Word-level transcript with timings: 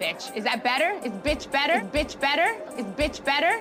Bitch. 0.00 0.34
Is 0.34 0.44
that 0.44 0.64
better? 0.64 0.98
Is 1.04 1.12
bitch 1.12 1.50
better? 1.52 1.74
Is 1.74 1.92
bitch 1.92 2.18
better? 2.18 2.56
Is 2.78 2.86
bitch 2.96 3.22
better? 3.22 3.60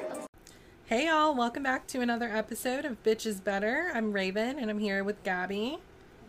Hey 0.86 1.08
y'all, 1.08 1.36
welcome 1.36 1.64
back 1.64 1.86
to 1.88 2.00
another 2.00 2.30
episode 2.34 2.86
of 2.86 3.04
Bitch 3.04 3.26
is 3.26 3.42
Better. 3.42 3.92
I'm 3.94 4.14
Raven 4.14 4.58
and 4.58 4.72
I'm 4.72 4.80
here 4.80 5.04
with 5.04 5.22
Gabby. 5.26 5.80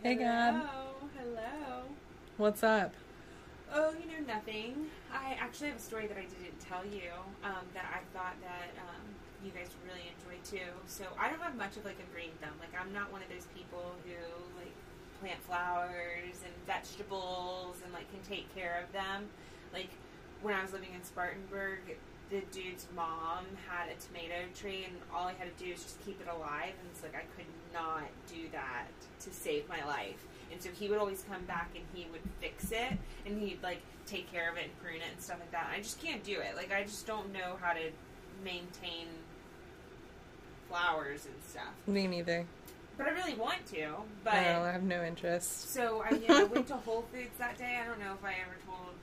Hey 0.03 0.15
Gab. 0.15 0.55
Hello, 0.55 0.67
hello. 1.17 1.83
What's 2.35 2.61
up? 2.61 2.93
Oh, 3.73 3.93
you 3.93 4.11
know 4.11 4.27
nothing. 4.27 4.87
I 5.13 5.37
actually 5.39 5.69
have 5.69 5.77
a 5.77 5.81
story 5.81 6.07
that 6.07 6.17
I 6.17 6.23
didn't 6.23 6.59
tell 6.59 6.83
you 6.83 7.15
um, 7.45 7.63
that 7.73 7.85
I 7.89 8.03
thought 8.13 8.35
that 8.41 8.75
um, 8.83 9.01
you 9.45 9.51
guys 9.51 9.69
would 9.71 9.93
really 9.93 10.11
enjoy 10.11 10.35
too. 10.43 10.71
So 10.87 11.05
I 11.17 11.29
don't 11.29 11.39
have 11.39 11.55
much 11.55 11.77
of 11.77 11.85
like 11.85 12.03
a 12.05 12.13
green 12.13 12.31
thumb. 12.41 12.51
Like 12.59 12.75
I'm 12.77 12.91
not 12.91 13.13
one 13.13 13.21
of 13.21 13.29
those 13.29 13.47
people 13.55 13.95
who 14.03 14.19
like 14.59 14.75
plant 15.21 15.41
flowers 15.47 16.35
and 16.43 16.51
vegetables 16.67 17.77
and 17.85 17.93
like 17.93 18.11
can 18.11 18.19
take 18.27 18.53
care 18.53 18.83
of 18.83 18.91
them. 18.91 19.29
Like 19.73 19.89
when 20.41 20.53
I 20.53 20.61
was 20.61 20.73
living 20.73 20.89
in 20.95 21.03
Spartanburg, 21.03 21.97
the 22.29 22.41
dude's 22.51 22.87
mom 22.95 23.45
had 23.67 23.89
a 23.89 23.99
tomato 23.99 24.47
tree, 24.55 24.85
and 24.85 24.95
all 25.13 25.27
I 25.27 25.33
had 25.33 25.55
to 25.55 25.63
do 25.63 25.71
was 25.71 25.83
just 25.83 26.03
keep 26.05 26.19
it 26.21 26.27
alive. 26.27 26.73
And 26.79 26.89
it's 26.91 27.03
like 27.03 27.15
I 27.15 27.25
could 27.35 27.49
not 27.73 28.07
do 28.27 28.49
that 28.51 28.87
to 29.21 29.31
save 29.31 29.67
my 29.67 29.83
life. 29.85 30.25
And 30.51 30.61
so 30.61 30.69
he 30.69 30.89
would 30.89 30.97
always 30.97 31.23
come 31.29 31.43
back 31.45 31.69
and 31.75 31.83
he 31.93 32.07
would 32.11 32.21
fix 32.39 32.71
it, 32.71 32.97
and 33.25 33.41
he'd 33.41 33.61
like 33.61 33.81
take 34.05 34.31
care 34.31 34.49
of 34.51 34.57
it 34.57 34.65
and 34.65 34.81
prune 34.81 34.97
it 34.97 35.11
and 35.13 35.21
stuff 35.21 35.39
like 35.39 35.51
that. 35.51 35.69
I 35.73 35.77
just 35.79 36.01
can't 36.01 36.23
do 36.23 36.39
it. 36.39 36.55
Like 36.55 36.71
I 36.71 36.83
just 36.83 37.05
don't 37.05 37.31
know 37.31 37.57
how 37.61 37.73
to 37.73 37.91
maintain 38.43 39.07
flowers 40.69 41.25
and 41.25 41.35
stuff. 41.47 41.73
Me 41.87 42.07
neither. 42.07 42.45
But 42.97 43.07
I 43.07 43.11
really 43.11 43.33
want 43.33 43.65
to. 43.73 43.95
But 44.23 44.33
no, 44.33 44.61
I 44.63 44.71
have 44.71 44.83
no 44.83 45.03
interest. 45.03 45.73
so 45.73 46.03
I, 46.09 46.15
you 46.15 46.27
know, 46.27 46.45
went 46.45 46.67
to 46.67 46.75
Whole 46.75 47.05
Foods 47.11 47.37
that 47.39 47.57
day. 47.57 47.79
I 47.81 47.85
don't 47.85 47.99
know 47.99 48.13
if 48.13 48.23
I 48.23 48.35
ever 48.41 48.55
told 48.65 48.93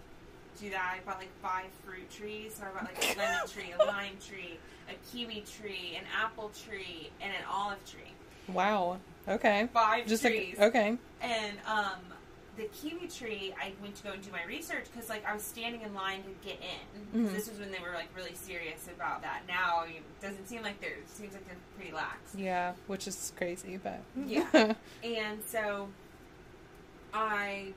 you 0.62 0.70
that. 0.70 0.96
I 0.96 1.04
bought 1.06 1.18
like 1.18 1.32
five 1.42 1.66
fruit 1.84 2.10
trees. 2.10 2.54
So 2.58 2.64
I 2.64 2.68
bought 2.74 2.84
like 2.92 3.16
a 3.16 3.18
lemon 3.18 3.46
tree, 3.52 3.72
a 3.78 3.84
lime 3.84 4.16
tree, 4.26 4.58
a 4.88 4.94
kiwi 5.10 5.44
tree, 5.58 5.96
an 5.98 6.04
apple 6.20 6.50
tree, 6.66 7.10
and 7.20 7.30
an 7.30 7.44
olive 7.50 7.84
tree. 7.90 8.12
Wow. 8.52 8.98
Okay. 9.28 9.68
Five 9.72 10.06
Just 10.06 10.22
trees. 10.24 10.56
like 10.58 10.68
okay. 10.68 10.96
And 11.20 11.56
um, 11.66 11.98
the 12.56 12.64
kiwi 12.64 13.06
tree, 13.08 13.54
I 13.60 13.72
went 13.82 13.94
to 13.96 14.02
go 14.04 14.12
and 14.12 14.22
do 14.22 14.30
my 14.32 14.42
research 14.48 14.84
because 14.92 15.08
like 15.08 15.24
I 15.26 15.34
was 15.34 15.42
standing 15.42 15.82
in 15.82 15.92
line 15.94 16.22
to 16.22 16.48
get 16.48 16.58
in. 16.60 17.26
Mhm. 17.26 17.34
This 17.34 17.48
was 17.48 17.58
when 17.58 17.70
they 17.70 17.78
were 17.78 17.92
like 17.94 18.08
really 18.16 18.34
serious 18.34 18.88
about 18.94 19.22
that. 19.22 19.42
Now 19.46 19.84
it 19.86 20.02
doesn't 20.22 20.48
seem 20.48 20.62
like 20.62 20.80
they're 20.80 20.90
it 20.90 21.10
seems 21.10 21.34
like 21.34 21.46
they're 21.46 21.56
pretty 21.76 21.92
lax. 21.92 22.34
Yeah, 22.34 22.72
which 22.86 23.06
is 23.06 23.32
crazy, 23.36 23.78
but 23.82 24.00
Yeah. 24.26 24.72
And 25.04 25.40
so 25.46 25.88
I 27.12 27.72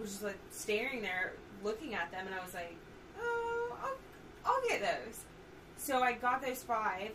was 0.00 0.10
just 0.10 0.22
like 0.24 0.38
staring 0.50 1.02
there, 1.02 1.32
looking 1.62 1.94
at 1.94 2.10
them, 2.10 2.26
and 2.26 2.34
I 2.34 2.42
was 2.44 2.54
like, 2.54 2.74
"Oh, 3.18 3.76
I'll, 3.82 3.96
I'll 4.52 4.68
get 4.68 4.80
those." 4.80 5.20
So 5.76 6.02
I 6.02 6.12
got 6.12 6.42
those 6.42 6.62
five, 6.62 7.10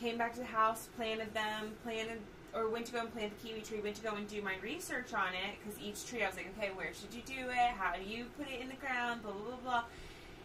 came 0.00 0.18
back 0.18 0.32
to 0.34 0.40
the 0.40 0.46
house, 0.46 0.88
planted 0.96 1.32
them, 1.34 1.72
planted 1.82 2.20
or 2.54 2.68
went 2.68 2.84
to 2.84 2.92
go 2.92 3.00
and 3.00 3.12
plant 3.12 3.32
the 3.38 3.48
kiwi 3.48 3.62
tree. 3.62 3.80
Went 3.80 3.96
to 3.96 4.02
go 4.02 4.14
and 4.14 4.28
do 4.28 4.42
my 4.42 4.54
research 4.62 5.14
on 5.14 5.28
it 5.28 5.56
because 5.62 5.80
each 5.80 6.06
tree 6.06 6.22
I 6.22 6.26
was 6.26 6.36
like, 6.36 6.52
"Okay, 6.58 6.70
where 6.74 6.92
should 6.92 7.14
you 7.14 7.22
do 7.26 7.48
it? 7.50 7.70
How 7.78 7.94
do 7.96 8.02
you 8.02 8.26
put 8.36 8.48
it 8.48 8.60
in 8.60 8.68
the 8.68 8.76
ground?" 8.76 9.22
Blah 9.22 9.32
blah 9.32 9.42
blah 9.42 9.56
blah. 9.62 9.84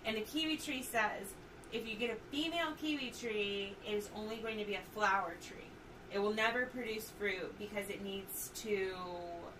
And 0.05 0.15
the 0.15 0.21
kiwi 0.21 0.57
tree 0.57 0.83
says, 0.83 1.33
if 1.71 1.87
you 1.87 1.95
get 1.95 2.09
a 2.09 2.35
female 2.35 2.71
kiwi 2.79 3.11
tree, 3.19 3.75
it 3.85 3.93
is 3.93 4.09
only 4.15 4.37
going 4.37 4.57
to 4.57 4.65
be 4.65 4.75
a 4.75 4.81
flower 4.93 5.35
tree. 5.45 5.67
It 6.13 6.19
will 6.19 6.33
never 6.33 6.65
produce 6.67 7.11
fruit 7.19 7.57
because 7.59 7.89
it 7.89 8.01
needs 8.01 8.51
to 8.63 8.95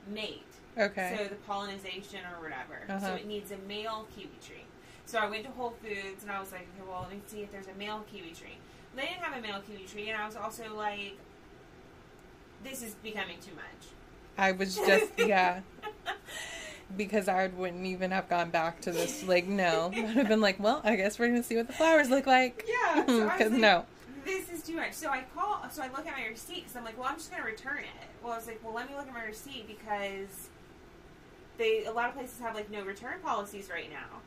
mate. 0.07 0.43
Okay. 0.77 1.15
So 1.17 1.27
the 1.27 1.35
pollination 1.35 2.19
or 2.35 2.41
whatever. 2.41 2.81
So 2.87 2.93
Uh-huh. 3.07 3.15
it 3.15 3.25
needs 3.27 3.51
a 3.51 3.57
male 3.67 4.07
kiwi 4.15 4.29
tree. 4.45 4.63
So 5.05 5.19
I 5.19 5.29
went 5.29 5.43
to 5.45 5.51
Whole 5.51 5.73
Foods 5.81 6.23
and 6.23 6.31
I 6.31 6.39
was 6.39 6.51
like, 6.51 6.61
okay, 6.75 6.87
well, 6.89 7.01
let 7.03 7.11
me 7.11 7.21
see 7.27 7.41
if 7.41 7.51
there's 7.51 7.67
a 7.67 7.73
male 7.75 8.03
kiwi 8.11 8.31
tree. 8.31 8.57
They 8.95 9.03
didn't 9.03 9.21
have 9.21 9.37
a 9.37 9.41
male 9.41 9.61
kiwi 9.65 9.83
tree, 9.85 10.09
and 10.09 10.19
I 10.21 10.25
was 10.25 10.35
also 10.35 10.73
like, 10.75 11.17
this 12.63 12.81
is 12.81 12.95
becoming 12.95 13.37
too 13.39 13.53
much. 13.55 13.87
I 14.37 14.51
was 14.53 14.75
just 14.75 15.11
yeah. 15.17 15.61
Because 16.95 17.27
I 17.27 17.47
wouldn't 17.47 17.85
even 17.85 18.11
have 18.11 18.29
gone 18.29 18.49
back 18.49 18.79
to 18.81 18.91
this. 18.91 19.23
Like, 19.23 19.45
no. 19.45 19.91
I'd 19.93 20.05
have 20.05 20.27
been 20.29 20.39
like, 20.41 20.57
well, 20.59 20.79
I 20.85 20.95
guess 20.95 21.19
we're 21.19 21.27
going 21.27 21.41
to 21.41 21.47
see 21.47 21.57
what 21.57 21.67
the 21.67 21.73
flowers 21.73 22.09
look 22.09 22.25
like. 22.25 22.65
Yeah, 22.67 23.05
so 23.05 23.23
Because 23.29 23.51
like, 23.51 23.59
no. 23.61 23.85
this 24.23 24.49
is 24.49 24.63
too 24.63 24.77
much. 24.77 24.93
So 24.93 25.09
I 25.09 25.23
call, 25.35 25.65
so 25.69 25.83
I 25.83 25.87
look 25.89 26.07
at 26.07 26.17
my 26.17 26.25
receipt 26.27 26.61
because 26.63 26.75
I'm 26.77 26.85
like, 26.85 26.97
well, 26.97 27.09
I'm 27.09 27.15
just 27.17 27.29
going 27.29 27.43
to 27.43 27.47
return 27.47 27.79
it. 27.79 28.07
Well, 28.23 28.31
I 28.33 28.37
was 28.37 28.47
like, 28.47 28.61
well, 28.63 28.73
let 28.73 28.89
me 28.89 28.95
look 28.95 29.05
at 29.07 29.13
my 29.13 29.25
receipt 29.25 29.67
because 29.67 30.47
they, 31.57 31.85
a 31.85 31.91
lot 31.91 32.09
of 32.09 32.15
places 32.15 32.39
have 32.39 32.55
like 32.55 32.69
no 32.71 32.83
return 32.83 33.19
policies 33.23 33.69
right 33.69 33.89
now. 33.91 34.19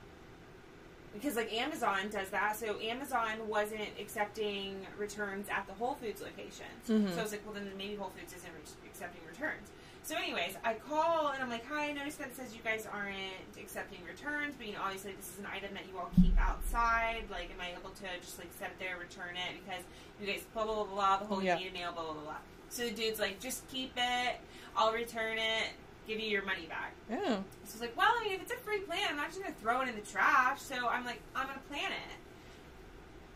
Because 1.15 1.35
like 1.35 1.53
Amazon 1.53 2.09
does 2.11 2.29
that, 2.31 2.57
so 2.57 2.79
Amazon 2.81 3.49
wasn't 3.49 3.89
accepting 4.01 4.87
returns 4.97 5.49
at 5.49 5.67
the 5.67 5.73
Whole 5.75 5.95
Foods 5.95 6.21
locations. 6.23 6.87
Mhm. 6.89 7.13
So 7.15 7.19
I 7.21 7.23
was 7.23 7.33
like, 7.33 7.43
well, 7.45 7.55
then 7.55 7.69
maybe 7.77 7.97
Whole 7.97 8.11
Foods 8.11 8.33
isn't 8.33 8.53
re- 8.53 8.89
accepting 8.89 9.21
returns. 9.29 9.69
So, 10.03 10.17
anyways, 10.17 10.55
I 10.65 10.75
call 10.75 11.29
and 11.29 11.43
I'm 11.43 11.51
like, 11.51 11.67
hi, 11.69 11.91
I 11.91 11.93
noticed 11.93 12.19
that 12.19 12.29
it 12.29 12.37
says 12.37 12.55
you 12.55 12.63
guys 12.65 12.87
aren't 12.91 13.15
accepting 13.61 13.99
returns, 14.09 14.55
but 14.57 14.67
you 14.67 14.73
know, 14.73 14.81
obviously 14.83 15.12
this 15.12 15.29
is 15.29 15.39
an 15.41 15.47
item 15.53 15.75
that 15.75 15.83
you 15.93 15.99
all 15.99 16.11
keep 16.21 16.41
outside. 16.41 17.25
Like, 17.31 17.51
am 17.51 17.61
I 17.61 17.73
able 17.79 17.91
to 17.91 18.07
just 18.23 18.39
like 18.39 18.49
set 18.59 18.69
it 18.71 18.79
there, 18.79 18.97
return 18.99 19.37
it 19.37 19.61
because 19.62 19.83
you 20.21 20.27
guys 20.27 20.43
blah 20.55 20.65
blah 20.65 20.85
blah 20.85 20.95
blah 20.95 21.17
the 21.19 21.25
whole 21.27 21.43
Yeah. 21.43 21.59
you 21.59 21.65
need 21.67 21.71
a 21.71 21.73
mail 21.75 21.93
blah 21.93 22.05
blah 22.05 22.12
blah. 22.15 22.23
blah. 22.23 22.35
So 22.71 22.85
the 22.87 22.93
dude's 22.93 23.19
like, 23.21 23.41
just 23.41 23.69
keep 23.69 23.93
it. 23.97 24.37
I'll 24.77 24.93
return 24.93 25.39
it. 25.39 25.71
Give 26.10 26.19
you 26.19 26.28
your 26.28 26.44
money 26.44 26.66
back. 26.69 26.93
Oh. 27.12 27.34
So 27.37 27.43
it's 27.72 27.81
like, 27.81 27.97
well, 27.97 28.10
I 28.21 28.25
mean, 28.25 28.32
if 28.32 28.43
it's 28.43 28.50
a 28.53 28.56
free 28.56 28.81
plant, 28.81 29.10
I'm 29.10 29.16
not 29.16 29.28
just 29.28 29.41
gonna 29.41 29.54
throw 29.62 29.81
it 29.82 29.88
in 29.88 29.94
the 29.94 30.00
trash. 30.00 30.60
So 30.60 30.88
I'm 30.88 31.04
like, 31.04 31.21
I'm 31.37 31.47
gonna 31.47 31.60
plant 31.69 31.93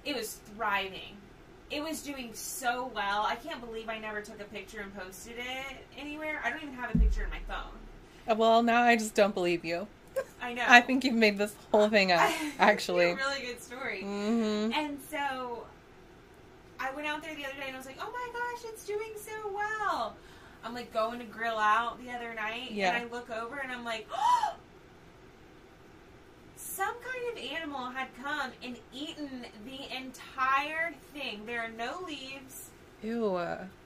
it. 0.04 0.10
It 0.10 0.16
was 0.16 0.40
thriving. 0.56 1.16
It 1.70 1.84
was 1.84 2.02
doing 2.02 2.30
so 2.34 2.90
well. 2.92 3.22
I 3.22 3.36
can't 3.36 3.64
believe 3.64 3.88
I 3.88 3.98
never 3.98 4.22
took 4.22 4.40
a 4.40 4.44
picture 4.44 4.80
and 4.80 4.92
posted 4.96 5.34
it 5.38 5.76
anywhere. 5.96 6.40
I 6.44 6.50
don't 6.50 6.62
even 6.64 6.74
have 6.74 6.92
a 6.92 6.98
picture 6.98 7.22
in 7.22 7.30
my 7.30 7.38
phone. 7.46 7.70
Uh, 8.28 8.34
Well, 8.34 8.64
now 8.64 8.82
I 8.82 8.96
just 8.96 9.14
don't 9.14 9.34
believe 9.34 9.64
you. 9.64 9.86
I 10.42 10.52
know. 10.54 10.64
I 10.66 10.80
think 10.80 11.04
you've 11.04 11.14
made 11.14 11.38
this 11.38 11.54
whole 11.70 11.88
thing 11.88 12.10
up, 12.10 12.28
actually. 12.58 13.04
It's 13.06 13.22
a 13.22 13.24
really 13.24 13.46
good 13.46 13.62
story. 13.62 14.00
hmm 14.02 14.72
And 14.74 14.98
so 15.08 15.64
I 16.80 16.90
went 16.90 17.06
out 17.06 17.22
there 17.22 17.36
the 17.36 17.44
other 17.44 17.54
day 17.54 17.68
and 17.68 17.76
I 17.76 17.78
was 17.78 17.86
like, 17.86 17.98
oh 18.00 18.10
my 18.12 18.28
gosh, 18.32 18.68
it's 18.72 18.84
doing 18.84 19.12
so 19.16 19.32
well. 19.54 20.16
I'm 20.64 20.74
like 20.74 20.92
going 20.92 21.18
to 21.18 21.24
grill 21.26 21.58
out 21.58 22.02
the 22.02 22.10
other 22.10 22.32
night 22.34 22.70
Yeah. 22.72 22.94
and 22.96 23.04
I 23.08 23.12
look 23.14 23.30
over 23.30 23.58
and 23.58 23.70
I'm 23.70 23.84
like, 23.84 24.08
oh, 24.12 24.54
some 26.56 26.94
kind 27.04 27.32
of 27.38 27.52
animal 27.52 27.90
had 27.90 28.08
come 28.22 28.50
and 28.62 28.76
eaten 28.92 29.46
the 29.66 29.94
entire 29.96 30.92
thing. 31.12 31.42
There 31.46 31.60
are 31.60 31.68
no 31.70 32.00
leaves. 32.06 32.70
Ew. 33.02 33.36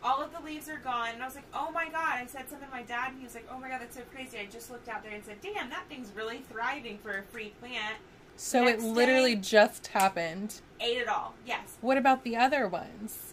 All 0.05 0.22
of 0.22 0.33
the 0.33 0.41
leaves 0.44 0.69
are 0.69 0.77
gone. 0.78 1.11
And 1.15 1.22
I 1.22 1.27
was 1.27 1.34
like, 1.34 1.44
oh 1.53 1.71
my 1.72 1.87
god. 1.87 2.19
I 2.21 2.27
said 2.27 2.49
something 2.49 2.69
to 2.69 2.75
my 2.75 2.83
dad 2.83 3.10
and 3.10 3.19
he 3.19 3.25
was 3.25 3.34
like, 3.34 3.49
oh 3.53 3.59
my 3.59 3.69
god, 3.69 3.81
that's 3.81 3.97
so 3.97 4.03
crazy. 4.15 4.39
I 4.39 4.47
just 4.47 4.71
looked 4.71 4.89
out 4.89 5.03
there 5.03 5.12
and 5.12 5.25
said, 5.25 5.39
damn, 5.43 5.69
that 5.71 5.84
thing's 5.89 6.12
really 6.15 6.39
thriving 6.50 6.99
for 6.99 7.19
a 7.19 7.22
free 7.25 7.53
plant. 7.60 7.97
So 8.37 8.65
Next 8.65 8.84
it 8.84 8.87
literally 8.87 9.34
day- 9.34 9.41
just 9.41 9.89
happened. 9.89 10.60
Ate 10.81 10.99
it 10.99 11.09
all. 11.09 11.34
Yes. 11.45 11.77
What 11.81 11.99
about 11.99 12.22
the 12.22 12.37
other 12.37 12.69
ones? 12.69 13.28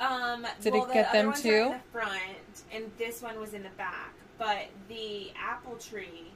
Um, 0.00 0.46
Did 0.60 0.74
well, 0.74 0.84
it 0.84 0.88
the 0.88 0.94
get 0.94 1.08
other 1.08 1.18
them 1.18 1.26
ones 1.26 1.42
too? 1.42 1.50
In 1.50 1.72
the 1.72 1.80
front, 1.92 2.62
and 2.72 2.90
this 2.98 3.22
one 3.22 3.40
was 3.40 3.54
in 3.54 3.62
the 3.62 3.70
back. 3.76 4.12
But 4.38 4.66
the 4.88 5.32
apple 5.34 5.76
tree, 5.76 6.30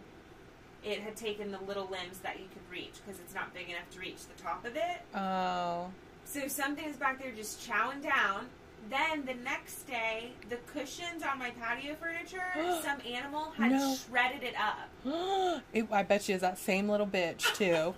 it 0.83 1.01
had 1.01 1.17
taken 1.17 1.51
the 1.51 1.61
little 1.61 1.87
limbs 1.91 2.19
that 2.23 2.39
you 2.39 2.47
could 2.47 2.71
reach 2.71 2.95
because 3.05 3.21
it's 3.21 3.35
not 3.35 3.53
big 3.53 3.69
enough 3.69 3.91
to 3.91 3.99
reach 4.01 4.27
the 4.35 4.43
top 4.43 4.65
of 4.65 4.77
it. 4.77 5.03
Oh. 5.15 5.91
So 6.25 6.49
something 6.49 6.85
is 6.85 6.97
back 6.97 7.23
there 7.23 7.33
just 7.33 7.69
chowing 7.69 8.03
down. 8.03 8.47
Then 8.89 9.25
the 9.25 9.35
next 9.35 9.87
day, 9.87 10.33
the 10.49 10.57
cushions 10.73 11.23
on 11.23 11.39
my 11.39 11.51
patio 11.51 11.95
furniture, 11.95 12.43
some 12.83 12.99
animal 13.09 13.51
had 13.57 13.73
No. 13.73 13.95
shredded 13.95 14.43
it 14.43 14.55
up. 14.57 14.89
it, 15.73 15.87
I 15.93 16.03
bet 16.03 16.29
you 16.29 16.35
is 16.35 16.41
that 16.41 16.59
same 16.59 16.89
little 16.89 17.07
bitch 17.07 17.43
too. 17.55 17.95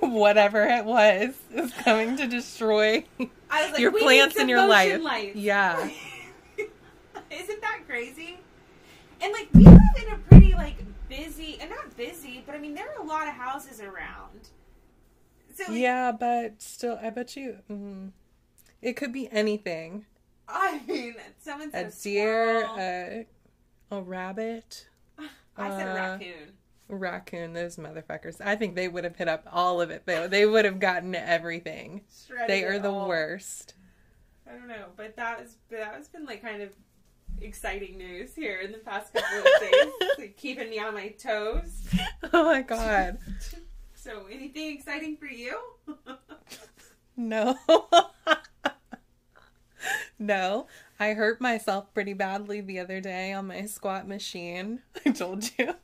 Whatever 0.06 0.64
it 0.64 0.84
was 0.84 1.34
is 1.52 1.72
coming 1.72 2.16
to 2.18 2.26
destroy 2.26 3.04
I 3.50 3.62
was 3.64 3.72
like, 3.72 3.80
your 3.80 3.92
plants 3.92 4.36
in 4.36 4.48
your 4.48 4.66
life. 4.66 5.00
lights." 5.00 5.36
Yeah. 5.36 5.88
Isn't 7.30 7.60
that 7.60 7.80
crazy? 7.88 8.38
And 9.20 9.32
like 9.32 9.48
we 9.52 9.64
live 9.64 9.80
in 10.06 10.12
a 10.12 10.18
pretty 10.28 10.52
like 10.54 10.76
busy, 11.08 11.56
and 11.60 11.70
not 11.70 11.96
busy, 11.96 12.42
but 12.46 12.54
I 12.54 12.58
mean 12.58 12.74
there 12.74 12.86
are 12.96 13.02
a 13.02 13.06
lot 13.06 13.26
of 13.26 13.34
houses 13.34 13.80
around. 13.80 14.50
So 15.54 15.64
like, 15.72 15.80
Yeah, 15.80 16.12
but 16.12 16.60
still, 16.60 16.98
I 17.02 17.10
bet 17.10 17.36
you 17.36 17.56
mm, 17.70 18.10
it 18.82 18.94
could 18.94 19.12
be 19.12 19.28
anything. 19.32 20.04
I 20.48 20.80
mean, 20.86 21.14
someone 21.38 21.68
A 21.68 21.72
said 21.72 21.86
a 21.86 22.02
deer, 22.02 22.64
a, 22.78 23.26
a 23.90 24.02
rabbit, 24.02 24.88
I 25.56 25.70
said 25.70 25.88
uh, 25.88 25.94
raccoon. 25.94 26.52
raccoon. 26.88 27.52
Those 27.52 27.76
motherfuckers. 27.76 28.40
I 28.40 28.56
think 28.56 28.74
they 28.74 28.88
would 28.88 29.04
have 29.04 29.16
hit 29.16 29.28
up 29.28 29.46
all 29.52 29.80
of 29.80 29.90
it. 29.90 30.02
Though 30.06 30.28
they 30.28 30.46
would 30.46 30.64
have 30.64 30.78
gotten 30.80 31.14
everything. 31.14 32.02
Shredded 32.26 32.48
They 32.48 32.64
are 32.64 32.78
the 32.78 32.90
all. 32.92 33.08
worst. 33.08 33.74
I 34.48 34.52
don't 34.52 34.68
know, 34.68 34.86
but 34.96 35.16
that 35.16 35.40
was 35.40 35.56
that 35.70 35.94
has 35.94 36.08
been 36.08 36.24
like 36.24 36.42
kind 36.42 36.62
of 36.62 36.70
exciting 37.40 37.98
news 37.98 38.34
here 38.34 38.60
in 38.60 38.70
the 38.72 38.78
past 38.78 39.12
couple 39.12 39.38
of 39.38 39.44
days, 39.60 39.92
like 40.18 40.36
keeping 40.36 40.70
me 40.70 40.78
on 40.78 40.94
my 40.94 41.08
toes. 41.08 41.82
Oh 42.32 42.44
my 42.44 42.62
god. 42.62 43.18
So, 43.94 44.26
anything 44.30 44.74
exciting 44.74 45.16
for 45.16 45.26
you? 45.26 45.58
No. 47.16 47.56
No. 50.18 50.66
I 50.98 51.12
hurt 51.12 51.40
myself 51.40 51.92
pretty 51.92 52.14
badly 52.14 52.60
the 52.60 52.78
other 52.78 53.00
day 53.00 53.32
on 53.32 53.46
my 53.48 53.66
squat 53.66 54.08
machine. 54.08 54.80
I 55.06 55.10
told 55.10 55.50
you. 55.58 55.74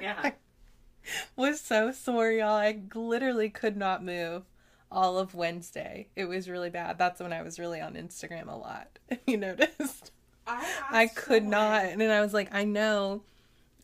yeah. 0.00 0.32
was 1.36 1.60
so 1.60 1.90
sore, 1.92 2.30
y'all. 2.30 2.50
I 2.56 2.80
literally 2.94 3.50
could 3.50 3.76
not 3.76 4.04
move 4.04 4.44
all 4.90 5.18
of 5.18 5.34
Wednesday. 5.34 6.08
It 6.14 6.26
was 6.26 6.48
really 6.48 6.70
bad. 6.70 6.98
That's 6.98 7.20
when 7.20 7.32
I 7.32 7.42
was 7.42 7.58
really 7.58 7.80
on 7.80 7.94
Instagram 7.94 8.48
a 8.48 8.56
lot. 8.56 8.98
You 9.26 9.36
noticed? 9.36 10.10
I, 10.46 10.66
I 10.90 11.06
could 11.06 11.42
someone- 11.42 11.50
not. 11.50 11.84
And 11.86 12.00
then 12.00 12.10
I 12.10 12.20
was 12.20 12.32
like, 12.32 12.48
I 12.52 12.64
know 12.64 13.22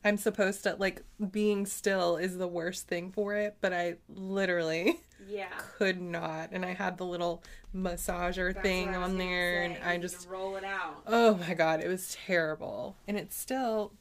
I'm 0.08 0.16
supposed 0.16 0.62
to, 0.64 0.74
like, 0.78 1.02
being 1.30 1.66
still 1.66 2.16
is 2.16 2.38
the 2.38 2.48
worst 2.48 2.88
thing 2.88 3.12
for 3.12 3.34
it, 3.34 3.56
but 3.60 3.72
I 3.72 3.96
literally 4.08 5.00
Yeah. 5.28 5.48
could 5.76 6.00
not. 6.00 6.50
And 6.52 6.64
I 6.64 6.72
had 6.74 6.96
the 6.96 7.04
little 7.04 7.42
massager 7.74 8.54
That's 8.54 8.62
thing 8.62 8.86
what 8.86 8.94
I 8.94 8.98
was 8.98 9.10
on 9.10 9.18
there, 9.18 9.66
say. 9.68 9.74
and 9.74 9.84
I 9.84 9.98
just 9.98 10.26
roll 10.28 10.56
it 10.56 10.64
out. 10.64 11.02
Oh 11.06 11.34
my 11.36 11.54
god, 11.54 11.80
it 11.82 11.88
was 11.88 12.16
terrible. 12.26 12.96
And 13.06 13.16
it's 13.18 13.36
still 13.36 13.92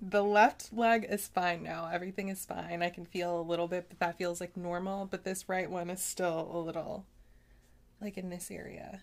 the 0.00 0.24
left 0.24 0.72
leg 0.72 1.06
is 1.08 1.28
fine 1.28 1.62
now. 1.62 1.88
Everything 1.92 2.28
is 2.28 2.44
fine. 2.44 2.82
I 2.82 2.90
can 2.90 3.04
feel 3.06 3.38
a 3.38 3.42
little 3.42 3.68
bit, 3.68 3.86
but 3.88 3.98
that 4.00 4.18
feels 4.18 4.40
like 4.40 4.56
normal. 4.56 5.06
But 5.06 5.24
this 5.24 5.48
right 5.48 5.70
one 5.70 5.88
is 5.90 6.02
still 6.02 6.50
a 6.52 6.58
little 6.58 7.06
like 8.00 8.16
in 8.18 8.28
this 8.30 8.50
area. 8.50 9.02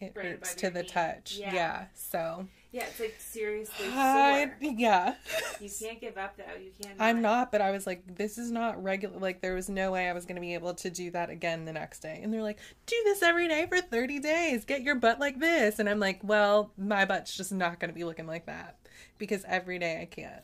It 0.00 0.12
Right 0.14 0.26
hurts 0.26 0.54
to 0.56 0.70
the 0.70 0.82
knee. 0.82 0.88
touch. 0.88 1.36
Yeah. 1.38 1.54
Yeah. 1.54 1.86
So 1.94 2.48
Yeah, 2.70 2.84
it's 2.84 3.00
like 3.00 3.16
seriously 3.18 3.86
I, 3.94 4.52
yeah. 4.60 5.14
You 5.58 5.70
can't 5.70 6.00
give 6.00 6.18
up 6.18 6.36
though. 6.36 6.44
You 6.60 6.70
can't. 6.82 6.96
I'm 7.00 7.22
not, 7.22 7.50
but 7.50 7.62
I 7.62 7.70
was 7.70 7.86
like, 7.86 8.02
this 8.16 8.36
is 8.36 8.50
not 8.50 8.82
regular. 8.82 9.18
Like, 9.18 9.40
there 9.40 9.54
was 9.54 9.70
no 9.70 9.90
way 9.90 10.08
I 10.08 10.12
was 10.12 10.26
going 10.26 10.36
to 10.36 10.40
be 10.40 10.54
able 10.54 10.74
to 10.74 10.90
do 10.90 11.10
that 11.12 11.30
again 11.30 11.64
the 11.64 11.72
next 11.72 12.00
day. 12.00 12.20
And 12.22 12.32
they're 12.32 12.42
like, 12.42 12.58
do 12.86 12.96
this 13.04 13.22
every 13.22 13.48
day 13.48 13.66
for 13.66 13.80
30 13.80 14.20
days. 14.20 14.64
Get 14.64 14.82
your 14.82 14.96
butt 14.96 15.18
like 15.18 15.40
this. 15.40 15.78
And 15.78 15.88
I'm 15.88 15.98
like, 15.98 16.20
well, 16.22 16.72
my 16.76 17.06
butt's 17.06 17.34
just 17.34 17.52
not 17.52 17.80
going 17.80 17.88
to 17.90 17.94
be 17.94 18.04
looking 18.04 18.26
like 18.26 18.46
that 18.46 18.76
because 19.16 19.44
every 19.48 19.78
day 19.78 20.02
I 20.02 20.04
can't. 20.04 20.42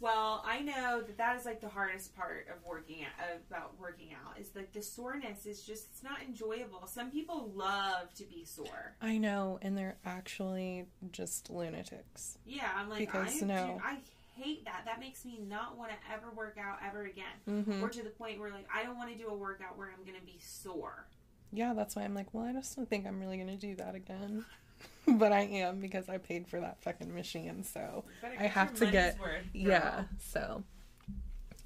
Well, 0.00 0.44
I 0.46 0.60
know 0.60 1.02
that 1.02 1.16
that 1.18 1.36
is 1.36 1.44
like 1.44 1.60
the 1.60 1.68
hardest 1.68 2.14
part 2.14 2.46
of 2.54 2.64
working 2.64 3.04
out, 3.04 3.36
about 3.50 3.72
working 3.80 4.10
out 4.12 4.38
is 4.38 4.50
like 4.54 4.72
the 4.72 4.82
soreness 4.82 5.44
is 5.44 5.62
just 5.62 5.88
it's 5.90 6.02
not 6.02 6.22
enjoyable. 6.22 6.86
Some 6.86 7.10
people 7.10 7.50
love 7.54 8.14
to 8.14 8.24
be 8.24 8.44
sore. 8.44 8.94
I 9.02 9.18
know. 9.18 9.58
And 9.60 9.76
they're 9.76 9.96
actually 10.04 10.86
just 11.10 11.50
lunatics. 11.50 12.38
Yeah, 12.46 12.70
I'm 12.76 12.88
like 12.88 13.00
Because 13.00 13.42
I 13.42 13.46
no. 13.46 13.80
I 13.84 13.98
hate 14.36 14.64
that. 14.66 14.82
That 14.84 15.00
makes 15.00 15.24
me 15.24 15.40
not 15.48 15.76
want 15.76 15.90
to 15.90 15.96
ever 16.12 16.30
work 16.34 16.58
out 16.60 16.78
ever 16.86 17.04
again. 17.04 17.24
hmm 17.64 17.82
Or 17.82 17.88
to 17.88 18.02
the 18.02 18.10
point 18.10 18.38
where 18.38 18.50
like 18.50 18.68
I 18.72 18.84
don't 18.84 18.96
want 18.96 19.10
to 19.10 19.18
do 19.18 19.28
a 19.28 19.34
workout 19.34 19.76
where 19.76 19.88
I'm 19.88 20.04
gonna 20.04 20.24
be 20.24 20.38
sore. 20.40 21.06
Yeah, 21.52 21.72
that's 21.74 21.96
why 21.96 22.02
I'm 22.02 22.14
like, 22.14 22.32
well, 22.34 22.44
I 22.44 22.52
just 22.52 22.76
don't 22.76 22.88
think 22.88 23.06
I'm 23.06 23.20
really 23.20 23.36
going 23.36 23.48
to 23.48 23.56
do 23.56 23.74
that 23.76 23.94
again. 23.94 24.44
but 25.06 25.32
I 25.32 25.40
am 25.40 25.80
because 25.80 26.08
I 26.08 26.18
paid 26.18 26.46
for 26.46 26.60
that 26.60 26.80
fucking 26.82 27.14
machine. 27.14 27.62
So 27.64 28.04
I 28.22 28.46
have 28.46 28.74
to 28.76 28.86
get- 28.86 29.18
Yeah, 29.52 30.04
so 30.18 30.62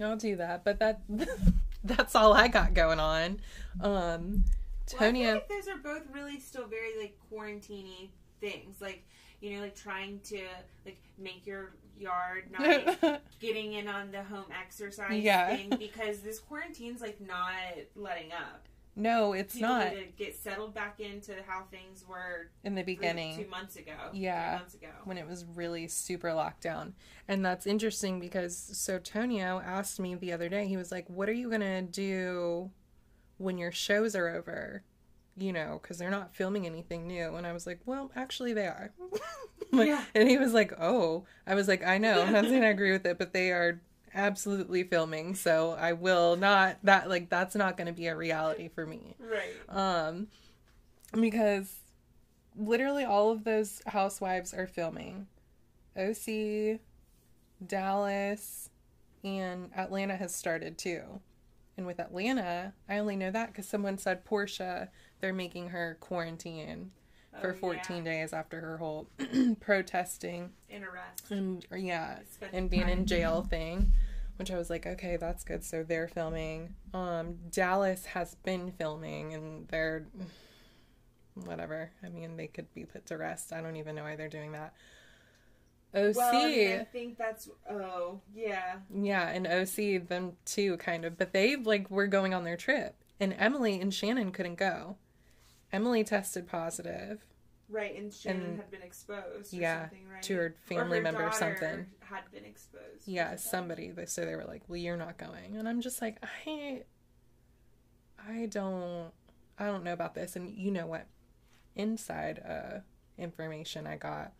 I'll 0.00 0.16
do 0.16 0.36
that. 0.36 0.64
But 0.64 0.78
that 0.80 1.00
that's 1.84 2.14
all 2.14 2.32
I 2.32 2.48
got 2.48 2.74
going 2.74 3.00
on. 3.00 3.40
Um 3.80 4.44
Well, 4.98 5.12
Tonya 5.12 5.34
like 5.34 5.48
those 5.48 5.68
are 5.68 5.78
both 5.78 6.02
really 6.12 6.38
still 6.40 6.66
very 6.66 6.98
like 7.00 7.16
quarantini 7.32 8.10
things. 8.40 8.80
Like 8.80 9.04
you 9.40 9.56
know, 9.56 9.62
like 9.62 9.74
trying 9.74 10.20
to 10.24 10.40
like 10.84 11.02
make 11.18 11.46
your 11.46 11.72
yard 11.98 12.44
not 12.50 13.20
getting 13.40 13.74
in 13.74 13.86
on 13.88 14.10
the 14.10 14.22
home 14.22 14.46
exercise 14.60 15.22
Yeah. 15.22 15.54
thing 15.56 15.70
because 15.78 16.20
this 16.20 16.38
quarantine's 16.40 17.00
like 17.00 17.20
not 17.20 17.52
letting 17.96 18.32
up. 18.32 18.66
No, 18.94 19.32
it's 19.32 19.54
People 19.54 19.70
not 19.70 19.94
need 19.94 20.00
to 20.00 20.06
get 20.24 20.36
settled 20.36 20.74
back 20.74 21.00
into 21.00 21.32
how 21.46 21.64
things 21.70 22.04
were 22.06 22.50
in 22.62 22.74
the 22.74 22.82
three- 22.82 22.96
beginning 22.96 23.42
two 23.44 23.48
months 23.50 23.76
ago. 23.76 23.92
Yeah. 24.12 24.56
months 24.58 24.74
ago. 24.74 24.88
when 25.04 25.16
it 25.16 25.26
was 25.26 25.44
really 25.46 25.88
super 25.88 26.34
locked 26.34 26.62
down. 26.62 26.94
And 27.26 27.44
that's 27.44 27.66
interesting 27.66 28.20
because 28.20 28.56
so 28.56 28.98
Tonio 28.98 29.60
asked 29.64 29.98
me 29.98 30.14
the 30.14 30.32
other 30.32 30.48
day, 30.50 30.66
he 30.66 30.76
was 30.76 30.92
like, 30.92 31.08
What 31.08 31.28
are 31.28 31.32
you 31.32 31.48
going 31.48 31.62
to 31.62 31.80
do 31.82 32.70
when 33.38 33.56
your 33.56 33.72
shows 33.72 34.14
are 34.14 34.28
over? 34.28 34.82
You 35.38 35.54
know, 35.54 35.78
because 35.80 35.96
they're 35.96 36.10
not 36.10 36.34
filming 36.34 36.66
anything 36.66 37.06
new. 37.06 37.34
And 37.36 37.46
I 37.46 37.54
was 37.54 37.66
like, 37.66 37.80
Well, 37.86 38.10
actually, 38.14 38.52
they 38.52 38.66
are. 38.66 38.92
Like- 39.74 39.88
Yeah. 39.88 40.04
And 40.14 40.28
he 40.28 40.36
was 40.36 40.52
like, 40.52 40.74
Oh. 40.78 41.24
I 41.46 41.54
was 41.54 41.66
like, 41.66 41.82
I 41.82 41.96
know. 41.96 42.20
I'm 42.22 42.32
not 42.34 42.44
saying 42.50 42.62
I 42.62 42.68
agree 42.68 42.92
with 42.92 43.06
it, 43.06 43.16
but 43.18 43.32
they 43.32 43.52
are 43.52 43.80
absolutely 44.14 44.84
filming. 44.84 45.34
So 45.34 45.72
I 45.78 45.92
will 45.92 46.36
not, 46.36 46.78
that, 46.82 47.08
like, 47.08 47.28
that's 47.30 47.54
not 47.54 47.76
going 47.76 47.86
to 47.86 47.92
be 47.92 48.06
a 48.06 48.16
reality 48.16 48.68
for 48.68 48.86
me 48.86 49.16
Right. 49.18 49.54
um 49.68 50.28
because 51.20 51.76
literally 52.56 53.04
all 53.04 53.30
of 53.30 53.44
those 53.44 53.82
housewives 53.86 54.54
are 54.54 54.66
filming 54.66 55.26
oc 55.96 56.80
dallas 57.66 58.70
and 59.24 59.70
atlanta 59.76 60.16
has 60.16 60.34
started 60.34 60.76
too 60.78 61.02
and 61.76 61.86
with 61.86 62.00
atlanta 62.00 62.72
i 62.88 62.98
only 62.98 63.14
know 63.16 63.30
that 63.30 63.48
because 63.48 63.68
someone 63.68 63.96
said 63.98 64.24
porsha 64.24 64.88
they're 65.20 65.32
making 65.32 65.68
her 65.68 65.96
quarantine 66.00 66.90
for 67.40 67.52
Oh, 67.54 67.58
14 67.58 68.04
days 68.04 68.32
after 68.32 68.60
her 68.60 68.76
whole 68.78 69.08
protesting 69.60 70.50
yeah. 70.68 70.76
In 70.76 70.84
arrest. 70.84 71.30
and 71.30 71.66
or, 71.70 71.76
yeah 71.78 72.18
and 72.52 72.68
being 72.70 72.82
time. 72.82 72.90
in 72.98 73.06
jail 73.06 73.42
thing 73.42 73.92
which 74.36 74.50
i 74.50 74.56
was 74.58 74.68
like 74.70 74.86
okay 74.86 75.16
that's 75.16 75.44
good 75.44 75.64
so 75.64 75.82
they're 75.82 76.08
filming 76.08 76.74
um 76.94 77.36
dallas 77.50 78.04
has 78.06 78.34
been 78.36 78.70
filming 78.72 79.34
and 79.34 79.68
they're 79.68 80.06
whatever 81.44 81.90
i 82.04 82.08
mean 82.08 82.36
they 82.36 82.46
could 82.46 82.72
be 82.74 82.84
put 82.84 83.06
to 83.06 83.16
rest 83.16 83.52
i 83.52 83.60
don't 83.60 83.76
even 83.76 83.94
know 83.94 84.02
why 84.02 84.16
they're 84.16 84.28
doing 84.28 84.52
that 84.52 84.74
oc 85.94 86.16
Well, 86.16 86.34
I 86.80 86.86
think 86.92 87.16
that's 87.18 87.48
oh 87.70 88.20
yeah. 88.34 88.76
yeah 88.94 89.28
and 89.28 89.46
oc 89.46 90.08
them 90.08 90.32
too 90.44 90.76
kind 90.78 91.04
of 91.04 91.16
but 91.18 91.32
they 91.32 91.56
like 91.56 91.90
were 91.90 92.06
going 92.06 92.34
on 92.34 92.44
their 92.44 92.56
trip 92.56 92.94
and 93.20 93.34
emily 93.38 93.80
and 93.80 93.92
shannon 93.92 94.32
couldn't 94.32 94.56
go 94.56 94.96
emily 95.72 96.04
tested 96.04 96.46
positive 96.46 97.24
Right, 97.68 97.96
and 97.96 98.12
Shannon 98.12 98.42
And- 98.42 98.56
had 98.58 98.70
been 98.70 98.82
exposed. 98.82 99.54
Or 99.54 99.56
yeah 99.56 99.82
something, 99.88 100.06
right? 100.08 100.22
to 100.24 100.36
her 100.36 100.54
family 100.66 100.98
her 100.98 101.02
member 101.04 101.24
or 101.26 101.32
something 101.32 101.86
Had 102.00 102.30
been 102.30 102.44
exposed. 102.44 103.06
yeah 103.06 103.36
somebody 103.36 103.90
they 103.90 104.04
so 104.06 104.24
they 104.26 104.36
were 104.36 104.44
like 104.44 104.62
well 104.68 104.76
you're 104.76 104.96
not 104.98 105.16
going 105.16 105.56
and 105.56 105.66
i'm 105.68 105.80
just 105.80 106.02
like 106.02 106.18
i 106.46 106.82
i 108.28 108.46
don't 108.46 109.10
i 109.58 109.66
don't 109.66 109.84
know 109.84 109.92
about 109.94 110.14
this 110.14 110.36
and 110.36 110.50
you 110.50 110.70
know 110.70 110.86
what 110.86 111.06
inside 111.74 112.42
uh 112.46 112.78
information 113.16 113.86
i 113.86 113.96
got 113.96 114.32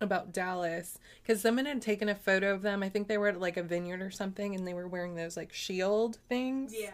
about 0.00 0.32
dallas 0.32 0.98
because 1.22 1.40
someone 1.40 1.64
had 1.66 1.80
taken 1.82 2.08
a 2.08 2.14
photo 2.14 2.52
of 2.52 2.62
them 2.62 2.82
i 2.82 2.88
think 2.88 3.08
they 3.08 3.18
were 3.18 3.28
at 3.28 3.40
like 3.40 3.56
a 3.56 3.62
vineyard 3.62 4.00
or 4.02 4.10
something 4.10 4.54
and 4.54 4.66
they 4.68 4.74
were 4.74 4.86
wearing 4.86 5.14
those 5.14 5.36
like 5.36 5.52
shield 5.52 6.18
things 6.28 6.72
Yeah. 6.78 6.90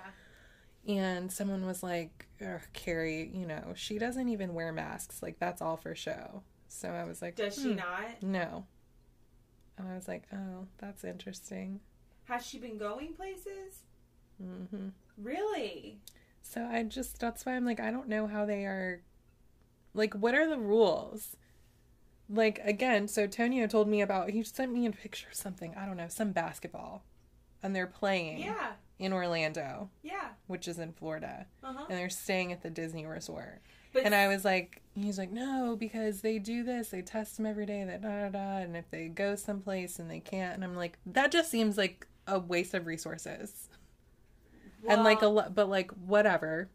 And 0.87 1.33
someone 1.33 1.65
was 1.67 1.83
like 1.83 2.27
carrie 2.73 3.31
you 3.33 3.47
know 3.47 3.73
she 3.75 3.99
doesn't 3.99 4.29
even 4.29 4.53
wear 4.55 4.73
masks 4.73 5.23
like 5.23 5.39
that's 5.39 5.63
all 5.63 5.77
for 5.77 5.95
show 5.95 6.43
so 6.69 6.89
i 6.91 7.05
was 7.05 7.23
like 7.23 7.37
Does 7.37 7.55
she 7.55 7.71
hmm, 7.71 7.77
not? 7.77 8.23
no 8.23 8.67
and 9.79 9.89
i 9.89 9.95
was 9.95 10.07
like 10.09 10.25
oh 10.33 10.67
that's 10.79 11.05
interesting 11.05 11.81
Has 12.25 12.47
she 12.47 12.59
been 12.59 12.79
going 12.79 13.15
places? 13.15 13.85
Mm-hmm. 14.43 14.89
Really? 15.17 16.01
So 16.43 16.65
I 16.65 16.83
just 16.83 17.19
that's 17.21 17.45
why 17.47 17.55
I'm 17.55 17.65
like 17.65 17.81
I 17.81 17.91
don't 17.91 18.09
know 18.09 18.27
how 18.27 18.45
they 18.45 18.65
are 18.65 19.03
like 19.95 20.15
what 20.15 20.35
are 20.35 20.49
the 20.49 20.59
rules? 20.59 21.37
Like 22.29 22.59
again, 22.65 23.07
so 23.09 23.27
Tonio 23.27 23.67
told 23.67 23.89
me 23.89 24.01
about 24.01 24.31
he 24.31 24.43
sent 24.43 24.73
me 24.73 24.87
a 24.87 24.91
picture 24.91 25.29
of 25.29 25.35
something, 25.37 25.75
I 25.77 25.87
don't 25.87 25.97
know, 25.97 26.09
some 26.09 26.33
basketball. 26.33 27.05
And 27.63 27.75
they're 27.77 27.87
playing 27.87 28.39
Yeah. 28.41 28.73
In 28.99 29.13
Orlando, 29.13 29.91
Yeah. 30.03 30.31
which 30.47 30.69
is 30.69 30.79
in 30.79 30.93
Florida, 30.93 31.47
Uh 31.63 31.73
huh. 31.73 31.87
and 31.89 31.99
they're 31.99 32.09
staying 32.11 32.53
at 32.53 32.63
the 32.63 32.71
Disney 32.71 33.07
resort. 33.07 33.61
But 33.93 34.05
And 34.05 34.15
I 34.15 34.27
was 34.29 34.45
like, 34.45 34.83
he's 34.95 35.19
like, 35.19 35.31
no, 35.31 35.77
because 35.79 36.21
they 36.21 36.39
do 36.41 36.63
this, 36.65 36.89
they 36.91 37.03
test 37.03 37.37
them 37.37 37.47
every 37.47 37.67
day, 37.67 37.85
that 37.85 38.03
da 38.03 38.23
da 38.23 38.29
da, 38.31 38.57
and 38.59 38.77
if 38.77 38.91
they 38.91 39.09
go 39.09 39.37
someplace 39.37 39.99
and 40.01 40.11
they 40.11 40.19
can't, 40.21 40.55
and 40.55 40.65
I'm 40.65 40.75
like, 40.77 40.99
that 41.07 41.31
just 41.31 41.51
seems 41.51 41.77
like 41.79 42.07
a 42.27 42.39
waste 42.39 42.75
of 42.75 42.87
resources 42.87 43.69
and 44.89 45.03
like 45.05 45.23
a 45.23 45.27
lot 45.27 45.55
but 45.55 45.69
like 45.69 45.91
whatever 45.93 46.69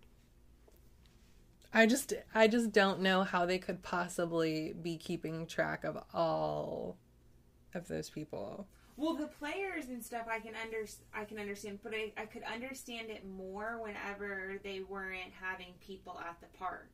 i 1.74 1.86
just 1.86 2.14
i 2.36 2.48
just 2.48 2.72
don't 2.72 3.00
know 3.00 3.24
how 3.24 3.46
they 3.46 3.58
could 3.60 3.82
possibly 3.84 4.74
be 4.82 4.98
keeping 4.98 5.46
track 5.46 5.84
of 5.84 5.98
all 6.14 6.98
of 7.74 7.88
those 7.88 8.10
people 8.10 8.68
well, 9.00 9.14
the 9.16 9.28
players 9.28 9.88
and 9.90 10.04
stuff 10.04 10.28
I 10.30 10.40
can 10.40 10.54
under 10.64 10.86
I 11.14 11.24
can 11.26 11.40
understand, 11.40 11.80
but 11.84 11.94
I, 11.94 12.12
I 12.18 12.26
could 12.26 12.44
understand 12.44 13.10
it 13.10 13.24
more 13.26 13.80
whenever 13.82 14.60
they 14.64 14.82
weren't 14.82 15.32
having 15.42 15.74
people 15.80 16.20
at 16.20 16.38
the 16.42 16.48
park. 16.58 16.92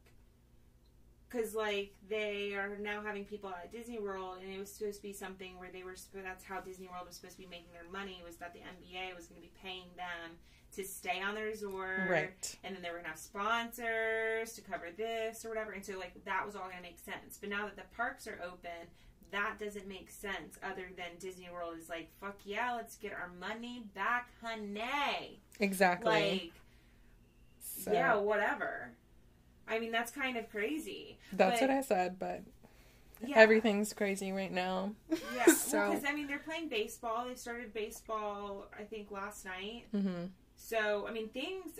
because 1.29 1.55
like 1.55 1.93
they 2.07 2.53
are 2.53 2.77
now 2.79 3.01
having 3.01 3.25
people 3.25 3.49
at 3.49 3.71
Disney 3.71 3.99
World, 3.99 4.37
and 4.43 4.53
it 4.53 4.59
was 4.59 4.71
supposed 4.71 4.97
to 4.97 5.01
be 5.03 5.13
something 5.13 5.57
where 5.59 5.69
they 5.71 5.83
were. 5.83 5.95
That's 6.13 6.43
how 6.43 6.61
Disney 6.61 6.87
World 6.87 7.07
was 7.07 7.15
supposed 7.15 7.35
to 7.37 7.41
be 7.41 7.47
making 7.49 7.71
their 7.73 7.89
money. 7.91 8.21
Was 8.25 8.37
that 8.37 8.53
the 8.53 8.59
NBA 8.59 9.15
was 9.15 9.27
going 9.27 9.41
to 9.41 9.47
be 9.47 9.53
paying 9.61 9.89
them 9.97 10.37
to 10.75 10.83
stay 10.83 11.21
on 11.21 11.35
the 11.35 11.41
resort, 11.41 12.09
Right. 12.09 12.57
And 12.63 12.75
then 12.75 12.81
they 12.83 12.89
were 12.89 12.95
going 12.95 13.05
to 13.05 13.09
have 13.11 13.19
sponsors 13.19 14.53
to 14.53 14.61
cover 14.61 14.87
this 14.95 15.45
or 15.45 15.49
whatever. 15.49 15.71
And 15.71 15.85
so 15.85 15.97
like 15.97 16.13
that 16.25 16.45
was 16.45 16.55
all 16.55 16.63
going 16.63 16.77
to 16.77 16.81
make 16.81 16.99
sense. 16.99 17.37
But 17.39 17.49
now 17.49 17.65
that 17.65 17.75
the 17.77 17.95
parks 17.95 18.27
are 18.27 18.39
open. 18.43 18.87
That 19.35 19.59
doesn't 19.59 19.85
make 19.87 20.09
sense. 20.11 20.57
Other 20.63 20.85
than 20.95 21.07
Disney 21.19 21.49
World 21.51 21.75
is 21.77 21.89
like, 21.89 22.09
fuck 22.21 22.37
yeah, 22.45 22.73
let's 22.73 22.95
get 22.95 23.11
our 23.11 23.29
money 23.37 23.83
back, 23.93 24.29
honey. 24.41 25.41
Exactly. 25.59 26.11
Like, 26.11 26.51
So, 27.61 27.91
yeah, 27.91 28.15
whatever. 28.15 28.91
I 29.67 29.79
mean, 29.79 29.91
that's 29.91 30.09
kind 30.11 30.37
of 30.37 30.49
crazy. 30.49 31.17
That's 31.33 31.59
but- 31.59 31.67
what 31.69 31.77
I 31.77 31.81
said, 31.81 32.17
but 32.17 32.43
Yeah. 33.25 33.37
everything's 33.37 33.91
crazy 33.91 34.31
right 34.31 34.51
now. 34.51 34.93
Yeah, 35.09 35.45
so, 35.53 35.79
well, 35.79 35.89
because 35.91 36.05
I 36.05 36.13
mean, 36.13 36.27
they're 36.27 36.39
playing 36.39 36.69
baseball. 36.69 37.25
They 37.27 37.35
started 37.35 37.73
baseball, 37.73 38.67
I 38.79 38.83
think, 38.83 39.11
last 39.11 39.43
night. 39.43 39.87
hmm 39.91 40.25
So 40.55 41.05
I 41.07 41.11
mean, 41.11 41.27
things, 41.29 41.77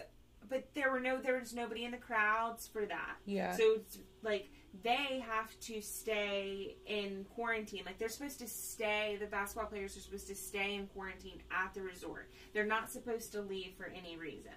but 0.50 0.68
there 0.74 0.92
were 0.92 1.00
no, 1.00 1.22
there 1.22 1.40
was 1.40 1.54
nobody 1.54 1.86
in 1.86 1.92
the 1.92 1.98
crowds 1.98 2.68
for 2.68 2.86
that. 2.86 3.16
yeah. 3.26 3.56
So 3.56 3.64
it's 3.76 3.98
like 4.24 4.50
they 4.84 5.24
have 5.28 5.58
to 5.62 5.82
stay 5.82 6.78
in 6.86 7.26
quarantine. 7.36 7.84
Like 7.86 7.98
they're 7.98 8.10
supposed 8.10 8.40
to 8.40 8.48
stay. 8.48 9.18
The 9.20 9.28
basketball 9.28 9.70
players 9.70 9.96
are 9.98 10.02
supposed 10.02 10.28
to 10.28 10.36
stay 10.36 10.76
in 10.76 10.88
quarantine 10.88 11.42
at 11.52 11.74
the 11.74 11.82
resort. 11.82 12.30
They're 12.54 12.66
not 12.66 12.92
supposed 12.92 13.32
to 13.34 13.42
leave 13.42 13.74
for 13.78 13.86
any 13.96 14.18
reason. 14.18 14.52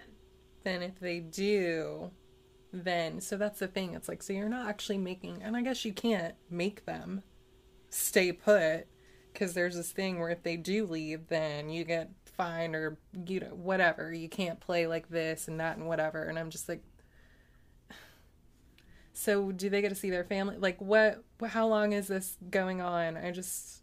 then 0.63 0.81
if 0.83 0.99
they 0.99 1.19
do, 1.19 2.11
then 2.73 3.21
so 3.21 3.37
that's 3.37 3.59
the 3.59 3.67
thing. 3.67 3.93
It's 3.93 4.07
like 4.09 4.21
so 4.21 4.33
you're 4.33 4.49
not 4.49 4.67
actually 4.67 4.97
making, 4.97 5.41
and 5.41 5.55
I 5.55 5.61
guess 5.61 5.85
you 5.85 5.93
can't 5.93 6.35
make 6.49 6.85
them 6.85 7.23
stay 7.89 8.31
put 8.31 8.87
because 9.33 9.53
there's 9.53 9.75
this 9.75 9.91
thing 9.91 10.19
where 10.19 10.29
if 10.29 10.43
they 10.43 10.57
do 10.57 10.85
leave, 10.85 11.27
then 11.27 11.69
you 11.69 11.83
get 11.83 12.09
fined 12.25 12.75
or 12.75 12.97
you 13.27 13.39
know 13.39 13.47
whatever. 13.47 14.13
You 14.13 14.29
can't 14.29 14.59
play 14.59 14.85
like 14.87 15.09
this 15.09 15.47
and 15.47 15.59
that 15.59 15.77
and 15.77 15.87
whatever. 15.87 16.23
And 16.23 16.37
I'm 16.37 16.49
just 16.49 16.67
like. 16.69 16.83
So 19.13 19.51
do 19.51 19.69
they 19.69 19.81
get 19.81 19.89
to 19.89 19.95
see 19.95 20.09
their 20.09 20.23
family? 20.23 20.57
Like 20.57 20.79
what? 20.79 21.23
How 21.45 21.67
long 21.67 21.93
is 21.93 22.07
this 22.07 22.37
going 22.49 22.81
on? 22.81 23.17
I 23.17 23.31
just 23.31 23.81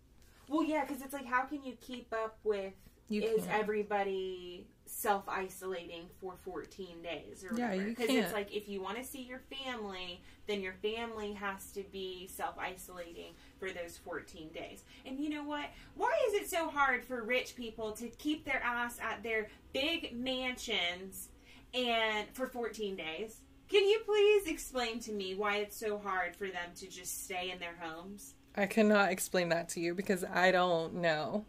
Well, 0.48 0.64
yeah, 0.64 0.84
because 0.84 1.02
it's 1.02 1.12
like, 1.12 1.26
how 1.26 1.42
can 1.42 1.62
you 1.64 1.74
keep 1.80 2.12
up 2.12 2.38
with? 2.44 2.72
You 3.08 3.22
is 3.22 3.44
can't. 3.46 3.60
everybody 3.60 4.66
self 4.86 5.28
isolating 5.28 6.06
for 6.20 6.34
14 6.44 7.02
days 7.02 7.44
or 7.44 7.56
Yeah, 7.56 7.70
whatever? 7.70 7.88
Because 7.90 8.10
it's 8.10 8.32
like 8.32 8.54
if 8.54 8.68
you 8.68 8.80
want 8.80 8.96
to 8.98 9.04
see 9.04 9.22
your 9.22 9.40
family, 9.64 10.22
then 10.46 10.60
your 10.60 10.74
family 10.74 11.32
has 11.34 11.70
to 11.72 11.82
be 11.92 12.28
self 12.32 12.56
isolating 12.58 13.34
for 13.58 13.70
those 13.70 13.98
14 13.98 14.48
days. 14.54 14.84
And 15.04 15.18
you 15.20 15.28
know 15.28 15.44
what? 15.44 15.66
Why 15.94 16.12
is 16.28 16.34
it 16.34 16.48
so 16.48 16.68
hard 16.68 17.04
for 17.04 17.22
rich 17.22 17.56
people 17.56 17.92
to 17.92 18.08
keep 18.08 18.44
their 18.44 18.62
ass 18.62 18.98
at 19.00 19.22
their 19.22 19.48
big 19.72 20.16
mansions 20.16 21.28
and 21.74 22.26
for 22.32 22.46
14 22.46 22.96
days? 22.96 23.40
Can 23.68 23.84
you 23.88 24.00
please 24.04 24.46
explain 24.46 25.00
to 25.00 25.12
me 25.12 25.34
why 25.34 25.56
it's 25.56 25.76
so 25.76 25.98
hard 25.98 26.36
for 26.36 26.46
them 26.46 26.70
to 26.76 26.86
just 26.86 27.24
stay 27.24 27.50
in 27.50 27.58
their 27.58 27.74
homes? 27.80 28.34
I 28.54 28.66
cannot 28.66 29.10
explain 29.10 29.48
that 29.50 29.68
to 29.70 29.80
you 29.80 29.94
because 29.94 30.24
I 30.24 30.50
don't 30.52 30.94
know. 30.94 31.44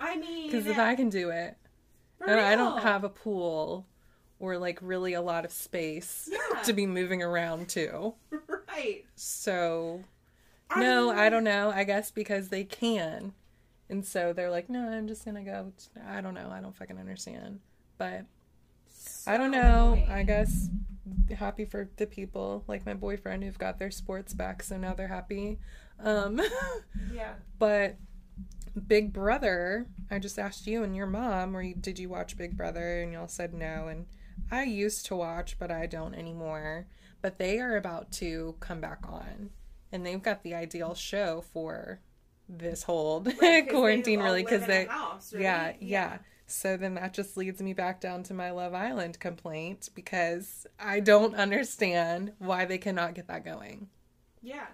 I 0.00 0.16
mean, 0.16 0.50
Because 0.50 0.66
if 0.66 0.78
I 0.78 0.94
can 0.94 1.08
do 1.08 1.30
it, 1.30 1.56
and 2.20 2.38
I 2.40 2.54
don't 2.56 2.82
have 2.82 3.04
a 3.04 3.08
pool 3.08 3.86
or 4.38 4.58
like 4.58 4.78
really 4.82 5.14
a 5.14 5.22
lot 5.22 5.44
of 5.44 5.52
space 5.52 6.28
Yeah. 6.30 6.62
to 6.62 6.72
be 6.72 6.86
moving 6.86 7.22
around 7.22 7.68
to. 7.70 8.14
right. 8.68 9.04
So 9.14 10.02
I 10.70 10.80
no, 10.80 11.08
mean, 11.10 11.18
I 11.18 11.28
don't 11.28 11.44
know. 11.44 11.70
I 11.74 11.84
guess 11.84 12.10
because 12.10 12.48
they 12.48 12.64
can. 12.64 13.32
And 13.88 14.04
so 14.04 14.32
they're 14.32 14.50
like, 14.50 14.68
no, 14.68 14.88
I'm 14.88 15.08
just 15.08 15.24
gonna 15.24 15.42
go. 15.44 15.72
I 16.06 16.20
don't 16.20 16.34
know. 16.34 16.50
I 16.52 16.60
don't 16.60 16.76
fucking 16.76 16.98
understand. 16.98 17.60
But 17.98 18.24
I 19.26 19.36
don't 19.36 19.50
know. 19.50 19.92
annoying. 19.94 20.10
I 20.10 20.22
guess 20.24 20.68
happy 21.36 21.64
for 21.64 21.88
the 21.96 22.06
people 22.06 22.64
like 22.66 22.84
my 22.86 22.94
boyfriend 22.94 23.44
who've 23.44 23.58
got 23.58 23.78
their 23.78 23.90
sports 23.90 24.34
back, 24.34 24.62
so 24.62 24.76
now 24.76 24.94
they're 24.94 25.08
happy. 25.08 25.58
Um, 26.02 26.40
Yeah. 27.12 27.34
but 27.58 27.96
Big 28.86 29.12
Brother, 29.12 29.86
I 30.10 30.18
just 30.18 30.38
asked 30.38 30.66
you 30.66 30.82
and 30.84 30.94
your 30.94 31.06
mom, 31.06 31.56
or 31.56 31.62
you, 31.62 31.74
did 31.74 31.98
you 31.98 32.08
watch 32.08 32.36
Big 32.36 32.56
Brother? 32.56 33.00
And 33.02 33.12
y'all 33.12 33.28
said 33.28 33.52
no. 33.52 33.88
And 33.88 34.06
I 34.50 34.64
used 34.64 35.06
to 35.06 35.16
watch, 35.16 35.58
but 35.58 35.70
I 35.70 35.86
don't 35.86 36.14
anymore. 36.14 36.86
But 37.22 37.38
they 37.38 37.58
are 37.58 37.76
about 37.76 38.12
to 38.12 38.54
come 38.60 38.80
back 38.80 39.00
on, 39.06 39.50
and 39.92 40.06
they've 40.06 40.22
got 40.22 40.42
the 40.42 40.54
ideal 40.54 40.94
show 40.94 41.42
for 41.52 42.00
this 42.48 42.84
whole 42.84 43.20
they 43.40 43.62
quarantine, 43.62 44.20
really, 44.20 44.42
because 44.42 44.66
they, 44.66 44.86
house, 44.86 45.32
right? 45.34 45.42
yeah, 45.42 45.72
yeah. 45.80 46.18
So 46.50 46.76
then 46.76 46.94
that 46.94 47.14
just 47.14 47.36
leads 47.36 47.62
me 47.62 47.72
back 47.72 48.00
down 48.00 48.22
to 48.24 48.34
my 48.34 48.50
Love 48.50 48.74
Island 48.74 49.18
complaint 49.20 49.88
because 49.94 50.66
I 50.78 51.00
don't 51.00 51.34
understand 51.34 52.32
why 52.38 52.64
they 52.64 52.78
cannot 52.78 53.14
get 53.14 53.28
that 53.28 53.44
going. 53.44 53.88
Yeah. 54.42 54.66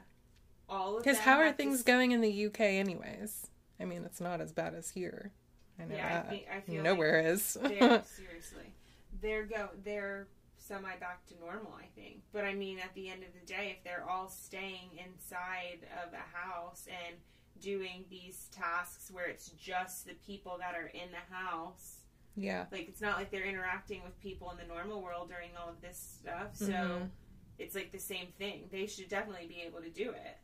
All 0.69 0.97
of 0.97 1.05
Because 1.05 1.19
how 1.19 1.39
are 1.39 1.45
have 1.45 1.57
to 1.57 1.63
things 1.63 1.83
going 1.83 2.13
in 2.13 2.21
the 2.21 2.47
UK, 2.47 2.61
anyways? 2.61 3.49
I 3.79 3.85
mean, 3.85 4.05
it's 4.05 4.21
not 4.21 4.41
as 4.41 4.53
bad 4.53 4.75
as 4.75 4.91
here. 4.91 5.33
I 5.79 5.85
know 5.85 5.95
Yeah, 5.95 6.07
I 6.07 6.11
that. 6.13 6.29
think- 6.31 6.47
I 6.53 6.61
feel 6.61 6.83
Nowhere 6.83 7.21
is. 7.21 7.55
They're 7.61 8.03
seriously. 8.17 8.73
They're 9.21 9.45
go 9.45 9.69
they're 9.85 10.29
semi 10.59 10.97
back 10.97 11.25
to 11.27 11.35
normal, 11.39 11.73
I 11.79 11.87
think. 11.95 12.23
But 12.33 12.45
I 12.45 12.55
mean 12.55 12.79
at 12.79 12.95
the 12.95 13.09
end 13.09 13.23
of 13.23 13.29
the 13.39 13.47
day 13.47 13.75
if 13.77 13.85
they're 13.85 14.05
all 14.09 14.29
staying 14.29 14.91
inside 14.99 15.87
of 16.05 16.13
a 16.13 16.37
house 16.37 16.87
and 16.89 17.17
doing 17.61 18.05
these 18.11 18.49
tasks 18.53 19.11
where 19.11 19.27
it's 19.27 19.49
just 19.51 20.07
the 20.07 20.15
people 20.27 20.57
that 20.61 20.75
are 20.75 20.87
in 20.89 21.11
the 21.11 21.35
house 21.35 22.01
yeah. 22.37 22.67
like 22.71 22.89
it's 22.89 23.01
not 23.01 23.17
like 23.17 23.31
they're 23.31 23.45
interacting 23.47 24.03
with 24.05 24.19
people 24.21 24.51
in 24.51 24.57
the 24.59 24.65
normal 24.73 25.03
world 25.03 25.29
during 25.29 25.51
all 25.61 25.69
of 25.71 25.81
this 25.81 26.19
stuff 26.21 26.55
so 26.55 26.67
Mhm. 26.73 27.11
it's 27.59 27.75
like 27.75 27.93
the 27.93 27.99
same 27.99 28.29
thing 28.39 28.69
they 28.71 28.87
should 28.87 29.09
definitely 29.09 29.47
be 29.47 29.63
able 29.63 29.81
to 29.81 29.91
do 29.91 30.11
it 30.11 30.39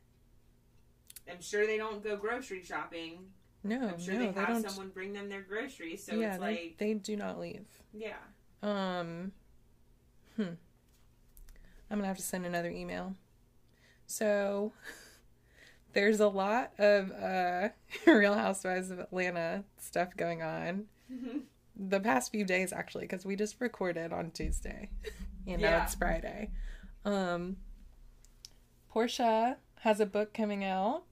i'm 1.31 1.41
sure 1.41 1.65
they 1.67 1.77
don't 1.77 2.03
go 2.03 2.15
grocery 2.17 2.63
shopping 2.63 3.31
No, 3.63 3.87
i'm 3.89 3.99
sure 3.99 4.13
no, 4.15 4.19
they 4.19 4.31
they 4.31 4.39
have 4.39 4.49
don't. 4.49 4.69
someone 4.69 4.89
bring 4.89 5.13
them 5.13 5.29
their 5.29 5.41
groceries 5.43 6.03
so 6.05 6.15
yeah, 6.15 6.29
it's 6.35 6.37
they, 6.39 6.45
like 6.45 6.75
they 6.77 6.93
do 6.95 7.15
not 7.15 7.39
leave. 7.39 7.65
yeah 7.93 8.17
Um, 8.63 9.31
hmm. 10.35 10.43
I'm 11.91 11.99
gonna 11.99 12.07
have 12.07 12.17
to 12.17 12.23
send 12.23 12.45
another 12.45 12.69
email. 12.71 13.13
So, 14.07 14.71
there's 15.93 16.19
a 16.19 16.27
lot 16.27 16.71
of 16.77 17.11
uh, 17.11 17.69
Real 18.11 18.33
Housewives 18.33 18.91
of 18.91 18.99
Atlanta 18.99 19.63
stuff 19.79 20.15
going 20.17 20.41
on. 20.41 20.85
The 21.75 21.99
past 21.99 22.31
few 22.31 22.45
days, 22.45 22.71
actually, 22.73 23.03
because 23.05 23.25
we 23.25 23.35
just 23.35 23.59
recorded 23.59 24.11
on 24.13 24.31
Tuesday. 24.31 24.89
you 25.45 25.57
know, 25.57 25.67
Yeah. 25.69 25.83
it's 25.83 25.95
Friday. 25.95 26.51
Um, 27.05 27.57
Porsha 28.93 29.57
has 29.79 29.99
a 29.99 30.05
book 30.05 30.33
coming 30.33 30.63
out, 30.63 31.03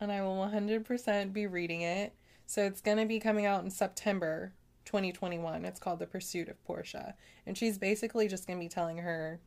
and 0.00 0.10
I 0.10 0.22
will 0.22 0.36
100% 0.36 1.32
be 1.32 1.46
reading 1.46 1.82
it. 1.82 2.14
So 2.46 2.64
it's 2.64 2.80
going 2.80 2.96
to 2.98 3.04
be 3.06 3.20
coming 3.20 3.44
out 3.46 3.62
in 3.64 3.70
September 3.70 4.54
2021. 4.86 5.64
It's 5.64 5.78
called 5.80 5.98
The 5.98 6.06
Pursuit 6.06 6.48
of 6.48 6.56
Porsha. 6.66 7.12
And 7.46 7.56
she's 7.56 7.76
basically 7.78 8.26
just 8.28 8.46
going 8.46 8.58
to 8.58 8.64
be 8.64 8.68
telling 8.70 8.98
her 8.98 9.40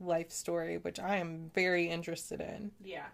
life 0.00 0.30
story, 0.30 0.78
which 0.78 0.98
I 0.98 1.16
am 1.16 1.50
very 1.54 1.88
interested 1.88 2.40
in. 2.40 2.72
yeah 2.82 3.06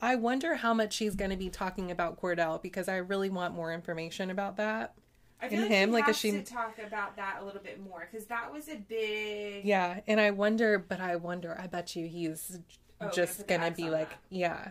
I 0.00 0.14
wonder 0.16 0.56
how 0.56 0.74
much 0.74 0.92
she's 0.92 1.14
going 1.14 1.30
to 1.30 1.36
be 1.36 1.48
talking 1.48 1.90
about 1.90 2.20
Kordell 2.20 2.60
because 2.62 2.88
I 2.88 2.96
really 2.96 3.30
want 3.30 3.54
more 3.54 3.72
information 3.72 4.30
about 4.30 4.56
that. 4.58 4.94
I 5.40 5.48
feel 5.48 5.60
And 5.60 5.68
like 5.70 5.70
him, 5.72 5.88
she 5.88 5.92
like, 5.92 6.04
has 6.06 6.18
she- 6.18 6.30
to 6.32 6.42
talk 6.42 6.78
about 6.78 7.16
that 7.16 7.38
a 7.40 7.44
little 7.44 7.60
bit 7.62 7.80
more 7.82 8.08
because 8.10 8.26
that 8.26 8.52
was 8.52 8.68
a 8.68 8.76
big 8.76 9.64
Yeah, 9.64 10.00
and 10.06 10.20
I 10.20 10.30
wonder, 10.30 10.78
but 10.78 11.00
I 11.00 11.16
wonder, 11.16 11.56
I 11.60 11.66
bet 11.66 11.94
you 11.96 12.06
he's 12.08 12.58
Oh, 13.00 13.10
just 13.10 13.46
gonna 13.46 13.58
gonna 13.58 13.70
put 13.70 13.76
the 13.76 13.82
be 13.84 13.90
like, 13.90 14.08
that. 14.10 14.18
yeah, 14.30 14.68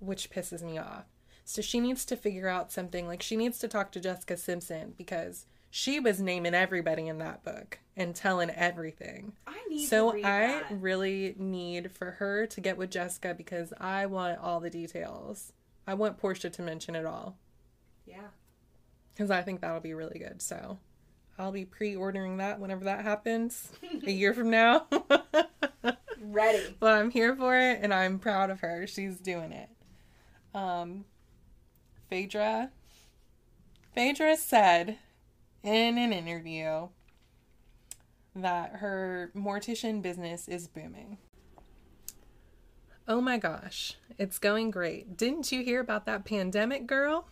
which 0.00 0.30
pisses 0.30 0.62
me 0.62 0.76
off. 0.76 1.04
So 1.44 1.62
she 1.62 1.80
needs 1.80 2.04
to 2.04 2.16
figure 2.16 2.48
out 2.48 2.70
something. 2.70 3.06
Like 3.06 3.22
she 3.22 3.36
needs 3.36 3.58
to 3.60 3.68
talk 3.68 3.90
to 3.92 4.00
Jessica 4.00 4.36
Simpson 4.36 4.92
because 4.98 5.46
she 5.70 5.98
was 5.98 6.20
naming 6.20 6.52
everybody 6.54 7.08
in 7.08 7.16
that 7.18 7.42
book 7.42 7.78
and 7.98 8.14
telling 8.14 8.48
everything. 8.50 9.32
I 9.46 9.60
need 9.68 9.86
So 9.88 10.14
I 10.16 10.20
that. 10.20 10.66
really 10.70 11.34
need 11.36 11.90
for 11.92 12.12
her 12.12 12.46
to 12.46 12.60
get 12.62 12.78
with 12.78 12.90
Jessica 12.90 13.34
because 13.36 13.74
I 13.78 14.06
want 14.06 14.38
all 14.38 14.60
the 14.60 14.70
details. 14.70 15.52
I 15.86 15.94
want 15.94 16.18
Porsha 16.20 16.50
to 16.52 16.62
mention 16.62 16.94
it 16.96 17.04
all 17.04 17.36
yeah 18.06 18.28
because 19.12 19.30
I 19.30 19.42
think 19.42 19.60
that'll 19.60 19.80
be 19.80 19.92
really 19.94 20.18
good. 20.18 20.40
So 20.40 20.78
I'll 21.38 21.52
be 21.52 21.64
pre-ordering 21.64 22.36
that 22.38 22.58
whenever 22.60 22.84
that 22.84 23.02
happens 23.04 23.70
a 24.06 24.10
year 24.10 24.32
from 24.32 24.48
now. 24.50 24.86
ready 26.20 26.76
But 26.80 26.94
I'm 26.94 27.10
here 27.10 27.34
for 27.36 27.56
it 27.58 27.80
and 27.82 27.92
I'm 27.92 28.18
proud 28.18 28.50
of 28.50 28.60
her. 28.60 28.86
She's 28.86 29.18
doing 29.18 29.52
it. 29.52 29.68
Um 30.54 31.04
Phaedra 32.08 32.70
Phaedra 33.94 34.36
said 34.36 34.98
in 35.62 35.98
an 35.98 36.12
interview 36.12 36.88
that 38.42 38.76
her 38.76 39.30
mortician 39.34 40.02
business 40.02 40.48
is 40.48 40.68
booming. 40.68 41.18
Oh 43.06 43.20
my 43.20 43.38
gosh, 43.38 43.96
it's 44.18 44.38
going 44.38 44.70
great. 44.70 45.16
Didn't 45.16 45.50
you 45.50 45.62
hear 45.62 45.80
about 45.80 46.04
that 46.06 46.24
pandemic, 46.24 46.86
girl? 46.86 47.28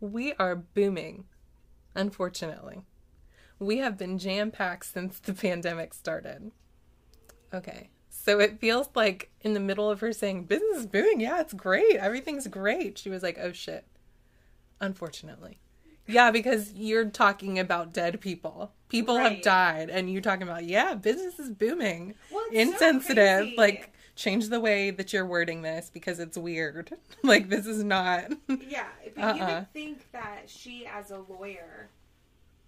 We 0.00 0.32
are 0.34 0.54
booming, 0.54 1.24
unfortunately. 1.94 2.82
We 3.58 3.78
have 3.78 3.98
been 3.98 4.18
jam 4.18 4.50
packed 4.50 4.86
since 4.86 5.18
the 5.18 5.34
pandemic 5.34 5.94
started. 5.94 6.52
Okay, 7.52 7.90
so 8.08 8.38
it 8.38 8.60
feels 8.60 8.88
like 8.94 9.30
in 9.40 9.54
the 9.54 9.60
middle 9.60 9.90
of 9.90 10.00
her 10.00 10.12
saying, 10.12 10.44
Business 10.44 10.78
is 10.78 10.86
booming. 10.86 11.20
Yeah, 11.20 11.40
it's 11.40 11.54
great. 11.54 11.96
Everything's 11.96 12.46
great. 12.46 12.98
She 12.98 13.10
was 13.10 13.22
like, 13.22 13.38
Oh 13.40 13.52
shit. 13.52 13.84
Unfortunately. 14.80 15.58
Yeah, 16.06 16.30
because 16.30 16.72
you're 16.74 17.04
talking 17.06 17.58
about 17.58 17.92
dead 17.92 18.20
people. 18.20 18.72
People 18.88 19.16
have 19.16 19.40
died, 19.42 19.88
and 19.88 20.10
you're 20.12 20.20
talking 20.20 20.42
about, 20.42 20.64
yeah, 20.64 20.94
business 20.94 21.38
is 21.38 21.48
booming. 21.50 22.14
Well, 22.30 22.44
it's 22.52 22.78
so 22.78 22.88
Insensitive. 22.88 23.52
like, 23.56 23.92
change 24.16 24.48
the 24.50 24.60
way 24.60 24.90
that 24.90 25.12
you're 25.12 25.24
wording 25.24 25.62
this 25.62 25.90
because 25.92 26.18
it's 26.18 26.36
weird. 26.36 26.92
like, 27.22 27.48
this 27.48 27.66
is 27.66 27.82
not. 27.82 28.32
Yeah, 28.48 28.86
but 29.16 29.36
you 29.36 29.42
Uh-uh. 29.42 29.54
would 29.60 29.72
think 29.72 30.10
that 30.12 30.42
she, 30.46 30.86
as 30.86 31.10
a 31.10 31.18
lawyer, 31.28 31.88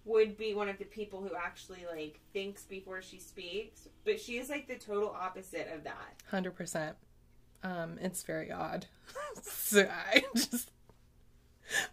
would 0.05 0.37
be 0.37 0.53
one 0.53 0.69
of 0.69 0.77
the 0.77 0.85
people 0.85 1.21
who 1.21 1.35
actually 1.35 1.83
like 1.91 2.19
thinks 2.33 2.63
before 2.63 3.01
she 3.01 3.19
speaks, 3.19 3.87
but 4.03 4.19
she 4.19 4.37
is 4.37 4.49
like 4.49 4.67
the 4.67 4.75
total 4.75 5.09
opposite 5.19 5.67
of 5.75 5.83
that. 5.83 6.13
Hundred 6.29 6.55
percent. 6.55 6.95
Um, 7.63 7.97
it's 7.99 8.21
very 8.23 8.51
odd. 8.51 8.85
so 9.41 9.87
I 10.13 10.23
just 10.35 10.69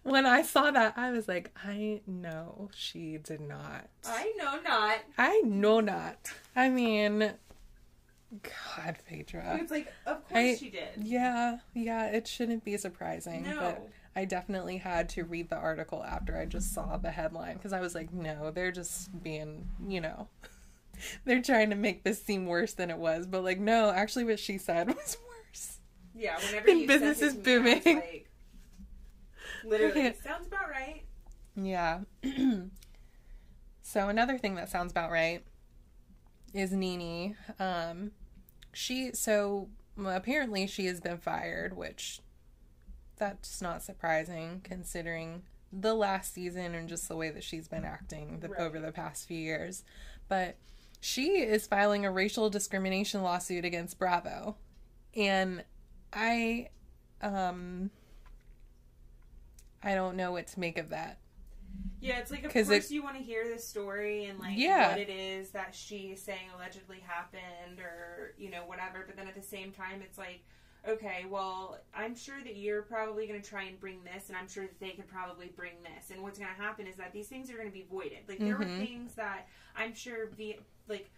when 0.03 0.27
I 0.27 0.43
saw 0.43 0.71
that, 0.71 0.95
I 0.97 1.11
was 1.13 1.29
like, 1.29 1.51
I 1.65 2.01
know 2.07 2.71
she 2.75 3.19
did 3.19 3.41
not. 3.41 3.89
I 4.07 4.33
know 4.37 4.59
not. 4.63 4.99
I 5.19 5.41
know 5.45 5.81
not. 5.81 6.31
I 6.57 6.69
mean, 6.71 7.33
God, 8.43 8.97
Phaedra. 9.09 9.59
It's 9.61 9.71
like, 9.71 9.89
of 10.07 10.27
course 10.29 10.39
I- 10.39 10.55
she 10.57 10.71
did. 10.71 10.89
Yeah, 10.99 11.59
yeah, 11.75 12.07
it 12.07 12.27
shouldn't 12.27 12.65
be 12.65 12.77
surprising. 12.77 13.45
No. 13.45 13.59
But 13.61 13.89
I 14.17 14.25
definitely 14.25 14.79
had 14.79 15.09
to 15.11 15.25
read 15.25 15.49
the 15.51 15.57
article 15.57 16.03
after 16.03 16.37
I 16.37 16.47
just 16.47 16.73
saw 16.75 16.97
the 16.97 17.11
headline 17.11 17.55
because 17.57 17.73
I 17.73 17.81
was 17.81 17.95
like, 17.95 18.13
no, 18.13 18.51
they're 18.51 18.73
just 18.73 19.23
being, 19.23 19.69
you 19.87 20.01
know, 20.01 20.29
they're 21.25 21.43
trying 21.43 21.71
to 21.71 21.77
make 21.77 22.05
this 22.05 22.23
seem 22.23 22.47
worse 22.47 22.75
than 22.75 22.91
it 22.91 22.99
was. 22.99 23.27
But 23.27 23.45
like, 23.45 23.59
no, 23.61 23.91
actually, 23.91 24.25
what 24.25 24.39
she 24.41 24.59
said 24.59 24.89
was 24.95 25.17
worse. 25.29 25.79
Yeah, 26.15 26.37
whenever 26.47 26.67
business 26.87 27.23
is 27.23 27.35
it 27.35 27.45
to 27.45 27.61
me, 27.61 27.71
I 27.71 27.75
was 27.75 27.85
booming. 27.85 27.97
like, 27.97 28.29
literally, 29.69 30.13
sounds 30.25 30.47
about 30.47 30.69
right. 30.71 31.05
Yeah. 31.55 32.01
so 33.83 34.09
another 34.09 34.39
thing 34.39 34.55
that 34.57 34.69
sounds 34.71 34.91
about 34.93 35.11
right 35.11 35.45
is 36.55 36.73
NeNe. 36.73 37.37
Um, 37.59 38.13
she 38.73 39.13
so 39.13 39.69
apparently 40.05 40.67
she 40.67 40.87
has 40.87 41.01
been 41.01 41.19
fired, 41.19 41.77
which 41.77 42.21
that's 43.17 43.61
not 43.61 43.83
surprising 43.83 44.61
considering 44.65 45.43
the 45.73 45.95
last 45.95 46.35
season 46.35 46.75
and 46.75 46.89
just 46.89 47.09
the 47.09 47.17
way 47.17 47.31
that 47.31 47.45
she's 47.45 47.69
been 47.69 47.85
acting 47.85 48.41
the, 48.41 48.49
Right. 48.49 48.61
over 48.61 48.79
the 48.81 48.93
past 48.93 49.27
few 49.27 49.39
years. 49.39 49.85
But 50.29 50.57
she 51.01 51.39
is 51.43 51.67
filing 51.67 52.05
a 52.05 52.11
racial 52.11 52.51
discrimination 52.51 53.23
lawsuit 53.23 53.65
against 53.65 53.99
Bravo, 53.99 54.57
and 55.17 55.65
I, 56.13 56.69
um, 57.21 57.91
I 59.83 59.95
don't 59.95 60.17
know 60.17 60.33
what 60.33 60.47
to 60.49 60.61
make 60.61 60.79
of 60.79 60.91
that. 60.91 61.19
Yeah, 62.01 62.19
it's 62.19 62.31
like 62.31 62.45
of 62.45 62.53
course 62.53 62.69
it- 62.69 62.91
you 62.91 63.03
want 63.03 63.17
to 63.17 63.23
hear 63.23 63.49
the 63.53 63.59
story 63.61 64.27
and 64.27 64.39
like 64.39 64.59
Yeah. 64.59 64.91
what 64.91 64.99
it 64.99 65.09
is 65.09 65.51
that 65.51 65.75
she's 65.75 66.21
saying 66.23 66.51
allegedly 66.55 66.99
happened 67.01 67.79
or 67.81 68.35
you 68.37 68.51
know 68.51 68.65
whatever, 68.67 69.05
but 69.07 69.17
then 69.17 69.29
at 69.29 69.35
the 69.35 69.43
same 69.43 69.73
time 69.73 70.03
it's 70.03 70.19
like 70.19 70.41
okay, 70.85 71.27
well, 71.31 71.79
I'm 71.95 72.13
sure 72.13 72.43
that 72.43 72.57
you're 72.57 72.83
probably 72.83 73.29
going 73.29 73.41
to 73.41 73.49
try 73.49 73.63
and 73.63 73.79
bring 73.79 74.03
this, 74.03 74.31
and 74.31 74.37
I'm 74.37 74.49
sure 74.49 74.65
that 74.65 74.81
they 74.81 74.91
could 74.91 75.07
probably 75.07 75.47
bring 75.55 75.75
this. 75.81 76.11
And 76.11 76.21
what's 76.25 76.41
going 76.41 76.53
to 76.53 76.61
happen 76.61 76.89
is 76.89 76.97
that 76.97 77.13
these 77.13 77.29
things 77.29 77.53
are 77.53 77.55
going 77.55 77.69
to 77.69 77.73
be 77.73 77.87
voided. 77.89 78.19
Like, 78.29 78.41
there 78.41 78.59
were 78.59 78.65
Mhm. 78.65 78.85
things 78.85 79.15
that 79.15 79.47
I'm 79.77 79.95
sure, 79.95 80.31
the, 80.37 80.59
like, 80.89 81.09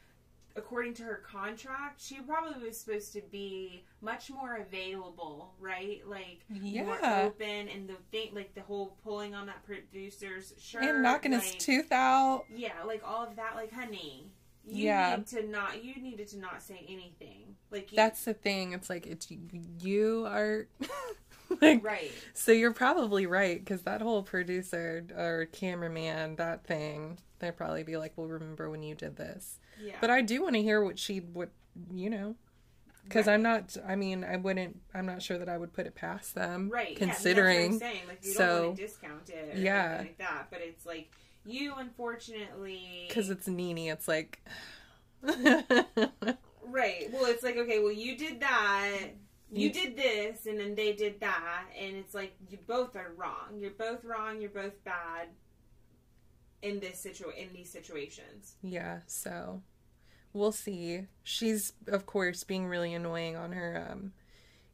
according 0.56 0.94
to 0.94 1.02
her 1.02 1.22
contract, 1.28 2.00
she 2.00 2.20
probably 2.20 2.66
was 2.66 2.78
supposed 2.78 3.12
to 3.14 3.22
be 3.30 3.84
much 4.00 4.30
more 4.30 4.56
available, 4.56 5.54
right? 5.60 6.00
Like, 6.06 6.40
more 6.48 6.98
open, 7.04 7.68
and 7.68 7.88
the 7.88 7.96
thing, 8.12 8.30
like, 8.34 8.54
the 8.54 8.60
whole 8.62 8.96
pulling 9.02 9.34
on 9.34 9.46
that 9.46 9.64
producer's 9.64 10.54
shirt. 10.58 10.84
and 10.84 11.02
knocking 11.02 11.32
like, 11.32 11.42
his 11.42 11.54
tooth 11.56 11.90
out. 11.92 12.44
Yeah, 12.54 12.82
like, 12.86 13.02
all 13.06 13.24
of 13.26 13.36
that. 13.36 13.54
Like, 13.56 13.72
honey. 13.72 14.30
You 14.66 14.84
Yeah. 14.86 15.16
need 15.16 15.26
to 15.28 15.46
not. 15.46 15.84
You 15.84 15.96
needed 16.00 16.28
to 16.28 16.38
not 16.38 16.62
say 16.62 16.86
anything. 16.88 17.54
Like 17.70 17.92
you, 17.92 17.96
That's 17.96 18.24
the 18.24 18.32
thing. 18.32 18.72
It's 18.72 18.88
like 18.88 19.06
it's 19.06 19.28
you 19.82 20.24
are 20.26 20.66
like 21.60 21.84
right. 21.84 22.10
so 22.32 22.50
you're 22.50 22.72
probably 22.72 23.26
right 23.26 23.58
because 23.62 23.82
that 23.82 24.00
whole 24.00 24.22
producer 24.22 25.04
or 25.14 25.48
cameraman 25.52 26.36
that 26.36 26.64
thing 26.66 27.18
they'd 27.40 27.54
probably 27.58 27.82
be 27.82 27.98
like, 27.98 28.12
"Well, 28.16 28.26
remember 28.26 28.70
when 28.70 28.82
you 28.82 28.94
did 28.94 29.16
this?" 29.16 29.58
Yeah. 29.82 29.94
But 30.00 30.10
I 30.10 30.20
do 30.22 30.42
want 30.42 30.54
to 30.54 30.62
hear 30.62 30.82
what 30.82 30.98
she 30.98 31.20
would, 31.20 31.50
you 31.92 32.10
know 32.10 32.36
because 33.04 33.26
Right. 33.26 33.34
I'm 33.34 33.42
not. 33.42 33.76
I 33.86 33.96
mean, 33.96 34.24
I 34.24 34.36
wouldn't. 34.36 34.80
I'm 34.94 35.04
not 35.06 35.22
sure 35.22 35.36
that 35.38 35.48
I 35.48 35.58
would 35.58 35.72
put 35.74 35.86
it 35.86 35.94
past 35.94 36.34
them. 36.34 36.70
Right. 36.70 36.96
Considering. 36.96 37.72
yeah, 37.74 37.78
that's 37.78 37.80
what 37.82 37.86
I'm 37.86 37.92
saying. 37.92 38.08
Like 38.08 38.24
you 38.24 38.32
so- 38.32 38.46
don't 38.46 38.64
want 38.66 38.76
to 38.76 38.82
discount 38.82 39.28
it. 39.28 39.56
Yeah. 39.58 39.98
like 39.98 40.18
that. 40.18 40.46
But 40.50 40.60
it's 40.62 40.86
like 40.86 41.10
you 41.44 41.74
unfortunately 41.76 43.04
because 43.08 43.28
it's 43.30 43.46
NeNe. 43.46 43.88
It's 43.88 44.08
like. 44.08 44.40
right. 45.22 47.08
Well, 47.12 47.26
it's 47.26 47.42
like 47.42 47.56
okay. 47.56 47.80
Well, 47.80 47.92
you 47.92 48.16
did 48.16 48.40
that. 48.40 48.98
You- 49.52 49.70
did 49.70 49.96
this, 49.96 50.46
and 50.46 50.58
then 50.58 50.74
they 50.74 50.92
did 50.94 51.20
that, 51.20 51.66
and 51.78 51.94
it's 51.96 52.12
like 52.14 52.34
you 52.48 52.58
both 52.66 52.96
are 52.96 53.12
wrong. 53.16 53.58
You're 53.60 53.70
both 53.70 54.04
wrong. 54.04 54.40
You're 54.40 54.50
both 54.50 54.82
bad. 54.84 55.28
In 56.64 56.80
this 56.80 57.00
situ 57.00 57.28
in 57.28 57.52
these 57.52 57.70
situations. 57.70 58.56
Yeah, 58.62 59.00
so 59.06 59.60
we'll 60.32 60.50
see. 60.50 61.02
She's 61.22 61.74
of 61.86 62.06
course 62.06 62.42
being 62.42 62.66
really 62.66 62.94
annoying 62.94 63.36
on 63.36 63.52
her 63.52 63.86
um 63.90 64.12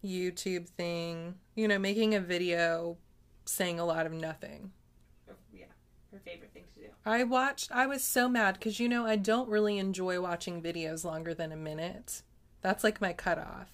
YouTube 0.05 0.68
thing. 0.68 1.35
You 1.57 1.66
know, 1.66 1.81
making 1.81 2.14
a 2.14 2.20
video 2.20 2.96
saying 3.44 3.81
a 3.81 3.85
lot 3.85 4.07
of 4.07 4.12
nothing. 4.12 4.70
Oh, 5.29 5.35
Yeah, 5.53 5.64
her 6.12 6.20
favorite 6.24 6.53
thing 6.53 6.62
to 6.74 6.81
do. 6.81 6.87
I 7.05 7.24
watched 7.24 7.72
I 7.72 7.88
was 7.88 8.05
so 8.05 8.29
mad 8.29 8.61
cuz 8.61 8.79
you 8.79 8.88
know, 8.88 9.05
I 9.05 9.16
don't 9.16 9.48
really 9.48 9.76
enjoy 9.76 10.20
watching 10.20 10.62
videos 10.62 11.05
longer 11.05 11.35
than 11.35 11.50
a 11.50 11.57
minute. 11.57 12.22
That's 12.61 12.85
like 12.85 13.00
my 13.00 13.12
cutoff. 13.12 13.72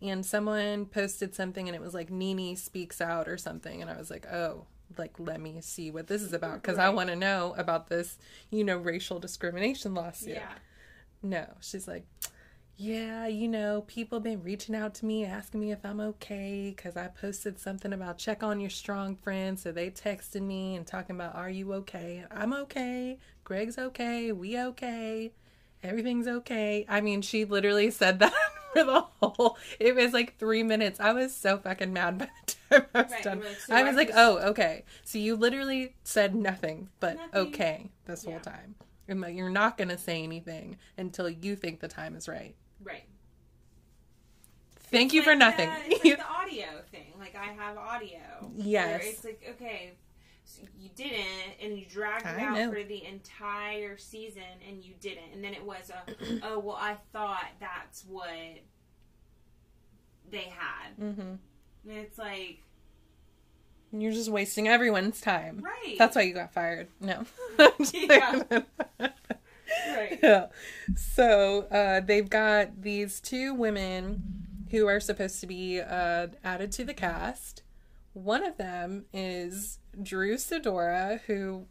And 0.00 0.24
someone 0.24 0.86
posted 0.86 1.34
something 1.34 1.68
and 1.68 1.76
it 1.76 1.82
was 1.82 1.92
like 1.92 2.10
NeNe 2.10 2.56
speaks 2.56 3.02
out 3.02 3.28
or 3.28 3.36
something 3.36 3.82
and 3.82 3.90
I 3.90 3.98
was 3.98 4.10
like, 4.10 4.24
"Oh, 4.26 4.64
like 4.98 5.18
let 5.18 5.40
me 5.40 5.60
see 5.60 5.90
what 5.90 6.06
this 6.06 6.22
is 6.22 6.32
about 6.32 6.62
cuz 6.62 6.78
I 6.78 6.88
want 6.90 7.08
to 7.10 7.16
know 7.16 7.54
about 7.56 7.88
this, 7.88 8.18
you 8.50 8.64
know, 8.64 8.76
racial 8.76 9.18
discrimination 9.18 9.94
lawsuit." 9.94 10.34
Yeah. 10.34 10.52
No, 11.22 11.46
she's 11.60 11.86
like, 11.86 12.06
yeah, 12.82 13.26
you 13.26 13.46
know, 13.46 13.84
people 13.88 14.20
been 14.20 14.42
reaching 14.42 14.74
out 14.74 14.94
to 14.94 15.04
me 15.04 15.26
asking 15.26 15.60
me 15.60 15.70
if 15.70 15.84
I'm 15.84 16.00
okay 16.00 16.72
because 16.74 16.96
I 16.96 17.08
posted 17.08 17.58
something 17.58 17.92
about 17.92 18.16
check 18.16 18.42
on 18.42 18.58
your 18.58 18.70
strong 18.70 19.16
friend. 19.16 19.60
So 19.60 19.70
they 19.70 19.90
texted 19.90 20.40
me 20.40 20.76
and 20.76 20.86
talking 20.86 21.14
about, 21.14 21.34
are 21.34 21.50
you 21.50 21.74
okay? 21.74 22.24
I'm 22.30 22.54
okay. 22.54 23.18
Greg's 23.44 23.76
okay. 23.76 24.32
We 24.32 24.58
okay. 24.58 25.32
Everything's 25.82 26.26
okay. 26.26 26.86
I 26.88 27.02
mean, 27.02 27.20
she 27.20 27.44
literally 27.44 27.90
said 27.90 28.18
that 28.20 28.32
for 28.72 28.84
the 28.84 29.00
whole. 29.20 29.58
It 29.78 29.94
was 29.94 30.12
like 30.12 30.38
three 30.38 30.62
minutes. 30.62 31.00
I 31.00 31.12
was 31.12 31.34
so 31.34 31.58
fucking 31.58 31.92
mad 31.92 32.18
by 32.18 32.28
the 32.46 32.52
time 32.78 32.86
I 32.94 33.02
was 33.02 33.10
Right, 33.12 33.22
done. 33.22 33.40
like, 33.40 33.60
so 33.66 33.74
I 33.74 33.82
was 33.82 33.96
like, 33.96 34.10
oh, 34.14 34.38
okay. 34.50 34.84
So 35.04 35.18
you 35.18 35.36
literally 35.36 35.94
said 36.04 36.34
nothing 36.34 36.88
but 37.00 37.16
Nothing. 37.16 37.30
okay 37.48 37.90
this 38.06 38.24
Yeah. 38.24 38.30
whole 38.32 38.40
time. 38.40 38.74
And 39.08 39.20
like, 39.20 39.34
you're 39.34 39.50
not 39.50 39.76
to 39.88 39.98
say 39.98 40.22
anything 40.22 40.76
until 40.96 41.28
you 41.28 41.56
think 41.56 41.80
the 41.80 41.88
time 41.88 42.14
is 42.14 42.28
right. 42.28 42.54
Right. 42.82 43.04
Thank 44.92 45.12
you 45.12 45.22
for 45.22 45.34
nothing. 45.34 45.68
the- 45.70 45.92
it's 45.94 46.04
like 46.04 46.18
the 46.18 46.26
audio 46.28 46.66
thing. 46.90 47.12
Like 47.18 47.34
I 47.36 47.46
have 47.46 47.76
audio. 47.76 48.18
Yes. 48.56 49.02
It's 49.04 49.24
like 49.24 49.42
okay, 49.56 49.92
you 50.78 50.90
didn't, 50.94 51.54
and 51.62 51.78
you 51.78 51.84
dragged 51.86 52.26
it 52.26 52.38
out 52.40 52.56
know. 52.56 52.70
for 52.72 52.82
the 52.82 53.04
entire 53.04 53.96
season, 53.96 54.42
and 54.68 54.84
you 54.84 54.94
didn't, 55.00 55.32
and 55.34 55.42
then 55.44 55.52
it 55.54 55.64
was 55.64 55.90
a 55.90 56.40
oh 56.44 56.58
well, 56.58 56.76
I 56.80 56.96
thought 57.12 57.46
that's 57.60 58.04
what 58.08 58.28
they 60.30 60.52
had, 60.56 60.96
Mm-hmm. 61.00 61.20
and 61.20 61.38
it's 61.98 62.18
like 62.18 62.62
You're 63.92 64.12
just 64.12 64.30
wasting 64.30 64.68
everyone's 64.68 65.20
time. 65.20 65.60
right. 65.60 65.96
That's 65.98 66.14
why 66.16 66.22
you 66.22 66.34
got 66.34 66.52
fired. 66.52 66.88
No. 67.00 67.24
Yeah. 67.92 68.42
right. 68.98 70.18
Yeah. 70.22 70.46
So 70.96 71.62
uh, 71.70 72.00
they've 72.00 72.28
got 72.28 72.82
these 72.82 73.20
two 73.20 73.54
women 73.54 74.22
who 74.70 74.86
are 74.86 75.00
supposed 75.00 75.40
to 75.40 75.46
be 75.46 75.80
uh, 75.80 76.28
added 76.44 76.70
to 76.72 76.84
the 76.84 76.94
cast. 76.94 77.62
One 78.12 78.44
of 78.44 78.56
them 78.56 79.04
is 79.12 79.78
Drew 80.02 80.34
Sidora, 80.36 81.20
who, 81.26 81.66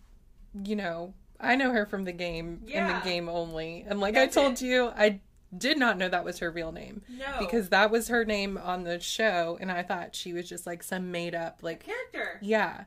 you 0.64 0.76
know, 0.76 1.14
I 1.40 1.56
know 1.56 1.72
her 1.72 1.86
from 1.86 2.04
the 2.04 2.12
game 2.12 2.62
in 2.66 2.70
Yeah. 2.70 3.00
the 3.00 3.06
game 3.06 3.30
only. 3.30 3.86
And 3.88 4.00
like 4.00 4.14
That's 4.14 4.36
I 4.36 4.42
told 4.42 4.54
it. 4.54 4.62
you, 4.62 4.88
I 4.96 5.22
did 5.58 5.78
not 5.78 5.98
know 5.98 6.10
that 6.10 6.24
was 6.26 6.40
her 6.40 6.52
real 6.52 6.72
name. 6.72 7.02
No. 7.10 7.26
Because 7.40 7.70
that 7.70 7.90
was 7.92 8.08
her 8.10 8.24
name 8.26 8.58
on 8.58 8.84
the 8.84 9.00
show, 9.00 9.58
and 9.60 9.72
I 9.72 9.82
thought 9.84 10.16
she 10.16 10.34
was 10.34 10.48
just 10.48 10.68
like 10.68 10.84
some 10.84 11.12
made 11.12 11.34
up, 11.34 11.60
like, 11.62 11.84
character. 11.86 12.40
yeah. 12.42 12.84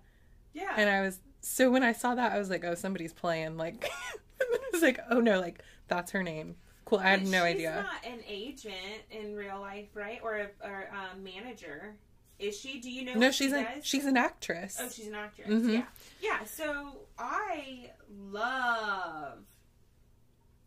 Yeah. 0.52 0.74
And 0.76 0.88
I 0.90 1.00
was, 1.00 1.18
so 1.40 1.70
when 1.70 1.82
I 1.82 1.92
saw 1.92 2.14
that, 2.14 2.32
I 2.32 2.38
was 2.38 2.50
like, 2.50 2.62
oh, 2.64 2.74
somebody's 2.74 3.12
playing. 3.14 3.56
Like, 3.56 3.88
I 4.40 4.58
was 4.72 4.82
like, 4.82 5.00
oh 5.10 5.18
no, 5.20 5.40
like, 5.40 5.62
that's 5.88 6.12
her 6.12 6.22
name. 6.22 6.56
Cool. 6.84 6.98
I 6.98 7.10
had 7.10 7.20
But 7.22 7.30
no 7.30 7.38
she's 7.46 7.54
idea. 7.56 7.86
not 7.90 8.12
an 8.12 8.20
agent 8.28 8.74
in 9.10 9.34
real 9.34 9.60
life, 9.60 9.88
right? 9.94 10.20
Or 10.22 10.36
a 10.36 10.48
or 10.62 10.82
a 10.82 11.16
manager. 11.18 11.94
Is 12.42 12.58
she? 12.58 12.80
Do 12.80 12.90
you 12.90 13.04
know? 13.04 13.14
No, 13.14 13.30
she's 13.30 13.50
she 13.52 13.56
a, 13.56 13.62
does? 13.64 13.84
she's 13.86 14.04
an 14.06 14.16
actress. 14.16 14.78
Oh, 14.80 14.88
she's 14.88 15.06
an 15.06 15.14
actress. 15.14 15.48
Mhm. 15.48 15.72
Yeah, 15.74 15.84
yeah. 16.20 16.44
So 16.44 16.96
I 17.18 17.90
love 18.30 19.38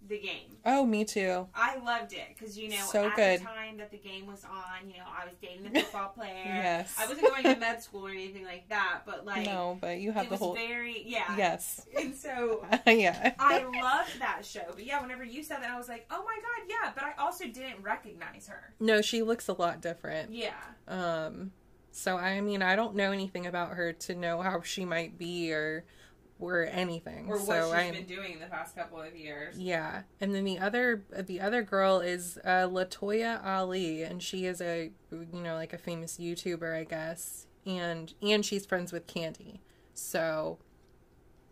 the 0.08 0.20
game. 0.20 0.56
Oh, 0.64 0.86
me 0.86 1.04
too. 1.04 1.48
I 1.56 1.78
loved 1.78 2.14
it 2.14 2.28
because 2.38 2.56
you 2.56 2.70
know 2.70 2.76
So 2.92 3.08
at 3.08 3.16
good. 3.16 3.40
the 3.40 3.44
time 3.46 3.78
that 3.78 3.90
the 3.90 3.98
game 3.98 4.28
was 4.28 4.44
on, 4.46 4.88
you 4.88 4.98
know, 4.98 5.04
I 5.08 5.26
was 5.26 5.34
dating 5.42 5.64
the 5.74 5.80
football 5.80 6.10
player. 6.16 6.44
Yes. 6.46 6.96
I 7.00 7.08
wasn't 7.08 7.28
going 7.28 7.42
to 7.44 7.56
med 7.56 7.82
school 7.82 8.06
or 8.06 8.12
anything 8.12 8.46
like 8.46 8.70
that, 8.70 9.00
but 9.08 9.26
like 9.26 9.48
no, 9.48 9.80
but 9.82 9.98
you 10.00 10.12
have 10.12 10.26
it 10.26 10.30
the 10.30 10.34
was 10.34 10.40
whole. 10.40 10.54
very 10.54 11.02
yeah. 11.08 11.36
Yes. 11.36 11.88
And 12.00 12.16
so 12.16 12.64
yeah. 12.86 13.34
I 13.40 13.64
loved 13.64 14.20
that 14.20 14.46
show. 14.46 14.62
But 14.76 14.86
yeah, 14.86 15.02
whenever 15.02 15.24
you 15.24 15.42
said 15.44 15.64
that, 15.64 15.72
I 15.72 15.78
was 15.78 15.90
like, 15.90 16.06
oh 16.12 16.24
my 16.24 16.36
god, 16.36 16.70
yeah. 16.70 16.92
But 16.94 17.04
I 17.04 17.14
also 17.20 17.46
didn't 17.46 17.82
recognize 17.82 18.48
her. 18.48 18.74
no, 18.80 19.02
she 19.02 19.24
looks 19.24 19.48
a 19.48 19.54
lot 19.54 19.82
different. 19.82 20.32
Yeah. 20.32 20.54
Um, 20.88 21.52
so 21.96 22.18
I 22.18 22.42
mean, 22.42 22.62
I 22.62 22.76
don't 22.76 22.94
know 22.94 23.14
anything 23.14 23.48
about 23.48 23.72
her 23.72 23.94
to 23.94 24.16
know 24.16 24.42
how 24.42 24.62
she 24.62 24.84
might 24.84 25.18
be 25.18 25.54
or 25.54 25.86
or 26.40 26.66
anything. 26.66 27.28
Or 27.30 27.38
what 27.38 27.46
so 27.46 27.64
she's 27.64 27.74
I'm 27.74 27.94
been 27.94 28.06
doing 28.06 28.40
the 28.40 28.48
past 28.48 28.76
couple 28.76 29.02
of 29.02 29.16
years. 29.16 29.58
yeah. 29.58 30.02
And 30.20 30.36
then 30.36 30.44
the 30.44 30.60
other 30.60 31.06
the 31.18 31.40
other 31.40 31.64
girl 31.64 32.02
is 32.02 32.38
uh, 32.44 32.68
Latoya 32.68 33.44
Ali, 33.46 34.04
and 34.04 34.22
she 34.22 34.46
is 34.46 34.60
a 34.60 34.92
you 35.12 35.42
know 35.42 35.56
like 35.56 35.72
a 35.72 35.78
famous 35.78 36.18
YouTuber, 36.18 36.76
I 36.76 36.84
guess, 36.84 37.48
and 37.66 38.14
and 38.22 38.46
she's 38.46 38.66
friends 38.66 38.92
with 38.92 39.08
Kandi. 39.08 39.60
So 39.94 40.58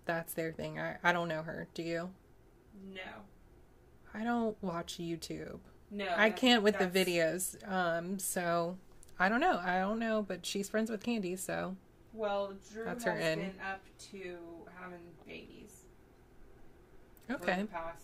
that's 0.03 0.33
their 0.33 0.51
thing. 0.51 0.77
I 0.77 0.97
I 1.05 1.13
don't 1.13 1.29
know 1.29 1.43
her. 1.43 1.69
Do 1.73 1.83
you? 1.83 2.09
No. 2.93 3.01
I 4.13 4.25
don't 4.25 4.61
watch 4.61 4.97
YouTube. 4.97 5.59
No. 5.89 6.07
I 6.17 6.31
can't 6.31 6.63
with 6.63 6.77
the 6.79 6.87
videos. 6.87 7.55
Um, 7.71 8.19
so 8.19 8.77
I 9.19 9.29
don't 9.29 9.39
know. 9.39 9.59
I 9.63 9.79
don't 9.79 9.99
know, 9.99 10.21
but 10.27 10.45
she's 10.45 10.69
friends 10.69 10.89
with 10.89 11.03
Kandi, 11.03 11.37
so 11.37 11.75
Well, 12.13 12.53
Drew 12.71 12.85
That's 12.85 13.03
has 13.03 13.13
her 13.13 13.19
in. 13.19 13.39
been 13.39 13.53
up 13.69 13.81
to 14.11 14.37
having 14.79 14.99
babies 15.25 15.83
for 17.27 17.33
okay. 17.35 17.61
the 17.61 17.67
past 17.67 18.01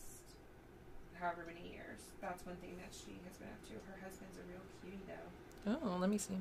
however 1.20 1.44
many 1.48 1.74
years. 1.74 2.00
That's 2.22 2.46
one 2.46 2.56
thing 2.58 2.76
that 2.78 2.94
she 2.94 3.20
has 3.28 3.38
been 3.38 3.48
up 3.48 3.66
to. 3.68 3.74
Her 3.92 3.98
husband's 4.04 4.38
a 4.38 4.44
real 4.50 4.62
cutie, 4.82 5.04
though. 5.08 5.78
Oh, 5.84 5.98
let 6.00 6.10
me 6.10 6.18
see. 6.18 6.38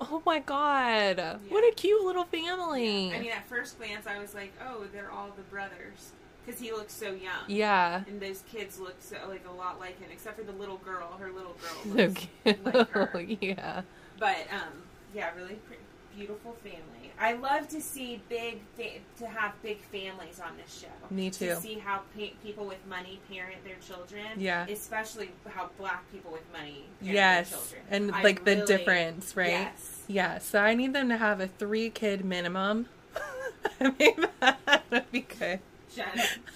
Oh 0.00 0.22
my 0.26 0.38
god. 0.40 1.40
What 1.48 1.64
a 1.64 1.74
cute 1.74 2.02
little 2.04 2.24
family. 2.24 3.12
I 3.14 3.20
mean, 3.20 3.30
at 3.30 3.48
first 3.48 3.78
glance, 3.78 4.06
I 4.06 4.18
was 4.18 4.34
like, 4.34 4.52
oh, 4.66 4.84
they're 4.92 5.10
all 5.10 5.30
the 5.36 5.42
brothers. 5.42 6.12
Because 6.44 6.60
he 6.60 6.72
looks 6.72 6.92
so 6.92 7.08
young. 7.12 7.44
yeah. 7.48 8.02
And 8.06 8.20
those 8.20 8.42
kids 8.50 8.78
look 8.78 8.96
so, 9.00 9.16
like 9.28 9.44
a 9.48 9.52
lot 9.52 9.78
like 9.80 9.98
him, 10.00 10.08
except 10.12 10.36
for 10.38 10.44
the 10.44 10.52
little 10.52 10.76
girl. 10.78 11.16
Her 11.18 11.30
little 11.32 11.56
girl 11.84 11.94
looks 11.94 12.26
like 12.44 12.90
her. 12.90 13.20
yeah. 13.40 13.82
But 14.18 14.46
um, 14.52 14.82
yeah, 15.14 15.30
really 15.36 15.54
pretty, 15.54 15.82
beautiful 16.16 16.52
family. 16.62 17.12
I 17.18 17.34
love 17.34 17.68
to 17.68 17.80
see 17.80 18.20
big 18.28 18.58
fa- 18.76 19.00
to 19.18 19.26
have 19.28 19.52
big 19.62 19.80
families 19.84 20.40
on 20.44 20.56
this 20.56 20.80
show. 20.82 21.14
Me 21.14 21.30
too. 21.30 21.50
To 21.50 21.56
see 21.60 21.78
how 21.78 21.98
pa- 22.18 22.34
people 22.42 22.66
with 22.66 22.84
money 22.88 23.20
parent 23.30 23.64
their 23.64 23.76
children. 23.76 24.26
Yeah. 24.36 24.66
Especially 24.66 25.30
how 25.48 25.70
black 25.78 26.10
people 26.12 26.32
with 26.32 26.42
money 26.52 26.84
parent 27.00 27.14
Yes. 27.14 27.50
their 27.50 27.58
children. 27.60 27.82
And 27.90 28.12
I 28.12 28.22
like 28.22 28.44
the 28.44 28.56
difference, 28.66 29.36
right? 29.36 29.48
Yes. 29.50 30.02
Yeah. 30.08 30.38
So 30.38 30.58
I 30.60 30.74
need 30.74 30.92
them 30.92 31.08
to 31.08 31.16
have 31.16 31.40
a 31.40 31.46
three 31.46 31.88
kid 31.88 32.24
minimum. 32.24 32.86
I 33.80 33.92
mean, 33.98 34.26
that 34.40 34.82
would 34.90 35.10
be 35.12 35.20
good. 35.20 35.60
Jen, 35.94 36.06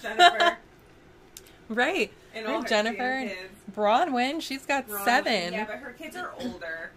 Jennifer 0.01 0.57
Right. 1.69 2.11
and 2.33 2.45
Right, 2.45 2.53
all 2.55 2.61
her 2.63 2.67
Jennifer. 2.67 3.31
Bronwyn, 3.75 4.41
she's 4.41 4.65
got 4.65 4.89
Ron- 4.89 5.05
seven. 5.05 5.53
Yeah, 5.53 5.65
but 5.65 5.77
her 5.77 5.91
kids 5.93 6.15
are 6.15 6.31
older. 6.39 6.91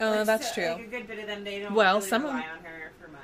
oh, 0.00 0.10
Like, 0.10 0.26
that's 0.26 0.48
so- 0.48 0.54
true. 0.54 0.72
Like 0.72 0.80
a 0.84 0.86
good 0.88 1.06
bit 1.06 1.18
of 1.20 1.26
them, 1.26 1.44
they 1.44 1.60
don't 1.60 1.74
Well, 1.74 1.96
really 1.96 2.08
some 2.08 2.24
of 2.24 2.30
rely 2.34 2.42
them- 2.42 2.58
on 2.58 2.64
her 2.64 2.92
for 3.00 3.08
much. 3.08 3.20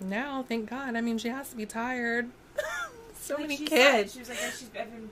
No, 0.00 0.44
thank 0.48 0.70
God. 0.70 0.94
I 0.96 1.00
mean, 1.00 1.18
she 1.18 1.28
has 1.28 1.50
to 1.50 1.56
be 1.56 1.66
tired. 1.66 2.30
so 3.14 3.34
Like 3.34 3.42
many 3.42 3.56
she 3.56 3.64
kids. 3.66 4.12
Said, 4.12 4.14
she 4.14 4.18
was 4.20 4.28
like, 4.28 4.38
oh, 4.46 4.50
she's 4.56 4.68
been 4.68 5.10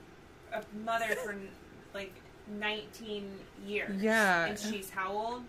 a 0.53 0.61
mother 0.85 1.15
for 1.23 1.35
like 1.93 2.13
19 2.59 3.29
years. 3.67 4.01
Yeah. 4.01 4.45
And 4.45 4.57
she's 4.59 4.89
how 4.89 5.11
old? 5.11 5.43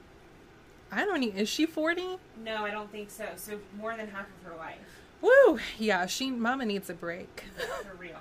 I 0.92 1.04
don't 1.04 1.20
need. 1.20 1.36
Is 1.36 1.48
she 1.48 1.66
forty? 1.66 2.18
No, 2.44 2.64
I 2.64 2.72
don't 2.72 2.90
think 2.90 3.10
so. 3.10 3.24
So 3.36 3.60
more 3.78 3.96
than 3.96 4.08
half 4.08 4.26
of 4.26 4.50
her 4.50 4.56
life. 4.58 4.78
Woo! 5.20 5.58
Yeah, 5.78 6.06
she. 6.06 6.30
Mama 6.30 6.64
needs 6.64 6.90
a 6.90 6.94
break. 6.94 7.44
For 7.82 7.94
real. 7.96 8.18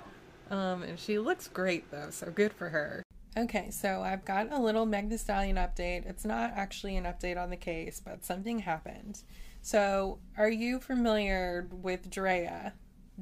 Um, 0.50 0.82
and 0.82 0.98
she 0.98 1.16
looks 1.20 1.46
great 1.46 1.92
though, 1.92 2.10
so 2.10 2.32
good 2.32 2.52
for 2.52 2.70
her. 2.70 3.04
Okay, 3.36 3.70
so 3.70 4.02
I've 4.02 4.24
got 4.24 4.52
a 4.52 4.58
little 4.58 4.84
Meg 4.84 5.08
Thee 5.08 5.16
Stallion 5.16 5.54
update. 5.54 6.06
It's 6.06 6.24
not 6.24 6.50
actually 6.56 6.96
an 6.96 7.04
update 7.04 7.40
on 7.40 7.50
the 7.50 7.56
case, 7.56 8.02
but 8.04 8.24
something 8.24 8.58
happened. 8.58 9.22
So, 9.62 10.18
are 10.36 10.50
you 10.50 10.80
familiar 10.80 11.68
with 11.70 12.10
Draya? 12.10 12.72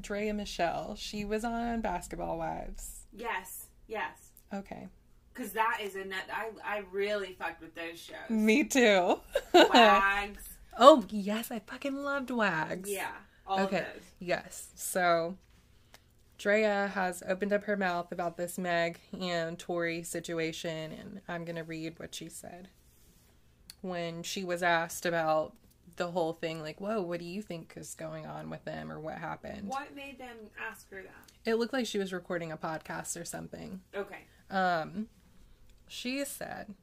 Draya 0.00 0.34
Michele. 0.34 0.94
She 0.96 1.24
was 1.26 1.44
on 1.44 1.82
Basketball 1.82 2.38
Wives. 2.38 3.04
Yes. 3.12 3.66
Yes. 3.86 4.30
Okay. 4.54 4.88
Because 5.34 5.52
that 5.52 5.80
is 5.82 5.94
a 5.96 6.04
nut. 6.04 6.24
I, 6.32 6.50
I 6.64 6.82
really 6.90 7.36
fucked 7.38 7.60
with 7.60 7.74
those 7.74 7.98
shows. 7.98 8.30
Me 8.30 8.64
too. 8.64 9.20
Wags. 9.52 10.48
oh, 10.78 11.04
yes, 11.10 11.50
I 11.50 11.58
fucking 11.60 11.96
loved 11.96 12.30
Wags. 12.30 12.90
Yeah. 12.90 13.12
All 13.48 13.60
okay. 13.60 13.86
Yes. 14.20 14.68
So 14.74 15.36
Draya 16.38 16.90
has 16.90 17.22
opened 17.26 17.52
up 17.52 17.64
her 17.64 17.76
mouth 17.76 18.12
about 18.12 18.36
this 18.36 18.58
Meg 18.58 19.00
and 19.18 19.58
Tory 19.58 20.02
situation, 20.02 20.92
and 20.92 21.20
I'm 21.26 21.44
going 21.44 21.56
to 21.56 21.64
read 21.64 21.98
what 21.98 22.14
she 22.14 22.28
said. 22.28 22.68
When 23.80 24.22
she 24.22 24.44
was 24.44 24.62
asked 24.62 25.06
about 25.06 25.54
the 25.96 26.10
whole 26.12 26.32
thing, 26.34 26.60
like, 26.60 26.80
whoa, 26.80 27.02
what 27.02 27.18
do 27.18 27.24
you 27.24 27.42
think 27.42 27.72
is 27.76 27.94
going 27.94 28.26
on 28.26 28.50
with 28.50 28.64
them 28.64 28.92
or 28.92 29.00
what 29.00 29.18
happened? 29.18 29.68
What 29.68 29.94
made 29.94 30.18
them 30.18 30.36
ask 30.70 30.88
her 30.90 31.02
that? 31.02 31.50
It 31.50 31.54
looked 31.56 31.72
like 31.72 31.86
she 31.86 31.98
was 31.98 32.12
recording 32.12 32.52
a 32.52 32.56
podcast 32.56 33.20
or 33.20 33.24
something. 33.24 33.80
Okay. 33.94 34.20
Um, 34.50 35.08
she 35.88 36.24
said, 36.24 36.74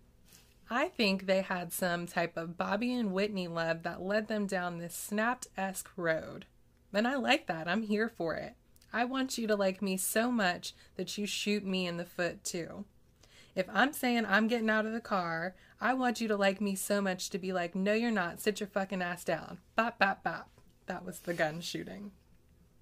I 0.70 0.88
think 0.90 1.28
they 1.28 1.42
had 1.42 1.72
some 1.72 2.08
type 2.08 2.36
of 2.36 2.58
Bobby 2.58 2.94
and 2.94 3.14
Whitney 3.14 3.48
love 3.48 3.84
that 3.84 4.02
led 4.02 4.28
them 4.28 4.48
down 4.48 4.80
this 4.80 4.96
snapped 4.96 5.48
esque 5.56 5.90
road. 5.96 6.46
And 6.96 7.08
I 7.08 7.16
like 7.16 7.48
that. 7.48 7.68
I'm 7.68 7.84
here 7.84 8.10
for 8.10 8.36
it. 8.36 8.56
I 8.94 9.04
want 9.04 9.38
you 9.38 9.46
to 9.48 9.56
like 9.56 9.82
me 9.82 9.98
so 9.98 10.32
much 10.32 10.74
that 10.96 11.18
you 11.18 11.26
shoot 11.26 11.66
me 11.66 11.86
in 11.86 11.98
the 11.98 12.06
foot 12.06 12.44
too. 12.44 12.86
If 13.56 13.68
I'm 13.74 13.94
saying 13.94 14.26
I'm 14.26 14.48
getting 14.48 14.70
out 14.70 14.86
of 14.86 14.94
the 14.94 15.02
car, 15.02 15.56
I 15.82 15.94
want 15.94 16.22
you 16.22 16.28
to 16.30 16.38
like 16.38 16.62
me 16.62 16.76
so 16.76 17.02
much 17.02 17.30
to 17.32 17.38
be 17.38 17.54
like, 17.54 17.76
no, 17.76 17.94
you're 17.94 18.12
not. 18.12 18.40
Sit 18.40 18.60
your 18.60 18.68
fucking 18.68 19.02
ass 19.02 19.24
down. 19.24 19.60
Bop, 19.76 20.00
bop, 20.00 20.24
bop. 20.24 20.50
That 20.88 21.06
was 21.06 21.20
the 21.20 21.34
gun 21.34 21.62
shooting. 21.62 22.12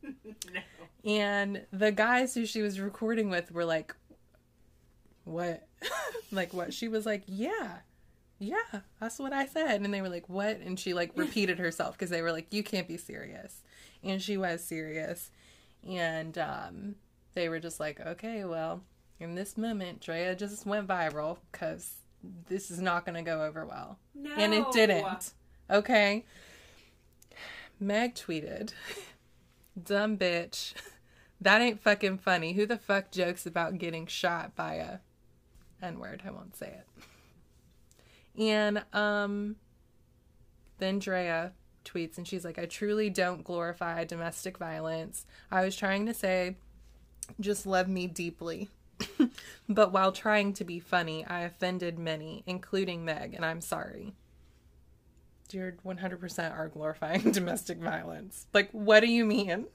No. 0.54 0.60
And 1.06 1.66
the 1.72 1.92
guys 1.92 2.34
who 2.34 2.46
she 2.46 2.62
was 2.62 2.80
recording 2.80 3.30
with 3.30 3.52
were 3.52 3.66
like, 3.66 3.96
What? 5.24 5.68
like, 6.32 6.54
what? 6.54 6.74
She 6.74 6.88
was 6.88 7.06
like, 7.06 7.24
Yeah, 7.26 7.80
yeah, 8.40 8.82
that's 9.00 9.20
what 9.20 9.34
I 9.34 9.46
said. 9.46 9.82
And 9.82 9.94
they 9.94 10.02
were 10.02 10.10
like, 10.10 10.30
What? 10.30 10.60
And 10.60 10.80
she 10.80 10.94
like 10.94 11.12
repeated 11.16 11.60
herself 11.60 11.98
because 11.98 12.10
they 12.10 12.22
were 12.22 12.32
like, 12.32 12.48
You 12.52 12.64
can't 12.64 12.88
be 12.88 12.98
serious. 12.98 13.64
And 14.04 14.22
she 14.22 14.38
was 14.38 14.64
serious. 14.64 15.32
And 15.88 16.38
um, 16.38 16.96
they 17.34 17.50
were 17.50 17.60
just 17.60 17.80
like, 17.80 18.00
Okay, 18.00 18.46
well, 18.46 18.84
in 19.20 19.36
this 19.36 19.58
moment, 19.58 20.02
Draya 20.02 20.38
just 20.38 20.66
went 20.66 20.88
viral 20.88 21.38
because 21.52 21.96
this 22.48 22.72
is 22.72 22.80
not 22.80 23.06
going 23.06 23.16
to 23.16 23.22
go 23.22 23.44
over 23.44 23.66
well. 23.66 24.00
No. 24.16 24.34
And 24.36 24.54
it 24.54 24.66
didn't. 24.72 25.34
Okay. 25.70 26.26
Meg 27.80 28.16
tweeted, 28.16 28.74
dumb 29.84 30.18
bitch. 30.18 30.74
That 31.42 31.62
ain't 31.62 31.82
fucking 31.82 32.20
funny. 32.20 32.54
Who 32.54 32.66
the 32.66 32.78
fuck 32.78 33.12
jokes 33.12 33.46
about 33.46 33.78
getting 33.78 34.08
shot 34.08 34.56
by 34.56 34.76
a 34.76 35.00
N 35.86 36.00
word? 36.00 36.24
I 36.26 36.32
won't 36.32 36.56
say 36.56 36.68
it. 36.80 38.42
And 38.42 38.86
um 38.94 39.58
then 40.78 41.02
Draya 41.02 41.52
tweets 41.84 42.18
and 42.18 42.28
she's 42.28 42.44
like, 42.46 42.58
I 42.60 42.66
truly 42.66 43.10
don't 43.10 43.44
glorify 43.44 44.04
domestic 44.06 44.58
violence. 44.58 45.26
I 45.52 45.64
was 45.64 45.76
trying 45.76 46.06
to 46.08 46.14
say 46.14 46.56
just 47.40 47.66
love 47.66 47.88
me 47.88 48.08
deeply. 48.08 48.70
but 49.70 49.92
while 49.92 50.12
trying 50.12 50.54
to 50.54 50.64
be 50.64 50.80
funny, 50.80 51.26
I 51.26 51.42
offended 51.42 51.98
many, 52.00 52.44
including 52.46 53.04
Meg, 53.06 53.34
and 53.34 53.44
I'm 53.46 53.62
sorry. 53.62 54.14
You're 55.52 55.76
100% 55.86 56.58
are 56.58 56.68
glorifying 56.68 57.20
domestic 57.32 57.78
violence. 57.78 58.48
Like, 58.54 58.70
what 58.72 59.02
do 59.02 59.08
you 59.08 59.24
mean? 59.26 59.66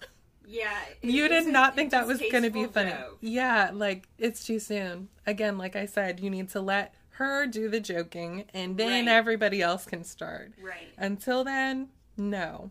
Yeah. 0.47 0.77
You 1.03 1.29
did 1.29 1.47
not 1.47 1.77
think 1.77 1.91
that 1.93 2.07
was 2.07 2.21
going 2.21 2.43
to 2.43 2.51
be 2.51 2.65
funny. 2.67 2.91
joke. 2.91 3.19
Yeah, 3.21 3.71
like 3.73 4.09
it's 4.19 4.45
too 4.45 4.59
soon. 4.59 5.09
Again, 5.27 5.57
like 5.59 5.77
I 5.77 5.87
said, 5.87 6.21
you 6.21 6.31
need 6.31 6.49
to 6.51 6.61
let 6.61 6.95
her 7.11 7.47
do 7.47 7.69
the 7.69 7.81
joking 7.81 8.45
and 8.55 8.77
then 8.77 9.07
Right. 9.07 9.13
everybody 9.15 9.61
else 9.61 9.85
can 9.85 10.05
start. 10.05 10.53
Right. 10.61 10.89
Until 10.97 11.45
then, 11.45 11.89
no. 12.19 12.71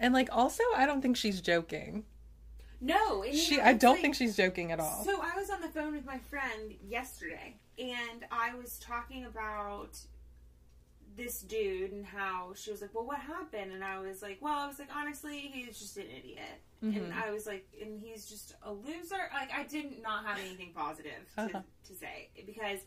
And 0.00 0.14
like 0.14 0.28
also, 0.30 0.62
I 0.76 0.86
don't 0.86 1.02
think 1.02 1.16
she's 1.16 1.40
joking. 1.40 2.04
No, 2.80 3.24
you 3.24 3.36
She 3.36 3.56
know, 3.56 3.64
I 3.64 3.72
don't 3.72 3.94
like- 3.94 4.02
think 4.02 4.14
she's 4.14 4.36
joking 4.36 4.70
at 4.70 4.78
all. 4.78 5.04
So 5.04 5.20
I 5.20 5.36
was 5.36 5.50
on 5.50 5.60
the 5.60 5.68
phone 5.68 5.92
with 5.92 6.06
my 6.06 6.18
friend 6.30 6.72
yesterday, 6.86 7.56
and 7.76 8.24
I 8.30 8.54
was 8.54 8.78
talking 8.78 9.24
about 9.24 9.98
this 11.16 11.40
dude 11.40 11.90
and 11.90 12.06
how 12.06 12.52
she 12.54 12.70
was 12.70 12.80
like, 12.80 12.94
"Well, 12.94 13.04
what 13.04 13.18
happened?" 13.18 13.72
And 13.72 13.82
I 13.82 13.98
was 13.98 14.22
like, 14.22 14.38
"Well, 14.40 14.56
I 14.56 14.68
was 14.68 14.78
like, 14.78 14.94
honestly, 14.94 15.50
he's 15.52 15.76
just 15.80 15.96
an 15.96 16.06
idiot." 16.16 16.62
And 16.80 17.12
I 17.12 17.32
was 17.32 17.44
like, 17.44 17.66
"And 17.82 18.00
he's 18.00 18.26
just 18.26 18.54
a 18.62 18.72
loser." 18.72 19.28
Like 19.34 19.50
I 19.52 19.64
did 19.64 20.00
not 20.00 20.24
have 20.24 20.38
anything 20.38 20.70
positive 20.72 21.28
to, 21.34 21.40
Uh-huh. 21.42 21.62
to 21.88 21.94
say 21.96 22.28
because 22.46 22.78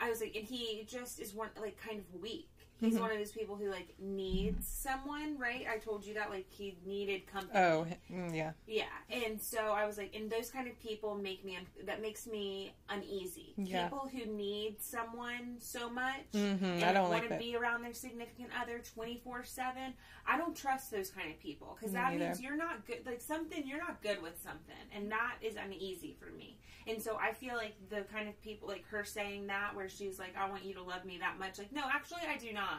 I 0.00 0.10
was 0.10 0.20
like, 0.20 0.34
and 0.34 0.44
he 0.44 0.84
just 0.88 1.20
is 1.20 1.32
one 1.32 1.50
like 1.60 1.76
kind 1.80 2.00
of 2.00 2.20
weak. 2.20 2.48
He's 2.82 2.98
one 2.98 3.10
of 3.12 3.18
those 3.18 3.32
people 3.32 3.56
who 3.56 3.70
like 3.70 3.94
needs 4.00 4.66
someone, 4.66 5.38
right? 5.38 5.66
I 5.72 5.78
told 5.78 6.04
you 6.04 6.14
that 6.14 6.30
like 6.30 6.46
he 6.50 6.76
needed 6.84 7.26
company. 7.26 7.58
oh, 7.58 7.86
mm, 8.12 8.34
yeah. 8.36 8.52
Yeah, 8.66 8.84
and 9.10 9.40
so 9.40 9.58
I 9.58 9.86
was 9.86 9.96
like, 9.98 10.14
and 10.16 10.30
those 10.30 10.50
kind 10.50 10.66
of 10.68 10.78
people 10.80 11.14
make 11.14 11.44
me 11.44 11.58
that 11.86 12.02
makes 12.02 12.26
me 12.26 12.74
uneasy. 12.88 13.54
Yeah. 13.56 13.84
People 13.84 14.10
who 14.12 14.26
need 14.26 14.76
someone 14.80 15.56
so 15.58 15.88
much 15.88 16.32
Mhm, 16.34 16.62
and 16.62 16.84
I 16.84 16.92
don't 16.92 17.08
want 17.08 17.22
like 17.22 17.28
to 17.28 17.38
be 17.38 17.56
around 17.56 17.82
their 17.82 17.94
significant 17.94 18.48
other 18.60 18.80
twenty 18.80 19.20
four 19.24 19.44
seven. 19.44 19.94
I 20.26 20.36
don't 20.36 20.56
trust 20.56 20.90
those 20.90 21.10
kind 21.10 21.30
of 21.30 21.38
people 21.40 21.76
because 21.78 21.92
that 21.94 22.12
neither. 22.12 22.24
means 22.26 22.40
you're 22.40 22.56
not 22.56 22.86
good. 22.86 23.06
Like 23.06 23.20
something 23.20 23.66
you're 23.66 23.78
not 23.78 24.02
good 24.02 24.20
with 24.22 24.40
something, 24.42 24.74
and 24.94 25.10
that 25.12 25.36
is 25.40 25.54
uneasy 25.56 26.16
for 26.18 26.30
me. 26.36 26.58
And 26.88 27.00
so 27.00 27.16
I 27.16 27.32
feel 27.32 27.54
like 27.54 27.74
the 27.90 28.02
kind 28.12 28.28
of 28.28 28.40
people 28.42 28.66
like 28.66 28.84
her 28.88 29.04
saying 29.04 29.46
that, 29.46 29.74
where 29.76 29.88
she's 29.88 30.18
like, 30.18 30.34
"I 30.36 30.48
want 30.50 30.64
you 30.64 30.74
to 30.74 30.82
love 30.82 31.04
me 31.04 31.18
that 31.18 31.38
much." 31.38 31.58
Like, 31.58 31.72
no, 31.72 31.82
actually, 31.92 32.22
I 32.28 32.36
do 32.38 32.52
not. 32.52 32.71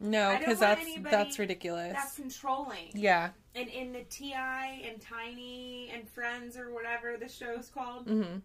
No, 0.00 0.36
because 0.38 0.58
that's 0.58 0.84
that's 1.02 1.38
ridiculous. 1.38 1.92
That's 1.94 2.16
controlling. 2.16 2.90
yeah. 2.94 3.30
And 3.54 3.68
in 3.68 3.92
the 3.92 4.02
Ti 4.04 4.32
and 4.34 5.00
Tiny 5.00 5.90
and 5.94 6.08
Friends 6.08 6.56
or 6.56 6.72
whatever 6.74 7.16
the 7.16 7.28
show's 7.28 7.68
called, 7.68 8.06
Mm-hmm. 8.08 8.38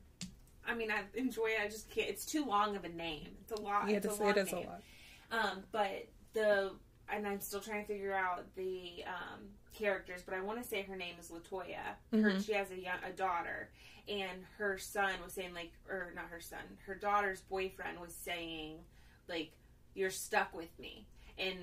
I 0.67 0.75
mean, 0.75 0.91
I 0.91 1.01
enjoy 1.15 1.47
it. 1.47 1.61
I 1.63 1.67
just 1.67 1.89
can't. 1.89 2.07
It's 2.07 2.25
too 2.25 2.45
long 2.45 2.75
of 2.75 2.83
a 2.85 2.89
name. 2.89 3.29
It's 3.41 3.51
a 3.53 3.61
lot. 3.61 3.89
Yeah, 3.89 3.97
it's 3.97 4.05
it's, 4.05 4.19
a 4.19 4.21
long 4.21 4.29
it 4.31 4.37
is 4.37 4.51
a 4.53 4.55
lot. 4.57 4.81
Um, 5.31 5.63
but 5.71 6.07
the 6.33 6.71
and 7.11 7.27
I'm 7.27 7.41
still 7.41 7.59
trying 7.59 7.81
to 7.81 7.87
figure 7.87 8.13
out 8.13 8.45
the 8.55 9.03
um, 9.07 9.39
characters, 9.73 10.21
but 10.23 10.35
I 10.35 10.41
want 10.41 10.61
to 10.61 10.67
say 10.67 10.83
her 10.83 10.95
name 10.95 11.15
is 11.19 11.31
Latoya. 11.31 11.95
Her, 12.11 12.17
Mhm. 12.33 12.45
she 12.45 12.53
has 12.53 12.69
a 12.69 12.79
young, 12.79 12.99
a 13.03 13.11
daughter, 13.11 13.69
and 14.07 14.43
her 14.59 14.77
son 14.77 15.13
was 15.23 15.33
saying 15.33 15.55
like, 15.55 15.71
or 15.89 16.13
not 16.15 16.25
her 16.29 16.39
son, 16.39 16.59
her 16.85 16.93
daughter's 16.93 17.41
boyfriend 17.41 17.99
was 17.99 18.13
saying 18.13 18.77
like, 19.27 19.49
"You're 19.99 20.09
stuck 20.11 20.55
with 20.55 20.77
me," 20.79 21.05
and 21.37 21.57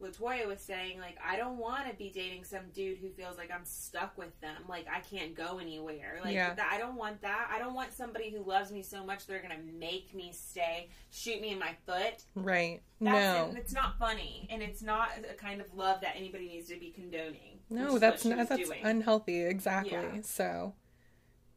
Latoya 0.00 0.46
was 0.46 0.60
saying 0.60 0.98
like, 0.98 1.18
"I 1.24 1.36
don't 1.36 1.58
want 1.58 1.88
to 1.88 1.94
be 1.94 2.10
dating 2.10 2.44
some 2.44 2.70
dude 2.72 2.98
who 2.98 3.10
feels 3.10 3.36
like 3.36 3.50
I'm 3.50 3.64
stuck 3.64 4.16
with 4.16 4.38
them, 4.40 4.62
like 4.68 4.86
I 4.90 5.00
can't 5.00 5.34
go 5.34 5.58
anywhere. 5.58 6.20
Like 6.24 6.34
Yeah. 6.34 6.54
that, 6.54 6.70
I 6.72 6.78
don't 6.78 6.96
want 6.96 7.20
that. 7.20 7.50
I 7.52 7.58
don't 7.58 7.74
want 7.74 7.92
somebody 7.92 8.30
who 8.30 8.42
loves 8.42 8.72
me 8.72 8.82
so 8.82 9.04
much 9.04 9.26
they're 9.26 9.42
gonna 9.42 9.58
make 9.58 10.14
me 10.14 10.32
stay, 10.32 10.88
shoot 11.10 11.40
me 11.40 11.50
in 11.50 11.58
my 11.58 11.74
foot." 11.86 12.24
Right. 12.34 12.82
That's 13.00 13.54
no. 13.54 13.60
it's 13.60 13.72
not 13.72 13.98
funny, 13.98 14.46
and 14.50 14.62
it's 14.62 14.82
not 14.82 15.10
a 15.30 15.34
kind 15.34 15.60
of 15.60 15.74
love 15.74 16.00
that 16.00 16.16
anybody 16.16 16.48
needs 16.48 16.68
to 16.68 16.78
be 16.78 16.90
condoning. 16.90 17.60
No, 17.68 17.98
that's 17.98 18.24
not 18.24 18.48
that's 18.48 18.68
doing. 18.68 18.82
unhealthy. 18.82 19.42
Exactly. 19.42 19.92
Yeah. 19.92 20.22
So 20.22 20.74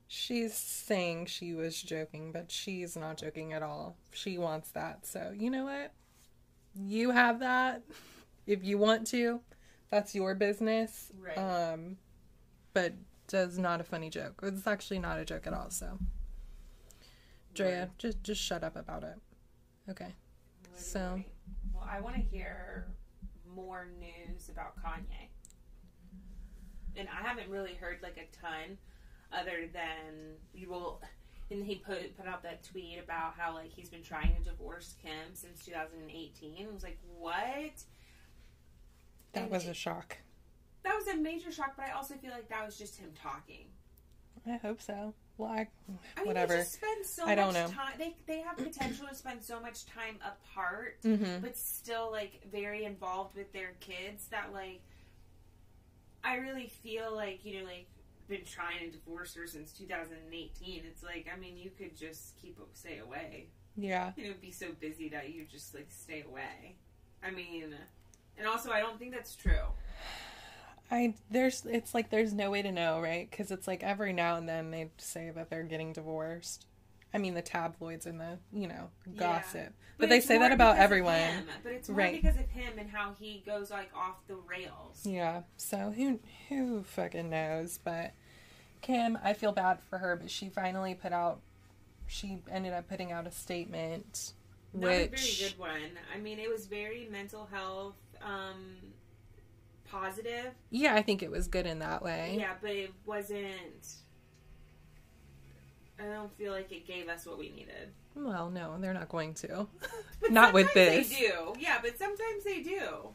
she's 0.07 0.53
saying 0.53 1.27
she 1.27 1.53
was 1.53 1.81
joking, 1.81 2.33
but 2.33 2.51
she's 2.51 2.97
not 2.97 3.17
joking 3.17 3.53
at 3.53 3.63
all. 3.63 3.95
She 4.12 4.38
wants 4.38 4.71
that. 4.71 5.05
So 5.05 5.33
you 5.33 5.49
know 5.49 5.63
what? 5.63 5.93
You 6.75 7.12
have 7.12 7.39
that 7.39 7.83
if 8.47 8.63
you 8.63 8.77
want 8.77 9.07
to. 9.07 9.41
That's 9.91 10.15
your 10.15 10.33
business. 10.36 11.12
Right. 11.19 11.38
Um, 11.38 11.97
but 12.73 12.93
does 13.27 13.57
not 13.59 13.79
a 13.79 13.83
funny 13.83 14.09
joke. 14.09 14.39
It's 14.43 14.65
actually 14.67 14.99
not 14.99 15.19
a 15.19 15.25
joke 15.25 15.45
at 15.47 15.53
all. 15.53 15.69
So, 15.69 15.97
Draya, 17.53 17.81
Right. 17.81 17.97
just 17.97 18.23
just 18.23 18.41
shut 18.41 18.63
up 18.63 18.75
about 18.75 19.03
it. 19.03 19.15
Okay. 19.89 20.13
So- 20.75 21.23
well, 21.73 21.88
I 21.88 21.99
want 21.99 22.15
to 22.15 22.21
hear 22.21 22.88
more 23.47 23.88
news 23.99 24.49
about 24.49 24.75
Kanye, 24.83 25.27
and 26.95 27.07
I 27.09 27.21
haven't 27.21 27.49
really 27.49 27.75
heard 27.75 27.99
like 28.01 28.17
a 28.17 28.25
ton, 28.36 28.77
other 29.31 29.67
than 29.71 30.38
you 30.53 30.69
will. 30.69 31.01
And 31.51 31.65
he 31.65 31.75
put 31.75 32.17
put 32.17 32.27
out 32.27 32.41
that 32.43 32.63
tweet 32.63 32.99
about 33.03 33.34
how 33.38 33.53
like 33.53 33.71
he's 33.71 33.89
been 33.89 34.01
trying 34.03 34.36
to 34.38 34.41
divorce 34.49 34.95
Kim 35.01 35.34
since 35.36 35.63
2018. 35.65 36.56
It 36.58 36.73
was 36.73 36.84
like 36.84 36.97
what? 37.19 37.36
That 39.34 39.43
And 39.43 39.51
was 39.51 39.67
a 39.67 39.73
shock. 39.73 40.17
That 40.84 40.95
was 40.95 41.08
a 41.08 41.15
major 41.17 41.51
shock, 41.51 41.73
but 41.77 41.86
I 41.88 41.91
also 41.91 42.15
feel 42.15 42.32
like 42.32 42.49
that 42.49 42.65
was 42.65 42.77
just 42.77 42.97
him 42.97 43.12
talking. 43.21 43.65
I 44.47 44.58
hope 44.58 44.82
so. 44.82 45.13
Well, 45.38 45.49
I, 45.51 45.67
I 46.15 46.19
mean, 46.19 46.27
whatever. 46.27 46.58
they 46.58 46.63
spend 46.63 47.06
so 47.06 47.25
I 47.25 47.34
don't 47.36 47.53
know. 47.53 47.67
time. 47.67 47.93
They 47.97 48.15
they 48.27 48.41
have 48.41 48.58
potential 48.58 49.08
to 49.08 49.15
spend 49.15 49.43
so 49.43 49.60
much 49.60 49.86
time 49.86 50.17
apart, 50.25 50.97
Mhm. 51.03 51.41
but 51.41 51.56
still 51.58 52.12
like 52.12 52.41
very 52.51 52.86
involved 52.86 53.36
with 53.36 53.51
their 53.53 53.71
kids. 53.79 54.27
That 54.27 54.53
like, 54.53 54.82
I 56.23 56.36
really 56.36 56.67
feel 56.67 57.13
like 57.15 57.43
you 57.45 57.60
know 57.60 57.65
like 57.65 57.88
been 58.27 58.45
trying 58.45 58.79
to 58.79 58.97
divorce 58.97 59.36
her 59.36 59.47
since 59.47 59.71
2018. 59.73 60.83
It's 60.86 61.03
like 61.03 61.27
I 61.33 61.39
mean 61.39 61.57
you 61.57 61.71
could 61.71 61.95
just 61.95 62.36
keep 62.41 62.57
stay 62.73 62.99
away. 62.99 63.47
Yeah. 63.75 64.12
You 64.15 64.29
know, 64.29 64.33
be 64.39 64.51
so 64.51 64.67
busy 64.79 65.09
that 65.09 65.33
you 65.33 65.45
just 65.45 65.73
like 65.73 65.88
stay 65.89 66.23
away. 66.29 66.75
I 67.23 67.31
mean, 67.31 67.75
and 68.38 68.47
also 68.47 68.71
I 68.71 68.79
don't 68.79 68.99
think 68.99 69.13
that's 69.13 69.36
true. 69.36 69.65
I 70.91 71.15
there's 71.31 71.65
it's 71.65 71.93
like 71.93 72.09
there's 72.09 72.33
no 72.33 72.51
way 72.51 72.62
to 72.62 72.71
know, 72.71 72.99
right? 73.01 73.29
Because 73.29 73.51
it's 73.51 73.67
like 73.67 73.83
every 73.83 74.13
now 74.13 74.36
and 74.36 74.47
then 74.47 74.71
they 74.71 74.89
say 74.97 75.31
that 75.33 75.49
they're 75.49 75.63
getting 75.63 75.93
divorced. 75.93 76.65
I 77.13 77.17
mean, 77.19 77.34
the 77.36 77.41
tabloids 77.41 78.06
and 78.06 78.19
the 78.19 78.39
you 78.52 78.67
know 78.67 78.89
gossip, 79.15 79.73
but, 79.97 80.10
they 80.10 80.19
say 80.19 80.38
that 80.39 80.52
about 80.52 80.78
everyone. 80.78 81.13
him. 81.19 81.45
But 81.63 81.71
it's 81.73 81.88
more 81.89 81.97
Right. 81.99 82.21
because 82.21 82.38
of 82.38 82.49
him 82.49 82.73
and 82.80 82.89
how 82.89 83.13
he 83.19 83.43
goes 83.45 83.69
like 83.71 83.89
off 83.95 84.26
the 84.28 84.36
rails. 84.36 85.06
Yeah. 85.06 85.43
So 85.58 85.93
who 85.95 86.19
who 86.49 86.84
fucking 86.84 87.30
knows? 87.30 87.78
But 87.84 88.13
Kim, 88.82 89.17
I 89.23 89.34
feel 89.34 89.52
bad 89.52 89.80
for 89.89 89.99
her, 89.99 90.15
but 90.15 90.30
she 90.32 90.49
finally 90.49 90.95
put 90.95 91.13
out. 91.13 91.39
She 92.08 92.39
ended 92.52 92.73
up 92.73 92.89
putting 92.89 93.12
out 93.12 93.26
a 93.28 93.32
statement, 93.32 94.34
which 94.73 94.82
Not 94.82 94.91
a 94.91 95.08
very 95.08 95.49
good 95.49 95.58
one. 95.60 95.91
I 96.13 96.17
mean, 96.19 96.38
it 96.39 96.49
was 96.49 96.65
very 96.65 97.08
mental 97.12 97.45
health 97.52 97.95
um, 98.21 98.76
positive. 99.89 100.52
yeah, 100.69 100.95
I 100.95 101.02
think 101.02 101.23
it 101.23 101.32
was 101.32 101.47
good 101.47 101.65
in 101.65 101.80
that 101.80 102.04
way. 102.04 102.36
Yeah, 102.39 102.54
but 102.62 102.71
it 102.71 102.91
wasn't. 103.06 103.95
I 105.99 106.06
don't 106.06 106.36
feel 106.38 106.51
like 106.51 106.71
it 106.71 106.88
gave 106.88 107.08
us 107.08 107.25
what 107.25 107.38
we 107.38 107.49
needed. 107.49 107.89
Well, 108.15 108.49
no, 108.49 108.77
they're 108.79 108.93
not 108.93 109.10
going 109.10 109.34
to. 109.36 109.67
Not 110.29 110.53
with 110.53 110.73
this. 110.73 111.10
They 111.10 111.15
do. 111.15 111.53
Yeah, 111.60 111.79
but 111.82 111.97
sometimes 111.97 112.43
they 112.43 112.62
do. 112.62 113.10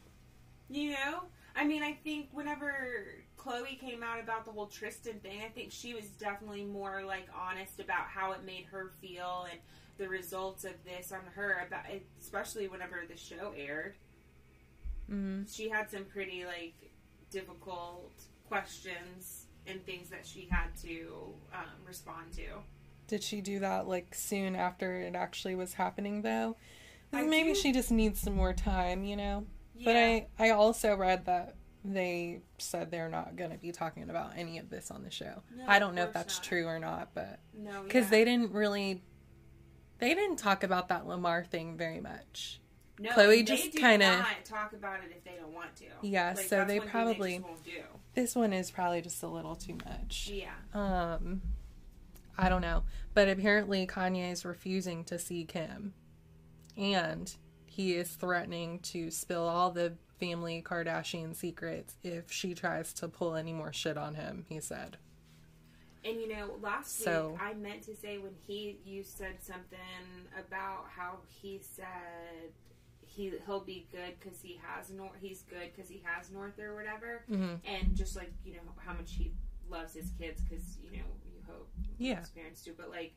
You 0.69 0.91
know? 0.91 1.23
I 1.55 1.65
mean, 1.65 1.83
I 1.83 1.93
think 2.03 2.27
whenever 2.31 3.05
Khloe 3.37 3.79
came 3.79 4.03
out 4.03 4.19
about 4.19 4.45
the 4.45 4.51
whole 4.51 4.67
Tristan 4.67 5.19
thing, 5.19 5.41
I 5.43 5.49
think 5.49 5.71
she 5.71 5.93
was 5.93 6.05
definitely 6.05 6.63
more 6.63 7.03
like 7.05 7.27
honest 7.37 7.79
about 7.79 8.07
how 8.07 8.31
it 8.33 8.43
made 8.45 8.65
her 8.71 8.91
feel 9.01 9.47
and 9.49 9.59
the 9.97 10.07
results 10.07 10.63
of 10.63 10.73
this 10.85 11.11
on 11.11 11.19
her 11.35 11.65
about 11.67 11.83
especially 12.21 12.67
whenever 12.67 13.03
the 13.09 13.17
show 13.17 13.53
aired. 13.57 13.95
Mm, 15.11 15.53
She 15.53 15.69
had 15.69 15.89
some 15.89 16.05
pretty 16.05 16.45
like 16.45 16.75
difficult 17.31 18.11
questions 18.47 19.45
and 19.69 19.85
things 19.85 20.09
that 20.09 20.25
she 20.25 20.47
had 20.49 20.75
to 20.83 21.33
um, 21.53 21.63
respond 21.85 22.31
to. 22.33 22.43
did 23.07 23.23
she 23.23 23.41
do 23.41 23.59
that 23.59 23.87
like 23.87 24.13
soon 24.13 24.55
after 24.55 24.99
it 25.01 25.15
actually 25.15 25.55
was 25.55 25.73
happening 25.73 26.21
though? 26.21 26.55
Maybe 27.11 27.55
she 27.55 27.71
just 27.71 27.91
needs 27.91 28.19
some 28.19 28.35
more 28.35 28.53
time, 28.53 29.03
you 29.03 29.15
know. 29.15 29.45
But 29.83 29.95
I 29.95 30.27
I 30.37 30.49
also 30.51 30.95
read 30.95 31.25
that 31.25 31.55
they 31.83 32.41
said 32.57 32.91
they're 32.91 33.09
not 33.09 33.35
going 33.37 33.51
to 33.51 33.57
be 33.57 33.71
talking 33.71 34.09
about 34.09 34.33
any 34.35 34.57
of 34.59 34.69
this 34.69 34.91
on 34.91 35.03
the 35.03 35.09
show. 35.09 35.41
No, 35.55 35.63
I 35.67 35.79
don't 35.79 35.95
know 35.95 36.03
if 36.03 36.13
that's 36.13 36.37
not. 36.37 36.43
true 36.43 36.65
or 36.67 36.77
not, 36.77 37.09
but 37.15 37.39
no, 37.57 37.83
because 37.83 38.05
yeah. 38.05 38.09
they 38.11 38.25
didn't 38.25 38.51
really 38.51 39.01
they 39.99 40.13
didn't 40.13 40.37
talk 40.37 40.63
about 40.63 40.89
that 40.89 41.07
Lamar 41.07 41.43
thing 41.45 41.77
very 41.77 41.99
much. 42.01 42.61
No, 42.99 43.11
Khloe 43.11 43.27
they 43.27 43.43
just 43.43 43.71
kinda- 43.71 44.17
not 44.19 44.45
talk 44.45 44.73
about 44.73 44.99
it 45.03 45.11
if 45.15 45.23
they 45.23 45.37
don't 45.39 45.53
want 45.53 45.75
to. 45.77 45.85
Yeah, 46.01 46.33
Like, 46.35 46.45
so 46.45 46.65
they 46.65 46.79
probably- 46.81 47.37
just 47.37 47.47
won't 47.47 47.63
do. 47.63 47.81
This 48.15 48.35
one 48.35 48.53
is 48.53 48.71
probably 48.71 49.01
just 49.01 49.21
a 49.23 49.27
little 49.27 49.55
too 49.55 49.77
much. 49.85 50.29
Yeah, 50.33 50.51
Um 50.73 51.41
I 52.37 52.47
don't 52.47 52.61
know, 52.61 52.83
but 53.13 53.27
apparently 53.27 53.85
Kanye 53.85 54.31
is 54.31 54.45
refusing 54.45 55.03
to 55.05 55.19
see 55.19 55.43
Kim. 55.45 55.93
And 56.77 57.33
he 57.65 57.95
is 57.95 58.09
threatening 58.11 58.79
to 58.79 59.11
spill 59.11 59.47
all 59.47 59.71
the 59.71 59.93
family 60.19 60.61
Kardashian 60.65 61.35
secrets 61.35 61.95
if 62.03 62.31
she 62.31 62.53
tries 62.53 62.93
to 62.93 63.07
pull 63.09 63.35
any 63.35 63.51
more 63.53 63.73
shit 63.73 63.97
on 63.97 64.15
him, 64.15 64.45
he 64.49 64.59
said. 64.61 64.97
And 66.05 66.19
you 66.19 66.29
know, 66.29 66.55
last 66.61 66.99
So- 66.99 67.31
week 67.31 67.41
I 67.41 67.53
meant 67.55 67.83
to 67.83 67.95
say 67.95 68.17
when 68.17 68.35
he 68.47 68.79
you 68.85 69.03
said 69.03 69.43
something 69.43 69.77
about 70.37 70.85
how 70.95 71.19
he 71.27 71.59
said 71.61 72.53
he 73.19 73.33
he'll 73.45 73.59
be 73.59 73.87
good 73.91 74.13
because 74.19 74.39
he 74.41 74.59
has 74.63 74.89
North. 74.89 75.11
He's 75.19 75.41
good 75.43 75.71
because 75.75 75.89
he 75.89 76.01
has 76.05 76.31
North 76.31 76.57
or 76.59 76.73
whatever, 76.75 77.23
Mm-hmm. 77.29 77.55
and 77.65 77.95
just 77.95 78.15
like 78.15 78.31
you 78.45 78.53
know 78.53 78.61
how 78.77 78.93
much 78.93 79.13
he 79.13 79.33
loves 79.69 79.93
his 79.93 80.11
kids 80.19 80.41
because 80.41 80.77
you 80.81 80.91
know 80.91 81.05
you 81.33 81.41
hope 81.47 81.69
Yeah. 81.97 82.19
his 82.19 82.29
parents 82.29 82.63
do, 82.63 82.73
but 82.77 82.89
like. 82.89 83.13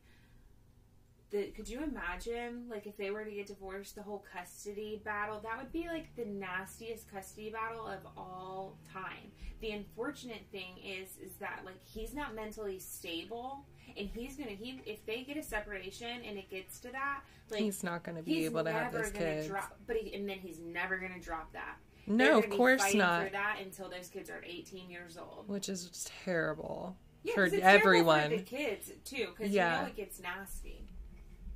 The, 1.30 1.44
could 1.56 1.66
you 1.66 1.82
imagine, 1.82 2.66
like, 2.68 2.86
if 2.86 2.94
they 2.98 3.10
were 3.10 3.24
to 3.24 3.30
get 3.30 3.46
divorced, 3.46 3.94
the 3.94 4.02
whole 4.02 4.22
custody 4.34 5.00
battle? 5.02 5.40
That 5.42 5.56
would 5.56 5.72
be 5.72 5.88
like 5.88 6.14
the 6.14 6.26
nastiest 6.26 7.10
custody 7.10 7.48
battle 7.48 7.86
of 7.86 8.00
all 8.18 8.76
time. 8.92 9.32
The 9.62 9.70
unfortunate 9.70 10.42
thing 10.52 10.76
is, 10.84 11.16
is 11.24 11.32
that 11.40 11.60
like 11.64 11.82
he's 11.82 12.12
not 12.12 12.34
mentally 12.34 12.78
stable, 12.78 13.64
and 13.96 14.08
he's 14.14 14.36
gonna 14.36 14.50
he 14.52 14.80
if 14.86 15.04
they 15.06 15.22
get 15.22 15.36
a 15.36 15.42
separation 15.42 16.22
and 16.26 16.38
it 16.38 16.48
gets 16.50 16.78
to 16.80 16.88
that, 16.92 17.22
like 17.50 17.60
He's 17.60 17.82
not 17.82 18.02
going 18.02 18.16
to 18.16 18.22
be 18.22 18.44
able 18.44 18.64
to 18.64 18.72
have 18.72 18.92
those 18.92 19.10
gonna 19.10 19.24
kids. 19.36 19.48
drop. 19.48 19.76
But 19.86 19.96
he, 19.96 20.14
and 20.14 20.28
then 20.28 20.38
he's 20.38 20.58
never 20.60 20.98
gonna 20.98 21.20
drop 21.20 21.52
that. 21.52 21.76
no, 22.06 22.38
of 22.38 22.48
course 22.50 22.94
not. 22.94 23.26
For 23.26 23.32
that 23.32 23.58
until 23.62 23.88
those 23.88 24.08
kids 24.08 24.30
are 24.30 24.42
18 24.44 24.90
years 24.90 25.16
old. 25.18 25.48
Which 25.48 25.68
is 25.68 26.08
terrible 26.24 26.96
Yeah, 27.22 27.34
for 27.34 27.44
it's 27.44 27.56
terrible 27.56 27.86
everyone. 27.86 28.30
For 28.30 28.36
the 28.38 28.42
kids 28.42 28.90
too, 29.04 29.28
because 29.36 29.52
Yeah. 29.52 29.76
you 29.76 29.82
know 29.82 29.88
it 29.88 29.96
gets 29.96 30.20
nasty. 30.20 30.86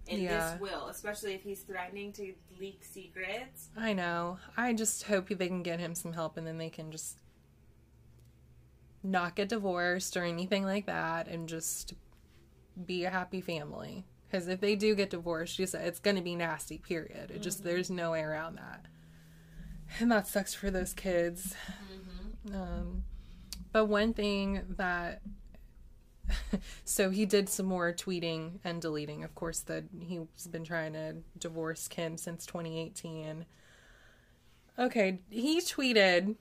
And 0.09 0.21
Yeah. 0.23 0.53
this 0.53 0.61
will, 0.61 0.87
especially 0.87 1.35
if 1.35 1.43
he's 1.43 1.62
threatening 1.62 2.12
to 2.12 2.33
leak 2.61 2.85
secrets. 2.85 3.71
I 3.77 3.93
know. 3.93 4.39
I 4.57 4.73
just 4.73 5.03
hope 5.05 5.29
they 5.29 5.49
can 5.49 5.65
get 5.65 5.81
him 5.81 5.95
some 5.97 6.12
help 6.12 6.37
and 6.37 6.47
then 6.47 6.59
they 6.59 6.71
can 6.71 6.93
just 6.93 7.19
not 9.03 9.35
get 9.35 9.49
divorced 9.49 10.17
or 10.17 10.23
anything 10.25 10.65
like 10.65 10.87
that 10.87 11.29
and 11.29 11.49
just 11.49 11.95
be 12.85 13.05
a 13.05 13.11
happy 13.11 13.41
family. 13.41 14.05
Because 14.27 14.49
if 14.49 14.61
they 14.61 14.75
do 14.75 14.95
get 14.95 15.11
divorced, 15.11 15.59
you 15.59 15.67
said 15.67 15.87
it's 15.87 16.01
going 16.01 16.17
to 16.17 16.23
be 16.23 16.35
nasty, 16.35 16.79
period. 16.79 17.31
It 17.31 17.43
just, 17.43 17.62
there's 17.62 17.91
no 17.91 18.11
way 18.12 18.23
around 18.23 18.57
that. 18.57 18.87
And 20.01 20.11
that 20.11 20.27
sucks 20.27 20.53
for 20.53 20.71
those 20.71 20.93
kids. 20.93 21.55
Um, 22.53 23.05
but 23.73 23.87
one 23.87 24.12
thing 24.15 24.62
that 24.77 25.23
so 26.85 27.11
he 27.11 27.27
did 27.27 27.49
some 27.49 27.67
more 27.67 27.93
tweeting 27.93 28.59
and 28.65 28.81
deleting. 28.81 29.25
Of 29.25 29.35
course, 29.35 29.61
that 29.61 29.85
he's 30.01 30.47
been 30.51 30.65
trying 30.65 30.93
to 30.95 31.17
divorce 31.39 31.89
Kim 31.89 32.17
since 32.17 32.47
2018. 32.47 33.47
Okay, 34.79 35.21
he 35.31 35.61
tweeted. 35.61 36.37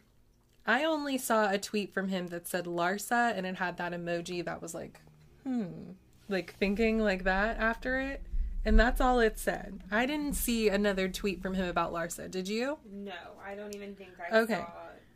I 0.67 0.84
only 0.84 1.17
saw 1.19 1.52
a 1.52 1.60
tweet 1.60 1.93
from 1.93 2.08
him 2.10 2.28
that 2.28 2.48
said 2.48 2.65
Larsa, 2.65 3.38
and 3.38 3.45
it 3.45 3.58
had 3.58 3.78
that 3.78 3.91
emoji 3.91 4.43
that 4.43 4.63
was 4.63 4.74
like, 4.74 5.00
hmm, 5.43 5.91
like 6.27 6.55
thinking 6.57 6.99
like 6.99 7.23
that 7.23 7.57
after 7.57 7.99
it. 7.99 8.21
And 8.63 8.79
that's 8.79 8.99
all 8.99 9.19
it 9.19 9.38
said. 9.38 9.81
I 9.91 10.05
didn't 10.07 10.33
see 10.33 10.69
another 10.69 11.07
tweet 11.07 11.41
from 11.41 11.53
him 11.53 11.67
about 11.67 11.93
Larsa. 11.93 12.29
Did 12.31 12.47
you? 12.47 12.79
No, 12.91 13.13
I 13.45 13.53
don't 13.53 13.75
even 13.75 13.93
think 13.95 14.09
I 14.31 14.38
Okay. 14.39 14.55
saw 14.55 14.67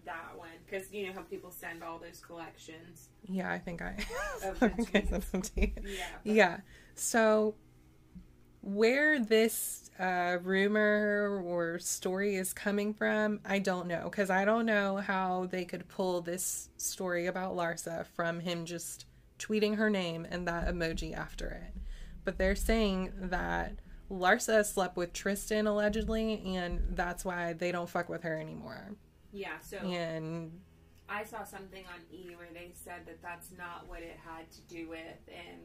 that 0.06 0.34
one 0.38 0.50
because 0.66 0.92
you 0.94 1.08
know 1.08 1.14
how 1.14 1.22
people 1.22 1.50
send 1.52 1.84
all 1.84 1.98
those 1.98 2.20
collections. 2.20 3.10
Yeah, 3.28 3.52
I 3.52 3.58
think 3.58 3.82
I. 3.82 3.96
Of 4.46 4.60
the 4.60 4.70
think 4.70 4.96
I 4.96 5.02
sent 5.10 5.24
some 5.24 5.42
to 5.42 5.62
you. 5.62 5.72
Yeah. 5.84 6.06
but- 6.24 6.32
Yeah. 6.32 6.58
So, 6.94 7.56
where 8.62 9.20
this 9.20 9.90
uh, 10.00 10.38
rumor 10.44 11.42
or 11.44 11.80
story 11.80 12.36
is 12.36 12.54
coming 12.54 12.94
from, 12.94 13.40
I 13.46 13.60
don't 13.60 13.88
know. 13.88 14.04
Because 14.06 14.30
I 14.30 14.46
don't 14.46 14.66
know 14.66 14.98
how 14.98 15.48
they 15.50 15.66
could 15.66 15.88
pull 15.88 16.22
this 16.22 16.70
story 16.78 17.26
about 17.28 17.56
Larsa 17.56 18.06
from 18.06 18.42
him 18.42 18.66
just 18.66 19.06
tweeting 19.40 19.78
her 19.78 19.90
name 19.90 20.28
and 20.30 20.48
that 20.48 20.68
emoji 20.68 21.16
after 21.16 21.50
it. 21.50 21.82
But 22.24 22.38
they're 22.38 22.56
saying 22.56 23.14
that 23.16 23.80
Larsa 24.12 24.66
slept 24.66 24.98
with 24.98 25.14
Tristan 25.14 25.68
allegedly, 25.68 26.56
and 26.56 26.82
that's 26.92 27.24
why 27.24 27.54
they 27.54 27.72
don't 27.72 27.90
fuck 27.90 28.10
with 28.10 28.24
her 28.24 28.38
anymore. 28.38 28.96
Yeah. 29.32 29.60
So 29.62 29.78
And 29.78 30.60
I 31.08 31.24
saw 31.24 31.44
something 31.44 31.86
on 31.86 32.02
E 32.12 32.36
where 32.36 32.50
they 32.54 32.72
said 32.74 33.06
that 33.06 33.22
that's 33.22 33.52
not 33.58 33.88
what 33.88 34.02
it 34.02 34.18
had 34.24 34.52
to 34.52 34.62
do 34.62 34.90
with, 34.90 35.00
and 35.28 35.62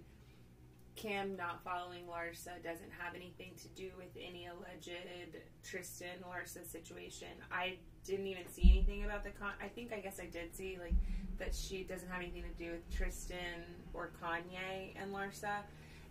Kim 1.05 1.37
not 1.37 1.63
following 1.63 2.05
Larsa 2.07 2.65
doesn't 2.65 2.91
have 2.99 3.15
anything 3.15 3.51
to 3.61 3.69
do 3.69 3.91
with 3.99 4.09
any 4.17 4.47
alleged 4.47 5.37
Tristan 5.63 6.25
Larsa 6.27 6.67
situation. 6.67 7.29
I 7.53 7.77
didn't 8.07 8.27
even 8.27 8.49
see 8.49 8.71
anything 8.71 9.05
about 9.05 9.23
the 9.23 9.29
con. 9.31 9.53
I 9.63 9.69
think 9.69 9.93
I 9.93 10.01
guess 10.01 10.19
I 10.19 10.25
did 10.25 10.57
see 10.57 10.79
like 10.83 10.95
that 11.39 11.55
she 11.55 11.83
doesn't 11.83 12.09
have 12.09 12.23
anything 12.23 12.45
to 12.45 12.65
do 12.65 12.71
with 12.71 12.97
Tristan 12.97 13.65
or 13.93 14.13
Kanye 14.23 14.95
and 14.97 15.13
Larsa, 15.13 15.59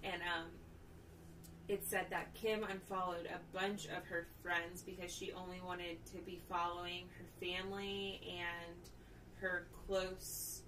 and 0.04 0.22
um. 0.22 0.46
It 1.70 1.86
said 1.86 2.08
that 2.10 2.34
Kim 2.34 2.66
unfollowed 2.66 3.26
a 3.26 3.58
bunch 3.58 3.86
of 3.86 4.06
her 4.10 4.28
friends 4.44 4.82
because 4.82 5.16
she 5.16 5.32
only 5.32 5.62
wanted 5.66 6.06
to 6.08 6.18
be 6.26 6.42
following 6.50 7.06
her 7.18 7.26
family 7.40 8.20
and 8.28 8.76
her 9.40 9.68
close 9.88 10.64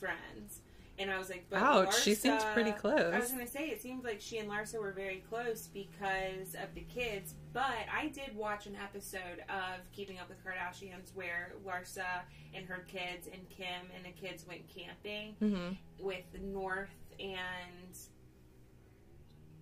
friends. 0.00 0.62
And 0.98 1.10
I 1.12 1.18
was 1.18 1.30
like, 1.30 1.46
but 1.48 1.62
ouch, 1.62 2.02
she 2.02 2.14
seems 2.14 2.42
pretty 2.54 2.72
close. 2.72 3.14
I 3.14 3.18
was 3.20 3.30
going 3.30 3.44
to 3.46 3.50
say, 3.50 3.68
it 3.68 3.80
seems 3.80 4.04
like 4.04 4.20
she 4.20 4.38
and 4.38 4.50
Larsa 4.50 4.80
were 4.80 4.90
very 4.90 5.22
close 5.28 5.68
because 5.72 6.54
of 6.54 6.74
the 6.74 6.80
kids. 6.92 7.34
But 7.52 7.86
I 7.94 8.08
did 8.08 8.34
watch 8.34 8.66
an 8.66 8.76
episode 8.82 9.44
of 9.48 9.90
Keeping 9.92 10.18
Up 10.18 10.28
with 10.28 10.38
Kardashians 10.44 11.14
where 11.14 11.52
Larsa 11.64 12.22
and 12.52 12.66
her 12.66 12.84
kids 12.88 13.28
and 13.32 13.48
Kim 13.48 13.90
and 13.94 14.04
the 14.04 14.10
kids 14.10 14.44
went 14.46 14.62
camping 14.68 15.34
hmm 15.38 15.74
with 16.00 16.24
North 16.40 16.90
and 17.18 17.96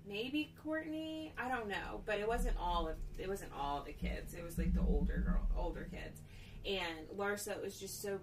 maybe 0.07 0.55
Kourtney. 0.65 1.31
I 1.39 1.49
don't 1.49 1.69
know, 1.69 2.01
but 2.05 2.19
it 2.19 2.29
wasn't 2.29 2.57
all 2.61 2.89
of 2.89 2.97
it 3.19 3.29
wasn't 3.29 3.53
all 3.59 3.83
the 3.85 3.93
kids. 3.93 4.35
It 4.35 4.45
was 4.45 4.59
like 4.59 4.75
the 4.75 4.81
older 4.81 5.19
girl, 5.27 5.47
older 5.57 5.89
kids. 5.91 6.21
And 6.65 7.09
Larsa 7.17 7.63
was 7.63 7.79
just 7.79 8.03
so 8.03 8.19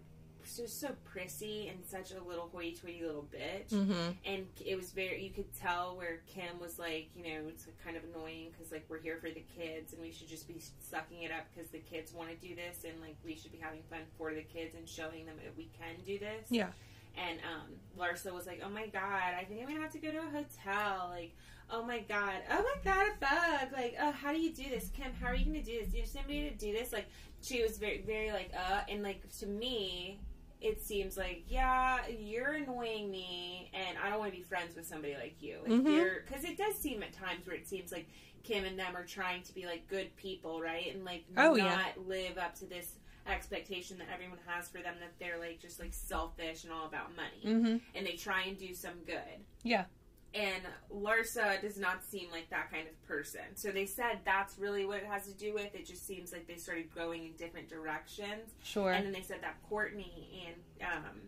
just 0.46 0.80
so 0.80 0.90
prissy 1.06 1.68
and 1.70 1.86
such 1.86 2.12
a 2.12 2.22
little 2.24 2.50
hoity-toity 2.52 3.02
little 3.06 3.28
bitch. 3.34 3.72
hmm 3.72 4.12
And 4.26 4.46
it 4.66 4.76
was 4.76 4.92
very 4.92 5.24
you 5.24 5.32
could 5.32 5.54
tell 5.54 5.96
where 5.96 6.22
Kim 6.28 6.60
was 6.60 6.78
like, 6.80 7.10
you 7.16 7.24
know, 7.24 7.48
it's 7.50 7.66
kind 7.84 7.96
of 7.98 8.04
annoying 8.04 8.50
because 8.52 8.72
like 8.72 8.86
we're 8.90 9.02
here 9.02 9.18
for 9.22 9.30
the 9.30 9.44
kids 9.58 9.94
and 9.94 10.02
we 10.02 10.12
should 10.12 10.28
just 10.28 10.48
be 10.48 10.60
sucking 10.80 11.24
it 11.24 11.32
up 11.32 11.46
because 11.54 11.70
the 11.72 11.80
kids 11.80 12.14
want 12.14 12.30
to 12.30 12.36
do 12.48 12.56
this 12.56 12.84
and 12.84 13.00
like 13.02 13.16
we 13.26 13.36
should 13.36 13.52
be 13.52 13.58
having 13.60 13.82
fun 13.90 14.02
for 14.18 14.34
the 14.34 14.44
kids 14.44 14.76
and 14.76 14.88
showing 14.88 15.26
them 15.26 15.36
that 15.44 15.56
we 15.58 15.70
can 15.80 15.96
do 16.06 16.20
this. 16.20 16.48
Yeah. 16.50 16.68
And 17.16 17.40
um, 17.42 17.70
Larsa 18.00 18.34
was 18.34 18.48
like, 18.48 18.62
"Oh 18.66 18.70
my 18.70 18.88
god, 18.88 19.36
I 19.40 19.44
think 19.48 19.62
I'm 19.62 19.68
gonna 19.68 19.82
have 19.82 19.92
to 19.92 20.00
go 20.00 20.10
to 20.10 20.18
a 20.18 20.22
hotel." 20.22 21.10
Like, 21.12 21.36
"Oh 21.70 21.84
my 21.84 22.00
god, 22.00 22.38
oh 22.50 22.64
my 22.64 22.82
god, 22.84 23.06
a 23.06 23.20
bug!" 23.20 23.72
Like, 23.72 23.96
"Oh, 24.02 24.10
how 24.12 24.34
do 24.34 24.40
you 24.40 24.52
do 24.52 24.64
this, 24.68 24.90
Kim? 24.90 25.14
How 25.22 25.28
are 25.28 25.36
you 25.36 25.46
gonna 25.46 25.62
do 25.62 25.80
this? 25.80 25.90
Do 25.90 25.98
you 25.98 26.02
have 26.04 26.10
somebody 26.10 26.50
to 26.50 26.56
do 26.56 26.74
this?" 26.74 26.92
Like, 26.92 27.06
she 27.44 27.62
was 27.62 27.78
very, 27.78 28.02
very 28.02 28.32
like, 28.32 28.52
"Uh," 28.58 28.82
and 28.90 29.04
like 29.04 29.22
to 29.42 29.46
me, 29.46 30.22
it 30.64 30.82
seems 30.82 31.18
like, 31.18 31.44
yeah, 31.48 32.00
you're 32.08 32.54
annoying 32.54 33.12
me, 33.12 33.70
and 33.74 33.98
I 34.04 34.10
don't 34.10 34.20
want 34.20 34.32
to 34.32 34.38
be 34.38 34.44
friends 34.44 34.76
with 34.76 34.88
somebody 34.88 35.14
like 35.16 35.36
you. 35.42 35.60
Like, 35.64 35.72
Mhm. 35.72 35.96
you're 35.96 36.22
because 36.26 36.44
it 36.46 36.58
does 36.58 36.76
seem 36.76 37.04
at 37.04 37.14
times 37.14 37.46
where 37.46 37.56
it 37.56 37.68
seems 37.68 37.92
like 37.92 38.08
Kim 38.44 38.66
and 38.66 38.78
them 38.80 38.96
are 38.96 39.06
trying 39.06 39.44
to 39.44 39.54
be 39.54 39.66
like 39.66 39.88
good 39.88 40.16
people, 40.16 40.62
right? 40.62 40.94
And 40.96 41.06
like 41.06 41.26
Oh, 41.38 41.54
not 41.54 41.58
yeah. 41.58 41.92
live 41.98 42.38
up 42.38 42.56
to 42.56 42.66
this 42.66 42.98
expectation 43.26 43.98
that 43.98 44.08
everyone 44.14 44.38
has 44.46 44.68
for 44.68 44.80
them 44.82 44.96
that 45.00 45.18
they're 45.18 45.38
like 45.40 45.60
just 45.62 45.80
like 45.80 45.94
selfish 45.94 46.66
and 46.66 46.74
all 46.74 46.86
about 46.86 47.16
money 47.16 47.40
hmm 47.42 47.78
and 47.96 48.06
they 48.06 48.18
try 48.18 48.42
and 48.44 48.58
do 48.58 48.74
some 48.74 49.00
good 49.06 49.40
Yeah. 49.64 49.86
And 50.36 50.64
Larsa 50.92 51.62
does 51.62 51.78
not 51.78 52.04
seem 52.04 52.32
like 52.32 52.50
that 52.50 52.72
kind 52.72 52.88
of 52.88 53.02
person 53.08 53.42
so 53.56 53.70
they 53.70 53.86
said 53.86 54.20
that's 54.26 54.58
really 54.58 54.86
what 54.86 54.98
it 54.98 55.06
has 55.06 55.26
to 55.28 55.34
do 55.34 55.54
with 55.54 55.74
it 55.76 55.86
just 55.86 56.08
seems 56.08 56.32
like 56.32 56.48
they 56.48 56.56
started 56.56 56.94
going 56.96 57.26
in 57.26 57.32
different 57.34 57.70
directions 57.70 58.52
Sure. 58.64 58.92
and 58.92 59.06
then 59.06 59.14
they 59.14 59.22
said 59.22 59.40
that 59.42 59.58
Kourtney 59.70 60.48
and 60.48 60.56
um, 60.92 61.22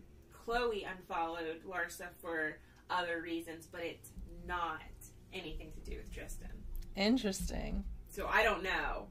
Khloe 0.46 0.84
unfollowed 0.90 1.60
Larsa 1.68 2.08
for 2.20 2.56
other 2.90 3.20
reasons 3.22 3.68
but 3.70 3.82
it's 3.82 4.10
not 4.46 4.80
anything 5.32 5.70
to 5.72 5.90
do 5.90 5.96
with 5.98 6.12
Tristan 6.12 6.48
Interesting. 6.96 7.84
so 8.10 8.26
I 8.26 8.42
don't 8.42 8.62
know 8.62 9.06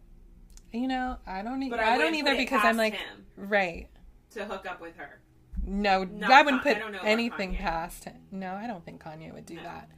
You 0.74 0.88
know, 0.88 1.18
I 1.26 1.42
don't. 1.42 1.62
E- 1.64 1.70
but 1.70 1.80
I, 1.80 1.96
I, 1.96 1.98
don't 1.98 2.16
either 2.16 2.36
because 2.36 2.62
I'm 2.66 2.76
like, 2.78 2.94
him 2.96 3.26
right. 3.38 3.88
to 4.32 4.44
hook 4.46 4.66
up 4.70 4.82
with 4.82 4.98
her 4.98 5.20
No, 5.68 6.04
Not 6.04 6.32
I 6.32 6.42
wouldn't 6.44 6.64
Con- 6.64 6.76
I 6.76 6.80
put 6.80 6.92
know 6.94 7.00
anything 7.04 7.56
past 7.56 8.06
him. 8.06 8.18
No, 8.32 8.54
I 8.54 8.68
don't 8.68 8.86
think 8.86 9.02
Kanye 9.04 9.34
would 9.34 9.46
do 9.46 9.56
No. 9.56 9.64
that. 9.64 9.90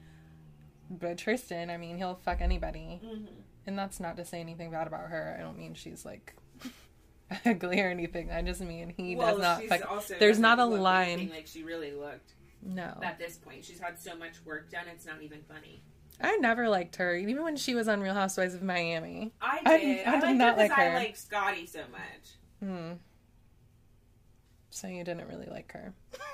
But 0.89 1.18
Tristan, 1.18 1.70
I 1.70 1.78
mean, 1.78 1.97
he'll 1.97 2.15
fuck 2.15 2.39
anybody, 2.39 3.01
mm-hmm. 3.03 3.26
and 3.65 3.78
that's 3.78 3.99
not 3.99 4.15
to 4.18 4.24
say 4.26 4.39
anything 4.39 4.72
bad 4.72 4.88
about 4.88 5.09
her. 5.09 5.36
I 5.38 5.41
don't 5.41 5.57
mean 5.57 5.74
she's 5.74 6.05
like 6.05 6.34
ugly 7.45 7.82
or 7.82 7.89
anything. 7.89 8.32
I 8.32 8.41
just 8.41 8.61
mean 8.61 8.93
he 8.95 9.15
does 9.15 9.39
not. 9.39 9.63
Fuck. 9.63 9.89
also 9.91 10.15
there's 10.20 10.39
doesn't 10.39 10.59
a 10.59 10.65
line. 10.65 11.30
like 11.30 11.47
she 11.47 11.63
really 11.63 11.91
looked 11.91 12.36
No, 12.63 12.97
at 13.03 13.20
this 13.20 13.36
point. 13.38 13.65
She's 13.65 13.80
had 13.80 13.99
so 13.99 14.15
much 14.15 14.36
work 14.45 14.72
done; 14.72 14.86
it's 14.93 15.05
not 15.05 15.22
even 15.22 15.41
funny. 15.41 15.84
I 16.22 16.38
never 16.38 16.70
liked 16.70 16.95
her, 16.95 17.15
even 17.15 17.43
when 17.43 17.57
she 17.57 17.76
was 17.76 17.88
on 17.89 17.99
Real 18.01 18.13
Housewives 18.13 18.53
of 18.55 18.63
Miami. 18.63 19.34
I 19.41 19.59
I- 19.65 19.78
did. 19.78 20.07
I 20.07 20.11
I, 20.11 20.20
did 20.20 20.24
liked 20.24 20.38
not 20.38 20.57
like 20.57 20.72
her. 20.72 20.82
I 20.84 20.95
like 20.95 21.15
Scottie 21.18 21.65
so 21.68 21.82
much. 21.91 22.70
So 24.78 24.88
you 24.88 25.03
didn't 25.03 25.28
really 25.28 25.47
like 25.47 25.71
her. 25.71 25.93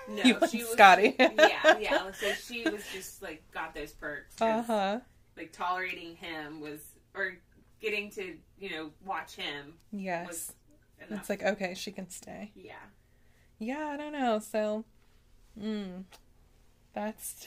No, 0.09 0.21
You 0.23 0.37
she 0.49 0.57
was 0.63 0.69
Scottie. 0.71 1.15
yeah, 1.19 1.77
yeah. 1.79 2.11
So 2.11 2.33
she 2.33 2.63
was 2.69 2.83
just 2.93 3.21
like 3.21 3.41
got 3.51 3.73
those 3.73 3.91
perks. 3.93 4.39
Uh 4.41 4.61
huh. 4.63 4.99
Like 5.37 5.51
tolerating 5.53 6.15
him 6.17 6.59
was, 6.61 6.81
or 7.15 7.37
getting 7.81 8.09
to 8.11 8.35
you 8.59 8.69
know 8.69 8.89
watch 9.05 9.35
him 9.35 9.73
Yes. 9.91 10.27
was. 10.27 10.53
It's 11.09 11.29
like 11.29 11.43
okay, 11.43 11.73
she 11.73 11.91
can 11.91 12.09
stay. 12.09 12.51
yeah. 12.55 12.73
Yeah, 13.59 13.87
I 13.93 13.97
don't 13.97 14.11
know. 14.13 14.39
So, 14.39 14.83
mm, 15.59 16.03
that's 16.93 17.45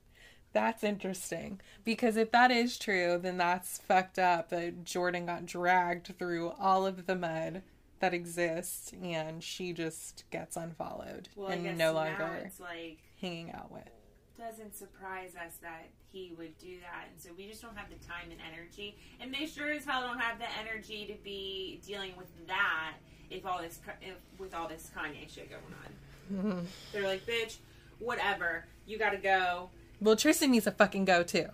that's 0.52 0.82
interesting 0.82 1.60
because 1.84 2.16
if 2.16 2.32
that 2.32 2.50
is 2.50 2.78
true, 2.78 3.18
then 3.22 3.38
that's 3.38 3.78
fucked 3.78 4.18
up. 4.18 4.48
That 4.50 4.84
Jordyn 4.84 5.26
got 5.26 5.46
dragged 5.46 6.16
through 6.18 6.50
all 6.58 6.84
of 6.86 7.06
the 7.06 7.14
mud 7.14 7.62
that 8.02 8.12
exists, 8.12 8.92
and 9.00 9.42
she 9.42 9.72
just 9.72 10.24
gets 10.30 10.56
unfollowed 10.56 11.28
Well, 11.36 11.48
and 11.48 11.78
no 11.78 11.92
longer 11.92 12.42
it's 12.44 12.60
like 12.60 12.98
hanging 13.20 13.52
out 13.52 13.70
with. 13.70 13.88
doesn't 14.36 14.74
surprise 14.76 15.30
us 15.36 15.56
that 15.62 15.86
he 16.12 16.34
would 16.36 16.58
do 16.58 16.78
that, 16.80 17.06
and 17.10 17.22
so 17.22 17.30
we 17.38 17.46
just 17.46 17.62
don't 17.62 17.76
have 17.76 17.88
the 17.88 18.06
time 18.06 18.30
and 18.30 18.40
energy, 18.52 18.96
and 19.20 19.32
they 19.32 19.46
sure 19.46 19.70
as 19.70 19.84
hell 19.84 20.02
don't 20.02 20.18
have 20.18 20.38
the 20.38 20.46
energy 20.60 21.06
to 21.06 21.14
be 21.24 21.80
dealing 21.86 22.12
with 22.18 22.26
that 22.48 22.94
if 23.30 23.46
all 23.46 23.62
this 23.62 23.78
if, 24.00 24.16
with 24.38 24.52
all 24.52 24.68
this 24.68 24.90
Kanye 24.94 25.32
shit 25.32 25.48
going 25.48 26.52
on. 26.52 26.66
They're 26.92 27.04
like, 27.04 27.24
bitch, 27.24 27.58
whatever, 28.00 28.66
you 28.84 28.98
got 28.98 29.10
to 29.10 29.18
go. 29.18 29.70
Well, 30.00 30.16
Tristan 30.16 30.50
needs 30.50 30.64
to 30.64 30.72
fucking 30.72 31.04
go 31.04 31.22
too. 31.22 31.46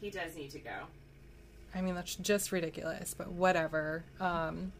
He 0.00 0.10
does 0.10 0.34
need 0.34 0.50
to 0.50 0.58
go. 0.58 0.72
I 1.74 1.80
mean, 1.80 1.94
that's 1.94 2.16
just 2.16 2.52
ridiculous, 2.52 3.14
but 3.16 3.30
whatever. 3.30 4.04
Um, 4.20 4.72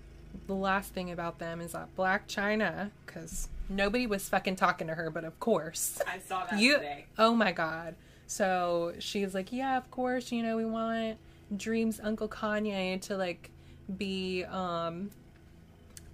the 0.46 0.54
last 0.54 0.92
thing 0.92 1.10
about 1.10 1.38
them 1.38 1.60
is 1.60 1.72
that 1.72 1.94
Blac 1.96 2.26
Chyna, 2.28 2.90
because 3.06 3.48
nobody 3.68 4.06
was 4.06 4.28
fucking 4.28 4.56
talking 4.56 4.86
to 4.88 4.94
her, 4.94 5.10
but 5.10 5.24
of 5.24 5.38
course. 5.40 6.00
I 6.06 6.18
saw 6.18 6.46
that 6.46 6.58
you, 6.58 6.76
today. 6.76 7.06
oh 7.18 7.34
my 7.34 7.52
god. 7.52 7.94
So 8.26 8.94
she's 8.98 9.34
like, 9.34 9.52
yeah, 9.52 9.76
of 9.76 9.90
course, 9.90 10.30
you 10.30 10.42
know, 10.42 10.56
we 10.56 10.64
want 10.64 11.18
Dream's 11.56 12.00
Uncle 12.00 12.28
Kanye 12.28 13.00
to 13.02 13.16
like 13.16 13.50
be, 13.96 14.44
um, 14.44 15.10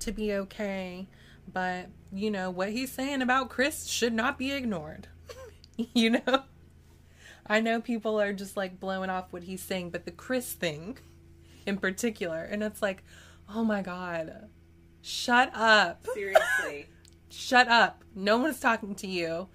to 0.01 0.13
be 0.13 0.33
okay, 0.35 1.07
but 1.53 1.87
you 2.13 2.31
know, 2.31 2.51
what 2.51 2.71
he's 2.71 2.93
saying 2.93 3.23
about 3.23 3.51
Kris 3.51 3.87
should 3.87 4.13
not 4.13 4.39
be 4.39 4.53
ignored. 4.53 5.09
you 5.95 6.11
know? 6.11 6.45
I 7.49 7.61
know 7.61 7.81
people 7.81 8.21
are 8.21 8.33
just 8.33 8.57
like 8.57 8.81
blowing 8.81 9.11
off 9.11 9.33
what 9.33 9.43
he's 9.45 9.63
saying, 9.63 9.91
but 9.91 10.05
the 10.05 10.11
Kris 10.11 10.53
thing 10.53 10.99
in 11.67 11.79
particular, 11.79 12.43
and 12.43 12.63
it's 12.63 12.83
like, 12.83 13.03
oh 13.55 13.65
my 13.65 13.83
god, 13.83 14.49
shut 15.03 15.51
up, 15.55 16.07
Seriously, 16.15 16.87
shut 17.31 17.69
up. 17.69 18.03
No 18.15 18.39
one's 18.39 18.61
talking 18.61 18.95
to 18.97 19.07
you. 19.07 19.49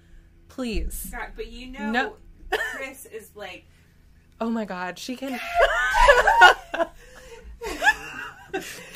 Please. 0.48 1.08
God, 1.12 1.28
but 1.36 1.46
you 1.50 1.68
know, 1.68 1.90
No. 1.90 2.16
Kris 2.76 3.06
is 3.06 3.30
like, 3.34 3.64
Oh 4.40 4.50
my 4.50 4.64
god, 4.64 4.98
she 4.98 5.14
can. 5.16 5.38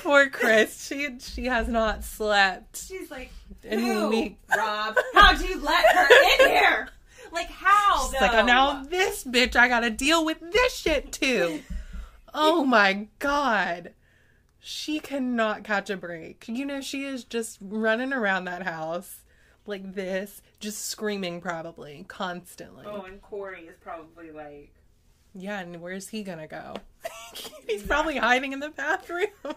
Poor 0.02 0.28
Kris. 0.28 0.86
She 0.86 1.18
she 1.20 1.46
has 1.46 1.66
not 1.68 2.04
slept. 2.04 2.76
she's 2.86 3.10
like, 3.10 3.30
week- 3.64 4.38
Rob? 4.56 4.96
How'd 5.14 5.40
you 5.40 5.60
let 5.62 5.86
her 5.94 6.08
in 6.44 6.50
here? 6.50 6.88
Like 7.36 7.50
how? 7.50 8.08
She's 8.10 8.18
like, 8.18 8.46
now 8.46 8.82
this 8.82 9.22
bitch, 9.22 9.56
I 9.56 9.68
gotta 9.68 9.90
deal 9.90 10.24
with 10.24 10.40
this 10.40 10.74
shit 10.74 11.12
too. 11.12 11.62
Oh 12.38 12.64
my 12.64 13.08
god. 13.18 13.94
She 14.58 15.00
cannot 15.00 15.64
catch 15.64 15.88
a 15.88 15.96
break. 15.96 16.44
You 16.48 16.66
know, 16.66 16.82
she 16.82 17.04
is 17.04 17.24
just 17.24 17.56
running 17.62 18.12
around 18.12 18.44
that 18.44 18.62
house 18.64 19.24
like 19.64 19.94
this, 19.94 20.42
just 20.60 20.84
screaming 20.84 21.40
probably 21.40 22.04
constantly. 22.08 22.84
Oh, 22.86 23.02
and 23.02 23.22
Corey 23.22 23.62
is 23.62 23.76
probably 23.80 24.32
like, 24.32 24.74
Yeah, 25.34 25.60
and 25.60 25.80
where's 25.80 26.08
he 26.08 26.22
gonna 26.22 26.46
go? 26.46 26.74
He's 27.66 27.82
probably 27.82 28.18
hiding 28.18 28.52
in 28.52 28.60
the 28.60 28.70
bathroom. 28.70 29.28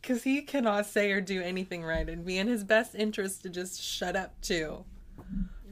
Because 0.00 0.22
he 0.24 0.42
cannot 0.42 0.86
say 0.86 1.12
or 1.12 1.20
do 1.20 1.40
anything 1.42 1.84
right. 1.84 2.08
It'd 2.08 2.24
be 2.26 2.38
in 2.38 2.48
his 2.48 2.64
best 2.64 2.94
interest 2.94 3.42
to 3.42 3.48
just 3.50 3.80
shut 3.80 4.16
up, 4.16 4.40
too. 4.40 4.84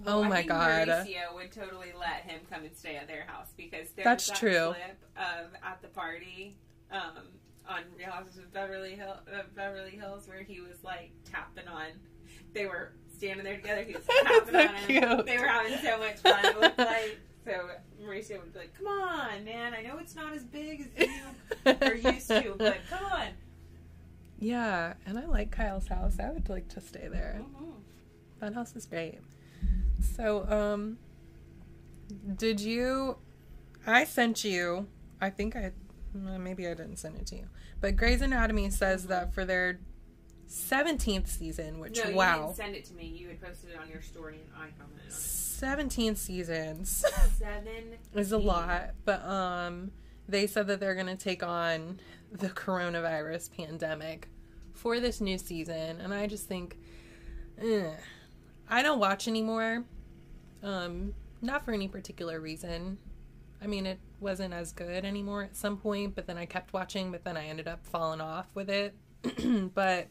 Oh 0.06 0.22
I 0.24 0.28
my 0.28 0.36
think 0.36 0.48
god. 0.48 0.88
Mauricio 0.88 1.34
would 1.34 1.52
totally 1.52 1.92
let 1.98 2.22
him 2.22 2.40
come 2.50 2.64
and 2.64 2.76
stay 2.76 2.96
at 2.96 3.06
their 3.08 3.24
house 3.26 3.48
because 3.56 3.88
there's 3.96 4.04
That's 4.04 4.26
that 4.28 4.36
true. 4.38 4.74
clip 4.74 4.98
of 5.16 5.46
at 5.64 5.80
the 5.82 5.88
party 5.88 6.56
um, 6.90 7.24
on 7.68 7.82
Real 7.98 8.10
Houses 8.10 8.38
of 8.38 8.52
Beverly, 8.52 8.94
Hill, 8.94 9.16
uh, 9.32 9.42
Beverly 9.54 9.90
Hills 9.90 10.28
where 10.28 10.42
he 10.42 10.60
was 10.60 10.82
like 10.84 11.10
tapping 11.24 11.68
on. 11.68 11.86
They 12.54 12.66
were 12.66 12.92
standing 13.16 13.44
there 13.44 13.56
together. 13.56 13.82
He 13.82 13.94
was 13.94 14.04
tapping 14.22 14.52
so 14.54 14.60
on 14.60 14.74
him. 14.74 14.86
cute. 15.16 15.26
They 15.26 15.38
were 15.38 15.46
having 15.46 15.78
so 15.78 15.98
much 15.98 16.16
fun. 16.18 16.44
It 16.44 16.60
looked 16.60 16.78
like 16.78 17.18
so. 17.44 17.70
Mauricio 18.02 18.40
would 18.40 18.52
be 18.52 18.58
like, 18.60 18.74
"Come 18.78 18.86
on, 18.86 19.44
man! 19.44 19.74
I 19.74 19.82
know 19.82 19.98
it's 19.98 20.14
not 20.14 20.32
as 20.34 20.44
big 20.44 20.88
as 20.96 21.08
you 21.08 21.72
are 21.82 21.94
used 21.94 22.28
to, 22.28 22.54
but 22.56 22.76
come 22.88 23.04
on." 23.04 23.28
Yeah, 24.38 24.94
and 25.04 25.18
I 25.18 25.26
like 25.26 25.50
Kyle's 25.50 25.88
house. 25.88 26.16
I 26.20 26.30
would 26.30 26.48
like 26.48 26.68
to 26.68 26.80
stay 26.80 27.08
there. 27.08 27.40
Mhm. 27.42 27.72
That 28.40 28.54
house 28.54 28.76
is 28.76 28.86
great. 28.86 29.18
So, 30.00 30.46
um, 30.48 30.98
did 32.36 32.60
you? 32.60 33.18
I 33.86 34.04
sent 34.04 34.44
you. 34.44 34.86
I 35.20 35.30
think 35.30 35.56
I, 35.56 35.72
maybe 36.14 36.66
I 36.66 36.74
didn't 36.74 36.96
send 36.96 37.16
it 37.16 37.26
to 37.28 37.36
you. 37.36 37.48
But 37.80 37.96
Grey's 37.96 38.20
Anatomy 38.22 38.70
says 38.70 39.06
that 39.06 39.32
for 39.34 39.44
their 39.44 39.80
seventeenth 40.46 41.28
season, 41.28 41.78
which 41.78 41.98
No, 42.02 42.10
you 42.10 42.16
wow, 42.16 42.42
didn't 42.46 42.56
send 42.56 42.74
it 42.76 42.84
to 42.86 42.94
me. 42.94 43.06
You 43.06 43.28
had 43.28 43.40
posted 43.40 43.70
it 43.70 43.78
on 43.78 43.88
your 43.88 44.02
story, 44.02 44.40
and 44.44 44.52
I 44.56 44.68
commented 44.78 45.02
on 45.02 45.08
it. 45.08 45.12
seventeen 45.12 46.14
seasons 46.16 47.04
Seven 47.36 47.66
is 48.14 48.32
a 48.32 48.38
lot. 48.38 48.90
But 49.04 49.24
um, 49.24 49.90
they 50.28 50.46
said 50.46 50.66
that 50.68 50.80
they're 50.80 50.94
gonna 50.94 51.16
take 51.16 51.42
on 51.42 52.00
the 52.32 52.48
coronavirus 52.48 53.56
pandemic 53.56 54.28
for 54.72 55.00
this 55.00 55.20
new 55.20 55.38
season, 55.38 56.00
and 56.00 56.12
I 56.14 56.26
just 56.26 56.46
think, 56.46 56.78
eh, 57.60 57.90
I 58.68 58.82
don't 58.82 58.98
watch 58.98 59.28
anymore. 59.28 59.84
Um, 60.62 61.14
not 61.40 61.64
for 61.64 61.72
any 61.72 61.88
particular 61.88 62.40
reason. 62.40 62.98
I 63.62 63.66
mean, 63.66 63.86
it 63.86 63.98
wasn't 64.20 64.54
as 64.54 64.72
good 64.72 65.04
anymore 65.04 65.42
at 65.42 65.56
some 65.56 65.76
point, 65.76 66.14
but 66.14 66.26
then 66.26 66.36
I 66.38 66.46
kept 66.46 66.72
watching, 66.72 67.10
but 67.10 67.24
then 67.24 67.36
I 67.36 67.46
ended 67.46 67.66
up 67.66 67.86
falling 67.86 68.20
off 68.20 68.46
with 68.54 68.70
it. 68.70 68.94
but 69.74 70.08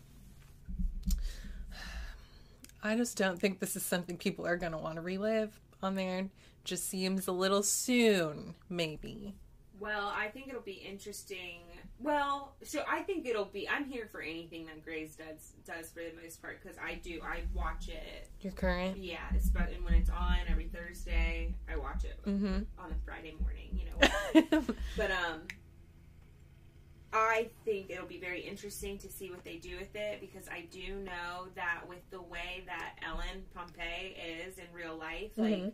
I 2.84 2.95
just 2.95 3.18
don't 3.18 3.39
think 3.39 3.60
this 3.60 3.76
is 3.76 3.84
something 3.84 4.18
people 4.18 4.45
are 4.45 4.58
going 4.58 4.72
to 4.72 4.78
want 4.78 4.95
to 4.95 5.01
relive 5.01 5.60
on 5.82 5.95
there. 5.95 6.30
Just 6.64 6.89
seems 6.89 7.28
a 7.28 7.32
little 7.32 7.64
soon, 7.64 8.55
maybe. 8.70 9.36
Well, 9.80 10.11
I 10.15 10.28
think 10.30 10.47
it'll 10.47 10.61
be 10.61 10.84
interesting. 10.88 11.61
Well, 11.99 12.53
so 12.63 12.84
I 12.89 13.01
think 13.01 13.25
it'll 13.28 13.45
be. 13.45 13.67
I'm 13.69 13.86
here 13.86 14.07
for 14.11 14.21
anything 14.21 14.65
that 14.67 14.84
Grey's 14.84 15.15
does 15.15 15.53
does 15.65 15.91
for 15.91 15.99
the 15.99 16.11
most 16.21 16.41
part 16.41 16.61
because 16.61 16.78
I 16.78 16.95
do. 16.95 17.19
I 17.23 17.41
watch 17.53 17.89
it. 17.89 18.30
Your 18.41 18.53
current? 18.53 18.97
Yeah, 18.97 19.17
it's 19.36 19.49
but 19.49 19.69
and 19.73 19.84
when 19.84 19.93
it's 19.93 20.09
on 20.09 20.38
every 20.49 20.67
Thursday, 20.67 21.53
I 21.71 21.75
watch 21.78 22.03
it 22.05 22.19
Mm-hmm. 22.25 22.61
on 22.80 22.91
a 22.91 22.95
Friday 23.05 23.36
morning. 23.41 23.80
You 23.80 24.51
know, 24.51 24.63
but 24.97 25.11
um, 25.11 25.41
I 27.13 27.49
think 27.65 27.89
it'll 27.89 28.05
be 28.05 28.19
very 28.19 28.41
interesting 28.41 28.97
to 28.99 29.09
see 29.11 29.32
what 29.32 29.43
they 29.43 29.55
do 29.57 29.78
with 29.78 29.95
it 29.95 30.19
because 30.21 30.47
I 30.49 30.65
do 30.71 30.95
know 30.97 31.47
that 31.55 31.82
with 31.88 32.07
the 32.11 32.21
way 32.21 32.63
that 32.67 32.95
Ellen 33.07 33.43
Pompeo 33.55 33.84
is 34.45 34.57
in 34.57 34.65
real 34.73 34.95
life, 34.97 35.32
like. 35.38 35.73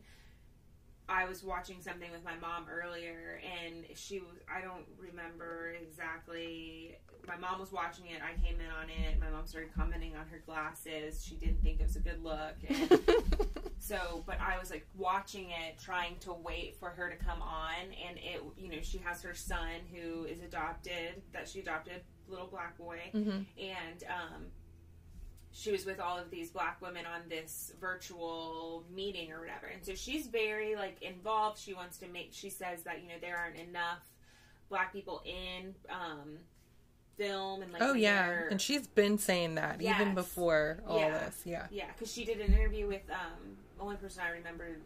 I 1.10 1.26
was 1.26 1.44
watching 1.44 1.82
something 1.82 2.12
with 2.12 2.24
my 2.24 2.36
mom 2.42 2.66
earlier, 2.72 3.42
and 3.44 3.86
she 3.96 4.20
was, 4.20 4.38
I 4.54 4.62
don't 4.62 4.86
remember 4.98 5.76
exactly. 5.82 6.98
My 7.28 7.38
mom 7.38 7.60
was 7.60 7.72
watching 7.72 8.06
it. 8.08 8.20
I 8.22 8.40
came 8.42 8.60
in 8.60 8.68
on 8.68 8.90
it. 8.90 9.20
My 9.20 9.30
mom 9.30 9.46
started 9.46 9.74
commenting 9.74 10.16
on 10.16 10.28
her 10.28 10.42
glasses. 10.46 11.26
She 11.26 11.36
didn't 11.36 11.62
think 11.62 11.80
it 11.80 11.88
was 11.88 11.96
a 11.96 12.00
good 12.00 12.24
look. 12.24 12.56
And 12.70 13.00
so, 13.80 14.24
but 14.26 14.40
I 14.40 14.58
was 14.60 14.72
like 14.72 14.86
watching 14.98 15.50
it, 15.50 15.78
trying 15.80 16.18
to 16.22 16.34
wait 16.34 16.78
for 16.80 16.90
her 16.90 17.10
to 17.10 17.16
come 17.16 17.42
on. 17.42 17.74
And 18.08 18.18
it, 18.18 18.42
you 18.58 18.70
know, 18.70 18.82
she 18.82 18.98
has 19.00 19.22
her 19.22 19.34
son 19.34 19.82
who 19.94 20.26
is 20.26 20.42
adopted, 20.42 21.22
that 21.34 21.48
she 21.48 21.60
adopted, 21.60 22.02
little 22.28 22.48
black 22.48 22.78
boy. 22.78 23.00
mm-hmm. 23.14 23.42
And, 23.60 24.04
um, 24.10 24.46
she 25.56 25.72
was 25.72 25.86
with 25.86 26.00
all 26.00 26.18
of 26.18 26.32
these 26.32 26.50
black 26.50 26.82
women 26.82 27.06
on 27.06 27.22
this 27.30 27.74
virtual 27.80 28.84
meeting 28.94 29.32
or 29.32 29.40
whatever. 29.40 29.68
And 29.68 29.86
so 29.86 29.94
she's 29.94 30.26
very 30.28 30.76
like 30.76 31.02
involved. 31.02 31.60
She 31.60 31.74
wants 31.74 31.98
to 32.00 32.08
make 32.08 32.30
she 32.32 32.50
says 32.50 32.84
that, 32.84 33.02
you 33.04 33.08
know, 33.10 33.16
there 33.22 33.38
aren't 33.38 33.58
enough 33.58 34.00
black 34.70 34.92
people 34.92 35.22
in 35.26 35.76
um 35.90 36.38
film 37.18 37.62
and 37.62 37.72
like 37.72 37.84
Oh 37.84 37.94
yeah, 37.94 38.46
and 38.50 38.60
she's 38.60 38.88
been 38.88 39.20
saying 39.20 39.56
that 39.56 39.80
even 39.82 40.16
before 40.16 40.80
all 40.88 40.98
Yeah. 40.98 41.20
this. 41.26 41.42
Yeah. 41.46 41.68
yeah, 41.70 41.86
because 41.96 42.12
she 42.12 42.26
did 42.26 42.42
an 42.42 42.52
interview 42.54 42.88
with 42.88 43.08
um 43.12 43.56
only 43.80 43.96
person 43.98 44.24
I 44.26 44.32
remember 44.32 44.78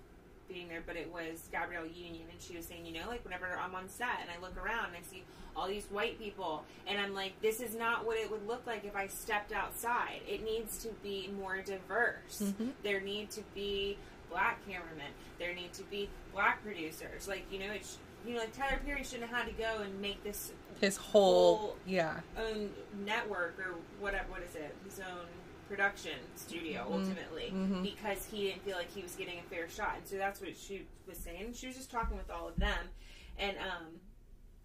being 0.47 0.67
there, 0.67 0.81
but 0.85 0.95
it 0.95 1.11
was 1.11 1.47
Gabrielle 1.51 1.85
Union, 1.85 2.23
and 2.31 2.41
she 2.41 2.55
was 2.55 2.65
saying, 2.65 2.85
you 2.85 2.93
know, 2.93 3.07
like 3.07 3.23
whenever 3.23 3.45
I'm 3.57 3.75
on 3.75 3.89
set 3.89 4.19
and 4.21 4.29
I 4.29 4.41
look 4.41 4.57
around 4.57 4.85
and 4.87 4.95
I 4.97 5.01
see 5.09 5.23
all 5.55 5.67
these 5.67 5.85
white 5.85 6.19
people, 6.19 6.63
and 6.87 6.99
I'm 6.99 7.13
like, 7.13 7.39
this 7.41 7.59
is 7.59 7.75
not 7.75 8.05
what 8.05 8.17
it 8.17 8.29
would 8.31 8.47
look 8.47 8.65
like 8.65 8.85
if 8.85 8.95
I 8.95 9.07
stepped 9.07 9.51
outside. 9.51 10.21
It 10.27 10.43
needs 10.43 10.77
to 10.83 10.89
be 11.03 11.29
more 11.37 11.57
diverse. 11.61 12.41
Mhm. 12.41 12.71
There 12.83 13.01
need 13.01 13.29
to 13.31 13.41
be 13.53 13.97
black 14.29 14.65
cameramen. 14.67 15.11
There 15.39 15.53
need 15.53 15.73
to 15.73 15.83
be 15.83 16.09
black 16.33 16.63
producers. 16.63 17.27
Like 17.27 17.45
you 17.51 17.59
know, 17.59 17.71
it's 17.71 17.97
you 18.25 18.33
know, 18.33 18.39
like 18.41 18.53
Tyler 18.55 18.79
Perry 18.85 19.03
shouldn't 19.03 19.29
have 19.29 19.45
had 19.45 19.47
to 19.47 19.53
go 19.61 19.81
and 19.81 19.99
make 20.01 20.23
this 20.23 20.51
His 20.81 20.97
whole, 20.97 21.57
Whole- 21.57 21.77
yeah. 21.85 22.19
own 22.37 22.71
network 23.05 23.57
or 23.59 23.75
whatever. 23.99 24.25
What 24.29 24.43
is 24.43 24.53
it? 24.55 24.75
His 24.85 24.99
own 24.99 25.25
production 25.67 26.17
studio 26.35 26.85
ultimately 26.91 27.51
Mhm. 27.53 27.83
because 27.83 28.25
he 28.25 28.47
didn't 28.47 28.63
feel 28.63 28.77
like 28.77 28.89
he 28.91 29.01
was 29.03 29.15
getting 29.15 29.39
a 29.39 29.43
fair 29.43 29.69
shot. 29.69 29.95
And 29.97 30.07
so 30.07 30.17
that's 30.17 30.39
what 30.41 30.55
she 30.57 30.85
was 31.07 31.17
saying. 31.17 31.53
She 31.53 31.67
was 31.67 31.75
just 31.75 31.91
talking 31.91 32.17
with 32.17 32.29
all 32.29 32.47
of 32.47 32.55
them, 32.57 32.89
and 33.37 33.57
um, 33.57 33.99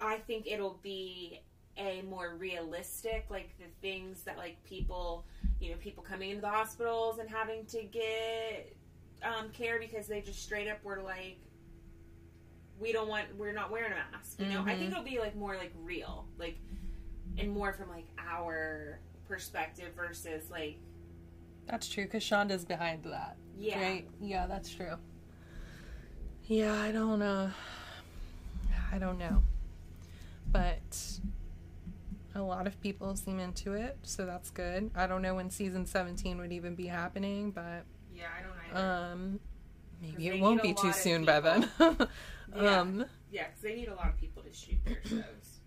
I 0.00 0.18
think 0.18 0.46
it'll 0.46 0.78
be 0.82 1.40
a 1.78 2.03
more 2.03 2.34
realistic, 2.36 3.26
like 3.30 3.57
the 3.59 3.64
things 3.80 4.22
that 4.24 4.36
like 4.36 4.62
people, 4.64 5.24
you 5.61 5.70
know, 5.70 5.76
people 5.78 6.03
coming 6.03 6.30
into 6.30 6.42
the 6.42 6.48
hospitals 6.50 7.18
and 7.18 7.28
having 7.30 7.64
to 7.66 7.82
get 7.84 8.76
um, 9.22 9.50
care 9.50 9.78
because 9.78 10.07
they 10.09 10.20
just 10.20 10.42
straight 10.42 10.68
up 10.68 10.82
were 10.84 11.00
like. 11.03 11.38
We 12.80 12.90
don't 12.92 13.07
want. 13.09 13.26
We're 13.36 13.53
not 13.53 13.70
wearing 13.70 13.92
a 13.92 13.94
mask. 13.94 14.40
You 14.40 14.46
know. 14.46 14.62
I 14.62 14.74
Mhm. 14.74 14.78
think 14.78 14.90
it'll 14.92 15.05
be 15.05 15.20
like 15.20 15.36
more 15.36 15.57
like 15.57 15.70
real, 15.82 16.26
like, 16.36 16.57
and 17.38 17.50
more 17.53 17.72
from 17.72 17.88
like 17.90 18.07
our 18.18 18.98
perspective 19.28 19.94
versus 19.94 20.50
like 20.50 20.78
That's 21.67 21.89
true, 21.89 22.05
because 22.05 22.23
Shonda's 22.23 22.65
behind 22.65 23.05
that. 23.05 23.37
yeah. 23.59 23.81
Right? 23.81 24.09
Yeah, 24.21 24.47
that's 24.47 24.71
true. 24.71 24.97
Yeah, 26.45 26.75
I 26.75 26.93
don't 26.93 27.23
uh 27.23 27.51
I 28.93 28.99
don't 28.99 29.19
know. 29.19 29.43
But 30.51 31.19
a 32.35 32.43
lot 32.43 32.67
of 32.67 32.79
people 32.81 33.15
seem 33.17 33.39
into 33.39 33.73
it, 33.75 33.97
so 34.03 34.27
that's 34.27 34.51
good. 34.51 34.91
I 34.95 35.07
don't 35.07 35.23
know 35.23 35.35
when 35.35 35.51
season 35.51 35.87
17 35.87 36.39
would 36.39 36.53
even 36.53 36.75
be 36.75 36.87
happening, 36.87 37.51
but 37.53 37.85
Yeah, 38.15 38.27
I 38.39 38.43
don't 38.43 38.79
either. 38.79 39.13
um 39.13 39.41
maybe 40.01 40.29
it 40.29 40.41
won't 40.41 40.63
be 40.63 40.75
too 40.75 40.89
lot 40.89 40.97
of 40.97 41.03
soon 41.03 41.25
by 41.25 41.41
then. 41.41 41.71
Yeah. 42.55 42.81
um 42.81 43.07
yeah, 43.31 43.47
because 43.47 43.63
they 43.63 43.75
need 43.75 43.89
a 43.89 43.95
lot 43.95 44.09
of 44.09 44.19
people 44.19 44.43
to 44.43 44.53
shoot 44.53 44.77
their 44.85 44.99
shows. 45.05 45.61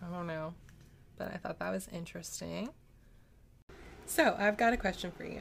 I 0.00 0.10
don't 0.10 0.26
know. 0.26 0.54
But 1.18 1.32
I 1.34 1.36
thought 1.36 1.58
that 1.58 1.70
was 1.70 1.88
interesting. 1.92 2.70
So, 4.12 4.36
I've 4.38 4.58
got 4.58 4.74
a 4.74 4.76
question 4.76 5.10
for 5.10 5.24
you. 5.24 5.40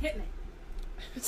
Hit 0.00 0.16
me. 0.16 0.24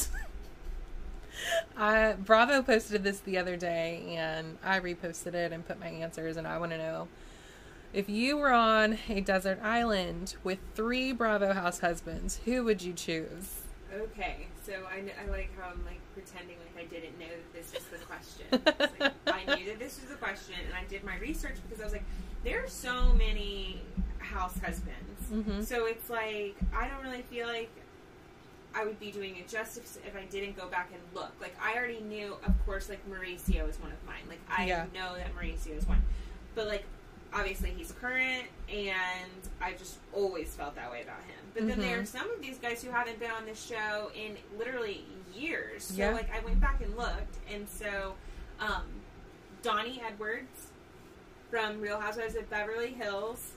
I 1.77 2.15
Bravo 2.15 2.63
posted 2.63 3.05
this 3.05 3.21
the 3.21 3.37
other 3.37 3.59
day 3.59 4.17
and 4.17 4.57
I 4.65 4.81
reposted 4.81 5.35
it 5.35 5.53
and 5.53 5.69
put 5.69 5.79
my 5.79 5.89
answers 5.89 6.39
and 6.39 6.49
I 6.49 6.57
want 6.57 6.73
to 6.73 6.79
know 6.79 7.09
if 7.93 8.09
you 8.09 8.39
were 8.39 8.53
on 8.53 8.97
a 9.11 9.21
desert 9.21 9.61
island 9.63 10.37
with 10.45 10.59
three 10.75 11.13
Bravo 11.13 11.53
house 11.53 11.81
husbands, 11.81 12.41
who 12.47 12.65
would 12.65 12.81
you 12.81 12.95
choose? 12.95 13.61
Okay, 13.95 14.47
so 14.65 14.73
I, 14.91 15.03
I 15.23 15.31
like 15.31 15.51
how 15.61 15.69
I'm 15.69 15.85
like 15.85 16.01
pretending 16.15 16.57
like 16.75 16.87
I 16.87 16.89
didn't 16.89 17.19
know 17.19 17.27
that 17.27 17.53
this 17.53 17.75
was 17.75 17.85
the 17.85 17.99
question. 18.07 18.47
Like, 18.99 19.13
I 19.27 19.57
knew 19.57 19.67
that 19.67 19.79
this 19.79 20.01
was 20.01 20.09
the 20.09 20.17
question, 20.17 20.55
and 20.65 20.75
I 20.75 20.89
did 20.89 21.05
my 21.05 21.19
research 21.19 21.57
because 21.69 21.83
I 21.83 21.85
was 21.85 21.93
like, 21.93 22.05
there 22.45 22.65
are 22.65 22.69
so 22.69 23.13
many 23.13 23.83
house 24.37 24.59
husbands. 24.59 25.23
Mhm. 25.33 25.65
So 25.65 25.87
it's 25.87 26.11
like 26.11 26.55
I 26.75 26.89
don't 26.89 27.03
really 27.03 27.23
feel 27.23 27.47
like 27.47 27.71
I 28.75 28.85
would 28.85 29.01
be 29.01 29.11
doing 29.11 29.37
it 29.37 29.49
justice 29.49 29.99
if 30.07 30.15
I 30.15 30.25
didn't 30.27 30.57
go 30.57 30.69
back 30.69 30.91
and 30.93 31.01
look. 31.15 31.33
Like 31.41 31.57
I 31.61 31.75
already 31.77 32.01
knew, 32.01 32.35
of 32.47 32.67
course, 32.67 32.89
like 32.89 33.01
Mauricio 33.09 33.69
is 33.69 33.79
one 33.81 33.91
of 33.93 34.05
mine. 34.07 34.25
Like 34.29 34.41
I 34.51 34.67
Yeah. 34.67 34.87
know 34.95 35.15
that 35.17 35.35
Mauricio 35.35 35.77
is 35.77 35.87
one, 35.87 36.03
but 36.55 36.67
like 36.67 36.85
obviously 37.33 37.71
he's 37.71 37.93
current, 37.93 38.47
and 38.69 39.31
I 39.61 39.73
just 39.73 39.97
always 40.13 40.55
felt 40.55 40.75
that 40.77 40.91
way 40.91 41.03
about 41.03 41.21
him. 41.23 41.37
But 41.55 41.67
then 41.69 41.81
there 41.81 41.99
Mhm. 41.99 42.03
are 42.03 42.07
some 42.07 42.31
of 42.31 42.41
these 42.41 42.59
guys 42.59 42.83
who 42.83 42.91
haven't 42.91 43.19
been 43.19 43.31
on 43.31 43.47
this 43.47 43.63
show 43.65 44.11
in 44.15 44.37
literally 44.59 45.05
years. 45.35 45.85
So 45.85 45.95
Yeah. 45.95 46.11
like 46.13 46.33
I 46.33 46.41
went 46.41 46.61
back 46.61 46.81
and 46.83 46.95
looked, 46.97 47.37
and 47.51 47.69
so 47.69 48.15
um, 48.61 48.87
Donnie 49.63 50.01
Edwards 50.03 50.69
from 51.51 51.81
Real 51.81 52.01
Housewives 52.01 52.37
of 52.37 52.49
Beverly 52.49 52.93
Hills. 52.95 53.53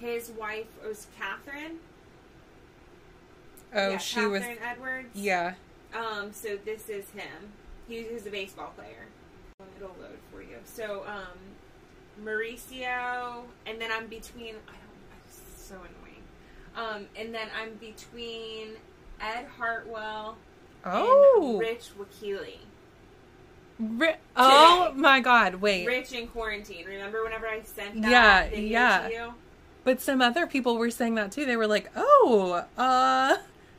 His 0.00 0.30
wife 0.30 0.66
was 0.84 1.06
Catherine. 1.18 1.78
Oh, 3.74 3.90
yeah, 3.90 3.98
she 3.98 4.26
was 4.26 4.42
Edwards. 4.42 5.10
Yeah. 5.14 5.54
Um. 5.94 6.32
So 6.32 6.56
this 6.64 6.88
is 6.88 7.08
him. 7.10 7.52
He 7.88 8.04
was 8.12 8.26
a 8.26 8.30
baseball 8.30 8.72
player. 8.76 9.06
It'll 9.76 9.88
load 10.00 10.18
for 10.32 10.40
you. 10.42 10.56
So 10.64 11.04
um, 11.06 12.24
Mauricio, 12.24 13.42
and 13.66 13.80
then 13.80 13.90
I'm 13.92 14.06
between. 14.06 14.54
I 14.68 14.72
don't. 14.72 15.00
I'm 15.12 15.22
so 15.56 15.74
annoying. 15.76 16.22
Um, 16.76 17.06
and 17.16 17.34
then 17.34 17.48
I'm 17.60 17.74
between 17.74 18.70
Ed 19.20 19.46
Hartwell 19.58 20.36
Oh. 20.84 21.50
and 21.52 21.60
Rich 21.60 21.90
Wakile. 21.98 22.58
Ri- 23.78 24.16
oh 24.36 24.92
my 24.94 25.20
god, 25.20 25.56
wait. 25.56 25.86
Rich 25.86 26.12
in 26.12 26.28
quarantine. 26.28 26.86
Remember 26.86 27.22
whenever 27.24 27.46
I 27.46 27.62
sent 27.62 28.02
that 28.02 28.10
Yeah, 28.10 28.54
yeah. 28.54 29.30
But 29.84 30.00
some 30.00 30.20
other 30.20 30.46
people 30.46 30.76
were 30.76 30.90
saying 30.90 31.14
that 31.16 31.32
too. 31.32 31.46
They 31.46 31.56
were 31.56 31.66
like, 31.66 31.90
"Oh, 31.96 32.64
uh 32.76 33.36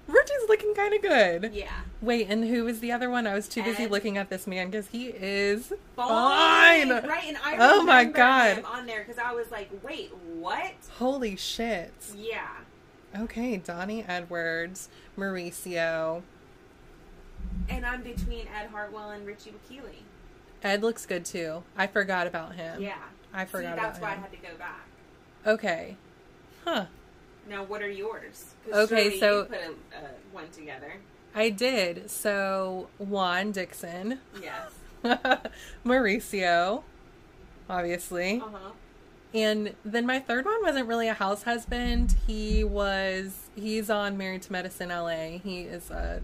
Richie's 0.07 0.49
looking 0.49 0.73
kind 0.73 0.93
of 0.93 1.01
good." 1.01 1.51
Yeah. 1.53 1.71
Wait, 2.01 2.27
and 2.29 2.43
who 2.45 2.63
was 2.63 2.79
the 2.79 2.91
other 2.91 3.09
one? 3.09 3.27
I 3.27 3.33
was 3.35 3.47
too 3.47 3.61
busy 3.63 3.83
Ed. 3.83 3.91
looking 3.91 4.17
at 4.17 4.29
this 4.29 4.47
man 4.47 4.71
because 4.71 4.87
he 4.87 5.07
is 5.09 5.71
Fine. 5.95 6.89
fine. 6.89 7.07
Right, 7.07 7.25
and 7.27 7.37
I 7.43 7.57
Oh 7.59 7.83
my 7.83 8.03
God. 8.05 8.57
him 8.57 8.65
on 8.65 8.85
there 8.87 9.03
because 9.05 9.19
I 9.19 9.31
was 9.33 9.51
like, 9.51 9.69
wait, 9.83 10.11
what? 10.39 10.73
Holy 10.97 11.35
shit. 11.35 11.93
Yeah. 12.17 12.47
Okay, 13.17 13.57
Donnie 13.57 14.03
Edwards, 14.07 14.89
Mauricio. 15.17 16.23
And 17.69 17.85
I'm 17.85 18.01
between 18.01 18.47
Ed 18.47 18.67
Hartwell 18.71 19.11
and 19.11 19.25
Richie 19.25 19.51
Wakile. 19.51 20.01
Ed 20.63 20.81
looks 20.81 21.05
good 21.05 21.25
too. 21.25 21.63
I 21.77 21.87
forgot 21.87 22.25
about 22.27 22.55
him. 22.55 22.81
Yeah. 22.81 22.95
I 23.33 23.45
forgot 23.45 23.75
See, 23.75 23.81
that's 23.81 23.97
about 23.99 24.09
why 24.09 24.13
him. 24.15 24.19
I 24.19 24.21
had 24.23 24.31
to 24.31 24.37
go 24.47 24.55
back. 24.57 24.81
Okay. 25.45 25.97
Huh. 26.65 26.85
Now, 27.49 27.63
what 27.63 27.81
are 27.81 27.89
yours? 27.89 28.53
Okay, 28.71 29.19
so- 29.19 29.39
you 29.39 29.45
put 29.45 29.57
a, 29.57 29.69
uh, 29.97 30.09
one 30.31 30.49
together. 30.49 30.93
I 31.33 31.49
did. 31.49 32.09
So 32.11 32.89
Juan 32.99 33.51
Dixon, 33.53 34.19
Yes. 34.41 34.71
Mauricio, 35.85 36.83
obviously. 37.69 38.41
Uh 38.41 38.49
huh. 38.51 38.71
And 39.33 39.73
then 39.85 40.05
my 40.05 40.19
third 40.19 40.43
one 40.45 40.61
wasn't 40.61 40.87
really 40.89 41.07
a 41.07 41.13
house 41.13 41.43
husband. 41.43 42.15
He 42.27 42.65
was 42.65 43.47
he's 43.55 43.89
on 43.89 44.17
Married 44.17 44.41
to 44.43 44.51
Medicine 44.51 44.89
LA. 44.89 45.39
He 45.41 45.61
is 45.61 45.89
a 45.89 46.21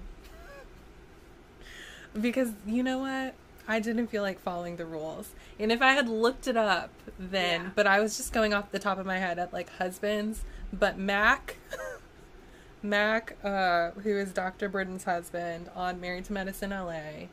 because 2.20 2.50
you 2.66 2.84
know 2.84 3.00
what? 3.00 3.34
I 3.68 3.80
didn't 3.80 4.08
feel 4.08 4.24
like 4.24 4.40
following 4.40 4.76
the 4.78 4.86
rules. 4.86 5.30
And 5.60 5.72
if 5.72 5.82
I 5.82 5.94
had 5.94 6.08
looked 6.08 6.48
it 6.48 6.56
up 6.58 6.92
then, 7.18 7.62
Yeah. 7.64 7.70
but 7.76 7.88
I 7.88 8.00
was 8.00 8.16
just 8.18 8.32
going 8.32 8.54
off 8.54 8.72
the 8.72 8.80
top 8.80 8.98
of 9.00 9.06
my 9.06 9.18
head 9.18 9.40
at 9.40 9.52
like 9.54 9.70
husbands, 9.78 10.44
but 10.72 10.98
Mac 10.98 11.58
Mac, 12.84 13.36
uh, 13.44 13.92
who 13.92 14.16
is 14.18 14.32
Dr. 14.32 14.70
Burden's 14.70 15.04
husband 15.06 15.70
on 15.76 16.00
Married 16.00 16.26
to 16.26 16.34
Medicine 16.34 16.70
LA. 16.70 17.28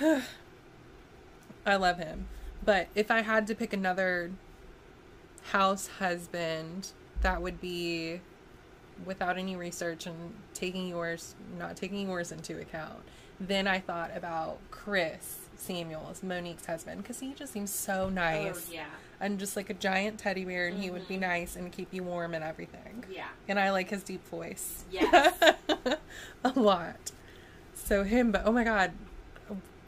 I 1.66 1.76
love 1.76 1.98
him. 1.98 2.26
But 2.64 2.88
if 2.94 3.10
I 3.10 3.22
had 3.22 3.46
to 3.48 3.54
pick 3.54 3.72
another 3.72 4.30
house 5.50 5.88
husband, 5.98 6.92
that 7.22 7.42
would 7.42 7.60
be 7.60 8.20
without 9.04 9.36
any 9.36 9.56
research 9.56 10.06
and 10.06 10.34
taking 10.54 10.86
yours, 10.88 11.34
not 11.58 11.76
taking 11.76 12.06
yours 12.08 12.30
into 12.30 12.58
account. 12.60 13.00
Then 13.40 13.66
I 13.66 13.80
thought 13.80 14.12
about 14.16 14.58
Chris 14.70 15.43
Samuels, 15.58 16.22
Monique's 16.22 16.66
husband, 16.66 17.02
because 17.02 17.20
he 17.20 17.32
just 17.34 17.52
seems 17.52 17.70
so 17.70 18.04
oh, 18.06 18.10
nice 18.10 18.68
Oh, 18.70 18.74
yeah. 18.74 18.84
and 19.20 19.38
just 19.38 19.56
like 19.56 19.70
a 19.70 19.74
giant 19.74 20.18
teddy 20.18 20.44
bear, 20.44 20.68
and 20.68 20.82
he 20.82 20.90
would 20.90 21.08
be 21.08 21.14
mm-hmm. 21.14 21.22
nice 21.22 21.56
and 21.56 21.72
keep 21.72 21.92
you 21.92 22.02
warm 22.02 22.34
and 22.34 22.44
everything. 22.44 23.04
Yeah. 23.10 23.28
And 23.48 23.58
I 23.58 23.70
like 23.70 23.90
his 23.90 24.02
deep 24.02 24.26
voice. 24.28 24.84
Yes. 24.90 25.34
a 26.44 26.58
lot. 26.58 27.12
So 27.74 28.04
him, 28.04 28.32
but 28.32 28.42
oh 28.44 28.52
my 28.52 28.64
god, 28.64 28.92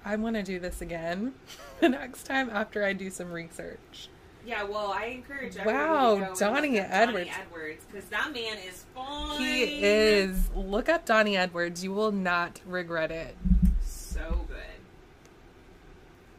I 0.05 0.15
want 0.17 0.37
to 0.37 0.43
do 0.43 0.61
this 0.61 0.81
again 0.81 1.35
the 1.81 1.89
next 1.89 2.25
time 2.25 2.49
after 2.51 2.85
I 2.85 2.93
do 2.93 3.11
some 3.11 3.33
research. 3.33 4.09
Yeah, 4.47 4.63
well, 4.63 4.93
I 4.93 5.07
encourage 5.07 5.57
Wow, 5.57 6.15
to 6.15 6.21
go 6.21 6.27
and 6.27 6.39
Donnie 6.39 6.79
Edwards. 6.79 7.29
Donnie 7.29 7.43
Edwards, 7.47 7.85
because 7.91 8.09
that 8.11 8.33
man 8.33 8.59
is 8.59 8.85
fine. 8.95 9.41
He 9.41 9.83
is. 9.83 10.49
Look 10.55 10.89
up 10.89 11.05
Donnie 11.05 11.37
Edwards. 11.37 11.83
You 11.83 11.91
will 11.93 12.13
not 12.13 12.61
regret 12.65 13.11
it. 13.11 13.37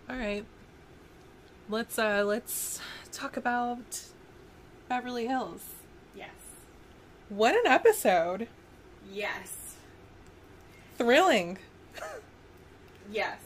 All 0.10 0.16
right. 0.16 0.46
Let's 1.70 2.00
uh 2.00 2.24
let's 2.26 2.80
talk 3.12 3.36
about 3.36 4.02
Beverly 4.88 5.28
Hills. 5.28 5.64
Yes. 6.16 6.30
What 7.30 7.56
an 7.56 7.70
episode. 7.70 8.48
Yes. 9.12 9.76
Thrilling. 10.98 11.58
Yes. 13.12 13.38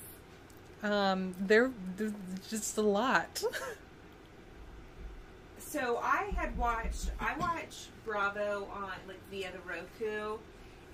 Um, 0.84 1.36
there, 1.40 1.72
there's 1.98 2.14
just 2.50 2.78
a 2.78 2.82
lot. 2.82 3.44
So 5.60 6.00
I 6.04 6.32
had 6.36 6.58
watched 6.58 7.12
I 7.20 7.38
watched 7.38 7.90
Bravo 8.06 8.68
on 8.74 8.92
like 9.08 9.20
via 9.30 9.52
the 9.52 9.60
Roku 9.60 10.38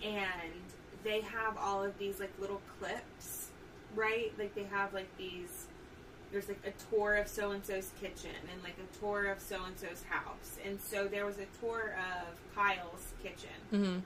and 0.03 0.51
they 1.03 1.21
have 1.21 1.57
all 1.57 1.83
of 1.83 1.97
these 1.97 2.19
like 2.19 2.31
little 2.39 2.61
clips, 2.79 3.46
right? 3.97 4.31
Like 4.39 4.55
they 4.55 4.63
have 4.63 4.93
like 4.93 5.09
these 5.17 5.67
there's 6.31 6.47
like 6.47 6.59
a 6.65 6.95
tour 6.95 7.15
of 7.15 7.27
so 7.27 7.51
and 7.51 7.65
so's 7.65 7.91
kitchen 8.01 8.31
and 8.53 8.61
like 8.63 8.75
a 8.77 8.97
tour 8.99 9.25
of 9.25 9.41
so 9.41 9.63
and 9.65 9.77
so's 9.77 10.03
house. 10.09 10.57
And 10.65 10.79
so 10.79 11.07
there 11.07 11.25
was 11.25 11.37
a 11.37 11.47
tour 11.59 11.95
of 11.97 12.55
Kyle's 12.55 13.13
kitchen 13.21 13.49
hmm 13.69 13.99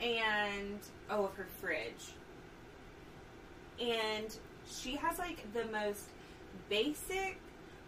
and 0.00 0.78
oh 1.10 1.24
of 1.24 1.34
her 1.34 1.46
fridge 1.60 2.12
and 3.80 4.36
she 4.70 4.94
has 4.96 5.18
like 5.18 5.52
the 5.52 5.64
most 5.72 6.04
basic 6.68 7.38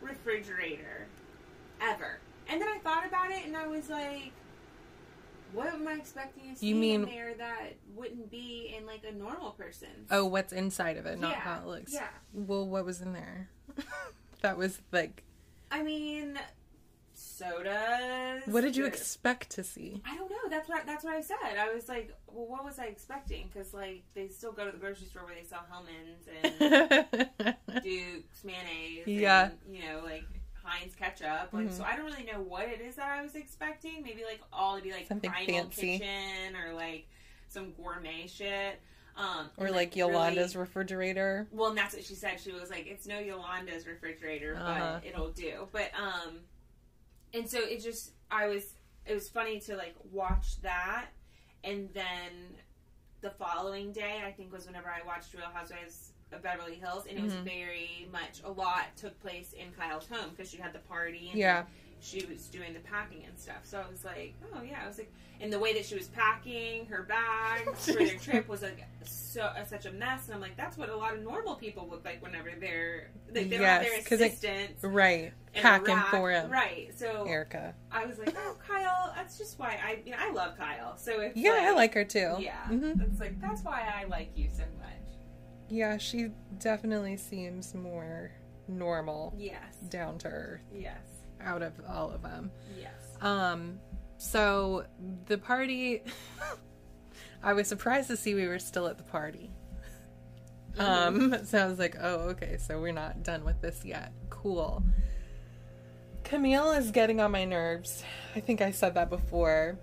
refrigerator 0.03 1.07
ever 1.81 2.19
and 2.49 2.61
then 2.61 2.69
i 2.69 2.79
thought 2.79 3.07
about 3.07 3.31
it 3.31 3.45
and 3.47 3.57
i 3.57 3.67
was 3.67 3.89
like 3.89 4.33
what 5.53 5.69
am 5.73 5.87
i 5.89 5.95
expecting 5.95 6.53
to 6.53 6.59
see 6.59 6.67
You 6.69 6.75
mean- 6.75 7.03
in 7.05 7.09
there 7.09 7.35
that 7.35 7.75
wouldn't 7.95 8.31
be 8.31 8.75
in 8.77 8.87
like 8.87 9.03
a 9.09 9.13
normal 9.13 9.51
person 9.53 9.89
Oh, 10.11 10.25
what's 10.27 10.53
inside 10.53 10.97
of 10.97 11.07
it, 11.07 11.19
not 11.19 11.33
Yeah, 11.33 11.41
how 11.41 11.61
it 11.61 11.67
looks. 11.67 11.93
yeah. 11.95 12.09
Well, 12.33 12.67
what 12.67 12.85
was 12.85 13.01
in 13.01 13.13
there? 13.13 13.49
that 14.43 14.57
was 14.57 14.81
like, 14.93 15.23
i 15.71 15.83
mean 15.83 16.39
sodas 17.13 18.43
what 18.47 18.63
did 18.63 18.77
you 18.77 18.87
expect 18.87 19.51
to 19.51 19.63
see? 19.63 20.01
I 20.07 20.17
don't 20.17 20.31
know. 20.31 20.37
That's 20.49 20.69
what 20.69 20.87
that's 20.87 21.05
what 21.05 21.15
I 21.15 21.21
said. 21.21 21.37
I 21.59 21.73
was 21.73 21.89
like, 21.89 22.15
well, 22.27 22.47
what 22.47 22.65
was 22.65 22.79
I 22.79 22.85
expecting? 22.87 23.49
Because 23.53 23.75
like 23.75 24.03
they 24.15 24.29
still 24.29 24.53
go 24.53 24.65
to 24.65 24.73
the 24.73 24.79
grocery 24.79 25.07
store 25.07 25.25
where 25.25 25.35
they 25.35 25.45
sell 25.45 25.65
Hellmann's 25.71 26.27
and 27.43 27.57
Duke's 27.83 28.43
mayonnaise. 28.45 29.07
Yeah. 29.07 29.51
And, 29.51 29.77
you 29.77 29.83
know, 29.85 30.01
like 30.03 30.25
Heinz 30.63 30.95
ketchup. 30.95 31.53
Like, 31.53 31.67
Mhm. 31.69 31.73
so 31.77 31.85
I 31.85 31.97
don't 31.97 32.07
really 32.07 32.25
know 32.25 32.41
what 32.41 32.69
it 32.69 32.81
is 32.81 32.97
that 32.97 33.09
I 33.19 33.23
was 33.23 33.35
expecting. 33.35 34.03
Maybe 34.03 34.25
like 34.25 34.41
all 34.53 34.77
to 34.77 34.83
be 34.83 34.93
like 34.93 35.07
Something 35.07 35.31
primal 35.31 35.55
fancy. 35.65 35.99
kitchen 35.99 36.57
or 36.57 36.73
like 36.73 37.07
some 37.49 37.73
gourmet 37.73 38.27
shit. 38.27 38.81
Um, 39.17 39.51
or 39.59 39.71
like 39.71 39.97
Yolanda's 39.97 40.55
really- 40.55 40.67
refrigerator. 40.69 41.47
well, 41.51 41.71
and 41.71 41.79
that's 41.79 41.95
what 41.95 42.05
she 42.05 42.15
said. 42.15 42.41
She 42.41 42.53
was 42.53 42.71
like, 42.71 42.87
"It's 42.87 43.07
no 43.07 43.19
Yolanda's 43.19 43.87
refrigerator, 43.87 44.57
Uh-huh. 44.57 45.01
but 45.03 45.05
it'll 45.09 45.31
do." 45.33 45.69
But 45.73 45.91
um, 45.99 46.41
and 47.35 47.49
so 47.51 47.59
it 47.59 47.81
just, 47.83 48.13
I 48.31 48.47
was, 48.47 48.75
it 49.05 49.13
was 49.15 49.29
funny 49.29 49.61
to 49.61 49.77
like 49.77 49.95
watch 50.11 50.61
that, 50.63 51.09
and 51.65 51.93
then 51.93 52.57
the 53.21 53.31
following 53.33 53.93
day, 53.93 54.23
I 54.25 54.33
think 54.33 54.53
was 54.53 54.67
whenever 54.67 54.89
I 54.89 55.03
watched 55.03 55.35
Real 55.35 55.51
Housewives 55.53 56.13
of 56.33 56.43
Beverly 56.43 56.77
Hills, 56.77 57.07
and 57.09 57.19
it 57.19 57.23
was 57.23 57.33
Mhm. 57.35 57.45
very 57.45 58.09
much 58.13 58.41
a 58.45 58.51
lot 58.51 58.97
took 58.97 59.19
place 59.21 59.53
in 59.53 59.73
Kyle's 59.73 60.07
home 60.07 60.31
because 60.31 60.51
she 60.51 60.57
had 60.59 60.73
the 60.73 60.79
party, 60.81 61.29
and 61.31 61.39
Yeah. 61.39 61.65
she 62.01 62.25
was 62.27 62.47
doing 62.49 62.73
the 62.73 62.81
packing 62.81 63.25
and 63.27 63.39
stuff. 63.39 63.65
So 63.65 63.81
I 63.81 63.91
was 63.91 64.05
like, 64.05 64.35
oh 64.55 64.63
yeah, 64.63 64.81
I 64.85 64.89
was 64.89 64.99
like, 64.99 65.13
and 65.41 65.51
the 65.53 65.59
way 65.59 65.73
that 65.75 65.87
she 65.87 65.95
was 65.95 66.09
packing 66.09 66.87
her 66.87 67.03
bags 67.03 67.87
for 67.87 67.99
their 68.05 68.17
trip 68.19 68.47
was 68.49 68.63
like 68.63 68.85
so 69.05 69.43
uh, 69.43 69.65
such 69.65 69.87
a 69.87 69.93
mess. 69.93 70.27
And 70.27 70.35
I'm 70.35 70.41
like, 70.41 70.57
that's 70.57 70.77
what 70.77 70.89
a 70.91 70.97
lot 70.97 71.15
of 71.15 71.23
normal 71.23 71.57
people 71.57 71.89
look 71.91 72.05
like 72.05 72.23
whenever 72.23 72.51
they're 72.61 73.11
they, 73.31 73.45
they 73.45 73.57
don't 73.57 73.67
have 73.67 73.83
Yes, 73.83 74.09
their 74.09 74.19
'cause 74.31 74.43
it- 74.45 74.77
Right. 74.87 75.33
Packing 75.55 75.95
rack. 75.97 76.11
for 76.11 76.31
him. 76.31 76.51
right? 76.51 76.91
So 76.97 77.25
Erika. 77.25 77.75
I 77.91 78.07
was 78.07 78.19
like, 78.19 78.35
oh 78.37 78.57
Kyle, 78.67 79.13
that's 79.17 79.37
just 79.39 79.59
why 79.59 79.79
I 79.85 80.01
you 80.05 80.13
know 80.13 80.19
I 80.21 80.31
love 80.31 80.57
Kyle. 80.57 80.97
So 80.97 81.21
if 81.21 81.37
Yeah, 81.37 81.57
I 81.61 81.71
like 81.73 81.95
her 81.95 82.05
too. 82.05 82.37
yeah, 82.39 82.67
hmm 82.67 83.01
it's 83.01 83.19
like 83.21 83.41
that's 83.41 83.63
why 83.63 83.83
I 83.95 84.05
like 84.05 84.31
you 84.37 84.49
so 84.53 84.63
much. 84.79 84.87
Yeah, 85.71 85.97
she 85.99 86.31
definitely 86.59 87.17
seems 87.17 87.75
more 87.75 88.33
normal, 88.69 89.33
Yes, 89.39 89.77
down 89.89 90.19
to 90.19 90.29
earth 90.29 90.61
yes, 90.73 90.99
out 91.41 91.63
of 91.63 91.73
all 91.89 92.11
of 92.11 92.23
them. 92.23 92.51
yes. 92.79 92.93
Um, 93.21 93.79
so 94.19 94.85
the 95.27 95.39
party, 95.39 96.03
I 97.43 97.53
was 97.53 97.69
surprised 97.69 98.09
to 98.09 98.17
see 98.17 98.35
we 98.35 98.47
were 98.49 98.59
still 98.59 98.87
at 98.87 98.99
the 98.99 99.05
party. 99.05 99.51
Um, 100.79 101.37
so 101.45 101.59
I 101.59 101.67
was 101.67 101.79
like, 101.79 101.97
oh, 102.01 102.31
okay, 102.31 102.57
so 102.59 102.81
we're 102.81 102.93
not 102.93 103.23
done 103.23 103.45
with 103.45 103.61
this 103.61 103.85
yet. 103.85 104.13
Cool. 104.29 104.83
Camille 106.25 106.73
is 106.73 106.91
getting 106.91 107.21
on 107.21 107.31
my 107.33 107.45
nerves. 107.45 108.05
I 108.37 108.41
think 108.41 108.61
I 108.61 108.71
said 108.71 108.95
that 108.95 109.11
before. 109.11 109.79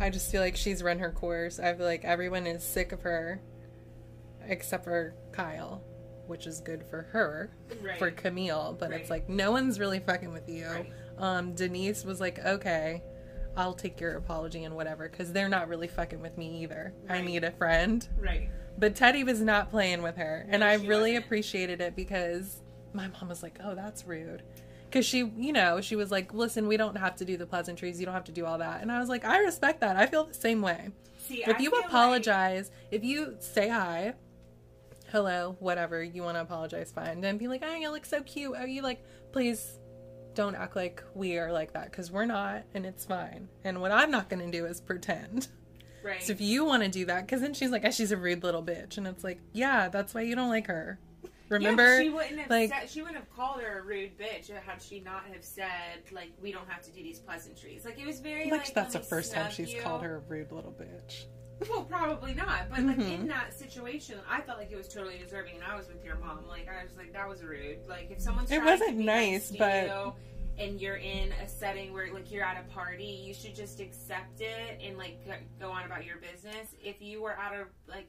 I 0.00 0.10
just 0.10 0.30
feel 0.30 0.40
like 0.40 0.56
she's 0.56 0.82
run 0.82 0.98
her 1.00 1.10
course. 1.12 1.58
I 1.60 1.74
feel 1.74 1.86
like 1.86 2.04
everyone 2.04 2.46
is 2.46 2.62
sick 2.62 2.92
of 2.92 3.02
her 3.02 3.40
except 4.48 4.84
for 4.84 5.14
Kyle, 5.32 5.82
which 6.26 6.46
is 6.46 6.60
good 6.60 6.84
for 6.90 7.02
her, 7.12 7.50
Right. 7.82 7.98
for 7.98 8.10
Camille, 8.10 8.76
but 8.78 8.92
it's 8.92 9.10
like 9.10 9.28
no 9.28 9.52
one's 9.52 9.78
really 9.78 10.00
fucking 10.00 10.32
with 10.32 10.48
you. 10.48 10.66
Right. 10.66 10.92
Um, 11.18 11.54
Denise 11.54 12.04
was 12.04 12.20
like, 12.20 12.38
okay, 12.44 13.02
I'll 13.56 13.74
take 13.74 14.00
your 14.00 14.16
apology 14.16 14.64
and 14.64 14.74
whatever, 14.74 15.08
because 15.08 15.32
they're 15.32 15.48
not 15.48 15.68
really 15.68 15.88
fucking 15.88 16.20
with 16.20 16.36
me 16.38 16.62
either. 16.62 16.92
I 17.08 17.22
need 17.22 17.44
a 17.44 17.50
friend. 17.50 18.06
Right. 18.18 18.50
But 18.78 18.94
Teddi 18.94 19.24
was 19.24 19.40
not 19.40 19.70
playing 19.70 20.02
with 20.02 20.16
her, 20.16 20.46
and 20.48 20.60
No, 20.60 20.66
I 20.66 20.74
really 20.74 21.12
wasn't. 21.12 21.24
appreciated 21.24 21.80
it 21.80 21.96
because 21.96 22.62
my 22.92 23.08
mom 23.08 23.28
was 23.28 23.42
like, 23.42 23.58
"Oh, 23.64 23.74
that's 23.74 24.06
rude," 24.06 24.42
because 24.84 25.04
she, 25.04 25.32
you 25.36 25.52
know, 25.52 25.80
she 25.80 25.96
was 25.96 26.12
like, 26.12 26.32
"Listen, 26.32 26.68
we 26.68 26.76
don't 26.76 26.96
have 26.96 27.16
to 27.16 27.24
do 27.24 27.36
the 27.36 27.46
pleasantries. 27.46 27.98
You 27.98 28.06
don't 28.06 28.14
have 28.14 28.24
to 28.24 28.32
do 28.32 28.46
all 28.46 28.58
that." 28.58 28.80
And 28.82 28.92
I 28.92 29.00
was 29.00 29.08
like, 29.08 29.24
"I 29.24 29.40
respect 29.40 29.80
that. 29.80 29.96
I 29.96 30.06
feel 30.06 30.24
the 30.24 30.34
same 30.34 30.62
way. 30.62 30.90
See, 31.18 31.42
if 31.42 31.56
I 31.56 31.58
you 31.58 31.70
feel 31.70 31.80
like- 31.80 31.88
apologize, 31.88 32.70
if 32.92 33.02
you 33.02 33.34
say 33.40 33.68
hi, 33.68 34.14
hello, 35.10 35.56
whatever, 35.60 36.02
you 36.02 36.22
want 36.22 36.36
to 36.36 36.42
apologize, 36.42 36.92
fine. 36.92 37.20
Then 37.20 37.38
be 37.38 37.48
like, 37.48 37.62
"Oh, 37.64 37.74
you 37.74 37.90
look 37.90 38.04
so 38.06 38.22
cute. 38.22 38.54
Oh, 38.58 38.64
you 38.64 38.82
like, 38.82 39.02
please." 39.32 39.78
Don't 40.34 40.54
act 40.54 40.76
like 40.76 41.02
we 41.14 41.36
are 41.38 41.50
like 41.50 41.72
that 41.72 41.90
because 41.90 42.12
we're 42.12 42.26
not, 42.26 42.62
and 42.72 42.86
it's 42.86 43.04
fine. 43.04 43.48
And 43.64 43.80
what 43.80 43.90
I'm 43.90 44.12
not 44.12 44.28
going 44.28 44.38
to 44.48 44.56
do 44.56 44.66
is 44.66 44.80
pretend. 44.80 45.48
right. 46.04 46.22
So 46.22 46.30
if 46.32 46.40
you 46.40 46.64
want 46.64 46.84
to 46.84 46.88
do 46.88 47.06
that, 47.06 47.26
because 47.26 47.40
then 47.40 47.54
she's 47.54 47.70
like, 47.72 47.82
oh, 47.84 47.90
she's 47.90 48.12
a 48.12 48.16
rude 48.16 48.44
little 48.44 48.62
bitch, 48.62 48.98
and 48.98 49.06
it's 49.08 49.24
like, 49.24 49.40
yeah, 49.52 49.88
that's 49.88 50.14
why 50.14 50.20
you 50.20 50.36
don't 50.36 50.48
like 50.50 50.68
her. 50.68 51.00
Remember? 51.48 51.96
Yeah, 51.96 52.02
she 52.02 52.10
wouldn't 52.10 52.38
have 52.38 52.50
like- 52.50 52.70
said, 52.70 52.88
she 52.90 53.00
wouldn't 53.00 53.18
have 53.18 53.34
called 53.34 53.62
her 53.62 53.80
a 53.80 53.82
rude 53.82 54.16
bitch 54.18 54.48
had 54.50 54.80
she 54.82 55.00
not 55.00 55.24
have 55.32 55.42
said 55.42 56.02
like 56.12 56.30
we 56.40 56.52
don't 56.52 56.68
have 56.68 56.82
to 56.82 56.92
do 56.92 57.02
these 57.02 57.18
pleasantries. 57.18 57.84
Like 57.84 57.98
it 57.98 58.06
was 58.06 58.20
very 58.20 58.50
like 58.50 58.66
like 58.66 58.74
that's 58.74 58.92
the 58.92 59.00
first 59.00 59.32
time 59.32 59.50
she's 59.50 59.72
you. 59.72 59.80
called 59.80 60.02
her 60.02 60.16
a 60.16 60.18
rude 60.30 60.52
little 60.52 60.72
bitch. 60.72 61.24
Well, 61.68 61.84
probably 61.84 62.34
not. 62.34 62.70
But 62.70 62.80
like 62.84 62.98
Mhm. 62.98 63.12
in 63.14 63.26
that 63.28 63.52
situation, 63.52 64.18
I 64.28 64.40
felt 64.42 64.58
like 64.58 64.70
it 64.70 64.76
was 64.76 64.88
totally 64.88 65.18
deserving, 65.18 65.56
and 65.56 65.64
I 65.64 65.76
was 65.76 65.88
with 65.88 66.04
your 66.04 66.16
mom. 66.16 66.46
Like 66.46 66.68
I 66.68 66.84
was 66.84 66.96
like 66.96 67.12
that 67.14 67.28
was 67.28 67.42
rude. 67.42 67.86
Like 67.88 68.10
if 68.10 68.20
someone's 68.20 68.50
It 68.50 68.56
trying 68.60 68.66
wasn't 68.80 68.98
nice, 68.98 69.50
but- 69.50 70.14
and 70.58 70.80
you're 70.80 70.96
in 70.96 71.30
a 71.32 71.48
setting 71.48 71.92
where 71.92 72.12
like 72.12 72.30
you're 72.32 72.44
at 72.44 72.58
a 72.64 72.68
party, 72.72 73.04
you 73.04 73.32
should 73.32 73.54
just 73.54 73.80
accept 73.80 74.40
it 74.40 74.80
and 74.82 74.98
like 74.98 75.18
go- 75.60 75.70
on 75.70 75.84
about 75.84 76.04
your 76.04 76.16
business. 76.18 76.74
If 76.82 77.00
you 77.00 77.22
were 77.22 77.32
at 77.32 77.52
a 77.54 77.66
like 77.88 78.08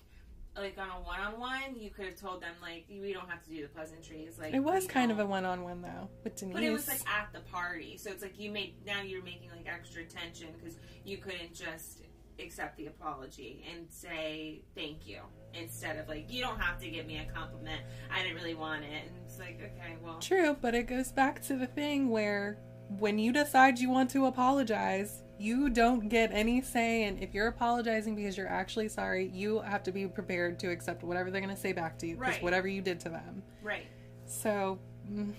like 0.56 0.78
on 0.80 0.90
a 0.90 1.00
one-on-one, 1.02 1.76
you 1.80 1.90
could 1.92 2.06
have 2.06 2.16
told 2.16 2.42
them 2.42 2.56
like 2.62 2.86
we 2.90 3.14
don't 3.14 3.30
have 3.30 3.42
to 3.44 3.50
do 3.50 3.62
the 3.62 3.68
pleasantries. 3.70 4.38
Like 4.40 4.54
It 4.54 4.60
was 4.60 4.88
kind 4.88 5.12
of 5.12 5.20
a 5.20 5.26
one-on-one 5.26 5.82
though 5.82 6.10
with 6.24 6.36
Denise. 6.38 6.54
But 6.56 6.64
it 6.64 6.72
was 6.72 6.88
like 6.88 7.02
at 7.08 7.32
the 7.34 7.40
party, 7.42 7.98
so 7.98 8.10
it's 8.12 8.24
like 8.24 8.38
you 8.40 8.52
made 8.52 8.74
now 8.86 9.02
you're 9.02 9.24
making 9.24 9.50
like 9.52 9.68
extra 9.68 10.04
tension 10.06 10.50
because 10.58 10.78
you 11.06 11.18
couldn't 11.18 11.54
just 11.54 12.02
accept 12.40 12.78
the 12.78 12.88
apology 12.88 13.66
and 13.72 13.86
say 13.90 14.62
thank 14.76 15.08
you 15.08 15.20
instead 15.54 15.98
of 15.98 16.08
like 16.08 16.32
you 16.32 16.42
don't 16.42 16.60
have 16.60 16.80
to 16.80 16.90
give 16.90 17.06
me 17.06 17.18
a 17.20 17.32
compliment. 17.34 17.82
I 18.12 18.22
didn't 18.22 18.36
really 18.38 18.56
want 18.56 18.84
it, 18.84 18.88
and 19.08 19.12
it's 19.26 19.40
like 19.40 19.60
okay, 19.62 19.96
well, 20.04 20.20
True, 20.20 20.56
but 20.60 20.76
it 20.76 20.84
goes 20.88 21.12
back 21.12 21.42
to 21.44 21.56
the 21.56 21.68
thing 21.68 22.10
where 22.10 22.58
when 22.98 23.20
you 23.20 23.32
decide 23.32 23.78
you 23.80 23.90
want 23.90 24.10
to 24.12 24.26
apologize, 24.26 25.24
you 25.38 25.70
don't 25.70 26.10
get 26.10 26.32
any 26.34 26.62
say. 26.62 27.04
And 27.04 27.22
if 27.22 27.34
you're 27.34 27.48
apologizing 27.48 28.16
because 28.16 28.36
you're 28.38 28.48
actually 28.48 28.90
sorry, 28.90 29.30
you 29.34 29.60
have 29.60 29.84
to 29.84 29.92
be 29.92 30.08
prepared 30.08 30.60
to 30.60 30.72
accept 30.72 31.04
whatever 31.04 31.30
they're 31.30 31.42
going 31.42 31.54
to 31.56 31.60
say 31.62 31.72
back 31.72 32.00
to 32.00 32.08
you 32.08 32.16
because 32.16 32.36
Right. 32.36 32.44
whatever 32.44 32.68
you 32.68 32.82
did 32.82 33.00
to 33.02 33.10
them. 33.10 33.44
right, 33.62 33.86
So, 34.26 34.80
mm, 35.10 35.32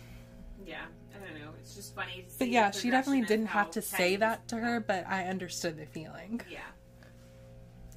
yeah, 0.65 0.83
I 1.15 1.25
don't 1.25 1.41
know. 1.41 1.51
It's 1.59 1.75
just 1.75 1.95
funny. 1.95 2.27
But 2.39 2.49
yeah, 2.49 2.71
she 2.71 2.91
definitely 2.91 3.23
didn't 3.23 3.47
have 3.47 3.71
to 3.73 3.83
say 3.83 4.17
that 4.17 4.47
to 4.49 4.57
her, 4.57 4.81
but 4.81 5.07
I 5.07 5.25
understood 5.25 5.77
the 5.77 5.87
feeling. 5.87 6.41
Yeah, 6.51 6.61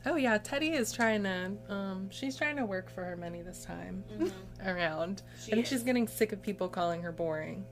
Oh 0.06 0.16
yeah, 0.16 0.38
Teddi 0.38 0.74
is 0.74 0.92
trying 0.92 1.24
to 1.24 1.52
um 1.70 2.10
she's 2.12 2.36
trying 2.36 2.58
to 2.58 2.66
work 2.66 2.90
for 2.90 3.04
her 3.04 3.16
money 3.16 3.42
this 3.42 3.64
time 3.64 4.04
around. 4.66 5.22
She 5.44 5.52
I 5.52 5.56
think 5.56 5.66
is. 5.66 5.70
she's 5.70 5.84
getting 5.84 6.08
sick 6.08 6.32
of 6.34 6.42
people 6.42 6.68
calling 6.68 7.02
her 7.04 7.12
boring. 7.12 7.66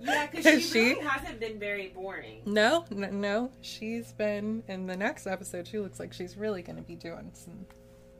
yeah, 0.00 0.26
because 0.30 0.44
she, 0.54 0.60
She- 0.60 0.80
really 0.94 1.00
hasn't 1.06 1.40
been 1.40 1.58
very 1.58 1.88
boring. 1.88 2.42
No, 2.44 2.84
n- 2.92 3.20
no, 3.20 3.50
she's 3.62 4.12
been 4.12 4.62
in 4.68 4.86
the 4.86 4.96
next 4.96 5.26
episode. 5.26 5.66
She 5.66 5.78
looks 5.78 5.98
like 5.98 6.12
she's 6.12 6.36
really 6.36 6.62
going 6.62 6.76
to 6.76 6.82
be 6.82 6.94
doing 6.96 7.30
some 7.32 7.66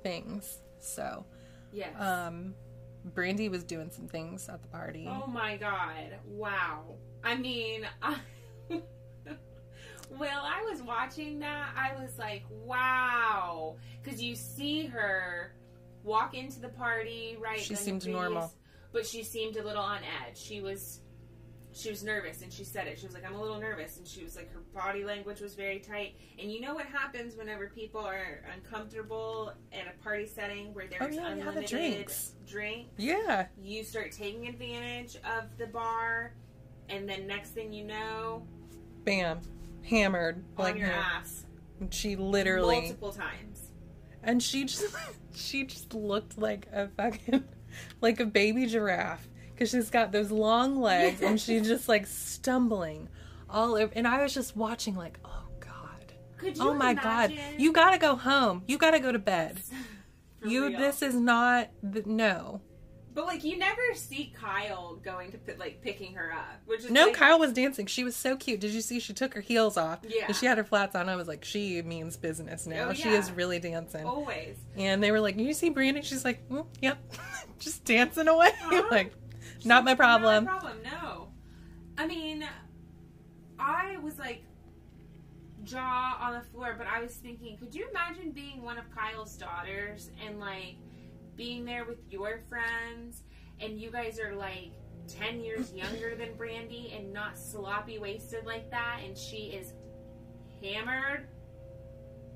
things. 0.02 0.58
So, 0.80 1.24
Yes. 1.72 1.94
um, 2.00 2.54
Brandi 3.14 3.50
was 3.50 3.62
doing 3.62 3.90
some 3.90 4.08
things 4.08 4.48
at 4.48 4.62
the 4.62 4.68
party. 4.68 5.06
Oh 5.08 5.26
my 5.26 5.56
god. 5.56 6.16
Wow. 6.26 6.82
I 7.22 7.36
mean, 7.36 7.86
I, 8.02 8.16
well, 10.10 10.42
I 10.44 10.62
was 10.70 10.82
watching 10.82 11.38
that. 11.40 11.68
I 11.76 12.00
was 12.00 12.18
like, 12.18 12.44
wow. 12.50 13.76
Because 14.02 14.22
you 14.22 14.34
see 14.34 14.86
her 14.86 15.54
walk 16.02 16.34
into 16.34 16.60
the 16.60 16.68
party, 16.70 17.36
right? 17.40 17.60
She 17.60 17.74
seemed 17.74 18.06
normal. 18.06 18.52
but 18.92 19.06
she 19.06 19.22
seemed 19.22 19.56
a 19.56 19.62
little 19.64 19.82
on 19.82 19.98
edge. 20.26 20.38
She 20.38 20.60
was 20.60 21.00
she 21.70 21.90
was 21.90 22.02
nervous 22.02 22.40
and 22.42 22.50
she 22.52 22.64
said 22.64 22.86
it. 22.88 22.98
She 22.98 23.04
was 23.06 23.14
like, 23.14 23.24
I'm 23.26 23.34
a 23.34 23.40
little 23.40 23.60
nervous 23.60 23.98
and 23.98 24.06
she 24.08 24.24
was 24.24 24.34
like 24.34 24.50
her 24.52 24.62
body 24.74 25.04
language 25.04 25.40
was 25.40 25.54
very 25.54 25.78
tight. 25.78 26.14
And 26.40 26.50
you 26.50 26.60
know 26.60 26.74
what 26.74 26.86
happens 26.86 27.36
whenever 27.36 27.68
people 27.68 28.00
are 28.00 28.42
uncomfortable 28.54 29.52
in 29.70 29.80
a 29.86 30.02
party 30.02 30.26
setting 30.26 30.72
where 30.74 30.86
oh, 30.86 30.96
there's 30.98 31.16
Oh, 31.18 31.20
yeah, 31.20 31.28
have 31.28 31.36
the 31.36 31.40
unlimited 31.42 31.68
drinks. 31.68 32.32
drink, 32.46 32.88
Yeah. 32.96 33.46
you 33.62 33.84
start 33.84 34.10
taking 34.12 34.48
advantage 34.48 35.16
of 35.16 35.56
the 35.58 35.66
bar 35.66 36.32
and 36.88 37.06
then 37.08 37.26
next 37.26 37.50
thing 37.50 37.72
you 37.72 37.84
know, 37.84 38.46
Bam. 39.04 39.38
Hammered. 39.88 40.44
on 40.56 40.64
Like 40.64 40.76
your 40.78 40.88
her. 40.88 40.92
ass. 40.92 41.44
She 41.90 42.16
literally 42.16 42.80
Multiple 42.80 43.12
times. 43.12 43.70
and 44.22 44.42
she 44.42 44.64
just 44.64 44.94
she 45.34 45.64
just 45.64 45.94
looked 45.94 46.36
like 46.38 46.66
a 46.72 46.88
fucking 46.88 47.44
like 48.00 48.18
a 48.20 48.26
baby 48.26 48.66
giraffe 48.66 49.28
because 49.54 49.70
she's 49.70 49.90
got 49.90 50.10
those 50.12 50.30
long 50.30 50.80
legs 50.80 51.20
and 51.22 51.40
she's 51.40 51.66
just 51.66 51.88
like 51.88 52.06
stumbling 52.06 53.08
all 53.50 53.76
over 53.76 53.92
and 53.94 54.06
i 54.08 54.20
was 54.22 54.34
just 54.34 54.56
watching 54.56 54.94
like 54.96 55.18
oh 55.24 55.44
god 55.60 56.12
Could 56.36 56.58
oh 56.60 56.64
you 56.64 56.70
oh 56.70 56.74
my 56.74 56.94
god 56.94 57.32
you 57.56 57.72
gotta 57.72 57.98
go 57.98 58.16
home 58.16 58.62
you 58.66 58.76
gotta 58.78 58.98
go 58.98 59.12
to 59.12 59.18
bed 59.18 59.60
you 60.44 60.66
real. 60.68 60.78
this 60.78 61.00
is 61.02 61.14
not 61.14 61.68
the, 61.82 62.02
no 62.06 62.60
But 63.14 63.26
like 63.26 63.42
you 63.42 63.58
never 63.58 63.80
see 63.94 64.32
Kyle 64.38 64.94
going 65.02 65.32
to 65.32 65.38
like 65.58 65.80
picking 65.82 66.14
her 66.14 66.32
up, 66.32 66.60
which 66.66 66.84
is 66.84 66.90
no 66.90 67.06
like, 67.06 67.14
kyle 67.14 67.38
was 67.38 67.52
dancing 67.52 67.86
she 67.86 68.04
was 68.04 68.14
so 68.14 68.36
cute 68.36 68.60
did 68.60 68.70
you 68.70 68.80
see 68.80 69.00
she 69.00 69.12
took 69.12 69.34
her 69.34 69.40
heels 69.40 69.76
off 69.76 69.98
Yeah. 70.06 70.26
and 70.28 70.36
she 70.36 70.46
had 70.46 70.56
her 70.56 70.62
flats 70.64 70.94
on 70.94 71.08
i 71.08 71.16
was 71.16 71.26
like 71.26 71.44
she 71.44 71.82
means 71.82 72.16
business 72.16 72.66
now 72.66 72.90
Oh, 72.90 72.92
she 72.92 73.08
is 73.08 73.32
really 73.32 73.58
dancing 73.58 74.06
always. 74.06 74.56
And 74.76 75.02
they 75.02 75.10
were 75.10 75.20
like, 75.20 75.36
"You 75.36 75.52
see 75.52 75.70
Brandi?" 75.70 76.04
She's 76.04 76.24
like, 76.24 76.48
mm, 76.48 76.64
"Yep," 76.80 76.98
just 77.58 77.84
dancing 77.84 78.28
away. 78.28 78.50
Uh-huh. 78.62 78.84
like, 78.90 79.12
not 79.64 79.84
my 79.84 79.94
problem. 79.94 80.44
Not 80.44 80.62
my 80.62 80.70
problem. 80.70 80.82
No. 80.84 81.28
I 81.96 82.06
mean, 82.06 82.44
I 83.58 83.96
was 83.98 84.18
like 84.18 84.44
jaw 85.64 86.16
on 86.20 86.34
the 86.34 86.40
floor, 86.52 86.74
but 86.78 86.86
I 86.86 87.00
was 87.00 87.14
thinking, 87.14 87.56
could 87.58 87.74
you 87.74 87.88
imagine 87.90 88.30
being 88.30 88.62
one 88.62 88.78
of 88.78 88.84
Kyle's 88.94 89.36
daughters 89.36 90.10
and 90.24 90.38
like 90.38 90.76
being 91.38 91.64
there 91.64 91.86
with 91.86 92.00
your 92.10 92.40
friends, 92.50 93.22
and 93.60 93.80
you 93.80 93.90
guys 93.90 94.20
are 94.20 94.34
like. 94.34 94.72
10 95.08 95.40
years 95.40 95.72
younger 95.72 96.14
than 96.14 96.34
Brandi 96.34 96.94
and 96.94 97.10
not 97.14 97.38
sloppy 97.38 97.98
wasted 97.98 98.44
like 98.44 98.70
that, 98.70 99.00
and 99.02 99.16
she 99.16 99.58
is 99.58 99.72
hammered. 100.62 101.26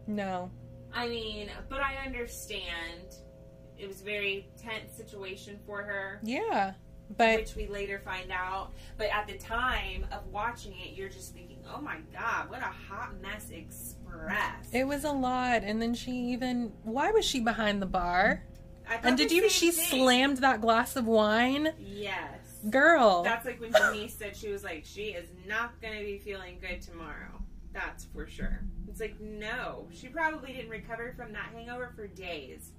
No, 0.06 0.50
I 0.90 1.06
mean, 1.06 1.50
but 1.68 1.80
I 1.80 1.96
understand. 2.06 3.14
It 3.78 3.86
was 3.88 4.00
a 4.00 4.04
very 4.04 4.48
tense 4.56 4.96
situation 4.96 5.58
for 5.66 5.82
her. 5.82 6.18
yeah, 6.22 6.72
but 7.18 7.40
which 7.40 7.54
we 7.56 7.66
later 7.66 8.00
find 8.02 8.32
out. 8.32 8.72
But 8.96 9.08
at 9.08 9.26
the 9.26 9.36
time 9.36 10.06
of 10.10 10.26
watching 10.28 10.72
it, 10.72 10.94
you're 10.94 11.10
just 11.10 11.34
thinking, 11.34 11.58
"Oh 11.70 11.82
my 11.82 11.98
god, 12.12 12.48
what 12.48 12.60
a 12.60 12.72
hot 12.90 13.20
mess 13.20 13.50
express!" 13.50 14.70
it 14.72 14.86
was 14.86 15.04
a 15.04 15.12
lot. 15.12 15.62
And 15.62 15.82
then 15.82 15.92
she 15.92 16.12
even, 16.12 16.72
why 16.84 17.10
was 17.10 17.26
she 17.26 17.38
behind 17.40 17.82
the 17.82 17.86
bar? 17.86 18.44
And 19.02 19.16
did 19.16 19.30
you? 19.32 19.48
She 19.48 19.70
thing. 19.70 19.86
slammed 20.00 20.38
that 20.38 20.60
glass 20.60 20.96
of 20.96 21.06
wine, 21.06 21.72
Yes, 21.78 22.38
girl. 22.70 23.22
that's 23.22 23.44
like 23.46 23.60
when 23.60 23.72
Denise 23.72 24.14
said 24.14 24.36
she 24.36 24.48
was 24.48 24.62
like, 24.64 24.84
"She 24.84 25.10
is 25.10 25.28
not 25.46 25.80
going 25.80 25.98
to 25.98 26.04
be 26.04 26.18
feeling 26.18 26.58
good 26.60 26.80
tomorrow." 26.82 27.42
That's 27.72 28.04
for 28.04 28.26
sure. 28.26 28.60
It's 28.88 29.00
like 29.00 29.18
no, 29.20 29.88
she 29.92 30.08
probably 30.08 30.52
didn't 30.52 30.70
recover 30.70 31.14
from 31.16 31.32
that 31.32 31.50
hangover 31.54 31.92
for 31.96 32.06
days. 32.06 32.72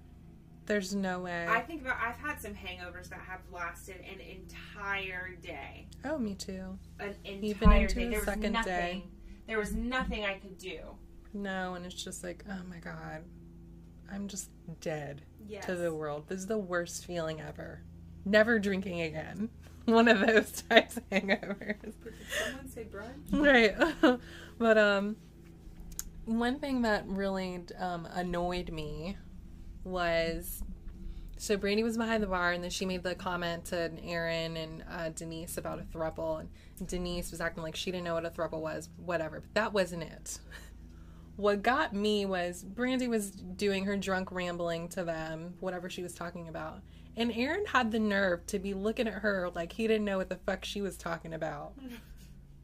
There's 0.66 0.96
no 0.96 1.20
way. 1.20 1.46
I 1.50 1.60
think 1.62 1.82
about 1.82 1.98
I've 2.00 2.16
had 2.16 2.40
some 2.40 2.54
hangovers 2.54 3.10
that 3.10 3.20
have 3.20 3.42
lasted 3.52 3.98
an 4.10 4.20
entire 4.22 5.36
day. 5.42 5.88
oh, 6.06 6.18
me 6.18 6.36
too. 6.36 6.78
An 7.00 7.16
entire 7.26 7.42
Even 7.44 7.72
into 7.72 7.96
day. 7.96 8.04
the 8.06 8.10
There 8.12 8.20
was 8.20 8.26
second 8.26 8.54
nothing. 8.54 8.72
day. 8.72 9.04
There 9.48 9.58
was 9.58 9.74
nothing 9.74 10.24
I 10.24 10.36
could 10.36 10.58
do. 10.58 10.80
No, 11.34 11.74
and 11.74 11.86
it's 11.86 12.02
just 12.02 12.24
like, 12.24 12.46
oh 12.50 12.62
my 12.70 12.78
god, 12.78 13.24
I'm 14.10 14.28
just 14.30 14.52
dead 14.80 15.24
Yes. 15.48 15.66
to 15.66 15.76
the 15.76 15.94
world. 15.94 16.26
This 16.28 16.40
is 16.40 16.48
the 16.48 16.58
worst 16.58 17.06
feeling 17.06 17.42
ever. 17.42 17.82
Never 18.26 18.60
drinking 18.60 19.02
again. 19.02 19.50
One 19.86 20.08
of 20.08 20.20
those 20.26 20.52
types 20.70 20.98
of 20.98 21.10
hangovers. 21.10 21.82
Did 21.82 21.94
someone 22.46 22.70
say 22.70 22.86
brunch? 22.86 23.32
right 23.32 24.20
but 24.58 24.78
um 24.78 25.18
one 26.26 26.60
thing 26.60 26.84
that 26.84 27.04
really 27.08 27.62
um 27.78 28.08
annoyed 28.14 28.72
me 28.72 29.18
was 29.84 30.64
so 31.38 31.58
brandi 31.58 31.84
was 31.84 31.98
behind 31.98 32.24
the 32.24 32.28
bar 32.28 32.54
and 32.54 32.64
then 32.64 32.72
she 32.72 32.86
made 32.86 33.04
the 33.04 33.14
comment 33.16 33.66
to 33.66 33.92
aaron 34.06 34.56
and 34.56 34.86
uh, 34.90 35.10
denise 35.10 35.58
about 35.58 35.80
a 35.80 35.84
thruple 35.84 36.40
and 36.40 36.88
denise 36.88 37.32
was 37.32 37.42
acting 37.42 37.62
like 37.64 37.76
she 37.76 37.92
didn't 37.92 38.06
know 38.06 38.14
what 38.14 38.26
a 38.26 38.30
thruple 38.30 38.62
was 38.62 38.88
whatever 38.96 39.42
but 39.42 39.54
that 39.54 39.74
wasn't 39.74 40.02
it 40.02 40.40
what 41.36 41.62
got 41.64 41.94
me 41.94 42.26
was 42.26 42.64
brandi 42.64 43.08
was 43.08 43.32
doing 43.32 43.86
her 43.86 43.98
drunk 43.98 44.32
rambling 44.32 44.88
to 44.88 45.04
them 45.04 45.54
whatever 45.60 45.90
she 45.90 46.04
was 46.04 46.14
talking 46.14 46.48
about 46.48 46.80
and 47.18 47.32
aaron 47.36 47.66
had 47.66 47.92
the 47.92 48.00
nerve 48.00 48.46
to 48.46 48.60
be 48.60 48.74
looking 48.74 49.08
at 49.08 49.14
her 49.16 49.50
like 49.56 49.72
he 49.74 49.88
didn't 49.88 50.06
know 50.06 50.18
what 50.18 50.30
the 50.30 50.36
fuck 50.46 50.64
she 50.64 50.82
was 50.82 50.98
talking 50.98 51.34
about 51.34 51.74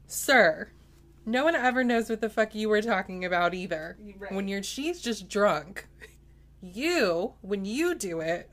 Sir, 0.07 0.71
no 1.25 1.43
one 1.43 1.53
ever 1.53 1.83
knows 1.83 2.09
what 2.09 2.19
the 2.19 2.29
fuck 2.29 2.55
you 2.55 2.67
were 2.67 2.81
talking 2.81 3.23
about 3.25 3.53
either. 3.53 3.95
Right. 4.17 4.31
When 4.31 4.47
you're 4.47 4.63
she's 4.63 4.99
just 5.01 5.29
drunk. 5.29 5.87
You, 6.61 7.33
when 7.41 7.63
you 7.63 7.93
do 7.93 8.19
it, 8.19 8.49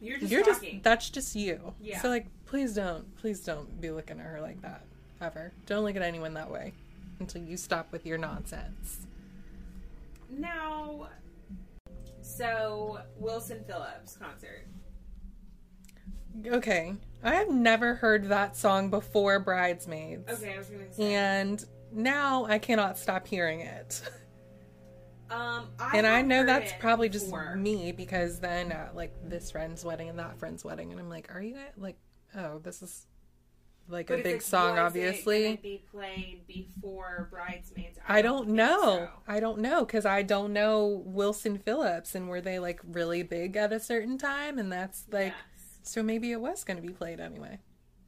You're 0.00 0.18
just 0.18 0.32
you're 0.32 0.42
talking. 0.42 0.70
just 0.72 0.82
that's 0.84 1.10
just 1.10 1.36
you. 1.36 1.74
Yeah. 1.80 2.00
So 2.00 2.08
like 2.08 2.28
please 2.46 2.72
don't 2.74 3.14
please 3.16 3.40
don't 3.40 3.78
be 3.80 3.90
looking 3.90 4.18
at 4.20 4.24
her 4.26 4.40
like 4.40 4.62
that. 4.62 4.86
Ever. 5.20 5.52
Don't 5.66 5.84
look 5.84 5.96
at 5.96 6.02
anyone 6.02 6.32
that 6.32 6.50
way 6.50 6.72
until 7.20 7.42
you 7.42 7.58
stop 7.58 7.92
with 7.92 8.06
your 8.06 8.16
nonsense. 8.16 9.06
Now, 10.38 11.08
so 12.20 12.98
Wilson 13.16 13.64
Phillips 13.66 14.16
concert. 14.16 14.66
Okay. 16.46 16.94
I 17.22 17.34
have 17.36 17.50
never 17.50 17.94
heard 17.94 18.28
that 18.28 18.56
song 18.56 18.90
before 18.90 19.38
Bridesmaids. 19.40 20.30
Okay, 20.30 20.54
I 20.54 20.58
was 20.58 20.66
gonna 20.68 20.92
say. 20.92 21.14
And 21.14 21.64
now 21.92 22.44
I 22.46 22.58
cannot 22.58 22.98
stop 22.98 23.26
hearing 23.26 23.60
it. 23.60 24.02
um, 25.30 25.68
I 25.78 25.96
and 25.96 26.06
I 26.06 26.22
know 26.22 26.44
that's 26.44 26.72
probably 26.80 27.08
just 27.08 27.26
before. 27.26 27.56
me 27.56 27.92
because 27.92 28.40
then 28.40 28.72
at 28.72 28.94
like 28.94 29.12
this 29.28 29.50
friend's 29.50 29.84
wedding 29.84 30.08
and 30.08 30.18
that 30.18 30.38
friend's 30.38 30.64
wedding, 30.64 30.90
and 30.90 31.00
I'm 31.00 31.08
like, 31.08 31.34
are 31.34 31.40
you 31.40 31.54
guys 31.54 31.72
like, 31.78 31.96
oh, 32.36 32.58
this 32.58 32.82
is 32.82 33.06
like 33.88 34.06
But 34.08 34.20
a 34.20 34.22
big 34.22 34.42
song, 34.42 34.78
obviously. 34.78 35.56
be 35.56 35.84
played 35.90 36.42
before 36.46 37.28
Bridesmaids. 37.30 37.98
I 38.08 38.22
don't 38.22 38.46
think 38.46 38.56
know. 38.56 38.80
so. 38.80 39.08
I 39.28 39.40
don't 39.40 39.58
know 39.60 39.84
because 39.84 40.06
I 40.06 40.22
don't 40.22 40.52
know 40.52 41.02
Wilson 41.04 41.58
Phillips 41.58 42.14
and 42.14 42.28
were 42.28 42.40
they 42.40 42.58
like 42.58 42.80
really 42.84 43.22
big 43.22 43.56
at 43.56 43.72
a 43.72 43.80
certain 43.80 44.16
time, 44.18 44.58
and 44.58 44.72
that's 44.72 45.04
like, 45.10 45.34
Yes. 45.56 45.78
so 45.82 46.02
maybe 46.02 46.32
it 46.32 46.40
was 46.40 46.64
going 46.64 46.76
to 46.80 46.86
be 46.86 46.92
played 46.94 47.20
anyway 47.20 47.58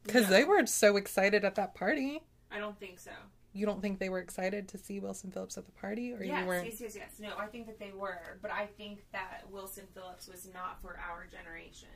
because 0.03 0.23
No. 0.23 0.29
they 0.31 0.43
were 0.43 0.65
so 0.65 0.97
excited 0.97 1.45
at 1.45 1.55
that 1.55 1.75
party. 1.75 2.21
I 2.51 2.59
don't 2.59 2.79
think 2.79 2.99
so. 2.99 3.11
You 3.53 3.65
don't 3.65 3.81
think 3.81 3.99
they 3.99 4.09
were 4.09 4.19
excited 4.19 4.67
to 4.69 4.77
see 4.77 4.99
Wilson 4.99 5.31
Phillips 5.31 5.57
at 5.57 5.65
the 5.65 5.71
party, 5.71 6.13
or 6.13 6.23
yes, 6.23 6.41
you 6.41 6.47
weren't? 6.47 6.65
yes, 6.65 6.79
yes, 6.79 6.95
yes. 6.95 7.11
No, 7.19 7.29
I 7.39 7.47
think 7.47 7.65
that 7.65 7.79
they 7.79 7.91
were, 7.91 8.37
but 8.41 8.51
I 8.51 8.67
think 8.77 8.99
that 9.13 9.43
Wilson 9.49 9.85
Phillips 9.95 10.27
was 10.27 10.47
not 10.53 10.79
for 10.81 10.99
our 10.99 11.25
generation. 11.25 11.89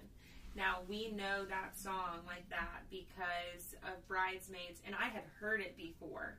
Now 0.56 0.80
we 0.88 1.12
know 1.12 1.46
that 1.46 1.78
song 1.78 2.20
like 2.28 2.50
that 2.50 2.84
because 2.90 3.76
of 3.84 4.06
Bridesmaids, 4.08 4.82
and 4.86 4.96
I 4.96 5.08
had 5.08 5.24
heard 5.40 5.62
it 5.62 5.78
before, 5.78 6.38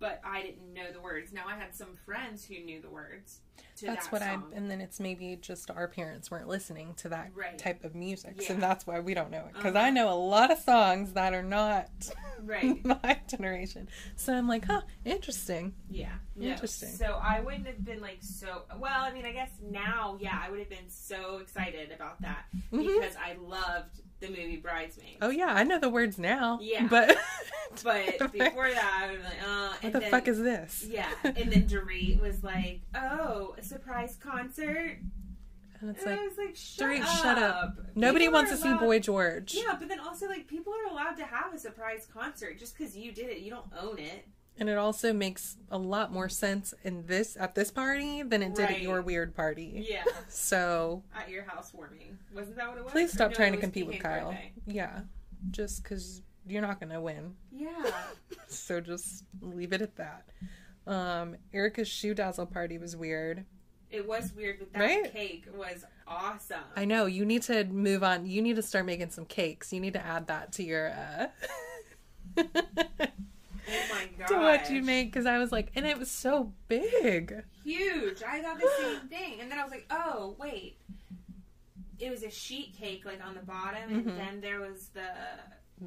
but 0.00 0.20
I 0.24 0.42
didn't 0.42 0.72
know 0.74 0.90
the 0.92 1.00
words. 1.00 1.32
Now 1.32 1.44
I 1.46 1.56
had 1.56 1.74
some 1.74 1.94
friends 2.04 2.44
who 2.46 2.58
knew 2.64 2.80
the 2.80 2.90
words 2.90 3.40
That's 3.82 4.06
that 4.06 4.12
what. 4.12 4.22
I, 4.22 4.38
and 4.54 4.70
then 4.70 4.80
it's 4.80 4.98
maybe 4.98 5.36
just 5.40 5.70
our 5.70 5.86
parents 5.86 6.30
weren't 6.30 6.48
listening 6.48 6.94
to 6.94 7.08
that 7.10 7.30
Right. 7.34 7.56
type 7.58 7.84
of 7.84 7.94
music, 7.94 8.40
so 8.42 8.54
that's 8.54 8.86
why 8.86 8.98
we 9.00 9.14
don't 9.14 9.30
know 9.30 9.44
it. 9.46 9.52
Because 9.54 9.76
Uh-huh. 9.76 9.84
I 9.86 9.90
know 9.90 10.12
a 10.12 10.16
lot 10.16 10.50
of 10.50 10.58
songs 10.58 11.12
that 11.12 11.34
are 11.34 11.42
not 11.42 11.88
Right. 12.42 12.82
my 13.04 13.20
generation, 13.28 13.88
so 14.16 14.34
I'm 14.34 14.48
like, 14.48 14.64
huh, 14.64 14.80
interesting. 15.04 15.74
Yeah. 15.90 16.12
No. 16.34 16.46
Interesting. 16.48 16.88
So 16.88 17.20
I 17.22 17.40
wouldn't 17.40 17.66
have 17.66 17.84
been 17.84 18.00
like 18.00 18.18
so. 18.20 18.62
Well, 18.78 19.02
I 19.02 19.12
mean, 19.12 19.26
I 19.26 19.32
guess 19.32 19.50
now, 19.62 20.16
yeah, 20.20 20.40
I 20.42 20.50
would 20.50 20.58
have 20.60 20.70
been 20.70 20.88
so 20.88 21.38
excited 21.38 21.92
about 21.92 22.20
that 22.22 22.46
Mhm. 22.72 22.86
because 22.86 23.14
I 23.16 23.34
loved 23.34 24.00
the 24.20 24.28
movie 24.28 24.56
Bridesmaids. 24.56 25.18
Oh 25.20 25.30
yeah, 25.30 25.48
I 25.48 25.64
know 25.64 25.78
the 25.78 25.90
words 25.90 26.18
now. 26.18 26.58
Yeah. 26.62 26.86
but 26.88 27.16
But 27.84 28.18
before 28.32 28.70
that, 28.70 29.08
I 29.08 29.12
was 29.12 29.24
like, 29.24 29.42
uh, 29.46 29.72
what 29.80 29.92
the 29.92 30.00
then, 30.00 30.10
fuck 30.10 30.28
is 30.28 30.38
this? 30.38 30.86
Yeah, 30.88 31.08
and 31.24 31.52
then 31.52 31.68
Dorit 31.68 32.20
was 32.20 32.42
like, 32.42 32.80
"Oh, 32.94 33.54
a 33.58 33.62
surprise 33.62 34.18
concert," 34.20 34.98
and 35.80 35.90
it's 35.90 36.02
and 36.02 36.10
like, 36.10 36.20
I 36.20 36.24
was 36.26 36.36
like, 36.36 36.56
"Shut 36.56 36.88
Dorit, 36.88 37.02
up!" 37.02 37.22
shut 37.22 37.38
up. 37.38 37.78
nobody 37.94 38.26
People 38.26 38.34
wants 38.34 38.50
to 38.50 38.56
see 38.56 38.74
Boy 38.74 38.98
George. 38.98 39.54
Yeah, 39.54 39.76
but 39.78 39.88
then 39.88 40.00
also 40.00 40.26
like 40.26 40.46
people 40.46 40.72
are 40.72 40.92
allowed 40.92 41.16
to 41.18 41.24
have 41.24 41.54
a 41.54 41.58
surprise 41.58 42.06
concert 42.12 42.58
just 42.58 42.76
because 42.76 42.96
you 42.96 43.12
did 43.12 43.30
it. 43.30 43.38
You 43.38 43.50
don't 43.50 43.70
own 43.80 43.98
it. 43.98 44.26
And 44.58 44.68
it 44.68 44.76
also 44.76 45.12
makes 45.14 45.56
a 45.70 45.78
lot 45.78 46.12
more 46.12 46.28
sense 46.28 46.74
in 46.84 47.06
this 47.06 47.36
at 47.40 47.54
this 47.54 47.70
party 47.70 48.22
than 48.22 48.42
it 48.42 48.54
did 48.54 48.68
at 48.70 48.82
your 48.82 49.00
weird 49.00 49.34
party. 49.34 49.86
Yeah. 49.88 50.04
So 50.28 51.02
At 51.16 51.30
your 51.30 51.44
housewarming. 51.44 52.18
Wasn't 52.34 52.56
that 52.56 52.68
what 52.68 52.76
it 52.78 52.84
was? 52.84 52.92
please 52.92 53.12
stop 53.12 53.30
no, 53.30 53.36
trying 53.36 53.52
to 53.52 53.58
compete 53.58 53.86
with 53.86 54.00
Kyle. 54.00 54.26
birthday. 54.30 54.52
Yeah. 54.66 55.00
Just 55.50 55.82
because 55.82 56.20
you're 56.46 56.60
not 56.60 56.78
going 56.78 56.92
to 56.92 57.00
win. 57.00 57.34
Yeah. 57.52 57.70
So 58.48 58.80
just 58.80 59.24
leave 59.40 59.72
it 59.72 59.80
at 59.80 59.94
that. 59.96 60.28
Um, 60.86 61.36
Erika's 61.54 61.86
shoe 61.88 62.14
dazzle 62.14 62.46
party 62.46 62.78
was 62.78 62.96
weird. 62.96 63.44
It 63.90 64.06
was 64.08 64.32
weird, 64.36 64.58
but 64.58 64.72
that 64.72 64.80
Right? 64.80 65.12
cake 65.12 65.46
was 65.54 65.84
awesome. 66.06 66.58
I 66.76 66.84
know 66.84 67.06
you 67.06 67.24
need 67.24 67.42
to 67.42 67.62
move 67.64 68.02
on. 68.02 68.26
You 68.26 68.42
need 68.42 68.56
to 68.56 68.62
start 68.62 68.86
making 68.86 69.10
some 69.10 69.24
cakes. 69.24 69.72
You 69.72 69.78
need 69.80 69.92
to 69.94 70.04
add 70.04 70.26
that 70.26 70.52
to 70.54 70.64
your 70.64 70.90
uh 70.92 71.26
oh 74.22 74.26
to 74.28 74.36
what 74.38 74.70
you 74.70 74.82
make 74.82 75.12
because 75.12 75.26
I 75.26 75.38
was 75.38 75.52
like, 75.52 75.70
and 75.76 75.86
it 75.86 75.98
was 75.98 76.10
so 76.10 76.52
big. 76.68 77.42
Huge. 77.64 78.22
I 78.22 78.40
thought 78.42 78.58
the 78.60 78.70
same 78.80 79.08
thing. 79.08 79.40
And 79.40 79.50
then 79.50 79.58
I 79.58 79.62
was 79.62 79.70
like, 79.70 79.86
oh, 79.90 80.36
wait. 80.38 80.78
It 81.98 82.10
was 82.10 82.22
a 82.22 82.30
sheet 82.30 82.74
cake, 82.78 83.04
like 83.04 83.20
on 83.24 83.34
the 83.34 83.42
bottom, 83.42 83.90
and 83.92 84.06
Mhm. 84.06 84.16
then 84.16 84.40
there 84.40 84.60
was 84.60 84.88
the 84.88 85.06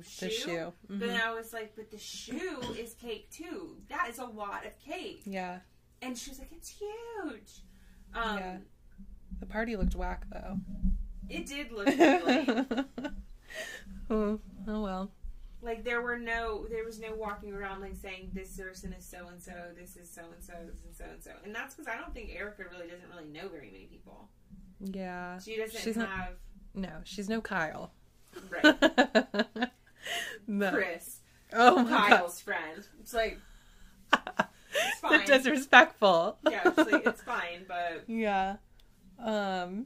shoe. 0.04 0.26
The 0.26 0.30
shoe. 0.32 0.74
But 0.88 0.98
Mhm. 0.98 1.00
then 1.00 1.22
I 1.22 1.34
was 1.34 1.54
like, 1.54 1.76
but 1.76 1.90
the 1.92 1.98
shoe 1.98 2.60
is 2.78 2.94
cake 2.94 3.30
too. 3.32 3.78
That 3.90 4.10
is 4.10 4.20
a 4.20 4.26
lot 4.26 4.66
of 4.66 4.78
cake. 4.80 5.24
Yeah, 5.26 5.60
And 6.02 6.18
she 6.18 6.30
was 6.32 6.38
like, 6.40 6.52
it's 6.52 6.70
huge. 6.70 7.62
Um, 8.14 8.38
Yeah. 8.38 8.58
the 9.40 9.46
party 9.48 9.76
looked 9.76 9.96
whack 9.96 10.26
though. 10.32 10.60
It 11.30 11.46
did 11.48 11.72
look 11.72 11.88
really 11.88 12.56
oh, 14.10 14.40
oh 14.68 14.82
well. 14.82 15.12
Like 15.64 15.84
there 15.86 16.02
were 16.02 16.18
no 16.20 16.68
there 16.70 16.84
was 16.84 17.00
no 17.00 17.16
walking 17.16 17.54
around 17.54 17.80
like 17.82 17.96
saying 17.96 18.32
this 18.34 18.58
person 18.58 18.92
is 18.94 19.06
so 19.06 19.28
and 19.32 19.42
so, 19.42 19.54
this 19.80 19.96
is 19.96 20.10
so 20.12 20.24
and 20.34 20.44
so, 20.44 20.54
this 20.70 20.80
is 20.90 20.98
so 20.98 21.06
and 21.12 21.24
so, 21.24 21.32
and 21.46 21.56
that's 21.56 21.74
because 21.74 21.88
I 21.88 21.98
don't 21.98 22.14
think 22.14 22.32
Erika 22.36 22.64
really 22.70 22.88
doesn't 22.90 23.08
really 23.10 23.30
know 23.32 23.48
very 23.48 23.72
many 23.72 23.86
people. 23.86 24.30
Yeah. 24.82 25.40
She 25.40 25.56
doesn't 25.58 25.80
She's 25.82 25.96
not- 25.96 26.10
have 26.10 26.34
No, 26.76 26.90
she's 27.06 27.30
no 27.30 27.40
Kyle. 27.40 27.94
right 28.50 28.76
no. 30.48 30.72
Chris, 30.72 31.20
Oh 31.54 31.84
my 31.84 32.10
Kyle's 32.10 32.42
friend. 32.42 32.86
It's 33.00 33.14
like 33.14 33.40
god. 34.12 34.46
fine. 35.02 35.26
So 35.28 35.38
disrespectful. 35.38 36.38
yeah, 36.50 36.62
it's 36.66 36.92
like 36.92 37.06
it's 37.08 37.22
fine, 37.34 37.66
but 37.68 38.04
Yeah. 38.08 38.58
Um. 39.18 39.86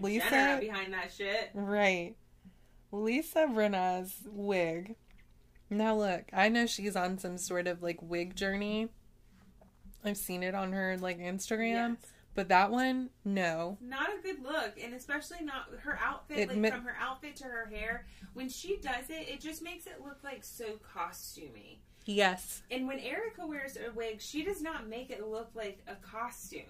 Lisa- 0.00 0.58
behind 0.60 0.92
that 0.94 1.12
shit. 1.12 1.50
Right. 1.54 2.16
Lisa 2.92 3.46
Rinna's 3.48 4.14
wig. 4.26 4.96
Now 5.68 5.94
look, 5.94 6.24
I 6.32 6.48
know 6.48 6.66
she's 6.66 6.96
on 6.96 7.18
some 7.18 7.38
sort 7.38 7.66
of 7.66 7.82
like 7.82 7.98
wig 8.02 8.34
journey. 8.34 8.88
I've 10.04 10.16
seen 10.16 10.42
it 10.42 10.54
on 10.54 10.72
her 10.72 10.96
like 10.98 11.18
Instagram, 11.18 11.96
Yes. 12.00 12.10
but 12.34 12.48
that 12.48 12.70
one, 12.70 13.10
no. 13.24 13.76
Not 13.80 14.08
a 14.08 14.20
good 14.22 14.42
look, 14.42 14.72
and 14.82 14.94
especially 14.94 15.44
not 15.44 15.66
her 15.80 15.98
outfit. 16.02 16.38
It 16.38 16.48
like 16.48 16.58
mi- 16.58 16.70
from 16.70 16.84
her 16.84 16.96
outfit 16.98 17.36
to 17.36 17.44
her 17.44 17.66
hair, 17.66 18.06
when 18.34 18.48
she 18.48 18.78
does 18.78 19.10
it, 19.10 19.28
it 19.28 19.40
just 19.40 19.62
makes 19.62 19.86
it 19.86 20.00
look 20.02 20.18
like 20.24 20.42
so 20.42 20.78
costumey. 20.96 21.78
Yes. 22.06 22.62
And 22.70 22.88
when 22.88 22.98
Erika 22.98 23.46
wears 23.46 23.76
a 23.76 23.92
wig, 23.92 24.20
she 24.22 24.42
does 24.42 24.62
not 24.62 24.88
make 24.88 25.10
it 25.10 25.24
look 25.24 25.50
like 25.54 25.80
a 25.86 25.94
costume. 25.96 26.62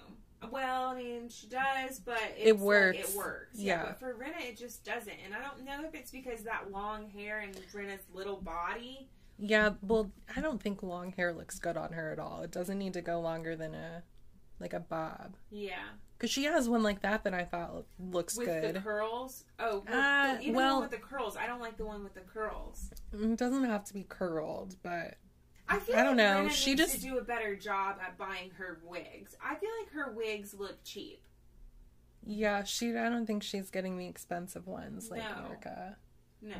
Well, 0.50 0.84
I 0.88 0.94
mean, 0.96 1.28
she 1.28 1.46
does, 1.48 1.98
but 2.00 2.18
it's 2.36 2.46
It 2.46 2.52
like, 2.54 2.60
works. 2.62 2.98
it 2.98 3.16
works. 3.16 3.58
Yeah. 3.58 3.84
But 3.86 3.98
for 4.00 4.14
Rinna, 4.14 4.40
it 4.48 4.56
just 4.56 4.84
doesn't. 4.84 5.12
And 5.24 5.34
I 5.34 5.40
don't 5.42 5.64
know 5.64 5.86
if 5.86 5.94
it's 5.94 6.10
because 6.10 6.42
that 6.44 6.70
long 6.70 7.08
hair 7.10 7.40
and 7.40 7.54
Rinna's 7.72 8.02
little 8.14 8.36
body. 8.36 9.08
Yeah, 9.38 9.70
well, 9.82 10.10
I 10.36 10.40
don't 10.40 10.60
think 10.62 10.82
long 10.82 11.12
hair 11.12 11.32
looks 11.32 11.58
good 11.58 11.76
on 11.76 11.92
her 11.92 12.10
at 12.12 12.18
all. 12.18 12.42
It 12.42 12.50
doesn't 12.50 12.78
need 12.78 12.92
to 12.94 13.00
go 13.02 13.20
longer 13.20 13.56
than 13.56 13.74
a 13.74 14.02
like 14.58 14.72
a 14.74 14.80
bob. 14.80 15.36
Yeah. 15.50 15.78
Cuz 16.18 16.28
she 16.30 16.44
has 16.44 16.68
one 16.68 16.82
like 16.82 17.00
that 17.00 17.24
that 17.24 17.32
I 17.32 17.44
thought 17.44 17.84
looks 17.98 18.36
With 18.36 18.46
good. 18.46 18.74
the 18.76 18.80
curls. 18.80 19.44
Oh, 19.58 19.82
well, 19.88 20.36
Uh, 20.36 20.38
even 20.40 20.54
well- 20.54 20.74
one 20.80 20.82
with 20.82 20.90
the 20.90 20.98
curls. 21.06 21.36
I 21.36 21.46
don't 21.46 21.60
like 21.60 21.78
the 21.78 21.86
one 21.86 22.04
with 22.04 22.12
the 22.14 22.20
curls. 22.20 22.90
It 23.12 23.36
doesn't 23.38 23.64
have 23.64 23.84
to 23.84 23.94
be 23.94 24.04
curled, 24.04 24.76
but 24.82 25.14
I 25.72 25.78
feel 25.78 25.96
I 25.96 26.02
don't 26.02 26.16
like 26.16 26.44
know. 26.44 26.48
She 26.48 26.70
needs 26.74 26.82
just- 26.82 26.96
to 26.96 27.00
do 27.00 27.18
a 27.18 27.22
better 27.22 27.54
job 27.56 27.96
at 28.04 28.18
buying 28.18 28.50
her 28.58 28.80
wigs. 28.84 29.36
I 29.42 29.54
feel 29.54 29.70
like 29.80 29.92
her 29.92 30.10
wigs 30.12 30.52
look 30.54 30.82
cheap. 30.84 31.22
yeah, 32.22 32.64
she 32.64 32.90
I 32.96 33.08
don't 33.08 33.24
think 33.26 33.42
she's 33.42 33.70
getting 33.70 33.96
the 33.96 34.06
expensive 34.06 34.66
ones 34.66 35.10
like 35.10 35.22
No. 35.22 35.46
Erika. 35.48 35.96
No. 36.42 36.56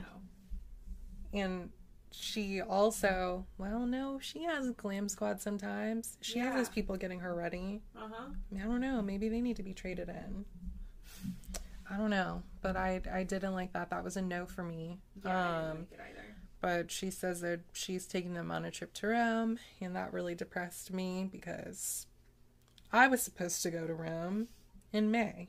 And 1.32 1.70
she 2.12 2.61
also, 2.61 3.46
well, 3.58 3.86
no, 3.86 4.18
she 4.20 4.42
has 4.44 4.68
a 4.68 4.72
glam 4.72 5.08
squad 5.08 5.40
sometimes. 5.40 6.16
She 6.20 6.38
Yeah. 6.38 6.46
has 6.46 6.54
those 6.56 6.68
people 6.68 6.96
getting 6.96 7.20
her 7.20 7.34
ready. 7.34 7.82
Uh 7.96 8.08
huh. 8.12 8.28
I 8.56 8.58
don't 8.62 8.80
know. 8.80 9.00
Maybe 9.02 9.28
they 9.28 9.40
need 9.40 9.56
to 9.56 9.62
be 9.62 9.74
traded 9.74 10.08
in. 10.08 10.44
I 11.88 11.96
don't 11.96 12.11
know, 12.11 12.42
but 12.62 12.76
I 12.76 13.00
I 13.12 13.24
didn't 13.24 13.52
like 13.54 13.72
that. 13.72 13.90
That 13.90 14.02
was 14.04 14.16
a 14.16 14.22
no 14.22 14.46
for 14.46 14.62
me. 14.62 15.00
Yeah, 15.24 15.30
I 15.30 15.61
didn't 15.61 15.70
um, 15.70 15.76
like 15.78 15.92
it 15.92 16.00
either. 16.11 16.20
But 16.61 16.90
she 16.90 17.11
says 17.11 17.40
that 17.40 17.61
she's 17.72 18.06
taking 18.06 18.34
them 18.34 18.50
on 18.50 18.64
a 18.64 18.70
trip 18.70 18.92
to 18.94 19.08
Rome, 19.08 19.58
and 19.80 19.94
that 19.96 20.12
really 20.12 20.34
depressed 20.34 20.92
me 20.92 21.28
because 21.30 22.06
I 22.92 23.06
was 23.08 23.22
supposed 23.22 23.62
to 23.62 23.70
go 23.70 23.86
to 23.86 23.94
Rome 23.94 24.48
in 24.92 25.11
May, 25.11 25.48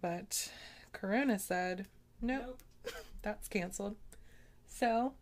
but 0.00 0.50
Corona 0.92 1.38
said 1.38 1.86
nope, 2.20 2.60
that's 3.22 3.48
canceled. 3.48 3.96
So 4.66 5.14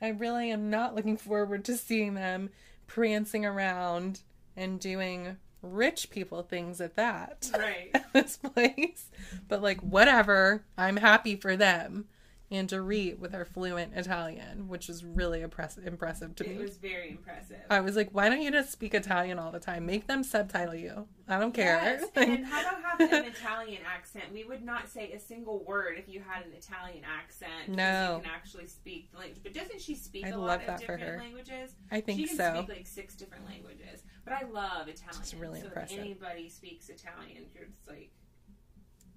I 0.00 0.08
really 0.08 0.50
am 0.50 0.70
not 0.70 0.94
looking 0.94 1.16
forward 1.16 1.64
to 1.66 1.76
seeing 1.76 2.14
them 2.14 2.50
prancing 2.86 3.46
around 3.46 4.20
and 4.56 4.78
doing 4.80 5.36
rich 5.62 6.10
people 6.10 6.42
things 6.42 6.80
at 6.80 6.96
that 6.96 7.48
Right. 7.56 7.90
at 7.94 8.12
this 8.12 8.36
place. 8.36 9.10
But 9.48 9.62
like 9.62 9.80
whatever, 9.80 10.64
I'm 10.76 10.96
happy 10.96 11.36
for 11.36 11.56
them. 11.56 12.06
And 12.52 12.68
Dorit 12.68 13.18
with 13.18 13.32
her 13.32 13.46
fluent 13.46 13.94
Italian, 13.96 14.68
which 14.68 14.86
was 14.86 15.02
really 15.04 15.40
impress- 15.40 15.78
impressive 15.78 16.34
to 16.36 16.44
It 16.44 16.50
me. 16.50 16.54
It 16.56 16.60
was 16.60 16.76
very 16.76 17.10
impressive. 17.10 17.56
I 17.70 17.80
was 17.80 17.96
like, 17.96 18.10
why 18.12 18.28
don't 18.28 18.42
you 18.42 18.50
just 18.50 18.70
speak 18.70 18.92
Italian 18.92 19.38
all 19.38 19.50
the 19.50 19.58
time? 19.58 19.86
Make 19.86 20.06
them 20.06 20.22
subtitle 20.22 20.74
you. 20.74 21.08
I 21.26 21.38
don't 21.40 21.54
care. 21.54 21.76
Yes, 21.82 22.04
and 22.14 22.44
how 22.44 22.60
about 22.60 22.82
have 23.00 23.12
an 23.12 23.24
Italian 23.24 23.80
accent? 23.90 24.26
We 24.34 24.44
would 24.44 24.62
not 24.62 24.88
say 24.88 25.12
a 25.12 25.18
single 25.18 25.64
word 25.64 25.96
if 25.96 26.08
you 26.08 26.20
had 26.20 26.44
an 26.44 26.52
Italian 26.52 27.04
accent. 27.04 27.52
because 27.70 27.76
No. 27.76 28.16
you 28.16 28.22
can 28.22 28.30
actually 28.30 28.66
speak 28.66 29.10
the 29.12 29.18
language. 29.18 29.40
But 29.42 29.54
doesn't 29.54 29.80
she 29.80 29.94
speak 29.94 30.26
I 30.26 30.30
a 30.30 30.38
lot 30.38 30.62
of 30.68 30.78
different 30.78 31.02
her. 31.04 31.16
languages? 31.16 31.74
I 31.90 32.00
think 32.02 32.18
so. 32.18 32.22
she 32.22 32.28
can 32.28 32.36
so. 32.36 32.62
speak 32.64 32.76
like 32.76 32.86
six 32.86 33.14
different 33.14 33.46
languages. 33.46 34.02
But 34.24 34.34
I 34.34 34.42
love 34.44 34.88
Italian. 34.88 35.22
It's 35.22 35.34
really 35.34 35.60
so 35.60 35.66
impressive. 35.68 35.96
If 35.98 36.04
anybody 36.04 36.48
speaks 36.50 36.90
Italian, 36.90 37.44
you're 37.54 37.64
just 37.64 37.88
like 37.88 38.10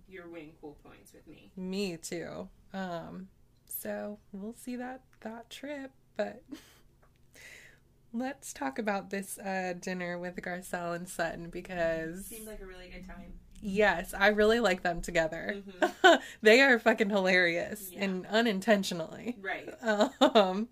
you're 0.07 0.27
winning 0.29 0.53
cool 0.61 0.77
points 0.83 1.13
with 1.13 1.27
me. 1.27 1.51
Me 1.55 1.97
too. 1.97 2.47
Um, 2.73 3.27
so 3.67 4.19
we'll 4.31 4.55
see 4.55 4.75
that 4.75 5.01
that 5.21 5.49
trip, 5.49 5.91
but 6.17 6.43
let's 8.13 8.53
talk 8.53 8.79
about 8.79 9.09
this 9.09 9.37
uh, 9.39 9.73
dinner 9.79 10.17
with 10.17 10.35
Garcelle 10.37 10.95
and 10.95 11.07
Sutton 11.07 11.49
because 11.49 12.25
Seemed 12.27 12.47
like 12.47 12.61
a 12.61 12.65
really 12.65 12.87
good 12.89 13.05
time. 13.07 13.33
yes, 13.61 14.13
I 14.17 14.27
really 14.27 14.59
like 14.59 14.83
them 14.83 15.01
together. 15.01 15.61
Mhm. 15.81 16.19
they 16.41 16.61
are 16.61 16.79
fucking 16.79 17.09
hilarious 17.09 17.89
Yeah. 17.91 18.05
and 18.05 18.25
unintentionally. 18.27 19.37
Right. 19.41 19.69
Um, 20.21 20.69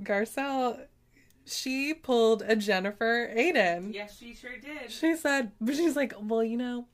Garcelle, 0.00 0.86
she 1.44 1.94
pulled 1.94 2.42
a 2.42 2.56
Jennifer 2.56 3.28
Aydin. 3.36 3.92
Yes, 3.92 4.16
she 4.18 4.34
sure 4.34 4.56
did. 4.58 4.90
She 4.90 5.14
said, 5.16 5.52
she's 5.66 5.96
like, 5.96 6.12
well, 6.20 6.42
you 6.44 6.56
know, 6.56 6.86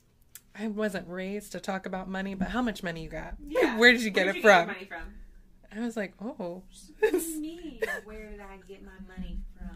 I 0.59 0.69
wasn't 0.69 1.09
raised 1.09 1.53
to 1.53 1.61
talk 1.61 1.87
about 1.87 2.09
money, 2.09 2.35
but 2.35 2.49
how 2.49 2.63
much 2.63 2.83
money 2.83 3.03
you 3.03 3.09
got? 3.11 3.35
Yeah. 3.47 3.79
Where 3.79 3.93
did 3.93 4.03
you 4.03 4.11
get 4.11 4.25
Where'd 4.27 4.37
it 4.37 4.39
you 4.39 4.43
from? 4.43 4.67
Get 4.69 4.81
your 4.81 4.99
money 4.99 5.05
from? 5.73 5.79
I 5.83 5.85
was 5.85 5.97
like, 5.97 6.15
oh. 6.21 6.63
What 7.01 7.13
do 7.13 7.19
you 7.19 7.41
mean? 7.41 7.81
Where 8.05 8.31
did 8.31 8.41
I 8.41 8.57
get 8.69 8.83
my 8.85 8.93
money 9.17 9.41
from? 9.57 9.67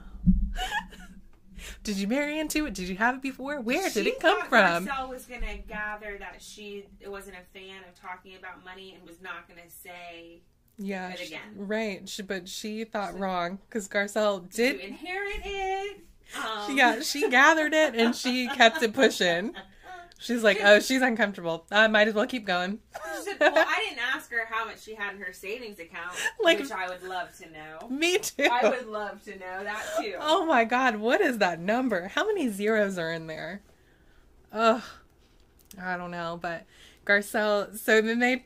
did 1.85 1.97
you 1.97 2.07
marry 2.09 2.39
into 2.39 2.67
it? 2.67 2.75
Did 2.75 2.89
you 2.89 2.97
have 2.97 3.17
it 3.17 3.23
before? 3.23 3.61
Where 3.61 3.91
did 3.91 4.07
it 4.07 4.19
come 4.21 4.41
from? 4.49 4.85
Marcel 4.87 5.09
was 5.09 5.27
gonna 5.27 5.59
gather 5.69 6.17
that 6.19 6.37
she 6.41 6.87
wasn't 7.07 7.37
a 7.37 7.59
fan 7.59 7.77
of 7.89 7.95
talking 8.01 8.37
about 8.37 8.65
money 8.65 8.95
and 8.99 9.07
was 9.07 9.21
not 9.21 9.47
gonna 9.49 9.69
say 9.69 10.41
Yeah, 10.79 11.15
she- 11.15 11.27
again. 11.27 11.41
right. 11.57 12.09
She, 12.09 12.23
but 12.23 12.49
she 12.49 12.85
thought 12.85 13.19
wrong 13.19 13.59
because 13.69 13.89
Garcelle 13.89 14.51
did. 14.53 14.79
to 14.81 14.87
inherit 14.87 15.43
it. 15.45 16.01
Um, 16.43 16.77
Yeah, 16.77 17.01
she 17.01 17.29
gathered 17.29 17.75
it 17.75 17.95
and 17.95 18.15
she 18.17 18.49
kept 18.49 18.83
it 18.83 18.95
pushing. 18.95 19.55
She's 20.21 20.43
like, 20.45 20.59
oh, 20.63 20.81
she's 20.81 21.01
uncomfortable. 21.01 21.65
I 21.71 21.87
might 21.89 22.07
as 22.07 22.15
well 22.15 22.27
keep 22.27 22.45
going. 22.47 22.79
She 23.17 23.23
said, 23.33 23.41
"Well, 23.41 23.55
I 23.57 23.85
didn't 23.89 24.03
ask 24.15 24.31
her 24.31 24.45
how 24.51 24.67
much 24.67 24.83
she 24.83 24.95
had 24.95 25.15
in 25.15 25.21
her 25.23 25.33
savings 25.33 25.79
account, 25.79 26.13
Like- 26.39 26.59
which 26.59 26.71
I 26.71 26.89
would 26.89 27.03
love 27.03 27.35
to 27.39 27.51
know. 27.51 27.89
Me 27.89 28.19
too. 28.19 28.47
I 28.51 28.69
would 28.69 28.87
love 28.87 29.25
to 29.25 29.33
know 29.39 29.65
that 29.65 29.83
too. 29.99 30.17
Oh 30.21 30.45
my 30.45 30.65
god, 30.65 30.97
what 30.97 31.21
is 31.23 31.39
that 31.39 31.59
number? 31.59 32.09
How 32.09 32.27
many 32.27 32.49
zeros 32.51 32.99
are 32.99 33.11
in 33.13 33.27
there? 33.29 33.63
Ugh. 34.53 34.83
I 35.81 35.97
don't 35.97 36.11
know, 36.11 36.39
but 36.41 36.67
Garcelle 37.07 37.77
so 37.79 38.01
then 38.03 38.19
they 38.19 38.45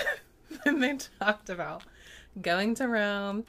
then 0.64 0.80
they 0.80 0.98
talked 1.18 1.48
about 1.48 1.82
going 2.42 2.74
to 2.74 2.88
Rome 2.88 3.44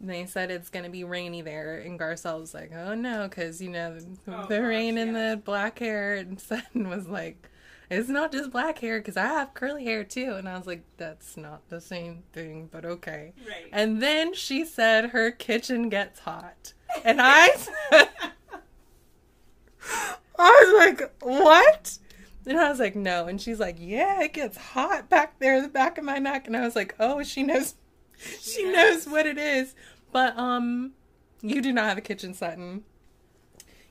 they 0.00 0.26
said 0.26 0.50
it's 0.50 0.70
gonna 0.70 0.90
be 0.90 1.04
rainy 1.04 1.42
there, 1.42 1.78
and 1.78 1.98
Garcelle 1.98 2.40
was 2.40 2.54
like, 2.54 2.72
"Oh 2.74 2.94
no," 2.94 3.28
because 3.28 3.60
you 3.60 3.68
know 3.70 3.98
Oh, 4.26 4.46
the 4.46 4.62
rain 4.62 4.96
and 4.98 5.14
the 5.14 5.40
black 5.44 5.78
hair, 5.80 6.14
and 6.16 6.40
Sutton 6.40 6.88
was 6.88 7.08
like, 7.08 7.48
"It's 7.90 8.08
not 8.08 8.30
just 8.32 8.50
black 8.52 8.78
hair, 8.78 8.98
because 9.00 9.16
I 9.16 9.26
have 9.26 9.54
curly 9.54 9.84
hair 9.84 10.04
too," 10.04 10.34
and 10.34 10.48
I 10.48 10.56
was 10.56 10.66
like, 10.66 10.84
"That's 10.98 11.36
not 11.36 11.68
the 11.68 11.80
same 11.80 12.22
thing, 12.32 12.68
but 12.70 12.84
okay." 12.84 13.32
Right. 13.46 13.68
And 13.72 14.00
then 14.00 14.34
she 14.34 14.64
said 14.64 15.10
her 15.10 15.30
kitchen 15.30 15.88
gets 15.88 16.20
hot, 16.20 16.74
and 17.04 17.20
I 17.22 17.48
said, 17.56 17.72
I 20.38 20.64
was 20.88 20.98
like, 20.98 21.12
"What?" 21.22 21.98
And 22.46 22.58
I 22.58 22.70
was 22.70 22.78
like, 22.78 22.94
"No," 22.94 23.26
and 23.26 23.40
she's 23.40 23.58
like, 23.60 23.76
"Yeah, 23.78 24.22
it 24.22 24.32
gets 24.32 24.56
hot 24.56 25.08
back 25.10 25.38
there, 25.40 25.60
the 25.60 25.68
back 25.68 25.98
of 25.98 26.04
my 26.04 26.18
neck," 26.18 26.46
and 26.46 26.56
I 26.56 26.60
was 26.60 26.76
like, 26.76 26.94
"Oh, 27.00 27.22
she 27.22 27.42
knows." 27.42 27.74
she 28.40 28.64
knows 28.64 29.06
what 29.06 29.26
it 29.26 29.38
is. 29.38 29.74
But 30.12 30.36
um 30.38 30.92
you 31.40 31.60
do 31.62 31.72
not 31.72 31.84
have 31.84 31.98
a 31.98 32.02
kitchen 32.02 32.34
Sutton. 32.34 32.84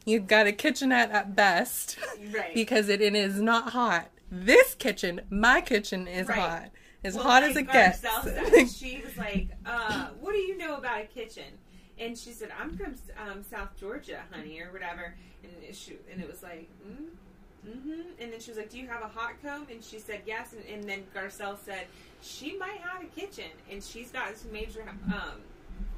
You've 0.05 0.27
got 0.27 0.47
a 0.47 0.51
kitchenette 0.53 1.11
at 1.11 1.35
best 1.35 1.97
right. 2.33 2.53
because 2.53 2.87
it, 2.89 3.01
it 3.01 3.13
is 3.15 3.41
not 3.41 3.71
hot. 3.73 4.09
This 4.31 4.73
kitchen, 4.75 5.21
my 5.29 5.61
kitchen 5.61 6.07
is 6.07 6.27
Right. 6.27 6.39
hot. 6.39 6.69
As 7.03 7.15
Well, 7.15 7.23
hot 7.25 7.43
like 7.43 7.51
as 7.51 7.57
it 7.57 7.71
gets. 7.71 8.01
She 8.77 9.01
was 9.05 9.15
like, 9.17 9.49
uh, 9.65 10.07
"What 10.19 10.31
do 10.33 10.39
you 10.39 10.57
know 10.57 10.75
about 10.77 11.01
a 11.01 11.05
kitchen?" 11.05 11.43
And 11.99 12.17
she 12.17 12.31
said, 12.31 12.49
"I'm 12.59 12.75
from 12.75 12.95
um, 13.17 13.43
South 13.43 13.77
Georgia, 13.79 14.21
honey, 14.31 14.59
or 14.59 14.71
whatever." 14.73 15.15
And 15.43 15.51
it, 15.63 15.75
she, 15.75 15.97
and 16.11 16.21
it 16.21 16.27
was 16.29 16.41
like, 16.43 16.67
mm, 16.85 17.05
"Mm-hmm." 17.67 18.21
And 18.21 18.33
then 18.33 18.39
she 18.39 18.51
was 18.51 18.57
like, 18.57 18.69
"Do 18.69 18.77
you 18.79 18.87
have 18.87 19.01
a 19.01 19.07
hot 19.07 19.33
comb?" 19.43 19.67
And 19.69 19.83
she 19.83 19.99
said, 19.99 20.21
"Yes." 20.25 20.53
And, 20.53 20.63
and 20.73 20.89
then 20.89 21.03
Garcelle 21.15 21.57
said, 21.63 21.85
"She 22.21 22.57
might 22.57 22.79
have 22.79 23.03
a 23.03 23.07
kitchen, 23.07 23.51
and 23.71 23.83
she's 23.83 24.11
got 24.11 24.35
some 24.37 24.51
major 24.51 24.83
um, 25.13 25.41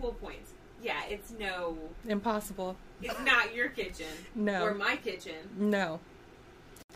cool 0.01 0.13
points." 0.13 0.51
Yeah, 0.81 1.01
it's 1.09 1.31
no, 1.37 1.77
Impossible. 2.07 2.75
it's 3.01 3.19
not 3.25 3.53
your 3.53 3.67
kitchen 3.69 4.07
No. 4.33 4.63
or 4.63 4.73
my 4.73 4.95
kitchen. 4.95 5.35
No. 5.57 5.99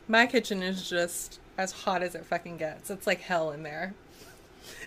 My 0.08 0.26
kitchen 0.26 0.64
is 0.64 0.88
just 0.90 1.40
as 1.58 1.72
hot 1.72 2.02
as 2.02 2.16
it 2.16 2.26
fucking 2.26 2.58
gets. 2.58 2.90
It's 2.90 3.06
like 3.08 3.20
hell 3.22 3.52
in 3.52 3.64
there. 3.64 3.94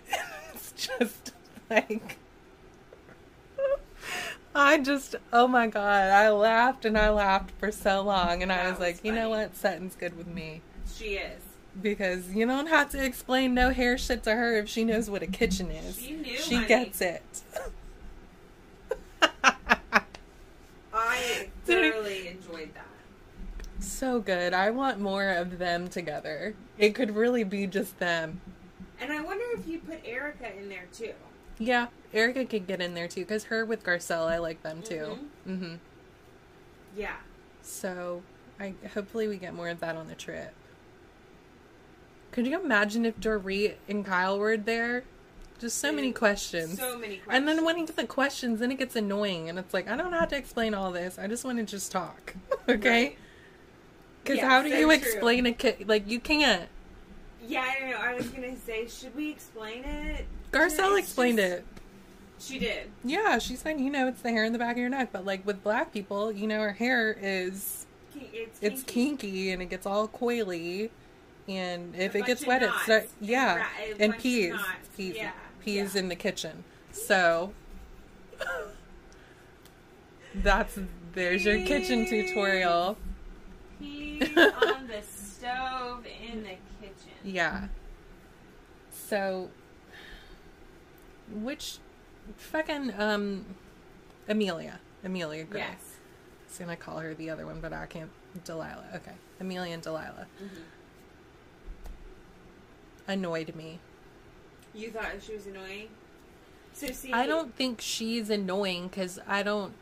it's 0.54 0.72
just 0.72 1.32
like. 1.70 2.16
I 4.58 4.78
just, 4.78 5.16
oh 5.34 5.46
my 5.46 5.66
god, 5.66 6.10
I 6.10 6.30
laughed 6.30 6.86
and 6.86 6.96
I 6.96 7.10
laughed 7.10 7.50
for 7.58 7.70
so 7.70 8.00
long, 8.02 8.42
and 8.42 8.50
I 8.50 8.62
was 8.64 8.72
was 8.72 8.80
like, 8.80 9.04
you 9.04 9.12
know 9.12 9.28
what? 9.28 9.54
Sutton's 9.54 9.94
good 9.94 10.16
with 10.16 10.26
me. 10.26 10.62
She 10.94 11.16
is. 11.16 11.42
Because 11.82 12.32
you 12.34 12.46
don't 12.46 12.68
have 12.68 12.88
to 12.92 13.04
explain 13.04 13.52
no 13.52 13.68
hair 13.70 13.98
shit 13.98 14.22
to 14.22 14.32
her 14.34 14.56
if 14.56 14.66
she 14.66 14.82
knows 14.82 15.10
what 15.10 15.22
a 15.22 15.26
kitchen 15.26 15.70
is. 15.70 15.98
She 16.00 16.12
knew, 16.12 16.38
She 16.38 16.54
honey. 16.54 16.68
gets 16.68 17.00
it. 17.02 17.42
I 20.92 21.48
thoroughly 21.66 22.28
enjoyed 22.28 22.70
that. 22.74 22.86
so 23.84 24.20
good. 24.20 24.54
I 24.54 24.70
want 24.70 25.00
more 25.00 25.28
of 25.28 25.58
them 25.58 25.88
together. 25.88 26.54
It 26.78 26.94
could 26.94 27.14
really 27.14 27.44
be 27.44 27.66
just 27.66 27.98
them. 27.98 28.40
And 28.98 29.12
I 29.12 29.20
wonder 29.20 29.44
if 29.58 29.68
you 29.68 29.80
put 29.80 30.00
Erika 30.06 30.56
in 30.56 30.70
there 30.70 30.86
too. 30.94 31.12
Yeah, 31.58 31.86
Erika 32.12 32.44
could 32.44 32.66
get 32.66 32.80
in 32.80 32.94
there 32.94 33.08
too 33.08 33.20
because 33.20 33.44
her 33.44 33.64
with 33.64 33.82
Garcelle, 33.84 34.26
I 34.28 34.38
like 34.38 34.62
them 34.62 34.82
too. 34.82 35.18
Mm-hmm. 35.48 35.74
Yeah. 36.96 37.16
So, 37.62 38.22
I 38.60 38.74
hopefully 38.94 39.26
we 39.28 39.36
get 39.38 39.54
more 39.54 39.68
of 39.68 39.80
that 39.80 39.96
on 39.96 40.06
the 40.08 40.14
trip. 40.14 40.52
Could 42.32 42.46
you 42.46 42.60
imagine 42.60 43.04
if 43.06 43.18
Dorit 43.18 43.74
and 43.88 44.04
Kyle 44.04 44.38
were 44.38 44.56
there? 44.56 45.04
Just 45.58 45.78
so 45.78 45.90
many 45.90 46.12
questions. 46.12 46.78
So 46.78 46.98
many 46.98 47.16
questions. 47.16 47.28
and 47.30 47.48
then 47.48 47.64
when 47.64 47.78
you 47.78 47.86
get 47.86 47.96
the 47.96 48.06
questions, 48.06 48.60
then 48.60 48.70
it 48.70 48.78
gets 48.78 48.94
annoying, 48.94 49.48
and 49.48 49.58
it's 49.58 49.72
like 49.72 49.88
I 49.88 49.96
don't 49.96 50.12
have 50.12 50.28
to 50.28 50.36
explain 50.36 50.74
all 50.74 50.92
this. 50.92 51.18
I 51.18 51.26
just 51.28 51.44
want 51.44 51.56
to 51.58 51.64
just 51.64 51.90
talk, 51.90 52.34
okay? 52.68 52.88
Right. 53.04 53.18
Because 54.22 54.36
Yeah, 54.38 54.48
how 54.48 54.62
do 54.62 54.68
so 54.70 54.76
you 54.76 54.86
true. 54.86 54.94
explain 54.94 55.46
a 55.46 55.52
kid? 55.52 55.88
Like 55.88 56.06
you 56.08 56.20
can't. 56.20 56.68
Yeah, 57.46 57.60
I 57.62 57.80
don't 57.80 57.90
know. 57.90 57.96
I 57.98 58.14
was 58.14 58.28
gonna 58.28 58.56
say, 58.56 58.86
should 58.88 59.14
we 59.14 59.30
explain 59.30 59.84
it? 59.84 60.26
Garcelle 60.52 60.98
explained 60.98 61.38
just- 61.38 61.52
it. 61.52 61.64
She 62.38 62.58
did. 62.58 62.90
Yeah, 63.02 63.38
she 63.38 63.56
said, 63.56 63.80
you 63.80 63.88
know, 63.88 64.08
it's 64.08 64.20
the 64.20 64.30
hair 64.30 64.44
in 64.44 64.52
the 64.52 64.58
back 64.58 64.72
of 64.72 64.78
your 64.78 64.90
neck, 64.90 65.08
but 65.10 65.24
like 65.24 65.46
with 65.46 65.62
black 65.62 65.90
people, 65.92 66.30
you 66.30 66.46
know, 66.46 66.60
her 66.60 66.72
hair 66.72 67.16
is 67.18 67.86
It's 68.14 68.58
it's 68.60 68.82
kinky. 68.82 69.30
kinky 69.30 69.50
and 69.52 69.62
it 69.62 69.66
gets 69.70 69.86
all 69.86 70.06
coily, 70.08 70.90
and 71.48 71.94
if 71.96 72.14
A 72.14 72.18
it 72.18 72.26
gets 72.26 72.46
wet, 72.46 72.62
it's. 72.62 72.88
And 72.88 73.06
Yeah, 73.22 73.66
a 73.80 74.02
and 74.02 74.18
peas, 74.18 74.54
peas, 74.98 75.16
Yeah, 75.16 75.30
peas 75.60 75.94
yeah. 75.94 76.00
in 76.00 76.08
the 76.08 76.14
kitchen. 76.16 76.64
So 76.92 77.52
that's 80.34 80.78
there's 81.14 81.44
your 81.44 81.64
kitchen 81.64 82.04
tutorial. 82.06 82.98
Peas 83.78 84.22
on 84.36 84.86
the 84.88 85.00
stove 85.02 86.04
in 86.06 86.42
the 86.42 86.48
kitchen. 86.50 86.60
Yeah. 87.26 87.66
So, 89.08 89.50
which 91.32 91.78
fucking 92.36 92.92
um, 92.98 93.44
Amelia, 94.28 94.78
Amelia 95.04 95.44
Gray. 95.44 95.60
Yes. 95.60 95.78
I 95.78 96.48
was 96.48 96.58
gonna 96.58 96.76
call 96.76 96.98
her 96.98 97.12
the 97.14 97.28
other 97.30 97.44
one, 97.44 97.60
but 97.60 97.72
I 97.72 97.86
can't. 97.86 98.10
Delilah. 98.44 98.84
Okay, 98.96 99.14
Amelia 99.40 99.72
and 99.72 99.82
Delilah 99.82 100.26
Mm-hmm. 100.42 100.60
annoyed 103.08 103.54
me. 103.54 103.78
You 104.74 104.90
thought 104.90 105.06
she 105.26 105.34
was 105.34 105.46
annoying. 105.46 105.88
So 106.74 106.88
see, 106.88 107.12
I 107.12 107.26
don't 107.26 107.54
think 107.54 107.80
she's 107.80 108.28
annoying 108.28 108.88
because 108.88 109.18
I 109.26 109.42
don't, 109.42 109.72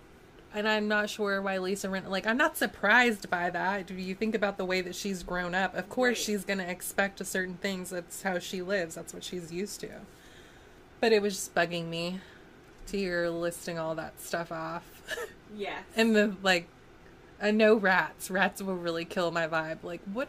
and 0.55 0.69
I'm 0.69 0.89
not 0.89 1.11
sure 1.11 1.43
why 1.43 1.59
Lisa 1.59 1.89
Rinna. 1.89 2.09
Like, 2.09 2.27
I'm 2.27 2.37
not 2.37 2.57
surprised 2.57 3.29
by 3.29 3.51
that. 3.51 3.87
Do 3.87 3.95
you 3.95 4.15
think 4.15 4.35
about 4.35 4.57
the 4.57 4.65
way 4.65 4.81
that 4.81 4.95
she's 4.95 5.23
grown 5.23 5.55
up? 5.55 5.75
Of 5.75 5.89
course, 5.89 6.19
Right. 6.19 6.25
she's 6.25 6.45
gonna 6.45 6.65
expect 6.65 7.21
a 7.21 7.25
certain 7.25 7.55
things. 7.57 7.91
That's 7.91 8.23
how 8.23 8.39
she 8.39 8.63
lives. 8.63 8.95
That's 8.95 9.13
what 9.13 9.25
she's 9.25 9.53
used 9.53 9.81
to. 9.81 9.91
But 11.01 11.13
it 11.13 11.21
was 11.21 11.35
just 11.35 11.55
bugging 11.55 11.89
me 11.89 12.21
to 12.87 12.97
hear 12.97 13.29
listing 13.29 13.79
all 13.79 13.95
that 13.97 14.21
stuff 14.21 14.53
off, 14.53 14.85
Yes. 15.57 15.83
and 15.97 16.15
the 16.17 16.35
like. 16.43 16.69
Uh, 17.43 17.51
no 17.51 17.75
rats. 17.75 18.31
Rats 18.31 18.63
will 18.63 18.77
really 18.77 19.05
kill 19.05 19.31
my 19.33 19.47
vibe. 19.49 19.83
Like, 19.83 20.01
what? 20.13 20.29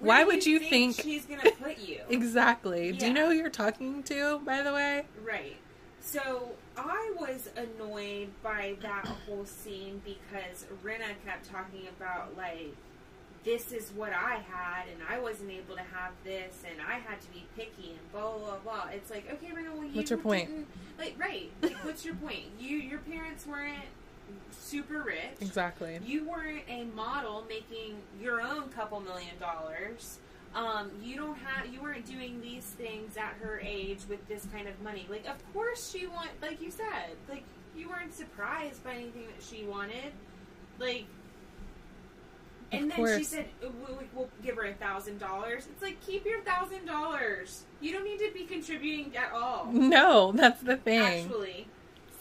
Where 0.00 0.08
why 0.08 0.24
would 0.24 0.46
you 0.46 0.58
think? 0.58 0.96
she's 1.00 1.26
gonna 1.26 1.50
put 1.62 1.78
you? 1.78 2.00
Exactly. 2.08 2.92
Do 2.92 3.06
you 3.06 3.12
know 3.12 3.26
who 3.26 3.34
you're 3.34 3.50
talking 3.50 4.02
to, 4.04 4.38
by 4.40 4.62
the 4.62 4.72
way? 4.72 5.04
Right. 5.22 5.56
So 6.00 6.52
I 6.88 7.12
was 7.18 7.48
annoyed 7.56 8.28
by 8.42 8.76
that 8.82 9.06
whole 9.06 9.44
scene 9.44 10.00
because 10.04 10.66
Rinna 10.84 11.14
kept 11.24 11.50
talking 11.50 11.88
about 11.96 12.36
like 12.36 12.74
this 13.44 13.72
is 13.72 13.90
what 13.96 14.12
I 14.12 14.34
had 14.34 14.84
and 14.92 15.00
I 15.08 15.18
wasn't 15.18 15.50
able 15.50 15.74
to 15.74 15.82
have 15.82 16.12
this 16.24 16.62
and 16.70 16.80
I 16.86 16.94
had 16.98 17.20
to 17.22 17.28
be 17.32 17.44
picky 17.56 17.90
and 17.90 18.12
blah 18.12 18.36
blah 18.38 18.56
blah. 18.62 18.88
It's 18.92 19.10
like 19.10 19.30
okay, 19.32 19.48
Rinna, 19.48 19.74
well 19.74 19.84
you 19.84 19.96
What's 19.96 20.10
your 20.10 20.18
point? 20.18 20.66
Like 20.98 21.16
right, 21.18 21.50
like 21.62 21.76
what's 21.84 22.04
your 22.04 22.14
point? 22.14 22.44
You 22.58 22.76
your 22.76 23.00
parents 23.00 23.46
weren't 23.46 23.84
super 24.50 25.02
rich. 25.02 25.40
Exactly. 25.40 25.98
You 26.04 26.28
weren't 26.28 26.62
a 26.68 26.84
model 26.84 27.44
making 27.48 27.96
your 28.20 28.40
own 28.40 28.68
couple 28.70 29.00
million 29.00 29.38
dollars. 29.38 30.18
Um, 30.54 30.90
you 31.02 31.16
don't 31.16 31.36
have 31.38 31.72
you 31.72 31.80
weren't 31.80 32.06
doing 32.06 32.40
these 32.40 32.64
things 32.64 33.16
at 33.16 33.34
her 33.40 33.60
age 33.64 34.00
with 34.08 34.26
this 34.28 34.46
kind 34.52 34.66
of 34.68 34.80
money. 34.82 35.06
Like 35.08 35.26
of 35.28 35.36
course 35.52 35.90
she 35.92 36.06
want 36.06 36.30
like 36.42 36.60
you 36.60 36.70
said, 36.70 37.16
like 37.28 37.44
you 37.76 37.88
weren't 37.88 38.12
surprised 38.14 38.82
by 38.82 38.94
anything 38.94 39.26
that 39.26 39.42
she 39.44 39.64
wanted. 39.64 40.12
Like 40.78 41.04
and 42.72 42.90
Of 42.90 42.96
then 42.96 43.18
she 43.18 43.24
said 43.24 43.46
"Uh, 43.64 43.68
we'll, 43.86 44.00
we'll 44.14 44.28
give 44.44 44.56
her 44.56 44.64
a 44.64 44.74
thousand 44.74 45.18
dollars. 45.18 45.66
It's 45.66 45.82
like 45.82 46.04
keep 46.04 46.24
your 46.24 46.40
thousand 46.42 46.84
dollars. 46.86 47.64
You 47.80 47.92
don't 47.92 48.04
need 48.04 48.18
to 48.18 48.30
be 48.32 48.44
contributing 48.44 49.16
at 49.16 49.32
all. 49.32 49.66
No, 49.72 50.32
that's 50.32 50.60
the 50.62 50.76
thing. 50.76 51.24
Actually, 51.24 51.66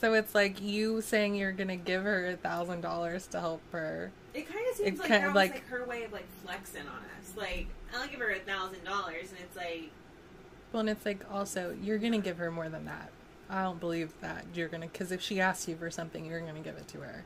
So 0.01 0.13
it's 0.13 0.33
like 0.35 0.61
you 0.61 1.01
saying 1.01 1.35
you're 1.35 1.51
gonna 1.51 1.75
give 1.77 2.03
her 2.03 2.27
a 2.29 2.35
thousand 2.37 2.81
dollars 2.81 3.27
to 3.27 3.39
help 3.39 3.61
her. 3.71 4.11
It 4.33 4.47
kind 4.47 4.65
of 4.69 4.75
seems 4.77 4.87
It 4.87 4.99
like 4.99 5.09
that 5.09 5.25
was 5.27 5.35
like- 5.35 5.51
like 5.53 5.67
her 5.67 5.85
way 5.85 6.03
of 6.03 6.13
like 6.13 6.27
flexing 6.43 6.81
on 6.87 6.87
us. 7.18 7.18
Like 7.39 7.67
I'll 7.95 8.07
give 8.07 8.19
her 8.19 8.31
a 8.31 8.39
thousand 8.39 8.83
dollars, 8.83 9.29
and 9.31 9.39
it's 9.39 9.55
like 9.55 9.89
Well, 10.71 10.81
and 10.81 10.89
it's 10.89 11.05
like 11.05 11.25
also 11.31 11.75
you're 11.81 11.97
gonna 11.97 12.19
give 12.19 12.37
her 12.37 12.51
more 12.51 12.69
than 12.69 12.85
that. 12.85 13.09
I 13.49 13.63
don't 13.63 13.79
believe 13.79 14.13
that 14.21 14.45
you're 14.53 14.67
gonna 14.67 14.87
because 14.87 15.11
if 15.11 15.21
she 15.21 15.39
asks 15.41 15.67
you 15.67 15.75
for 15.75 15.89
something, 15.89 16.25
you're 16.25 16.41
gonna 16.41 16.59
give 16.59 16.75
it 16.75 16.87
to 16.89 16.99
her. 16.99 17.23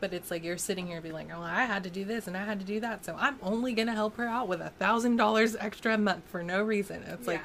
But 0.00 0.12
it's 0.12 0.30
like 0.30 0.42
you're 0.42 0.56
sitting 0.58 0.86
here 0.86 1.00
being 1.00 1.14
like, 1.14 1.28
"Oh, 1.34 1.42
I 1.42 1.64
had 1.64 1.84
to 1.84 1.90
do 1.90 2.04
this 2.04 2.26
and 2.26 2.36
I 2.36 2.44
had 2.44 2.58
to 2.60 2.66
do 2.66 2.80
that, 2.80 3.04
so 3.04 3.16
I'm 3.18 3.36
only 3.42 3.72
gonna 3.72 3.94
help 3.94 4.16
her 4.16 4.26
out 4.26 4.48
with 4.48 4.60
a 4.60 4.70
thousand 4.70 5.16
dollars 5.16 5.54
extra 5.60 5.94
a 5.94 5.98
month 5.98 6.24
for 6.28 6.42
no 6.42 6.62
reason." 6.62 7.02
It's 7.02 7.26
like, 7.26 7.42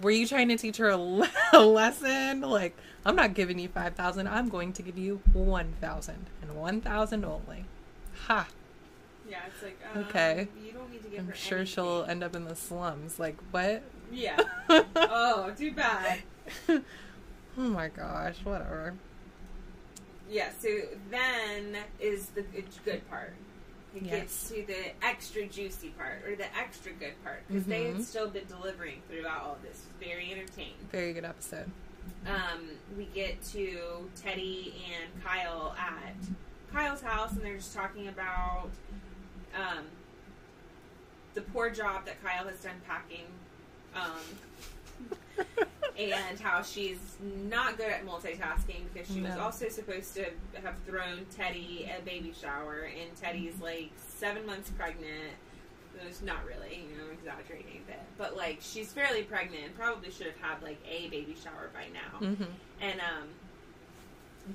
were 0.00 0.10
you 0.12 0.26
trying 0.26 0.48
to 0.48 0.56
teach 0.56 0.76
her 0.78 0.88
a, 0.88 0.96
le- 0.98 1.28
a 1.52 1.60
lesson? 1.60 2.40
Like, 2.40 2.76
I'm 3.04 3.16
not 3.16 3.34
giving 3.34 3.58
you 3.58 3.68
five 3.68 3.94
thousand. 3.96 4.28
I'm 4.28 4.48
going 4.48 4.72
to 4.74 4.82
give 4.82 4.96
you 4.96 5.20
one 5.32 5.74
thousand 5.80 6.26
and 6.40 6.56
one 6.56 6.80
thousand 6.80 7.24
only. 7.24 7.64
Ha! 8.26 8.46
Yeah, 9.30 9.38
it's 9.46 9.62
like 9.62 9.78
um, 9.94 10.02
Okay. 10.08 10.48
You 10.64 10.72
don't 10.72 10.90
need 10.90 11.02
to 11.04 11.08
give 11.08 11.20
I'm 11.20 11.28
her. 11.28 11.34
sure 11.34 11.64
she'll 11.64 12.04
end 12.08 12.22
up 12.24 12.34
in 12.34 12.44
the 12.44 12.56
slums. 12.56 13.18
Like 13.18 13.36
what? 13.52 13.82
Yeah. 14.12 14.40
oh, 14.96 15.52
too 15.56 15.72
bad. 15.72 16.18
Oh 16.68 16.80
my 17.56 17.88
gosh, 17.88 18.36
whatever. 18.44 18.94
Yeah, 20.28 20.50
so 20.58 20.68
then 21.10 21.76
is 21.98 22.26
the 22.26 22.42
good- 22.42 22.64
good 22.84 23.08
part. 23.10 23.34
It 23.94 24.02
Yes. 24.04 24.12
gets 24.20 24.48
to 24.50 24.66
the 24.66 25.04
extra 25.04 25.46
juicy 25.46 25.88
part, 25.90 26.22
or 26.24 26.36
the 26.36 26.46
extra 26.56 26.92
good 26.92 27.20
part, 27.24 27.42
because 27.48 27.66
they 27.66 27.84
Mhm. 27.86 27.96
had 27.96 28.04
still 28.04 28.28
been 28.30 28.46
delivering 28.46 29.02
throughout 29.10 29.42
all 29.42 29.58
this. 29.62 29.86
Very 29.98 30.30
entertaining. 30.32 30.74
Very 30.92 31.12
good 31.12 31.24
episode. 31.24 31.70
Um, 32.24 32.70
we 32.96 33.06
get 33.06 33.42
to 33.46 34.08
Teddi 34.16 34.74
and 34.92 35.24
Kyle 35.24 35.74
at 35.76 36.14
Kyle's 36.72 37.00
house, 37.00 37.32
and 37.32 37.40
they're 37.40 37.56
just 37.56 37.74
talking 37.74 38.06
about 38.06 38.70
um, 39.54 39.84
the 41.34 41.40
poor 41.40 41.70
job 41.70 42.06
that 42.06 42.22
Kyle 42.22 42.46
has 42.46 42.60
done 42.60 42.80
packing. 42.86 43.26
Um, 43.94 45.46
and 45.98 46.40
how 46.40 46.62
she's 46.62 47.16
not 47.48 47.76
good 47.76 47.90
at 47.90 48.06
multitasking 48.06 48.82
because 48.92 49.12
she 49.12 49.20
was 49.20 49.36
also 49.36 49.68
supposed 49.68 50.14
to 50.14 50.24
have 50.62 50.74
thrown 50.86 51.26
Teddi 51.36 51.88
a 51.96 52.00
baby 52.02 52.32
shower, 52.38 52.88
and 52.98 53.14
Teddi's 53.20 53.60
like 53.60 53.90
seven 53.96 54.46
months 54.46 54.70
pregnant. 54.70 55.34
It 56.00 56.06
was 56.06 56.22
not 56.22 56.46
really, 56.46 56.86
you 56.90 56.96
know, 56.96 57.10
exaggerating 57.12 57.82
a 57.84 57.90
bit, 57.90 58.00
but 58.16 58.36
like 58.36 58.58
she's 58.60 58.92
fairly 58.92 59.22
pregnant 59.22 59.64
and 59.64 59.76
probably 59.76 60.10
should 60.10 60.28
have 60.28 60.40
had 60.40 60.62
like 60.62 60.78
a 60.88 61.08
baby 61.08 61.36
shower 61.42 61.70
by 61.74 61.86
now. 61.92 62.26
Mm-hmm. 62.26 62.44
And 62.80 63.00
um, 63.00 63.28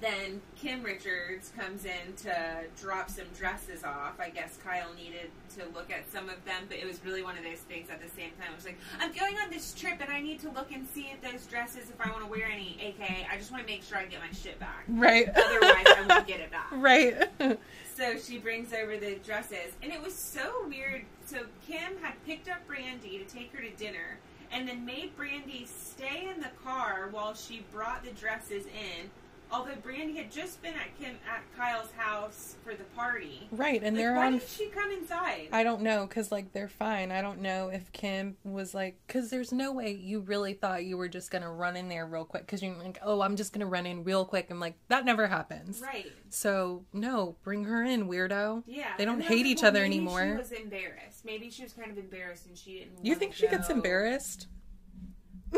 then 0.01 0.41
Kim 0.55 0.83
Richards 0.83 1.51
comes 1.57 1.85
in 1.85 2.13
to 2.23 2.63
drop 2.79 3.09
some 3.09 3.25
dresses 3.37 3.83
off. 3.83 4.19
I 4.19 4.29
guess 4.29 4.57
Kyle 4.63 4.93
needed 4.93 5.29
to 5.57 5.65
look 5.73 5.91
at 5.91 6.11
some 6.11 6.29
of 6.29 6.43
them, 6.45 6.63
but 6.67 6.77
it 6.77 6.85
was 6.85 7.03
really 7.05 7.23
one 7.23 7.37
of 7.37 7.43
those 7.43 7.59
things 7.59 7.89
at 7.89 8.01
the 8.01 8.09
same 8.09 8.31
time. 8.31 8.49
I 8.51 8.55
was 8.55 8.65
like, 8.65 8.77
I'm 8.99 9.11
going 9.11 9.35
on 9.43 9.49
this 9.49 9.73
trip 9.73 9.99
and 10.01 10.11
I 10.11 10.21
need 10.21 10.39
to 10.41 10.49
look 10.49 10.71
and 10.71 10.87
see 10.87 11.11
if 11.13 11.21
those 11.21 11.45
dresses, 11.45 11.89
if 11.89 11.99
I 11.99 12.09
want 12.11 12.23
to 12.23 12.29
wear 12.29 12.45
any, 12.45 12.77
aka, 12.81 13.27
I 13.31 13.37
just 13.37 13.51
want 13.51 13.65
to 13.65 13.71
make 13.71 13.83
sure 13.83 13.97
I 13.97 14.05
get 14.05 14.19
my 14.19 14.31
shit 14.31 14.59
back. 14.59 14.85
Right. 14.87 15.29
Otherwise, 15.29 15.85
I 15.87 16.05
won't 16.07 16.27
get 16.27 16.39
it 16.39 16.51
back. 16.51 16.67
right. 16.71 17.29
So 17.95 18.17
she 18.17 18.37
brings 18.37 18.73
over 18.73 18.97
the 18.97 19.15
dresses, 19.23 19.73
and 19.81 19.91
it 19.91 20.01
was 20.01 20.13
so 20.13 20.65
weird. 20.67 21.03
So 21.25 21.37
Kim 21.65 21.97
had 22.01 22.13
picked 22.25 22.49
up 22.49 22.57
Brandi 22.67 23.25
to 23.25 23.33
take 23.33 23.55
her 23.55 23.61
to 23.61 23.69
dinner, 23.71 24.19
and 24.51 24.67
then 24.67 24.85
made 24.85 25.17
Brandi 25.17 25.67
stay 25.67 26.29
in 26.33 26.41
the 26.41 26.49
car 26.63 27.07
while 27.11 27.33
she 27.33 27.65
brought 27.71 28.03
the 28.03 28.11
dresses 28.11 28.65
in. 28.65 29.09
Although 29.51 29.73
Brandi 29.75 30.15
had 30.17 30.31
just 30.31 30.61
been 30.61 30.73
at 30.73 30.97
Kim 30.99 31.15
at 31.29 31.41
Kyle's 31.57 31.91
house 31.95 32.55
for 32.63 32.73
the 32.73 32.83
party. 32.95 33.47
right, 33.51 33.81
and 33.83 33.95
Like, 33.95 34.03
they're 34.03 34.15
why 34.15 34.25
on. 34.27 34.33
did 34.39 34.47
she 34.47 34.67
come 34.69 34.91
inside? 34.91 35.47
I 35.51 35.63
don't 35.63 35.81
know, 35.81 36.05
cause 36.07 36.31
like 36.31 36.51
they're 36.51 36.67
fine. 36.67 37.11
I 37.11 37.21
don't 37.21 37.39
know 37.41 37.69
if 37.69 37.91
Kim 37.93 38.35
was 38.43 38.73
like, 38.73 38.97
cause 39.07 39.29
there's 39.29 39.51
no 39.51 39.71
way 39.71 39.91
you 39.93 40.19
really 40.19 40.53
thought 40.53 40.83
you 40.83 40.97
were 40.97 41.07
just 41.07 41.31
gonna 41.31 41.51
run 41.51 41.77
in 41.77 41.87
there 41.89 42.05
real 42.05 42.25
quick, 42.25 42.47
cause 42.47 42.61
you're 42.61 42.75
like, 42.75 42.99
oh, 43.03 43.21
I'm 43.21 43.35
just 43.35 43.53
gonna 43.53 43.65
run 43.67 43.85
in 43.85 44.03
real 44.03 44.25
quick. 44.25 44.47
I'm 44.49 44.59
like, 44.59 44.75
that 44.89 45.05
never 45.05 45.27
happens. 45.27 45.81
right. 45.81 46.11
So 46.29 46.83
no, 46.91 47.37
bring 47.43 47.63
her 47.65 47.83
in, 47.83 48.09
weirdo. 48.09 48.63
Yeah. 48.65 48.87
They 48.97 49.05
don't 49.05 49.13
And 49.15 49.21
then 49.23 49.27
I 49.27 49.29
was 49.29 49.37
hate 49.37 49.43
like, 49.45 49.45
each 49.45 49.61
well, 49.61 49.67
other 49.69 49.81
maybe 49.83 49.95
anymore. 49.95 50.31
She 50.31 50.37
was 50.37 50.51
embarrassed. 50.51 51.23
Maybe 51.23 51.49
she 51.49 51.63
was 51.63 51.71
kind 51.73 51.91
of 51.91 51.97
embarrassed, 51.97 52.47
and 52.47 52.57
she 52.57 52.79
didn't. 52.79 53.05
You 53.05 53.15
think 53.15 53.33
she 53.33 53.47
gets 53.47 53.69
embarrassed? 53.69 54.47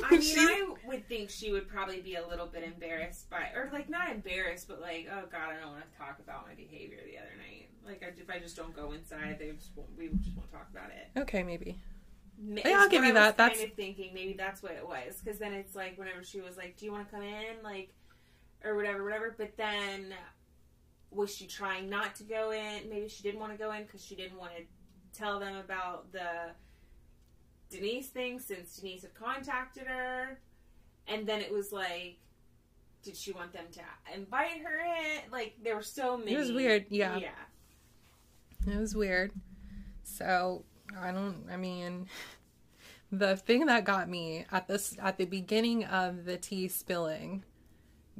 I 0.03 0.11
mean, 0.17 0.37
I 0.39 0.73
would 0.85 1.07
think 1.07 1.29
she 1.29 1.51
would 1.51 1.67
probably 1.67 2.01
be 2.01 2.15
a 2.15 2.27
little 2.27 2.45
bit 2.47 2.63
embarrassed 2.63 3.29
by, 3.29 3.49
or 3.55 3.69
like 3.73 3.89
not 3.89 4.09
embarrassed, 4.11 4.67
but 4.67 4.81
like, 4.81 5.07
oh 5.11 5.23
god, 5.31 5.53
I 5.55 5.59
don't 5.61 5.71
want 5.71 5.91
to 5.91 5.97
talk 5.97 6.19
about 6.19 6.47
my 6.47 6.53
behavior 6.55 6.99
the 7.05 7.17
other 7.17 7.35
night. 7.37 7.69
Like, 7.85 8.03
I- 8.03 8.19
if 8.21 8.29
I 8.29 8.39
just 8.39 8.55
don't 8.57 8.75
go 8.75 8.91
inside, 8.91 9.37
they 9.39 9.49
just 9.51 9.71
won't, 9.75 9.89
we 9.97 10.09
just 10.09 10.35
won't 10.35 10.51
talk 10.51 10.67
about 10.71 10.89
it. 10.91 11.19
Okay, 11.21 11.41
maybe. 11.43 11.79
Ma- 12.39 12.61
Yeah, 12.65 12.81
I'll 12.81 12.89
give 12.89 13.03
you 13.05 13.13
that. 13.13 13.37
That's- 13.37 13.57
kind 13.59 13.71
of 13.71 13.75
thinking 13.77 14.13
maybe 14.13 14.33
that's 14.33 14.61
what 14.61 14.73
it 14.73 14.85
was, 14.87 15.21
because 15.23 15.39
then 15.39 15.53
it's 15.53 15.73
like 15.75 15.97
whenever 15.97 16.23
she 16.23 16.41
was 16.41 16.57
like, 16.57 16.77
"Do 16.77 16.85
you 16.85 16.91
want 16.91 17.07
to 17.09 17.15
come 17.15 17.23
in?" 17.23 17.63
like, 17.63 17.93
or 18.63 18.75
whatever, 18.75 19.03
whatever. 19.03 19.33
But 19.37 19.55
then 19.57 20.13
was 21.09 21.33
she 21.33 21.47
trying 21.47 21.89
not 21.89 22.15
to 22.15 22.23
go 22.23 22.51
in? 22.51 22.89
Maybe 22.89 23.07
she 23.07 23.23
didn't 23.23 23.39
want 23.39 23.53
to 23.53 23.57
go 23.57 23.71
in 23.71 23.83
because 23.83 24.03
she 24.03 24.15
didn't 24.15 24.37
want 24.37 24.51
to 24.57 24.63
tell 25.17 25.39
them 25.39 25.55
about 25.55 26.11
the 26.11 26.51
Denise 27.69 28.09
thing 28.09 28.39
since 28.39 28.77
Denise 28.77 29.01
had 29.03 29.13
contacted 29.13 29.87
her. 29.87 30.39
And 31.07 31.27
then 31.27 31.41
it 31.41 31.51
was 31.51 31.71
like, 31.71 32.17
did 33.03 33.15
she 33.15 33.31
want 33.31 33.53
them 33.53 33.65
to 33.73 33.81
invite 34.13 34.61
her 34.63 34.79
in? 34.79 35.31
Like, 35.31 35.55
there 35.63 35.75
were 35.75 35.81
so 35.81 36.17
many. 36.17 36.33
It 36.33 36.37
was 36.37 36.51
weird, 36.51 36.85
yeah. 36.89 37.17
Yeah. 37.17 38.73
It 38.73 38.77
was 38.77 38.95
weird. 38.95 39.31
So 40.03 40.65
I 40.99 41.11
don't. 41.11 41.45
I 41.51 41.57
mean, 41.57 42.07
the 43.11 43.37
thing 43.37 43.65
that 43.67 43.85
got 43.85 44.09
me 44.09 44.45
at 44.51 44.67
this 44.67 44.97
at 45.01 45.17
the 45.17 45.25
beginning 45.25 45.85
of 45.85 46.25
the 46.25 46.37
tea 46.37 46.67
spilling, 46.67 47.43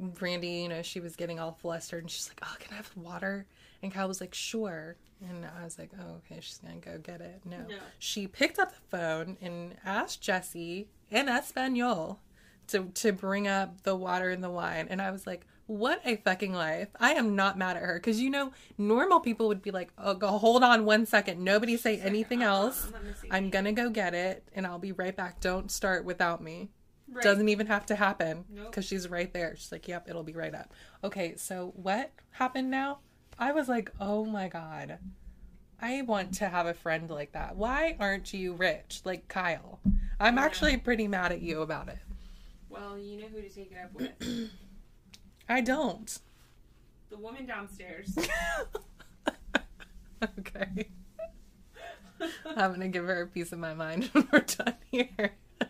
Brandi, 0.00 0.62
you 0.62 0.68
know, 0.68 0.82
she 0.82 1.00
was 1.00 1.16
getting 1.16 1.38
all 1.38 1.52
flustered 1.52 2.02
and 2.02 2.10
she's 2.10 2.28
like, 2.28 2.40
"Oh, 2.42 2.56
can 2.58 2.72
I 2.72 2.76
have 2.76 2.90
water?" 2.96 3.46
And 3.82 3.92
Kyle 3.92 4.08
was 4.08 4.20
like, 4.20 4.34
"Sure." 4.34 4.96
And 5.26 5.44
I 5.44 5.64
was 5.64 5.78
like, 5.78 5.90
"Oh, 6.00 6.16
okay, 6.18 6.40
she's 6.40 6.58
gonna 6.58 6.76
go 6.76 6.98
get 6.98 7.20
it." 7.20 7.40
No, 7.44 7.58
No. 7.68 7.76
she 7.98 8.26
picked 8.26 8.58
up 8.58 8.70
the 8.72 8.96
phone 8.96 9.36
and 9.40 9.76
asked 9.84 10.20
Jesse 10.20 10.88
in 11.10 11.28
Espanol 11.28 12.20
to 12.68 12.84
to 12.94 13.12
bring 13.12 13.48
up 13.48 13.82
the 13.82 13.96
water 13.96 14.30
and 14.30 14.42
the 14.44 14.50
wine, 14.50 14.86
and 14.90 15.00
I 15.02 15.10
was 15.10 15.26
like. 15.26 15.46
What 15.70 16.00
a 16.06 16.16
fucking 16.16 16.54
life. 16.54 16.88
I 16.98 17.12
am 17.12 17.36
not 17.36 17.58
mad 17.58 17.76
at 17.76 17.82
her 17.82 17.96
because 18.00 18.22
you 18.22 18.30
know, 18.30 18.52
normal 18.78 19.20
people 19.20 19.48
would 19.48 19.60
be 19.60 19.70
like, 19.70 19.92
oh, 19.98 20.14
go 20.14 20.28
hold 20.38 20.64
on 20.64 20.86
one 20.86 21.04
second. 21.04 21.44
Nobody 21.44 21.76
say 21.76 22.00
anything 22.00 22.42
Uh-uh, 22.42 22.48
else. 22.48 22.86
I'm 22.86 22.92
not 22.92 23.04
missing 23.04 23.28
I'm 23.30 23.36
anything. 23.36 23.50
gonna 23.50 23.72
go 23.74 23.90
get 23.90 24.14
it 24.14 24.48
and 24.54 24.66
I'll 24.66 24.78
be 24.78 24.92
right 24.92 25.14
back. 25.14 25.40
Don't 25.40 25.70
start 25.70 26.06
without 26.06 26.42
me. 26.42 26.70
Right. 27.12 27.22
Doesn't 27.22 27.50
even 27.50 27.66
have 27.66 27.84
to 27.84 27.96
happen 27.96 28.46
Nope. 28.48 28.68
because 28.70 28.86
she's 28.86 29.10
right 29.10 29.30
there. 29.34 29.56
She's 29.56 29.70
like, 29.70 29.86
yep, 29.86 30.08
it'll 30.08 30.22
be 30.22 30.32
right 30.32 30.54
up. 30.54 30.72
Okay, 31.04 31.36
so 31.36 31.74
what 31.76 32.12
happened 32.30 32.70
now? 32.70 33.00
I 33.38 33.52
was 33.52 33.68
like, 33.68 33.90
oh 34.00 34.24
my 34.24 34.48
god. 34.48 34.98
I 35.80 36.02
want 36.02 36.34
to 36.34 36.48
have 36.48 36.66
a 36.66 36.74
friend 36.74 37.08
like 37.08 37.32
that. 37.32 37.56
Why 37.56 37.96
aren't 38.00 38.34
you 38.34 38.54
rich 38.54 39.00
like 39.04 39.28
Kyle? 39.28 39.78
I'm 40.18 40.36
Yeah. 40.36 40.44
actually 40.44 40.76
pretty 40.76 41.06
mad 41.06 41.30
at 41.30 41.40
you 41.40 41.62
about 41.62 41.88
it. 41.88 41.98
Well, 42.68 42.98
you 42.98 43.20
know 43.20 43.28
who 43.28 43.40
to 43.40 43.48
take 43.48 43.70
it 43.72 43.78
up 43.82 43.94
with. 43.94 44.50
I 45.48 45.60
don't. 45.60 46.18
the 47.10 47.16
woman 47.16 47.46
downstairs. 47.46 48.18
okay. 50.38 50.88
I'm 52.56 52.72
gonna 52.72 52.88
give 52.88 53.06
her 53.06 53.22
a 53.22 53.26
piece 53.28 53.52
of 53.52 53.60
my 53.60 53.74
mind 53.74 54.04
when 54.12 54.28
we're 54.32 54.40
done 54.40 54.74
here. 54.90 55.30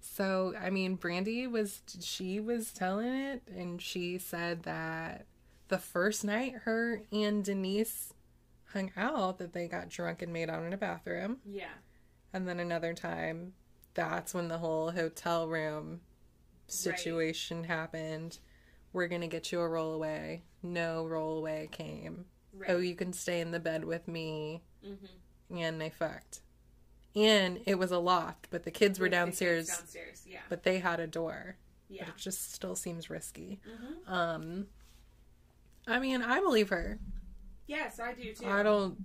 so, 0.00 0.54
I 0.60 0.68
mean, 0.70 0.96
Brandi 0.98 1.50
was 1.50 1.80
she 2.00 2.38
was 2.38 2.70
telling 2.72 3.14
it, 3.14 3.42
and 3.56 3.80
she 3.80 4.18
said 4.18 4.64
that 4.64 5.24
the 5.74 5.80
first 5.80 6.22
night 6.24 6.54
her 6.66 7.02
and 7.10 7.44
Denise 7.44 8.12
hung 8.72 8.92
out, 8.96 9.38
that 9.38 9.52
they 9.52 9.66
got 9.66 9.88
drunk 9.88 10.22
and 10.22 10.32
made 10.32 10.48
out 10.48 10.62
in 10.62 10.72
a 10.72 10.76
bathroom, 10.76 11.38
yeah. 11.44 11.64
and 12.32 12.46
then 12.46 12.60
another 12.60 12.94
time, 12.94 13.54
that's 13.94 14.32
when 14.32 14.46
the 14.46 14.58
whole 14.58 14.92
hotel 14.92 15.48
room 15.48 16.00
situation 16.68 17.64
happened. 17.64 18.38
We're 18.92 19.08
gonna 19.08 19.26
get 19.26 19.50
you 19.50 19.60
a 19.60 19.68
rollaway. 19.68 20.42
No 20.62 21.04
rollaway 21.10 21.68
came 21.72 22.26
Right. 22.56 22.70
oh, 22.70 22.78
you 22.78 22.94
can 22.94 23.12
stay 23.12 23.40
in 23.40 23.50
the 23.50 23.58
bed 23.58 23.84
with 23.84 24.06
me. 24.06 24.62
mm-hmm. 24.86 25.56
And 25.58 25.80
they 25.80 25.90
fucked. 25.90 26.40
And 27.16 27.60
it 27.66 27.80
was 27.80 27.90
a 27.90 27.98
loft, 27.98 28.46
but 28.50 28.62
the 28.62 28.70
kids 28.70 29.00
were 29.00 29.08
downstairs, 29.08 29.66
Downstairs, 29.66 30.22
yeah. 30.24 30.38
but 30.48 30.62
they 30.62 30.78
had 30.78 31.00
a 31.00 31.08
door. 31.08 31.56
Yeah. 31.88 32.04
But 32.04 32.14
it 32.14 32.16
just 32.16 32.52
still 32.54 32.76
seems 32.76 33.10
risky. 33.10 33.60
hmm 33.64 34.12
Um, 34.12 34.66
I 35.86 35.98
mean, 35.98 36.22
I 36.22 36.40
believe 36.40 36.70
her. 36.70 36.98
Yes, 37.66 38.00
I 38.00 38.14
do 38.14 38.32
too. 38.34 38.46
I 38.46 38.62
don't. 38.62 38.98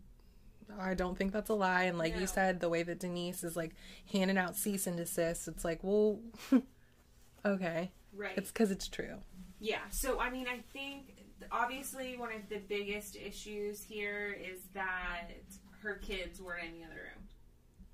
I 0.80 0.94
don't 0.94 1.18
think 1.18 1.32
that's 1.32 1.50
a 1.50 1.54
lie. 1.56 1.84
And 1.84 1.98
like 1.98 2.14
No. 2.14 2.22
you 2.22 2.28
said, 2.28 2.60
the 2.60 2.70
way 2.70 2.84
that 2.84 3.00
Denise 3.00 3.44
is 3.44 3.56
like 3.58 3.74
handing 4.12 4.38
out 4.38 4.56
cease 4.56 4.86
and 4.88 4.96
desist, 4.98 5.48
it's 5.48 5.66
like, 5.66 5.80
well, 5.84 6.20
okay, 7.46 7.92
Right. 8.14 8.38
it's 8.38 8.52
because 8.52 8.72
it's 8.72 8.88
true. 8.88 9.16
Yeah. 9.60 9.82
So 9.90 10.20
I 10.20 10.30
mean, 10.30 10.48
I 10.48 10.60
think 10.74 11.26
obviously 11.52 12.18
one 12.18 12.32
of 12.34 12.48
the 12.50 12.60
biggest 12.60 13.16
issues 13.16 13.82
here 13.84 14.38
is 14.40 14.60
that 14.74 15.30
her 15.82 15.96
kids 15.96 16.42
were 16.42 16.58
in 16.58 16.72
the 16.74 16.86
other 16.86 16.96
room. 16.96 17.28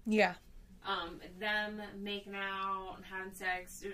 Yeah, 0.05 0.33
Um, 0.85 1.19
them 1.39 1.81
making 1.99 2.35
out 2.35 2.93
and 2.97 3.05
having 3.05 3.33
sex, 3.33 3.81
who 3.81 3.89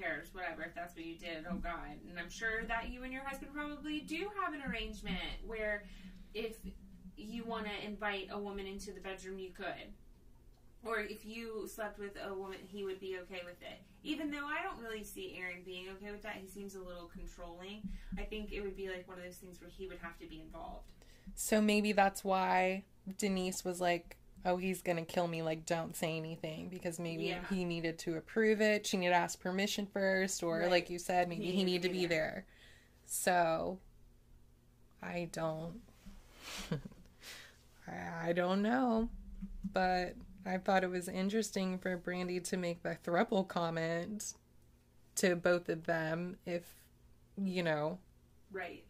cares? 0.00 0.28
Whatever. 0.32 0.62
If 0.62 0.74
that's 0.74 0.96
what 0.96 1.04
you 1.04 1.16
did, 1.16 1.44
oh 1.50 1.56
god. 1.56 1.98
And 2.08 2.18
I'm 2.18 2.30
sure 2.30 2.64
that 2.66 2.88
you 2.90 3.02
and 3.02 3.12
your 3.12 3.22
husband 3.24 3.52
probably 3.54 4.00
do 4.00 4.26
have 4.42 4.54
an 4.54 4.62
arrangement 4.62 5.18
where 5.46 5.84
if 6.32 6.56
you 7.16 7.44
want 7.44 7.66
to 7.66 7.86
invite 7.86 8.28
a 8.30 8.38
woman 8.38 8.66
into 8.66 8.92
the 8.92 9.00
bedroom, 9.00 9.38
you 9.38 9.50
could. 9.50 9.92
Or 10.82 11.00
if 11.00 11.26
you 11.26 11.68
slept 11.68 11.98
with 11.98 12.16
a 12.26 12.32
woman, 12.32 12.56
he 12.66 12.84
would 12.84 13.00
be 13.00 13.18
okay 13.24 13.42
with 13.44 13.60
it. 13.60 13.82
Even 14.02 14.30
though 14.30 14.46
I 14.46 14.62
don't 14.62 14.82
really 14.82 15.04
see 15.04 15.36
Aaron 15.38 15.62
being 15.62 15.88
okay 15.90 16.10
with 16.10 16.22
that, 16.22 16.36
he 16.40 16.48
seems 16.48 16.74
a 16.74 16.80
little 16.80 17.10
controlling. 17.12 17.82
I 18.18 18.22
think 18.22 18.50
it 18.50 18.62
would 18.62 18.76
be 18.76 18.88
like 18.88 19.06
one 19.06 19.18
of 19.18 19.24
those 19.24 19.36
things 19.36 19.60
where 19.60 19.68
he 19.68 19.86
would 19.86 19.98
have 20.00 20.18
to 20.20 20.26
be 20.26 20.40
involved. 20.40 20.86
So 21.34 21.60
maybe 21.60 21.92
that's 21.92 22.24
why 22.24 22.84
Denise 23.18 23.62
was 23.62 23.78
like, 23.78 24.16
oh, 24.44 24.56
he's 24.56 24.80
gonna 24.82 25.04
kill 25.04 25.26
me, 25.28 25.42
like, 25.42 25.66
don't 25.66 25.94
say 25.96 26.16
anything 26.16 26.68
because 26.68 26.98
maybe 26.98 27.24
Yeah. 27.24 27.44
he 27.50 27.64
needed 27.64 27.98
to 28.00 28.16
approve 28.16 28.60
it. 28.60 28.86
She 28.86 28.96
needed 28.96 29.10
to 29.10 29.16
ask 29.16 29.38
permission 29.40 29.86
first, 29.86 30.42
or 30.42 30.60
Right. 30.60 30.70
like 30.70 30.90
you 30.90 30.98
said, 30.98 31.28
maybe 31.28 31.44
He 31.44 31.52
he, 31.52 31.64
needed 31.64 31.82
to 31.82 31.88
to 31.88 31.92
be 31.94 32.00
be 32.00 32.06
there. 32.06 32.46
So, 33.06 33.78
I 35.02 35.28
don't, 35.32 35.80
I 37.86 38.28
I 38.28 38.32
don't 38.32 38.62
know, 38.62 39.08
but 39.72 40.14
I 40.46 40.58
thought 40.58 40.84
it 40.84 40.90
was 40.90 41.08
interesting 41.08 41.78
for 41.78 41.98
Brandi 41.98 42.42
to 42.44 42.56
make 42.56 42.82
the 42.82 42.96
thruple 43.04 43.46
comment 43.46 44.34
to 45.16 45.36
both 45.36 45.68
of 45.68 45.84
them 45.84 46.36
if, 46.46 46.64
you 47.36 47.62
know, 47.62 47.98
Right. 48.52 48.84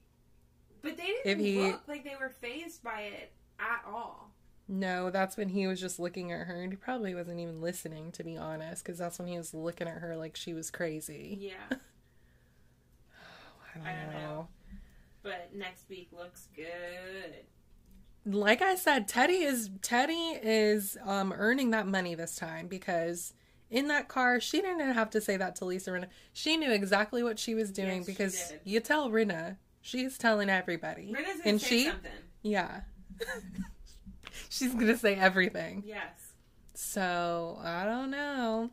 But 0.83 0.97
they 0.97 1.13
didn't 1.25 1.45
he- 1.45 1.61
look 1.61 1.87
like 1.89 2.05
they 2.05 2.17
were 2.19 2.31
phased 2.31 2.83
by 2.83 3.03
it 3.03 3.33
at 3.59 3.85
all. 3.87 4.30
No, 4.73 5.11
that's 5.11 5.37
when 5.37 5.49
he 5.49 5.67
was 5.67 5.81
just 5.81 5.99
looking 5.99 6.31
at 6.31 6.47
her, 6.47 6.63
and 6.63 6.73
he 6.73 6.77
probably 6.77 7.13
wasn't 7.13 7.41
even 7.41 7.61
listening, 7.61 8.13
to 8.13 8.23
be 8.23 8.37
honest, 8.37 8.85
because 8.85 8.99
that's 8.99 9.19
when 9.19 9.27
he 9.27 9.37
was 9.37 9.53
looking 9.53 9.89
at 9.89 9.95
her 9.99 10.17
like 10.17 10.37
she 10.37 10.55
was 10.55 10.71
crazy. 10.71 11.37
Yeah. 11.41 11.55
I 13.75 13.79
don't, 13.79 13.87
I 13.87 13.93
don't 14.05 14.13
know. 14.15 14.21
know. 14.21 14.49
But 15.25 15.51
next 15.55 15.89
week 15.89 16.11
looks 16.17 16.47
good. 16.55 17.35
Like 18.25 18.63
I 18.63 18.77
said, 18.77 19.09
Teddi 19.09 19.43
is 19.45 19.71
Teddi 19.81 20.39
is 20.43 20.97
um 21.05 21.33
earning 21.37 21.71
that 21.73 21.87
money 21.89 22.15
this 22.15 22.37
time 22.37 22.69
because 22.69 23.33
in 23.71 23.89
that 23.89 24.09
car 24.09 24.41
she 24.41 24.61
didn't 24.61 24.93
have 24.93 25.11
to 25.11 25.21
say 25.21 25.37
that 25.37 25.57
to 25.57 25.65
Lisa 25.65 25.91
Rinna. 25.91 26.07
She 26.33 26.57
knew 26.57 26.71
exactly 26.71 27.23
what 27.23 27.39
she 27.39 27.55
was 27.55 27.71
doing 27.73 27.99
Yes, 27.99 28.07
because 28.07 28.53
you 28.65 28.79
tell 28.81 29.11
Rinna, 29.11 29.57
she's 29.81 30.17
telling 30.17 30.49
everybody, 30.49 31.13
Rinna's 31.13 31.39
gonna 31.39 31.43
and 31.51 31.61
say 31.61 31.67
she, 31.69 31.85
something. 31.87 32.11
yeah, 32.43 32.81
she's 34.49 34.75
gonna 34.75 34.97
say 34.97 35.15
everything. 35.15 35.83
Yes. 35.87 36.33
So 36.75 37.59
I 37.63 37.85
don't 37.85 38.11
know. 38.11 38.71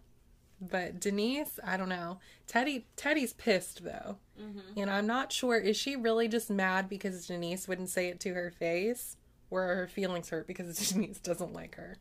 But 0.60 1.00
Denise, 1.00 1.60
I 1.64 1.78
don't 1.78 1.90
know. 1.90 2.20
Teddi 2.48 2.84
Teddi's 2.96 3.34
pissed 3.34 3.84
though. 3.84 4.18
Mm-hmm. 4.42 4.80
And 4.80 4.90
I'm 4.90 5.06
not 5.06 5.32
sure 5.32 5.58
is 5.58 5.78
she 5.78 5.96
really 5.96 6.28
just 6.28 6.50
mad 6.50 6.90
because 6.90 7.28
Denise 7.28 7.68
wouldn't 7.68 7.90
say 7.90 8.08
it 8.08 8.20
to 8.22 8.34
her 8.34 8.52
face 8.52 9.18
or 9.50 9.64
are 9.64 9.76
her 9.76 9.88
feelings 9.88 10.30
hurt 10.30 10.48
because 10.48 10.90
Denise 10.90 11.20
doesn't 11.20 11.54
like 11.54 11.76
her? 11.76 11.98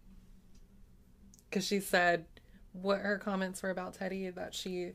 Cuz 1.51 1.67
she 1.67 1.81
said 1.81 2.27
what 2.73 3.01
her 3.01 3.19
comments 3.19 3.63
were 3.63 3.71
about 3.71 3.97
Teddi 3.99 4.35
that 4.35 4.55
she 4.55 4.93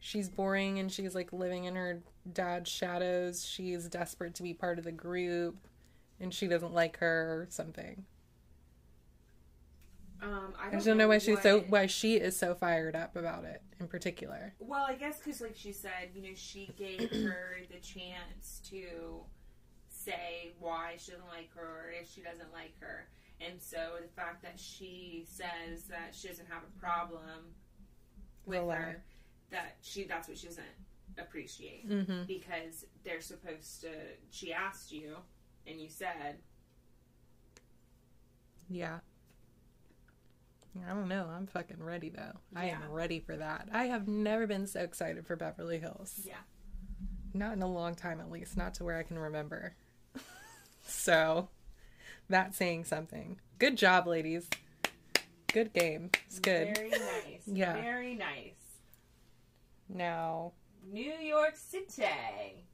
she's 0.00 0.28
boring 0.28 0.78
and 0.78 0.90
she's 0.90 1.14
like 1.14 1.32
living 1.32 1.64
in 1.64 1.76
her 1.76 2.02
dad's 2.32 2.70
shadows. 2.70 3.44
She's 3.44 3.88
desperate 3.88 4.34
to 4.36 4.42
be 4.42 4.54
part 4.54 4.78
of 4.78 4.84
the 4.84 4.92
group 4.92 5.56
and 6.22 6.32
she 6.32 6.46
doesn't 6.46 6.72
like 6.72 6.98
her 6.98 7.42
or 7.42 7.46
something. 7.50 8.04
Um, 10.22 10.54
I 10.56 10.62
I 10.62 10.70
don't, 10.70 10.72
just 10.74 10.86
don't 10.86 10.98
know 10.98 11.08
why 11.08 11.18
she's 11.18 11.42
so 11.42 11.60
why 11.68 11.86
she 11.86 12.14
is 12.14 12.36
so 12.36 12.54
fired 12.54 12.94
up 12.94 13.16
about 13.16 13.44
it 13.44 13.60
in 13.80 13.88
particular. 13.88 14.54
Well, 14.60 14.84
I 14.88 14.94
guess 14.94 15.18
because, 15.18 15.40
like 15.40 15.56
she 15.56 15.72
said, 15.72 16.10
you 16.14 16.22
know, 16.22 16.34
she 16.36 16.70
gave 16.78 17.10
her 17.10 17.56
the 17.68 17.80
chance 17.80 18.60
to 18.70 19.22
say 19.88 20.52
why 20.60 20.94
she 20.98 21.10
doesn't 21.10 21.26
like 21.28 21.50
her 21.56 21.86
or 21.88 21.92
if 22.00 22.08
she 22.08 22.22
doesn't 22.22 22.52
like 22.52 22.78
her. 22.80 23.08
And 23.40 23.60
so 23.60 23.94
the 24.00 24.08
fact 24.14 24.42
that 24.44 24.60
she 24.60 25.24
says 25.26 25.84
that 25.90 26.14
she 26.14 26.28
doesn't 26.28 26.48
have 26.48 26.62
a 26.62 26.80
problem 26.80 27.54
with 28.46 28.60
her, 28.70 29.02
that 29.50 29.76
she 29.82 30.04
that's 30.04 30.28
what 30.28 30.38
she 30.38 30.46
doesn't 30.46 30.64
appreciate 31.18 31.88
Mhm. 31.90 32.28
because 32.28 32.84
they're 33.02 33.20
supposed 33.20 33.80
to. 33.80 33.88
She 34.30 34.52
asked 34.52 34.92
you, 34.92 35.16
and 35.66 35.80
you 35.80 35.88
said, 35.88 36.38
Yeah. 38.68 38.98
I 40.86 40.94
don't 40.94 41.08
know. 41.08 41.26
I'm 41.30 41.46
fucking 41.46 41.82
ready 41.82 42.08
though. 42.08 42.38
I 42.56 42.66
am 42.66 42.90
ready 42.90 43.20
for 43.20 43.36
that. 43.36 43.68
I 43.72 43.84
have 43.86 44.08
never 44.08 44.46
been 44.46 44.66
so 44.66 44.80
excited 44.80 45.26
for 45.26 45.36
Beverly 45.36 45.78
Hills. 45.78 46.20
"Yeah, 46.24 46.36
Not 47.34 47.52
in 47.52 47.62
a 47.62 47.66
long 47.70 47.94
time 47.94 48.20
at 48.20 48.30
least, 48.30 48.56
not 48.56 48.72
to 48.74 48.84
where 48.84 48.96
I 48.96 49.02
can 49.02 49.18
remember. 49.18 49.74
so, 50.82 51.50
that's 52.30 52.56
saying 52.56 52.84
something. 52.84 53.38
Good 53.58 53.76
job, 53.76 54.06
ladies. 54.06 54.48
Good 55.52 55.74
game. 55.74 56.10
It's 56.26 56.38
good. 56.38 56.74
very 56.74 56.88
nice, 56.88 57.42
Yeah. 57.46 57.74
very 57.74 58.14
nice." 58.14 58.54
Now, 59.90 60.52
New 60.90 61.12
York 61.12 61.56
City. 61.56 62.64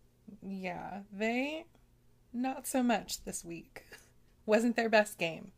yeah, 0.40 1.01
they 1.12 1.65
not 2.33 2.67
so 2.67 2.83
much 2.83 3.25
this 3.25 3.45
week. 3.45 3.85
Wasn't 4.47 4.77
their 4.77 4.89
best 4.89 5.19
game. 5.19 5.53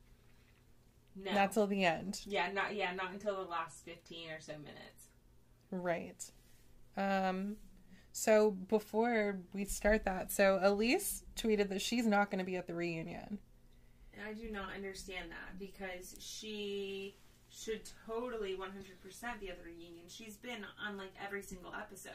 No. 1.17 1.33
Not 1.33 1.53
till 1.53 1.67
the 1.67 1.85
end. 1.85 2.21
Yeah, 2.25 2.51
not 2.53 2.75
yeah, 2.75 2.93
not 2.95 3.13
until 3.13 3.37
the 3.37 3.51
last 3.51 3.85
fifteen 3.85 4.31
or 4.31 4.41
so 4.41 4.53
minutes. 4.53 5.09
Right. 5.71 6.25
Um 6.97 7.57
so 8.13 8.51
before 8.51 9.41
we 9.53 9.65
start 9.65 10.05
that, 10.05 10.33
so 10.33 10.61
Elyse 10.63 11.23
tweeted 11.37 11.69
that 11.69 11.81
she's 11.81 12.07
not 12.07 12.31
going 12.31 12.41
to 12.41 12.45
be 12.45 12.57
at 12.57 12.67
the 12.67 12.75
reunion. 12.75 13.39
And 14.13 14.23
I 14.29 14.33
do 14.33 14.51
not 14.51 14.75
understand 14.75 15.31
that 15.31 15.59
because 15.59 16.17
she 16.19 17.17
should 17.51 17.83
totally 18.07 18.55
one 18.55 18.71
hundred 18.71 19.01
percent 19.01 19.41
be 19.41 19.49
at 19.49 19.59
the 19.59 19.65
reunion. 19.65 20.05
She's 20.09 20.37
been 20.37 20.65
on 20.85 20.97
like 20.97 21.13
every 21.25 21.43
single 21.43 21.73
episode. 21.73 22.13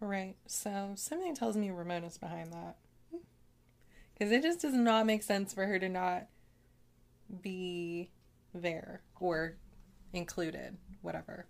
Right. 0.00 0.36
So 0.46 0.92
something 0.94 1.34
tells 1.34 1.56
me 1.56 1.70
Ramona's 1.70 2.18
behind 2.18 2.52
that. 2.52 2.76
Cuz 4.20 4.30
it 4.30 4.42
just 4.42 4.60
does 4.60 4.74
not 4.74 5.06
make 5.06 5.22
sense 5.22 5.54
for 5.54 5.66
her 5.66 5.78
to 5.78 5.88
not 5.88 6.26
be 7.42 8.10
there 8.54 9.02
or 9.18 9.56
included, 10.12 10.76
whatever. 11.02 11.46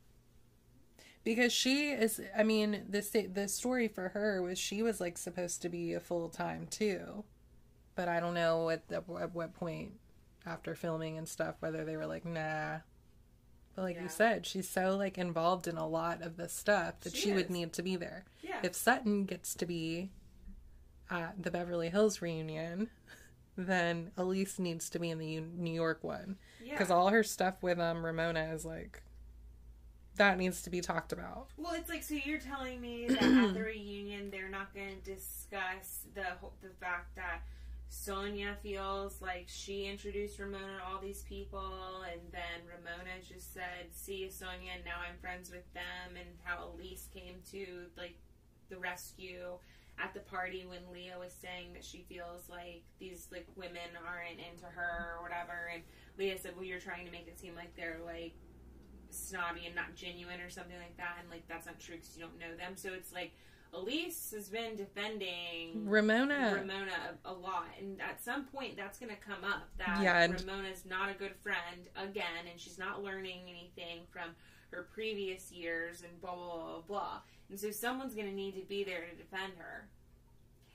Because 1.25 1.53
she 1.53 1.91
is 1.91 2.21
I 2.37 2.43
mean, 2.45 2.87
the 2.89 3.01
the 3.33 3.49
story 3.49 3.89
for 3.89 4.11
her 4.11 4.41
was 4.43 4.59
she 4.59 4.83
was 4.83 5.01
like 5.01 5.19
supposed 5.19 5.63
to 5.63 5.69
be 5.69 5.93
a 5.95 6.01
full-time 6.01 6.67
too. 6.71 7.25
But 7.95 8.09
I 8.09 8.21
don't 8.21 8.35
know 8.35 8.71
at, 8.71 8.89
the, 8.89 9.03
at 9.21 9.35
what 9.35 9.53
point 9.55 9.93
after 10.47 10.75
filming 10.75 11.19
and 11.19 11.29
stuff 11.29 11.57
whether 11.61 11.85
they 11.85 11.97
were 11.97 12.07
like, 12.07 12.25
"Nah." 12.25 12.79
But 13.77 13.83
like 13.83 13.97
Yeah. 13.97 14.05
you 14.05 14.09
said, 14.09 14.47
she's 14.47 14.69
so 14.69 14.97
like 14.97 15.19
involved 15.19 15.69
in 15.69 15.77
a 15.77 15.87
lot 15.87 16.23
of 16.23 16.37
this 16.37 16.53
stuff 16.53 17.01
that 17.01 17.15
She 17.15 17.23
she, 17.23 17.33
would 17.33 17.51
need 17.51 17.73
to 17.75 17.83
be 17.83 17.97
there. 17.97 18.25
Yeah. 18.43 18.61
If 18.63 18.75
Sutton 18.75 19.25
gets 19.27 19.55
to 19.57 19.67
be 19.67 20.11
at 21.11 21.43
the 21.43 21.51
Beverly 21.51 21.89
Hills 21.91 22.23
reunion, 22.23 22.89
then 23.57 24.13
Elyse 24.17 24.59
needs 24.59 24.89
to 24.91 24.99
be 24.99 25.11
in 25.11 25.19
the 25.19 25.27
U- 25.27 25.53
New 25.57 25.73
York 25.73 26.03
one 26.03 26.37
yeah. 26.63 26.73
because 26.73 26.91
all 26.91 27.09
her 27.09 27.23
stuff 27.23 27.63
with 27.63 27.79
um 27.79 28.05
Ramona 28.05 28.53
is 28.55 28.65
like 28.65 29.03
that 30.17 30.39
needs 30.39 30.63
to 30.63 30.71
be 30.71 30.81
talked 30.81 31.13
about. 31.13 31.49
well, 31.57 31.75
it's 31.75 31.89
like 31.89 32.03
so 32.03 32.15
you're 32.15 32.39
telling 32.39 32.81
me 32.81 33.07
that 33.09 33.23
at 33.23 33.55
the 33.55 33.61
reunion 33.65 34.31
they're 34.31 34.51
not 34.51 34.75
going 34.75 35.01
to 35.03 35.15
discuss 35.15 36.07
the 36.15 36.25
the 36.63 36.75
fact 36.81 37.17
that 37.17 37.43
Sonja 37.91 38.57
feels 38.63 39.21
like 39.21 39.47
she 39.49 39.87
introduced 39.87 40.39
Ramona 40.39 40.79
to 40.79 40.85
all 40.87 41.01
these 41.01 41.25
people, 41.25 42.05
and 42.09 42.21
then 42.31 42.63
Ramona 42.65 43.19
just 43.29 43.53
said, 43.53 43.89
"See 43.91 44.19
you, 44.19 44.29
Sonja," 44.29 44.77
and 44.77 44.85
now 44.85 44.99
I'm 45.09 45.19
friends 45.21 45.51
with 45.51 45.65
them, 45.75 46.15
and 46.17 46.29
how 46.45 46.69
Elyse 46.69 47.11
came 47.13 47.37
to 47.51 47.87
like 47.97 48.17
the 48.69 48.79
rescue 48.79 49.59
at 50.03 50.15
the 50.15 50.21
party 50.21 50.65
when 50.67 50.81
Leah 50.93 51.19
was 51.19 51.33
saying 51.33 51.73
that 51.75 51.85
she 51.85 52.05
feels 52.09 52.49
like 52.49 52.83
these 52.99 53.29
like 53.31 53.47
women 53.57 53.91
aren't 54.07 54.39
into 54.41 54.65
her 54.67 55.17
or 55.17 55.23
whatever, 55.23 55.71
and 55.73 55.83
Leah 56.19 56.39
said, 56.39 56.53
"Well, 56.57 56.65
you're 56.65 56.81
trying 56.81 57.07
to 57.07 57.13
make 57.13 57.27
it 57.29 57.39
seem 57.39 57.55
like 57.55 57.75
they're 57.77 58.01
like 58.05 58.35
snobby 59.11 59.67
and 59.67 59.75
not 59.75 59.95
genuine 59.95 60.41
or 60.41 60.51
something 60.51 60.77
like 60.79 60.97
that," 60.97 61.17
and 61.21 61.31
like 61.31 61.47
that's 61.49 61.67
not 61.67 61.79
true 61.81 61.97
because 61.97 62.17
you 62.17 62.23
don't 62.23 62.39
know 62.39 62.57
them. 62.57 62.77
So 62.77 62.93
it's 62.93 63.13
like 63.13 63.33
Elyse 63.75 64.33
has 64.35 64.49
been 64.49 64.75
defending 64.77 65.89
Ramona, 65.89 66.53
Ramona 66.57 66.93
a, 67.25 67.31
a 67.31 67.33
lot, 67.33 67.67
and 67.79 68.01
at 68.01 68.23
some 68.23 68.45
point 68.47 68.77
that's 68.77 68.99
going 68.99 69.11
to 69.15 69.21
come 69.21 69.45
up 69.45 69.69
that 69.79 70.01
Yeah, 70.03 70.23
and- 70.23 70.35
Ramona's 70.41 70.85
not 70.85 71.11
a 71.11 71.15
good 71.15 71.35
friend 71.43 71.89
again, 71.97 72.47
and 72.51 72.59
she's 72.59 72.79
not 72.79 73.03
learning 73.03 73.41
anything 73.49 74.01
from 74.11 74.31
her 74.73 74.89
previous 74.93 75.53
years, 75.53 76.03
and 76.03 76.21
blah 76.21 76.35
blah 76.35 76.57
blah 76.57 76.81
blah. 76.87 77.21
And 77.51 77.59
so 77.59 77.71
someone's 77.71 78.15
going 78.15 78.29
to 78.29 78.35
need 78.35 78.55
to 78.55 78.63
be 78.67 78.85
there 78.85 79.01
to 79.11 79.17
defend 79.17 79.55
her. 79.59 79.89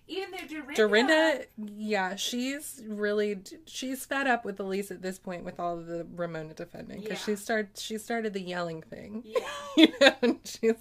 Even 0.07 0.29
though 0.31 0.45
Dorinda, 0.47 0.75
Dorinda, 0.75 1.45
yeah, 1.57 2.15
she's 2.15 2.83
really 2.87 3.39
she's 3.65 4.05
fed 4.05 4.27
up 4.27 4.45
with 4.45 4.57
Elyse 4.59 4.91
at 4.91 5.01
this 5.01 5.17
point 5.17 5.43
with 5.43 5.59
all 5.59 5.79
of 5.79 5.87
the 5.87 6.05
Ramona 6.15 6.53
defending 6.53 7.01
because 7.01 7.17
Yeah. 7.27 7.33
she 7.33 7.35
started 7.41 7.69
she 7.75 7.97
started 7.97 8.33
the 8.33 8.41
yelling 8.41 8.83
thing. 8.83 9.23
yeah, 9.25 9.39
you 9.77 9.87
know, 9.99 10.39
she's 10.43 10.75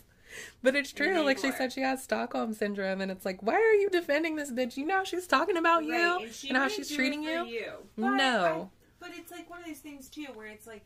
but 0.62 0.74
it's 0.76 0.92
true. 0.92 1.22
Like 1.22 1.38
she 1.38 1.52
said, 1.52 1.72
she 1.72 1.80
has 1.80 2.02
Stockholm 2.02 2.52
syndrome, 2.52 3.00
and 3.00 3.10
it's 3.10 3.24
like, 3.24 3.40
why 3.42 3.54
are 3.54 3.72
you 3.74 3.88
defending 3.88 4.36
this 4.36 4.50
bitch? 4.50 4.76
You 4.76 4.84
know 4.84 5.04
she's 5.04 5.26
talking 5.26 5.56
about 5.56 5.84
you 5.84 5.92
right, 5.94 6.24
and, 6.26 6.34
she 6.34 6.48
and 6.50 6.58
how 6.58 6.68
she's 6.68 6.90
treating 6.90 7.24
for 7.24 7.44
you. 7.44 7.72
But 7.96 8.10
No. 8.16 8.70
I- 8.72 8.78
but 9.00 9.10
it's 9.16 9.30
like 9.30 9.48
one 9.48 9.60
of 9.60 9.66
those 9.66 9.78
things 9.78 10.08
too, 10.10 10.26
where 10.34 10.46
it's 10.48 10.66
like, 10.66 10.84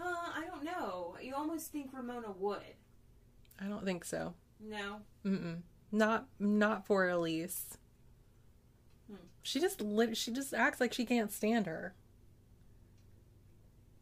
uh, 0.00 0.04
I 0.04 0.44
don't 0.46 0.62
know. 0.64 1.16
You 1.20 1.34
almost 1.34 1.72
think 1.72 1.90
Ramona 1.92 2.30
would. 2.38 2.58
I 3.60 3.66
don't 3.66 3.84
think 3.84 4.04
so. 4.04 4.34
No, 4.60 5.00
Mm-mm. 5.24 5.58
Not 5.92 6.26
not 6.38 6.86
for 6.86 7.06
Elyse. 7.06 7.76
Hmm. 9.08 9.16
She 9.42 9.60
just 9.60 9.80
lit. 9.80 10.16
She 10.16 10.32
just 10.32 10.52
acts 10.52 10.80
like 10.80 10.92
she 10.92 11.04
can't 11.04 11.32
stand 11.32 11.66
her. 11.66 11.94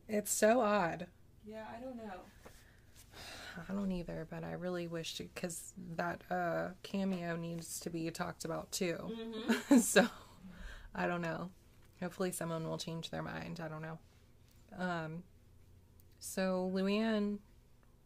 It's 0.09 0.33
so 0.33 0.61
odd. 0.61 1.07
Yeah, 1.47 1.65
I 1.77 1.81
don't 1.81 1.97
know. 1.97 2.21
I 3.69 3.73
don't 3.73 3.91
either, 3.91 4.27
but 4.31 4.45
I 4.45 4.53
really 4.53 4.87
wish 4.87 5.17
because 5.19 5.73
that 5.97 6.23
uh, 6.31 6.69
cameo 6.83 7.37
needs 7.37 7.81
to 7.81 7.91
be 7.91 8.11
talked 8.11 8.45
about 8.45 8.71
too. 8.71 8.99
so 9.81 10.07
I 10.95 11.07
don't 11.07 11.23
know. 11.23 11.51
Hopefully, 12.01 12.33
someone 12.33 12.69
will 12.69 12.79
change 12.79 13.11
their 13.11 13.23
mind. 13.23 13.61
I 13.63 13.69
don't 13.69 13.83
know. 13.83 13.99
Um, 14.79 15.23
so 16.19 16.71
Luann, 16.75 17.39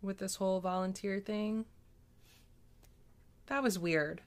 with 0.02 0.18
this 0.18 0.36
whole 0.36 0.60
volunteer 0.60 1.20
thing, 1.20 1.66
that 3.47 3.62
was 3.62 3.78
weird. 3.78 4.22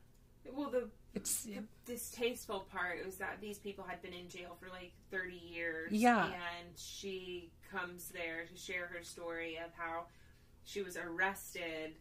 Well, 0.51 0.69
the 0.69 0.89
It's 1.13 1.43
the 1.43 1.63
distasteful 1.85 2.67
part 2.71 3.05
was 3.05 3.17
that 3.17 3.37
these 3.41 3.57
people 3.57 3.83
had 3.87 4.01
been 4.01 4.13
in 4.13 4.29
jail 4.29 4.57
for 4.59 4.69
like 4.69 4.91
30 5.11 5.35
years. 5.35 5.91
Yeah. 5.91 6.25
And 6.25 6.69
she 6.75 7.51
comes 7.71 8.09
there 8.09 8.45
to 8.45 8.57
share 8.57 8.87
her 8.87 9.03
story 9.03 9.57
of 9.57 9.71
how 9.75 10.05
she 10.65 10.81
was 10.81 10.97
arrested 10.97 11.93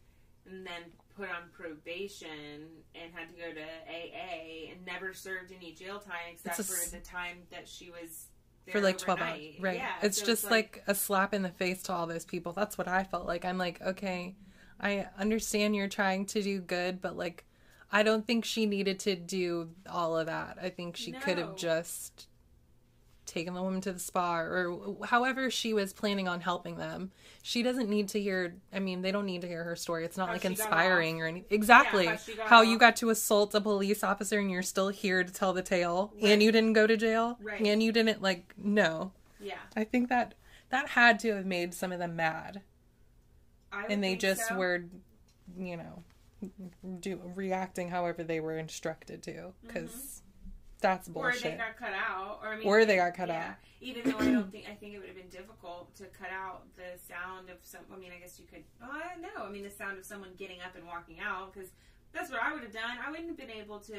and 0.48 0.66
then 0.66 0.82
put 1.16 1.28
on 1.28 1.48
probation 1.52 2.66
and 2.94 3.12
had 3.14 3.28
to 3.28 3.34
go 3.34 3.52
to 3.52 3.60
AA 3.60 4.70
and 4.72 4.84
never 4.84 5.14
served 5.14 5.52
any 5.52 5.72
jail 5.72 5.98
time 5.98 6.34
except 6.34 6.58
a 6.58 6.64
for 6.64 6.90
the 6.90 7.02
time 7.02 7.38
that 7.50 7.68
she 7.68 7.90
was 7.90 8.26
for 8.70 8.80
like 8.80 8.98
12 8.98 9.20
hours. 9.20 9.40
Right. 9.60 9.76
Yeah, 9.76 9.90
it's 10.02 10.20
so 10.20 10.26
just 10.26 10.50
like, 10.50 10.82
a 10.86 10.94
slap 10.94 11.34
in 11.34 11.42
the 11.42 11.50
face 11.50 11.82
to 11.84 11.92
all 11.92 12.06
those 12.06 12.24
people. 12.24 12.52
That's 12.52 12.78
what 12.78 12.88
I 12.88 13.04
felt 13.04 13.26
like. 13.26 13.44
I'm 13.44 13.58
like, 13.58 13.80
okay, 13.82 14.34
I 14.80 15.06
understand 15.18 15.74
you're 15.76 15.88
trying 15.88 16.26
to 16.26 16.42
do 16.42 16.60
good, 16.60 17.00
but 17.00 17.16
like, 17.16 17.44
I 17.90 18.02
don't 18.02 18.26
think 18.26 18.44
she 18.44 18.66
needed 18.66 18.98
to 19.00 19.16
do 19.16 19.70
all 19.90 20.16
of 20.16 20.26
that. 20.26 20.58
I 20.62 20.70
think 20.70 20.96
she 20.96 21.12
could 21.12 21.38
have 21.38 21.56
just 21.56 22.26
taken 23.24 23.54
the 23.54 23.62
woman 23.62 23.80
to 23.80 23.92
the 23.92 23.98
spa 23.98 24.38
or 24.40 24.96
however 25.06 25.48
she 25.50 25.72
was 25.72 25.92
planning 25.92 26.26
on 26.28 26.40
helping 26.40 26.76
them. 26.76 27.10
She 27.42 27.62
doesn't 27.62 27.88
need 27.88 28.08
to 28.08 28.20
hear, 28.20 28.54
I 28.72 28.80
mean, 28.80 29.02
they 29.02 29.12
don't 29.12 29.26
need 29.26 29.42
to 29.42 29.48
hear 29.48 29.62
her 29.64 29.76
story. 29.76 30.04
It's 30.04 30.16
not 30.16 30.28
How 30.28 30.34
like 30.34 30.44
inspiring 30.44 31.20
or 31.20 31.26
anything. 31.26 31.46
Exactly. 31.54 32.06
how 32.06 32.18
how 32.46 32.62
you 32.62 32.78
got 32.78 32.96
to 32.96 33.10
assault 33.10 33.54
a 33.54 33.60
police 33.60 34.02
officer 34.02 34.38
and 34.38 34.50
you're 34.50 34.62
still 34.62 34.88
here 34.88 35.22
to 35.24 35.32
tell 35.32 35.52
the 35.52 35.62
tale 35.62 36.12
Right. 36.14 36.32
and 36.32 36.42
you 36.42 36.50
didn't 36.52 36.72
go 36.72 36.86
to 36.86 36.96
jail 36.96 37.38
Right. 37.40 37.60
and 37.60 37.82
you 37.82 37.92
didn't 37.92 38.20
like 38.22 38.52
no. 38.58 39.12
yeah. 39.40 39.54
I 39.76 39.84
think 39.84 40.08
that 40.08 40.34
that 40.70 40.88
had 40.88 41.18
to 41.20 41.34
have 41.34 41.46
made 41.46 41.74
some 41.74 41.92
of 41.92 41.98
them 41.98 42.16
mad, 42.16 42.62
I 43.72 43.86
and 43.88 44.02
they 44.02 44.16
just 44.16 44.48
so. 44.48 44.56
were, 44.56 44.84
you 45.58 45.76
know, 45.76 46.02
do 47.00 47.20
reacting 47.36 47.90
however 47.90 48.24
they 48.24 48.40
were 48.40 48.56
instructed 48.58 49.22
to, 49.24 49.52
because 49.66 50.22
that's 50.82 51.08
Mm-hmm. 51.08 51.18
Or 51.18 51.32
they 51.32 51.52
got 51.56 51.76
cut 51.78 51.92
out, 51.94 52.40
or 52.42 52.48
I 52.48 52.56
mean, 52.58 52.66
Or 52.66 52.84
they 52.84 52.96
got 52.96 53.14
cut 53.14 53.28
yeah. 53.28 53.48
out. 53.50 53.54
Even 53.80 54.10
though 54.10 54.18
I 54.18 54.30
don't 54.30 54.50
think 54.52 54.66
I 54.70 54.74
think 54.74 54.94
it 54.94 54.98
would 54.98 55.08
have 55.08 55.16
been 55.16 55.28
difficult 55.28 55.94
to 55.96 56.04
cut 56.06 56.30
out 56.30 56.62
the 56.76 56.98
sound 57.08 57.48
of 57.50 57.56
some. 57.62 57.80
I 57.92 57.96
mean, 57.96 58.10
I 58.16 58.20
guess 58.20 58.38
you 58.38 58.46
could. 58.46 58.62
Oh, 58.82 58.88
I 58.92 59.12
don't 59.14 59.22
know. 59.22 59.44
I 59.44 59.50
mean, 59.50 59.64
the 59.64 59.70
sound 59.70 59.98
of 59.98 60.04
someone 60.04 60.30
getting 60.38 60.60
up 60.60 60.76
and 60.76 60.86
walking 60.86 61.18
out 61.20 61.52
because 61.52 61.70
that's 62.12 62.30
what 62.30 62.40
I 62.42 62.52
would 62.52 62.62
have 62.62 62.72
done. 62.72 62.98
I 63.04 63.10
wouldn't 63.10 63.28
have 63.28 63.36
been 63.38 63.50
able 63.50 63.78
to 63.80 63.96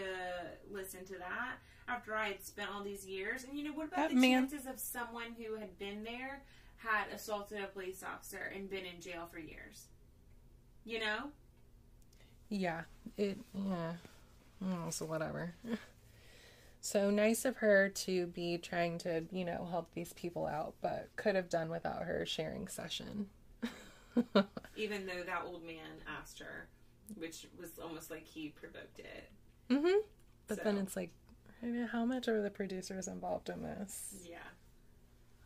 listen 0.72 1.04
to 1.06 1.18
that 1.18 1.56
after 1.90 2.16
I 2.16 2.28
had 2.30 2.44
spent 2.44 2.70
all 2.74 2.82
these 2.84 3.06
years. 3.06 3.44
And 3.44 3.58
you 3.58 3.66
know, 3.66 3.72
what 3.74 3.88
about 3.88 3.98
That 3.98 4.10
the 4.12 4.16
man- 4.16 4.48
chances 4.48 4.68
of 4.68 4.80
someone 4.80 5.34
who 5.38 5.56
had 5.56 5.78
been 5.80 6.04
there 6.06 6.44
had 6.78 7.08
assaulted 7.14 7.62
a 7.62 7.68
police 7.68 8.04
officer 8.04 8.52
and 8.56 8.70
been 8.70 8.86
in 8.86 9.02
jail 9.02 9.28
for 9.32 9.40
years? 9.40 9.88
You 10.86 11.00
know, 11.00 11.30
Yeah, 12.50 12.82
it 13.18 13.38
yeah. 13.54 13.94
So 14.92 15.06
whatever. 15.06 15.54
So 16.86 17.10
nice 17.10 17.46
of 17.46 17.56
her 17.58 17.88
to 17.88 18.28
be 18.28 18.58
trying 18.58 18.98
to, 19.00 19.24
you 19.32 19.46
know, 19.46 19.70
help 19.72 19.94
these 19.94 20.12
people 20.12 20.46
out, 20.46 20.74
but 20.82 21.08
could 21.16 21.34
have 21.34 21.48
done 21.48 21.70
without 21.70 22.04
her 22.04 22.26
sharing 22.26 22.68
session. 22.68 23.28
even 24.76 25.06
though 25.06 25.24
that 25.26 25.44
old 25.46 25.66
man 25.66 26.02
asked 26.20 26.40
her, 26.40 26.68
which 27.16 27.48
was 27.58 27.80
almost 27.82 28.12
like 28.12 28.26
he 28.26 28.50
provoked 28.50 29.00
it. 29.00 29.32
Mm-hmm. 29.70 30.00
But 30.48 30.66
then 30.66 30.78
it's 30.78 30.98
like, 30.98 31.12
I 31.64 31.68
mean, 31.68 31.88
how 31.88 32.04
much 32.04 32.28
are 32.28 32.42
the 32.42 32.50
producers 32.50 33.08
involved 33.08 33.48
in 33.48 33.64
this? 33.64 34.16
Yeah. 34.30 34.40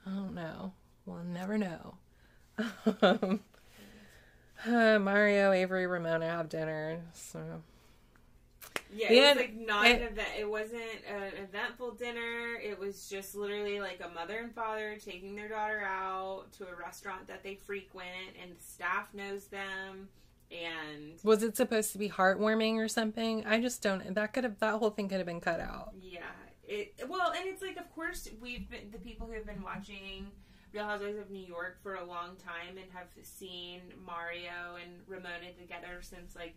I 0.08 0.10
don't 0.10 0.34
know. 0.34 0.74
We'll 1.06 1.24
never 1.24 1.60
know. 1.60 1.98
um, 3.04 3.42
uh, 4.66 4.98
Mario, 5.00 5.52
Avery, 5.52 5.86
Ramona 5.86 6.30
have 6.30 6.50
dinner. 6.50 7.02
So 7.14 7.62
Yeah, 8.94 9.12
it 9.12 9.28
was 9.28 9.36
like 9.38 9.56
not 9.56 9.86
it- 9.88 10.02
an 10.02 10.08
event. 10.08 10.30
It 10.40 10.50
wasn't 10.50 10.82
an 11.10 11.34
eventful 11.44 11.92
dinner. 11.92 12.56
It 12.62 12.80
was 12.80 13.10
just 13.10 13.36
literally 13.36 13.80
like 13.80 14.02
a 14.04 14.10
mother 14.10 14.38
and 14.40 14.54
father 14.54 14.98
taking 15.04 15.36
their 15.36 15.48
daughter 15.50 15.82
out 15.86 16.52
to 16.54 16.68
a 16.68 16.76
restaurant 16.76 17.28
that 17.28 17.44
they 17.44 17.56
frequent, 17.56 18.36
and 18.42 18.52
the 18.58 18.64
staff 18.64 19.14
knows 19.14 19.46
them. 19.48 20.10
And 20.50 21.20
was 21.24 21.44
it 21.44 21.58
supposed 21.58 21.92
to 21.92 21.98
be 21.98 22.10
heartwarming 22.10 22.76
or 22.78 22.88
something? 22.88 23.46
I 23.46 23.60
just 23.60 23.82
don't. 23.82 24.16
That 24.16 24.32
could 24.34 24.46
have. 24.46 24.60
That 24.60 24.76
whole 24.76 24.92
thing 24.92 25.10
could 25.10 25.18
have 25.18 25.26
been 25.28 25.42
cut 25.42 25.60
out. 25.60 25.92
yeah, 26.02 26.22
it 26.66 26.94
well, 27.10 27.32
and 27.36 27.48
it's 27.48 27.62
like, 27.62 27.76
of 27.78 27.94
course, 27.94 28.30
we've 28.42 28.70
been 28.70 28.90
the 28.92 28.98
people 29.00 29.28
who 29.28 29.34
have 29.34 29.46
been 29.46 29.62
watching 29.62 30.28
Real 30.72 30.86
Housewives 30.86 31.18
of 31.18 31.30
New 31.30 31.46
York 31.46 31.80
for 31.84 31.96
a 31.96 32.06
long 32.06 32.38
time 32.38 32.78
and 32.78 32.86
have 32.94 33.08
seen 33.24 33.82
Mario 34.06 34.78
and 34.82 34.94
Ramona 35.08 35.52
together 35.60 36.00
since 36.02 36.34
like 36.36 36.56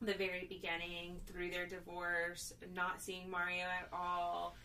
the 0.00 0.14
very 0.14 0.46
beginning 0.48 1.20
through 1.26 1.50
their 1.50 1.66
divorce, 1.66 2.52
not 2.74 3.02
seeing 3.02 3.30
Mario 3.30 3.64
at 3.64 3.88
all, 3.92 4.56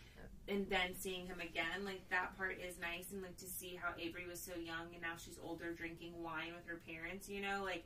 and 0.48 0.68
then 0.70 0.94
seeing 0.96 1.26
him 1.26 1.40
again. 1.40 1.84
Like 1.84 2.08
that 2.10 2.36
part 2.36 2.58
is 2.60 2.78
nice, 2.78 3.12
and 3.12 3.22
like 3.22 3.36
to 3.38 3.46
see 3.46 3.78
how 3.80 3.90
Avery 3.98 4.26
was 4.28 4.40
so 4.40 4.52
young 4.58 4.92
and 4.92 5.02
now 5.02 5.14
she's 5.18 5.38
older, 5.42 5.72
drinking 5.72 6.22
wine 6.22 6.52
with 6.54 6.66
her 6.66 6.80
parents. 6.86 7.28
You 7.28 7.42
know, 7.42 7.62
like 7.64 7.84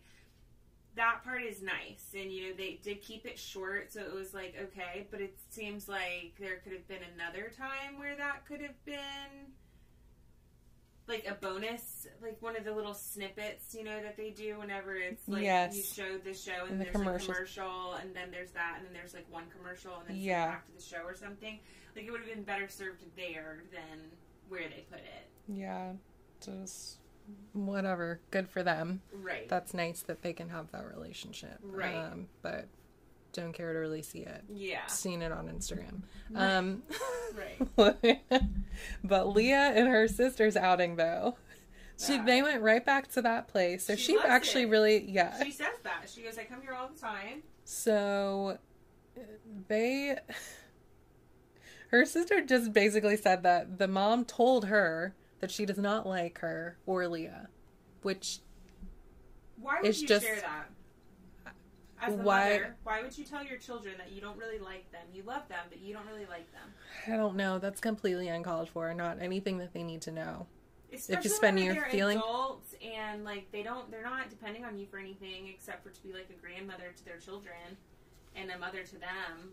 that 0.97 1.23
part 1.25 1.43
is 1.43 1.63
nice, 1.63 2.15
and 2.15 2.33
you 2.33 2.49
know 2.49 2.57
they 2.57 2.81
did 2.83 3.03
keep 3.03 3.27
it 3.27 3.39
short, 3.39 3.93
so 3.93 4.01
it 4.01 4.15
was 4.15 4.35
like 4.35 4.55
okay. 4.61 5.07
But 5.11 5.21
it 5.21 5.37
seems 5.49 5.89
like 5.89 6.35
there 6.39 6.57
could 6.57 6.73
have 6.73 6.87
been 6.89 7.03
another 7.15 7.53
time 7.57 7.99
where 7.99 8.17
that 8.17 8.47
could 8.47 8.61
have 8.61 8.85
been 8.85 9.55
like 11.11 11.27
a 11.27 11.35
bonus, 11.35 12.07
like 12.23 12.41
one 12.41 12.57
of 12.57 12.65
the 12.65 12.73
little 12.73 12.95
snippets, 12.95 13.75
you 13.75 13.85
know, 13.85 14.01
that 14.03 14.17
they 14.17 14.31
do 14.31 14.59
whenever 14.59 14.95
it's 14.97 15.29
like 15.29 15.43
Yes. 15.43 15.77
you 15.77 15.83
show 15.83 16.17
the 16.19 16.33
show 16.33 16.63
and 16.63 16.73
And 16.73 16.81
the 16.81 16.85
there's 16.85 16.97
a 16.97 17.27
commercial 17.27 17.95
and 18.01 18.15
then 18.17 18.31
there's 18.31 18.53
that 18.53 18.77
and 18.79 18.87
then 18.87 18.95
there's 18.95 19.13
like 19.13 19.27
one 19.31 19.45
commercial 19.57 19.97
and 19.99 20.09
then 20.09 20.17
it's 20.17 20.25
Yeah. 20.25 20.47
back 20.47 20.67
to 20.67 20.73
the 20.73 20.83
show 20.83 21.03
or 21.05 21.15
something. 21.15 21.59
Like 21.95 22.05
it 22.07 22.11
would 22.11 22.21
have 22.21 22.31
been 22.31 22.45
better 22.45 22.69
served 22.69 23.03
there 23.17 23.65
than 23.73 23.99
where 24.49 24.63
they 24.69 24.85
put 24.91 25.01
it. 25.01 25.29
Yeah, 25.49 25.93
just 26.45 26.99
whatever. 27.53 28.21
Good 28.31 28.49
for 28.49 28.63
them. 28.63 29.03
Right. 29.13 29.49
That's 29.49 29.75
nice 29.75 30.03
that 30.03 30.23
they 30.23 30.33
can 30.33 30.49
have 30.49 30.71
that 30.73 30.87
relationship. 30.87 31.59
Right. 31.63 31.95
Um, 31.95 32.29
but 32.43 32.67
don't 33.33 33.53
care 33.53 33.73
to 33.73 33.79
really 33.79 34.03
see 34.03 34.21
it. 34.21 34.43
yeah. 34.53 34.87
Seen 34.87 35.23
it 35.23 35.33
on 35.33 35.49
Instagram. 35.49 36.03
Um, 36.35 36.83
Right. 37.79 38.23
but 39.05 39.29
Leah 39.29 39.73
and 39.75 39.87
her 39.89 40.09
sister's 40.09 40.57
outing 40.57 40.97
though. 40.97 41.37
She, 41.99 42.15
Yeah. 42.15 42.25
they 42.25 42.43
went 42.43 42.63
right 42.63 42.85
back 42.85 43.09
to 43.13 43.23
that 43.23 43.47
place. 43.49 43.87
So 43.87 43.95
She 43.95 44.15
she, 44.15 44.19
actually 44.19 44.63
it. 44.63 44.69
really, 44.71 45.05
yeah. 45.11 45.43
She 45.43 45.51
says 45.53 45.67
that. 45.85 46.11
She 46.13 46.23
goes, 46.23 46.39
I 46.39 46.45
come 46.45 46.61
here 46.63 46.73
all 46.73 46.89
the 46.89 46.99
time. 46.99 47.43
So 47.65 48.59
they 49.69 50.17
her 51.89 52.05
sister 52.07 52.41
just 52.45 52.73
basically 52.73 53.17
said 53.17 53.43
that 53.43 53.79
the 53.79 53.89
mom 53.89 54.25
told 54.25 54.67
her 54.67 55.15
that 55.41 55.51
she 55.51 55.67
does 55.67 55.79
not 55.79 56.07
like 56.07 56.39
her 56.39 56.77
or 56.87 57.07
Leah, 57.09 57.49
which 58.03 58.39
Why 59.61 59.79
would 59.83 60.01
you 60.01 60.07
just- 60.09 60.25
share 60.25 60.37
that? 60.41 60.71
As 62.03 62.17
the 62.17 62.23
Why- 62.23 62.45
mother, 62.51 62.77
why 62.83 63.03
would 63.03 63.17
you 63.19 63.25
tell 63.25 63.45
your 63.45 63.59
children 63.59 63.95
that 63.99 64.11
you 64.13 64.21
don't 64.21 64.39
really 64.39 64.59
like 64.59 64.91
them? 64.93 65.03
You 65.13 65.23
love 65.23 65.47
them, 65.49 65.61
but 65.69 65.81
you 65.81 65.93
don't 65.93 66.07
really 66.07 66.27
like 66.27 66.51
them. 66.53 66.73
I 67.07 67.17
don't 67.17 67.37
know, 67.37 67.59
that's 67.59 67.81
completely 67.81 68.29
uncalled 68.29 68.69
for, 68.71 68.93
not 68.95 69.21
anything 69.21 69.59
that 69.59 69.73
they 69.75 69.83
need 69.83 70.01
to 70.03 70.11
know. 70.11 70.47
Especially 70.93 71.31
spend 71.31 71.57
when 71.57 71.67
your 71.67 71.75
they're 71.75 71.91
feeling- 71.91 72.19
adults 72.19 72.75
and 72.83 73.23
like 73.25 73.53
they 73.53 73.63
don't, 73.63 73.91
they're 73.91 74.03
not 74.03 74.29
depending 74.31 74.65
on 74.65 74.77
you 74.79 74.87
for 74.87 74.99
anything 74.99 75.47
except 75.49 75.85
for 75.85 75.91
to 75.91 76.03
be 76.03 76.13
like 76.13 76.29
a 76.31 76.41
grandmother 76.41 76.93
to 76.97 77.05
their 77.05 77.19
children 77.19 77.77
and 78.35 78.51
a 78.51 78.59
mother 78.59 78.83
to 78.83 78.93
them. 78.99 79.53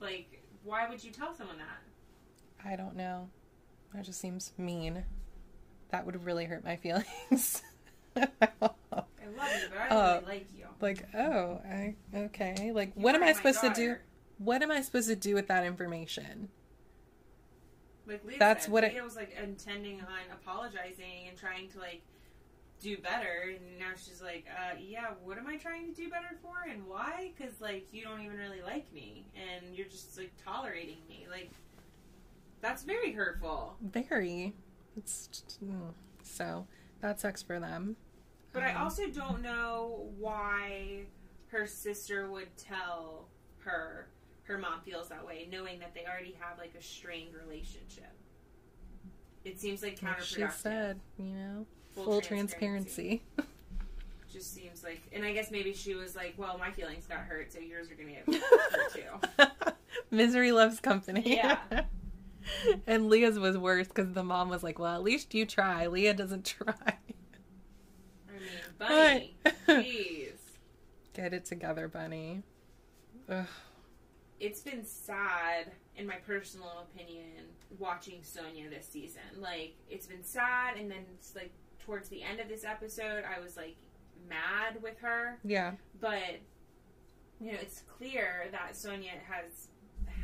Like, 0.00 0.42
why 0.64 0.88
would 0.88 1.02
you 1.02 1.10
tell 1.12 1.34
someone 1.34 1.56
that? 1.58 2.68
I 2.68 2.76
don't 2.76 2.96
know. 2.96 3.28
That 3.94 4.04
just 4.04 4.20
seems 4.20 4.52
mean. 4.58 5.04
That 5.90 6.04
would 6.04 6.22
really 6.24 6.44
hurt 6.44 6.64
my 6.64 6.76
feelings. 6.76 7.62
I 8.16 8.28
love 8.60 8.74
you, 8.90 9.68
but 9.70 9.78
I 9.78 9.88
don't 9.88 9.92
Uh, 9.92 10.20
really 10.22 10.26
like 10.38 10.46
you. 10.56 10.65
Like, 10.80 11.06
oh, 11.14 11.60
I 11.68 11.94
okay. 12.14 12.72
Like, 12.72 12.92
You 12.96 13.02
what 13.02 13.14
am 13.14 13.22
I 13.22 13.32
supposed 13.32 13.60
to 13.60 13.72
do? 13.72 13.96
What 14.38 14.62
am 14.62 14.70
I 14.70 14.82
supposed 14.82 15.08
to 15.08 15.16
do 15.16 15.34
with 15.34 15.48
that 15.48 15.64
information? 15.64 16.48
Like 18.06 18.24
Leah 18.24 18.38
That's 18.38 18.64
said, 18.64 18.72
what 18.72 18.84
it- 18.84 19.02
was 19.02 19.16
like 19.16 19.36
intending 19.42 20.00
on 20.00 20.32
apologizing 20.32 21.28
and 21.28 21.36
trying 21.36 21.68
to 21.70 21.78
like 21.78 22.02
do 22.80 22.96
better, 22.98 23.54
and 23.56 23.78
now 23.78 23.92
she's 23.96 24.20
like, 24.22 24.46
uh, 24.50 24.76
"Yeah, 24.78 25.14
what 25.24 25.38
am 25.38 25.46
I 25.46 25.56
trying 25.56 25.86
to 25.86 25.94
do 25.94 26.10
better 26.10 26.36
for, 26.42 26.54
and 26.70 26.86
why? 26.86 27.32
Because 27.36 27.60
like 27.60 27.92
you 27.92 28.04
don't 28.04 28.20
even 28.20 28.36
really 28.36 28.62
like 28.62 28.92
me, 28.92 29.24
and 29.34 29.74
you're 29.74 29.88
just 29.88 30.16
like 30.18 30.32
tolerating 30.44 30.98
me. 31.08 31.26
Like 31.30 31.50
that's 32.60 32.84
very 32.84 33.12
hurtful." 33.12 33.76
Very. 33.80 34.54
It's 34.96 35.42
mm. 35.64 35.92
so 36.22 36.66
that 37.00 37.18
sucks 37.20 37.42
for 37.42 37.58
them. 37.58 37.96
But 38.56 38.64
I 38.64 38.72
Um, 38.72 38.84
also 38.84 39.06
don't 39.10 39.42
know 39.42 40.08
why 40.18 41.02
her 41.48 41.66
sister 41.66 42.30
would 42.30 42.56
tell 42.56 43.28
her 43.58 44.08
her 44.44 44.56
mom 44.56 44.80
feels 44.80 45.10
that 45.10 45.26
way, 45.26 45.46
knowing 45.50 45.78
that 45.80 45.92
they 45.94 46.06
already 46.06 46.34
have 46.40 46.56
like 46.56 46.74
a 46.74 46.82
strained 46.82 47.34
relationship. 47.34 48.12
It 49.44 49.60
seems 49.60 49.82
like 49.82 50.00
like 50.02 50.16
counterproductive. 50.18 50.52
she 50.52 50.58
said, 50.58 51.00
you 51.18 51.26
know, 51.34 51.66
full, 51.94 52.22
transparency. 52.22 53.22
Just 54.32 54.54
seems 54.54 54.82
like, 54.82 55.02
and 55.12 55.22
I 55.24 55.34
guess 55.34 55.50
maybe 55.50 55.74
she 55.74 55.94
was 55.94 56.16
like, 56.16 56.32
"Well, 56.38 56.56
my 56.58 56.70
feelings 56.70 57.06
got 57.06 57.18
hurt, 57.18 57.52
so 57.52 57.58
yours 57.58 57.90
are 57.90 57.94
gonna 57.94 58.12
get 58.12 58.42
hurt 58.42 58.92
too." 58.94 59.82
Misery 60.10 60.52
loves 60.52 60.80
company. 60.80 61.22
Yeah. 61.36 61.58
and 62.86 63.08
Leah's 63.10 63.38
was 63.38 63.58
worse 63.58 63.88
because 63.88 64.12
the 64.12 64.24
mom 64.24 64.48
was 64.48 64.62
like, 64.62 64.78
"Well, 64.78 64.94
at 64.94 65.02
least 65.02 65.34
you 65.34 65.44
try." 65.44 65.86
Leah 65.88 66.14
doesn't 66.14 66.44
try. 66.46 66.96
Bunny, 68.78 69.36
jeez, 69.68 70.32
Get 71.14 71.32
it 71.32 71.44
together, 71.44 71.88
bunny. 71.88 72.42
Ugh. 73.28 73.46
it's 74.38 74.60
been 74.60 74.84
sad, 74.84 75.72
in 75.96 76.06
my 76.06 76.16
personal 76.16 76.86
opinion, 76.92 77.46
watching 77.78 78.20
Sonja 78.20 78.68
this 78.70 78.86
season. 78.86 79.22
Like, 79.40 79.74
it's 79.90 80.06
been 80.06 80.22
sad, 80.22 80.76
and 80.76 80.90
then 80.90 81.04
it's 81.14 81.34
like 81.34 81.52
towards 81.84 82.08
the 82.08 82.22
end 82.22 82.38
of 82.40 82.48
this 82.48 82.64
episode, 82.64 83.24
I 83.24 83.40
was 83.40 83.56
like 83.56 83.76
mad 84.28 84.82
with 84.82 84.98
her. 85.00 85.38
Yeah. 85.44 85.72
but 86.00 86.40
you 87.40 87.52
know 87.52 87.58
it's 87.60 87.82
clear 87.98 88.46
that 88.50 88.72
Sonja 88.72 89.10
has 89.28 89.68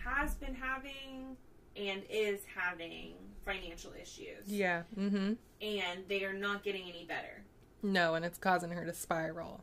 has 0.04 0.34
been 0.34 0.54
having 0.54 1.36
and 1.76 2.02
is 2.10 2.40
having 2.56 3.12
financial 3.44 3.92
issues 4.00 4.46
Yeah. 4.46 4.82
Mm-hmm. 4.98 5.34
and 5.60 6.00
they 6.08 6.24
are 6.24 6.32
not 6.32 6.62
getting 6.64 6.84
any 6.88 7.04
better 7.06 7.44
No, 7.82 8.14
and 8.14 8.24
it's 8.24 8.38
causing 8.38 8.70
her 8.70 8.84
to 8.84 8.92
spiral 8.94 9.62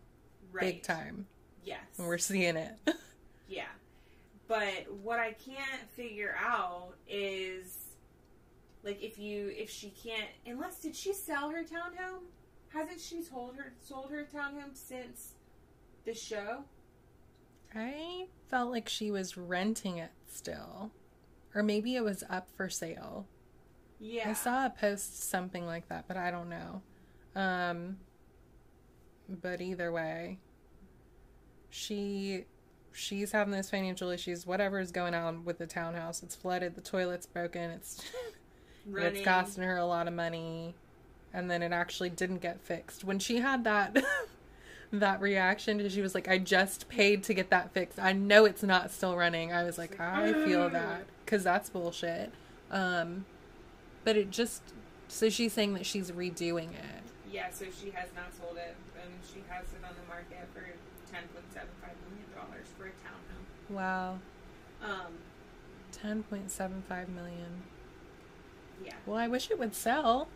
right 0.51 0.75
big 0.75 0.83
time. 0.83 1.27
yes 1.63 1.79
And 1.97 2.07
we're 2.07 2.17
seeing 2.17 2.55
it. 2.57 2.73
yeah 3.47 3.65
but 4.47 4.85
what 5.03 5.19
i 5.19 5.31
can't 5.33 5.89
figure 5.95 6.35
out 6.39 6.93
is 7.07 7.77
like 8.83 9.01
if 9.03 9.17
you 9.19 9.51
if 9.55 9.69
she 9.69 9.89
can't 9.91 10.29
unless 10.47 10.79
did 10.79 10.95
she 10.95 11.13
sell 11.13 11.49
her 11.51 11.63
townhome 11.63 12.23
hasn't 12.69 12.99
she 12.99 13.21
sold 13.21 13.55
her 13.57 13.73
sold 13.83 14.09
her 14.11 14.27
townhome 14.33 14.73
since 14.75 15.33
the 16.05 16.13
show 16.13 16.63
I 17.75 18.25
felt 18.49 18.71
like 18.71 18.89
she 18.89 19.11
was 19.11 19.37
renting 19.37 19.99
it 19.99 20.09
still. 20.27 20.89
Or 21.53 21.61
maybe 21.61 21.95
it 21.95 22.03
was 22.03 22.23
up 22.27 22.47
for 22.57 22.67
sale. 22.69 23.27
yeah 23.99 24.29
I 24.29 24.33
saw 24.33 24.65
a 24.65 24.69
post 24.71 25.29
something 25.29 25.67
like 25.67 25.87
that, 25.89 26.05
but 26.07 26.17
I 26.17 26.31
don't 26.31 26.49
know. 26.49 26.81
Um 27.35 27.97
but 29.41 29.61
either 29.61 29.91
way, 29.91 30.39
she 31.69 32.45
she's 32.91 33.31
having 33.31 33.53
those 33.53 33.69
financial 33.69 34.09
issues. 34.09 34.45
Whatever's 34.45 34.91
going 34.91 35.13
on 35.13 35.45
with 35.45 35.57
the 35.57 35.67
townhouse, 35.67 36.23
it's 36.23 36.35
flooded, 36.35 36.75
the 36.75 36.81
toilet's 36.81 37.25
broken, 37.25 37.71
it's 37.71 38.03
it's 38.95 39.21
costing 39.21 39.63
her 39.63 39.77
a 39.77 39.85
lot 39.85 40.07
of 40.07 40.13
money. 40.13 40.75
And 41.31 41.49
then 41.49 41.61
it 41.61 41.71
actually 41.71 42.09
didn't 42.09 42.39
get 42.39 42.59
fixed. 42.59 43.03
When 43.03 43.19
she 43.19 43.37
had 43.37 43.63
that 43.65 44.03
that 44.91 45.21
reaction, 45.21 45.87
she 45.89 46.01
was 46.01 46.15
like, 46.15 46.27
"I 46.27 46.39
just 46.39 46.89
paid 46.89 47.23
to 47.25 47.35
get 47.35 47.51
that 47.51 47.71
fixed. 47.71 47.99
I 47.99 48.13
know 48.13 48.45
it's 48.45 48.63
not 48.63 48.89
still 48.89 49.15
running." 49.15 49.53
I 49.53 49.63
was 49.63 49.77
like, 49.77 49.99
"I 49.99 50.33
feel 50.33 50.69
that 50.69 51.05
because 51.23 51.43
that's 51.43 51.69
bullshit." 51.69 52.31
Um, 52.71 53.25
but 54.03 54.17
it 54.17 54.31
just 54.31 54.63
so 55.07 55.29
she's 55.29 55.53
saying 55.53 55.73
that 55.73 55.85
she's 55.85 56.11
redoing 56.11 56.69
it. 56.69 57.03
Yeah, 57.31 57.51
so 57.51 57.65
she 57.65 57.91
has 57.91 58.09
not 58.15 58.33
sold 58.35 58.57
it, 58.57 58.75
she 59.31 59.43
has 59.49 59.65
it 59.73 59.83
on 59.87 59.93
the 59.95 60.07
market 60.07 60.47
for 60.53 60.61
ten 61.11 61.23
point 61.33 61.45
seven 61.53 61.69
five 61.81 61.95
million 62.09 62.27
dollars 62.35 62.67
for 62.77 62.85
a 62.85 62.89
townhome. 62.89 63.75
Wow, 63.75 64.19
Um, 64.83 65.13
ten 65.91 66.23
point 66.23 66.51
seven 66.51 66.83
five 66.87 67.09
million. 67.09 67.63
yeah, 68.83 68.93
Well, 69.05 69.17
I 69.17 69.27
wish 69.27 69.49
it 69.51 69.59
would 69.59 69.75
sell. 69.75 70.27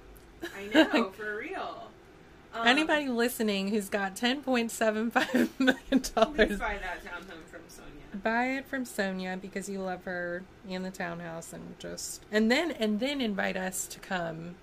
I 0.56 0.66
know 0.94 1.12
for 1.12 1.38
real. 1.38 1.90
Um, 2.54 2.68
Anybody 2.68 3.10
listening 3.10 3.70
who's 3.70 3.90
got 3.90 4.16
ten 4.16 4.42
point 4.44 4.70
seven 4.72 5.10
five 5.10 5.50
million 5.60 6.04
dollars, 6.16 6.60
buy 6.60 6.78
that 6.82 7.04
townhome 7.04 7.46
from 7.50 7.62
Sonja. 7.70 8.22
buy 8.22 8.46
it 8.58 8.66
from 8.68 8.86
Sonja 8.86 9.40
because 9.42 9.68
you 9.68 9.80
love 9.82 10.04
her 10.04 10.44
and 10.70 10.86
the 10.86 10.92
townhouse, 10.92 11.52
and 11.54 11.80
just 11.80 12.22
and 12.32 12.52
then 12.52 12.72
and 12.72 13.00
then 13.00 13.22
invite 13.22 13.58
us 13.58 13.88
to 13.88 14.00
come 14.00 14.54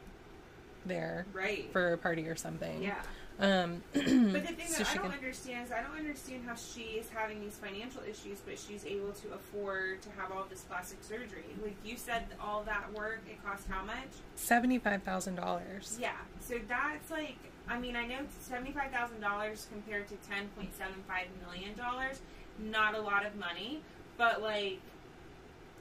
there 0.86 1.26
Right. 1.32 1.68
for 1.72 1.92
a 1.92 1.98
party 1.98 2.28
or 2.28 2.36
something. 2.36 2.82
yeah. 2.82 3.02
Um, 3.40 3.82
But 3.94 4.02
the 4.04 4.52
thing 4.54 4.66
so 4.68 4.82
that 4.82 4.90
I 4.90 4.94
don't 4.96 5.04
can- 5.04 5.12
understand 5.12 5.66
is 5.66 5.72
I 5.72 5.80
don't 5.82 5.96
understand 5.96 6.44
how 6.46 6.54
she 6.54 6.82
is 7.00 7.08
having 7.08 7.40
these 7.40 7.56
financial 7.56 8.02
issues, 8.02 8.38
but 8.44 8.58
she's 8.58 8.84
able 8.84 9.12
to 9.12 9.32
afford 9.32 10.02
to 10.02 10.10
have 10.18 10.30
all 10.30 10.44
this 10.50 10.60
plastic 10.62 11.02
surgery. 11.02 11.44
Like 11.62 11.76
you 11.84 11.96
said, 11.96 12.26
all 12.40 12.62
that 12.64 12.92
work 12.92 13.20
it 13.28 13.42
cost 13.44 13.66
how 13.68 13.82
much? 13.84 14.10
seventy-five 14.36 15.02
thousand 15.02 15.36
dollars. 15.36 15.96
Yeah, 15.98 16.12
so 16.40 16.58
that's 16.68 17.10
like, 17.10 17.36
I 17.66 17.78
mean, 17.78 17.96
I 17.96 18.06
know 18.06 18.18
seventy-five 18.40 18.90
thousand 18.90 19.20
dollars 19.20 19.66
compared 19.72 20.08
to 20.08 20.16
ten 20.28 20.48
point 20.56 20.76
seven 20.76 21.02
five 21.08 21.26
million 21.46 21.74
dollars, 21.76 22.20
not 22.58 22.94
a 22.94 23.00
lot 23.00 23.24
of 23.24 23.36
money, 23.36 23.80
but 24.18 24.42
like, 24.42 24.80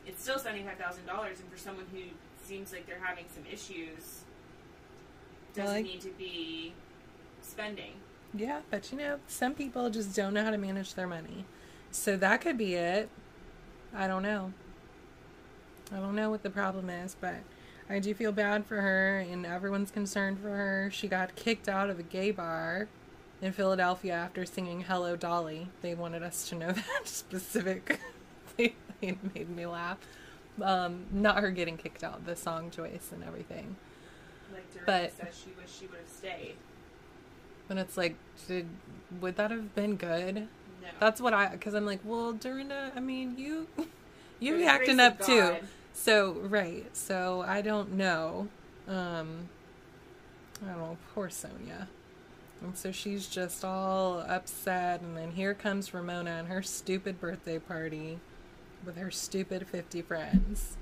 it's 0.08 0.24
still 0.24 0.40
seventy-five 0.40 0.78
thousand 0.78 1.06
dollars, 1.06 1.40
and 1.42 1.52
for 1.52 1.58
someone 1.58 1.86
who 1.92 2.04
seems 2.42 2.72
like 2.72 2.88
they're 2.88 3.04
having 3.04 3.26
some 3.36 3.44
issues, 3.52 4.22
doesn't 5.54 5.76
Like- 5.76 5.84
need 5.86 6.02
to 6.02 6.12
be 6.12 6.74
spending. 7.50 7.94
Yeah, 8.34 8.60
but 8.70 8.92
you 8.92 8.98
know, 8.98 9.20
some 9.28 9.54
people 9.56 9.90
just 9.90 10.16
don't 10.16 10.34
know 10.34 10.44
how 10.44 10.52
to 10.52 10.58
manage 10.58 10.94
their 10.94 11.08
money. 11.08 11.46
So 11.92 12.16
that 12.18 12.42
could 12.42 12.58
be 12.58 12.76
it. 12.76 13.10
I 13.94 14.08
don't 14.08 14.22
know. 14.24 14.54
I 15.92 15.96
don't 15.98 16.16
know 16.16 16.30
what 16.30 16.44
the 16.44 16.52
problem 16.52 16.90
is, 16.90 17.16
but 17.20 17.38
I 17.90 17.98
do 17.98 18.14
feel 18.14 18.32
bad 18.32 18.66
for 18.68 18.82
her 18.82 19.20
and 19.20 19.46
everyone's 19.46 19.90
concerned 19.90 20.40
for 20.40 20.50
her. 20.50 20.90
She 20.94 21.08
got 21.08 21.36
kicked 21.36 21.68
out 21.68 21.90
of 21.90 21.98
a 21.98 22.04
gay 22.04 22.30
bar 22.30 22.88
in 23.42 23.52
Philadelphia 23.52 24.14
after 24.14 24.46
singing 24.46 24.82
Hello 24.82 25.16
Dolly. 25.16 25.70
They 25.82 25.96
wanted 25.96 26.22
us 26.22 26.48
to 26.50 26.56
know 26.56 26.72
that 26.72 27.08
specific. 27.08 28.00
they, 28.58 28.76
they 29.02 29.18
made 29.34 29.50
me 29.50 29.66
laugh. 29.66 29.98
Um, 30.62 31.06
not 31.12 31.40
her 31.40 31.50
getting 31.50 31.78
kicked 31.78 32.04
out, 32.04 32.26
the 32.26 32.36
song 32.36 32.70
choice 32.70 33.10
and 33.12 33.24
everything. 33.24 33.76
Like 34.54 34.72
Dorinda 34.72 34.86
But- 34.86 35.26
says, 35.26 35.42
she 35.44 35.50
wished 35.60 35.80
she 35.80 35.88
would 35.88 36.00
have 36.00 36.08
stayed. 36.10 36.56
But 37.70 37.78
it's 37.78 37.96
like, 37.96 38.16
did 38.48 38.68
would 39.22 39.38
that 39.38 39.52
have 39.52 39.74
been 39.76 39.96
good? 39.96 40.36
No, 40.36 40.88
That's 41.00 41.22
what 41.22 41.34
I, 41.34 41.50
because 41.50 41.74
I'm 41.74 41.86
like, 41.86 42.00
well, 42.04 42.34
Dorinda, 42.34 42.92
I 42.96 43.00
mean, 43.00 43.36
you, 43.38 43.68
you 44.40 44.58
be 44.58 44.66
acting 44.66 45.00
up 45.00 45.22
too. 45.22 45.56
So 45.94 46.34
right, 46.34 46.86
so 46.96 47.46
I 47.48 47.62
don't 47.62 47.94
know. 47.94 48.48
Um, 48.88 49.50
I 50.64 50.70
don't 50.70 50.78
know. 50.80 50.98
Poor 51.14 51.30
Sonja. 51.30 51.88
And 52.62 52.76
so 52.78 52.92
she's 52.92 53.28
just 53.28 53.64
all 53.64 54.20
upset, 54.20 55.02
and 55.02 55.16
then 55.16 55.32
here 55.32 55.54
comes 55.54 55.94
Ramona 55.94 56.32
and 56.32 56.48
her 56.50 56.62
stupid 56.62 57.22
birthday 57.22 57.60
party 57.60 58.20
with 58.86 58.98
her 58.98 59.12
stupid 59.12 59.68
fifty 59.68 60.02
friends, 60.02 60.76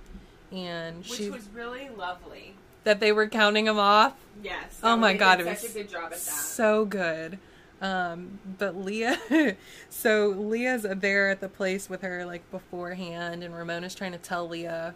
and 0.51 0.97
which 0.99 1.13
she 1.13 1.29
was 1.29 1.49
really 1.53 1.89
lovely. 1.89 2.55
That 2.87 3.01
they 3.01 3.11
were 3.11 3.27
counting 3.27 3.65
them 3.65 3.77
off. 3.77 4.13
Yes. 4.41 4.79
Oh 4.81 4.95
my 4.95 5.13
God, 5.13 5.41
it 5.41 5.45
such 5.45 5.61
was 5.63 5.75
a 5.75 5.79
good 5.79 5.89
job 5.89 6.03
at 6.05 6.11
that. 6.11 6.19
So 6.19 6.85
good. 6.85 7.37
Um, 7.81 8.39
but 8.57 8.77
Leah, 8.77 9.19
so 9.89 10.29
Leah's 10.29 10.83
there 10.89 11.29
at 11.29 11.41
the 11.41 11.49
place 11.49 11.89
with 11.89 12.01
her 12.01 12.25
like 12.25 12.49
beforehand, 12.49 13.43
and 13.43 13.53
Ramona's 13.53 13.93
trying 13.93 14.13
to 14.13 14.17
tell 14.17 14.47
Leah 14.47 14.93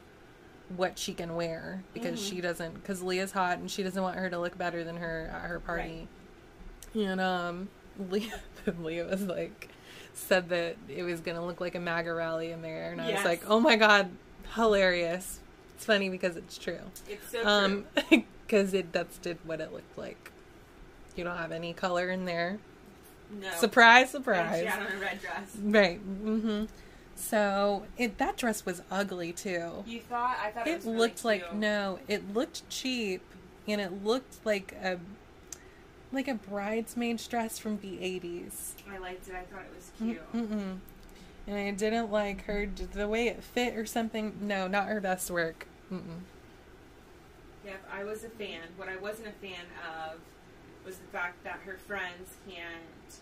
what 0.78 0.98
she 0.98 1.14
can 1.14 1.36
wear 1.36 1.84
because 1.94 2.18
Mm-hmm. 2.18 2.30
she 2.36 2.42
doesn't, 2.42 2.76
because 2.76 3.04
Leah's 3.04 3.34
hot 3.34 3.58
and 3.58 3.70
she 3.70 3.84
doesn't 3.84 4.02
want 4.02 4.16
her 4.18 4.30
to 4.30 4.40
look 4.40 4.58
better 4.58 4.86
than 4.86 4.96
her 4.98 5.30
at 5.34 5.50
her 5.50 5.60
party. 5.60 6.08
And 6.96 7.20
um, 7.20 7.68
Leah, 8.10 8.40
Leah 8.80 9.06
was 9.06 9.24
like, 9.24 9.68
said 10.14 10.48
that 10.50 10.78
it 10.88 11.04
was 11.04 11.20
gonna 11.20 11.46
look 11.46 11.60
like 11.60 11.76
a 11.76 11.80
MAGA 11.80 12.14
rally 12.14 12.52
in 12.52 12.62
there, 12.62 12.94
and 12.94 13.02
I 13.02 13.10
Yes. 13.10 13.18
was 13.18 13.26
like, 13.26 13.44
oh 13.50 13.60
my 13.60 13.76
god, 13.76 14.10
hilarious. 14.56 15.40
It's 15.82 15.88
funny 15.88 16.10
because 16.10 16.38
it's 16.38 16.60
true. 16.60 16.78
It's 17.10 17.32
so 17.32 17.44
Um, 17.44 17.86
true. 18.08 18.24
because 18.46 18.76
it 18.76 18.94
that's 18.94 19.18
did 19.18 19.40
what 19.44 19.60
it 19.60 19.74
looked 19.74 19.98
like. 19.98 20.32
You 21.16 21.24
don't 21.24 21.38
have 21.38 21.52
any 21.52 21.74
color 21.74 22.12
in 22.12 22.26
there. 22.26 22.60
No. 23.32 23.50
Surprise, 23.58 24.12
surprise. 24.12 24.60
She 24.60 24.66
had 24.68 24.86
on 24.86 24.92
a 24.92 25.00
red 25.00 25.20
dress. 25.20 25.56
Right. 25.60 26.00
Mm-hmm. 26.24 26.66
So 27.16 27.86
it 27.98 28.20
that 28.20 28.38
dress 28.38 28.64
was 28.64 28.84
ugly 28.92 29.34
too. 29.34 29.84
You 29.88 30.02
thought? 30.02 30.38
I 30.40 30.52
thought 30.52 30.68
it, 30.68 30.72
It 30.72 30.84
really 30.86 30.98
looked 31.00 31.26
like 31.26 31.42
cute. 31.50 31.56
no, 31.56 31.98
it 32.08 32.32
looked 32.32 32.70
cheap, 32.70 33.24
and 33.68 33.82
it 33.82 34.04
looked 34.04 34.46
like 34.46 34.74
a 34.84 35.00
like 36.12 36.28
a 36.28 36.36
bridesmaid's 36.36 37.26
dress 37.28 37.58
from 37.58 37.80
the 37.80 38.00
eighties. 38.04 38.76
I 38.88 39.00
liked 39.00 39.28
it. 39.28 39.34
I 39.34 39.42
thought 39.52 39.64
it 39.64 39.76
was 39.76 39.92
cute. 39.98 40.32
Mm-mm. 40.34 40.78
And 41.48 41.58
I 41.58 41.72
didn't 41.72 42.12
like 42.12 42.46
her 42.46 42.68
the 42.94 43.08
way 43.08 43.28
it 43.30 43.42
fit 43.44 43.76
or 43.76 43.88
something. 43.88 44.34
No, 44.42 44.68
not 44.68 44.86
her 44.88 45.02
best 45.02 45.32
work. 45.32 45.66
Mm-mm. 45.92 46.22
Yep, 47.66 47.82
I 47.94 48.02
I 48.02 48.04
was 48.04 48.24
a 48.24 48.30
fan. 48.30 48.62
What 48.78 48.90
I 48.90 48.98
wasn't 48.98 49.28
a 49.28 49.46
fan 49.46 49.66
of 49.88 50.20
was 50.84 50.98
the 50.98 51.08
fact 51.12 51.44
that 51.44 51.60
her 51.66 51.78
friends 51.78 52.36
can't 52.50 53.20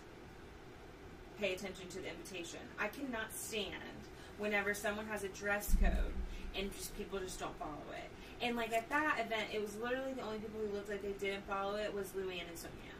pay 1.38 1.52
attention 1.52 1.86
to 1.88 1.98
the 1.98 2.08
invitation. 2.08 2.60
I 2.78 2.88
cannot 2.88 3.34
stand 3.34 4.00
whenever 4.38 4.72
someone 4.72 5.06
has 5.08 5.22
a 5.22 5.28
dress 5.28 5.76
code 5.82 6.14
and 6.56 6.72
just 6.72 6.96
people 6.96 7.18
just 7.18 7.38
don't 7.38 7.56
follow 7.58 7.92
it. 7.92 8.08
And 8.42 8.56
like 8.56 8.72
at 8.72 8.88
that 8.88 9.18
event, 9.20 9.48
it 9.52 9.60
was 9.60 9.76
literally 9.76 10.14
the 10.14 10.22
only 10.22 10.38
people 10.38 10.60
who 10.60 10.74
looked 10.74 10.88
like 10.88 11.02
they 11.02 11.26
didn't 11.26 11.46
follow 11.46 11.76
it 11.76 11.92
was 11.92 12.08
Luann 12.08 12.48
and 12.48 12.56
Sonja. 12.56 12.94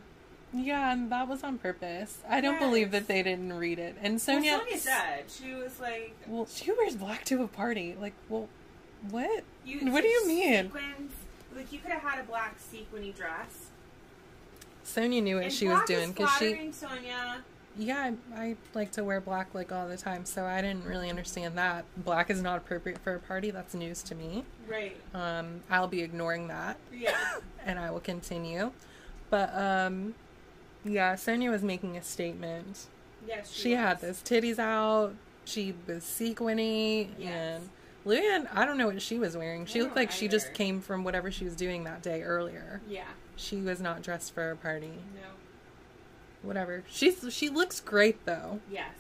Yeah, 0.53 0.93
and 0.93 1.11
that 1.11 1.29
was 1.29 1.43
on 1.43 1.57
purpose. 1.57 2.19
I 2.29 2.43
don't 2.43 2.59
believe 2.59 2.91
that 2.91 3.07
they 3.07 3.23
didn't 3.23 3.55
read 3.55 3.79
it. 3.79 3.97
And 4.03 4.19
Sonja, 4.19 4.43
well, 4.43 4.61
Sonja 4.61 4.77
said 4.77 5.25
she 5.29 5.55
was 5.55 5.81
like, 5.81 6.15
well, 6.27 6.47
she 6.47 6.71
wears 6.73 6.97
black 6.97 7.25
to 7.27 7.43
a 7.43 7.49
party. 7.49 7.97
Like, 7.99 8.15
well, 8.29 8.49
what? 9.11 9.45
you, 9.65 9.91
What 9.93 10.03
do 10.03 10.09
you 10.09 10.27
mean? 10.27 10.65
Sequins, 10.65 11.13
like 11.57 11.73
you 11.73 11.79
could 11.79 11.91
have 11.93 12.03
had 12.03 12.21
a 12.21 12.25
black 12.25 12.57
sequiny 12.59 13.13
dress. 13.13 13.67
Sonja 14.85 15.23
knew 15.23 15.37
what 15.37 15.45
and 15.45 15.53
she 15.53 15.69
was 15.69 15.83
doing 15.87 16.11
because 16.13 16.31
she, 16.39 16.55
Sonja. 16.73 17.37
yeah, 17.77 18.11
I, 18.35 18.43
I 18.43 18.57
like 18.75 18.91
to 18.93 19.05
wear 19.05 19.21
black 19.21 19.55
like 19.55 19.71
all 19.71 19.87
the 19.87 19.97
time, 19.97 20.25
so 20.25 20.45
I 20.47 20.61
didn't 20.63 20.85
really 20.85 21.09
understand 21.09 21.57
that. 21.59 21.85
Black 21.97 22.29
is 22.31 22.43
not 22.43 22.59
appropriate 22.59 22.99
for 22.99 23.15
a 23.15 23.21
party. 23.21 23.51
That's 23.51 23.75
news 23.75 24.03
to 24.05 24.15
me. 24.15 24.45
Right. 24.69 24.97
Um, 25.15 25.61
I'll 25.71 25.87
be 25.87 26.03
ignoring 26.03 26.49
that. 26.49 26.77
Yeah. 26.93 27.15
and 27.65 27.79
I 27.79 27.91
will 27.91 28.01
continue. 28.01 28.73
But 29.29 29.55
um 29.55 30.15
yeah, 30.85 31.15
Sonja 31.15 31.51
was 31.51 31.63
making 31.63 31.97
a 31.97 32.03
statement. 32.03 32.87
Yes. 33.29 33.53
She 33.53 33.73
had 33.73 34.01
was. 34.01 34.23
those 34.23 34.23
titties 34.23 34.59
out. 34.59 35.15
She 35.45 35.75
was 35.87 36.03
sequiny 36.05 37.11
Yes. 37.19 37.31
and 37.61 37.69
Luann, 38.07 38.49
I 38.55 38.65
don't 38.65 38.79
know 38.79 38.87
what 38.87 39.03
she 39.03 39.19
was 39.19 39.37
wearing. 39.37 39.67
She 39.67 39.83
looked 39.83 39.97
like 39.97 40.11
she 40.11 40.27
just 40.29 40.55
came 40.55 40.81
from 40.81 41.05
whatever 41.05 41.31
she 41.31 41.45
was 41.45 41.55
doing 41.55 41.85
that 41.85 42.03
day 42.03 42.23
earlier. 42.23 42.81
Yeah. 42.89 43.05
She 43.37 43.57
was 43.57 43.81
not 43.81 44.03
dressed 44.03 44.35
for 44.35 44.51
a 44.51 44.57
party. 44.57 44.93
No. 45.15 45.29
Whatever. 46.43 46.85
She's 46.89 47.25
she 47.31 47.51
looks 47.51 47.81
great 47.81 48.25
though. 48.25 48.61
Yes. 48.71 48.95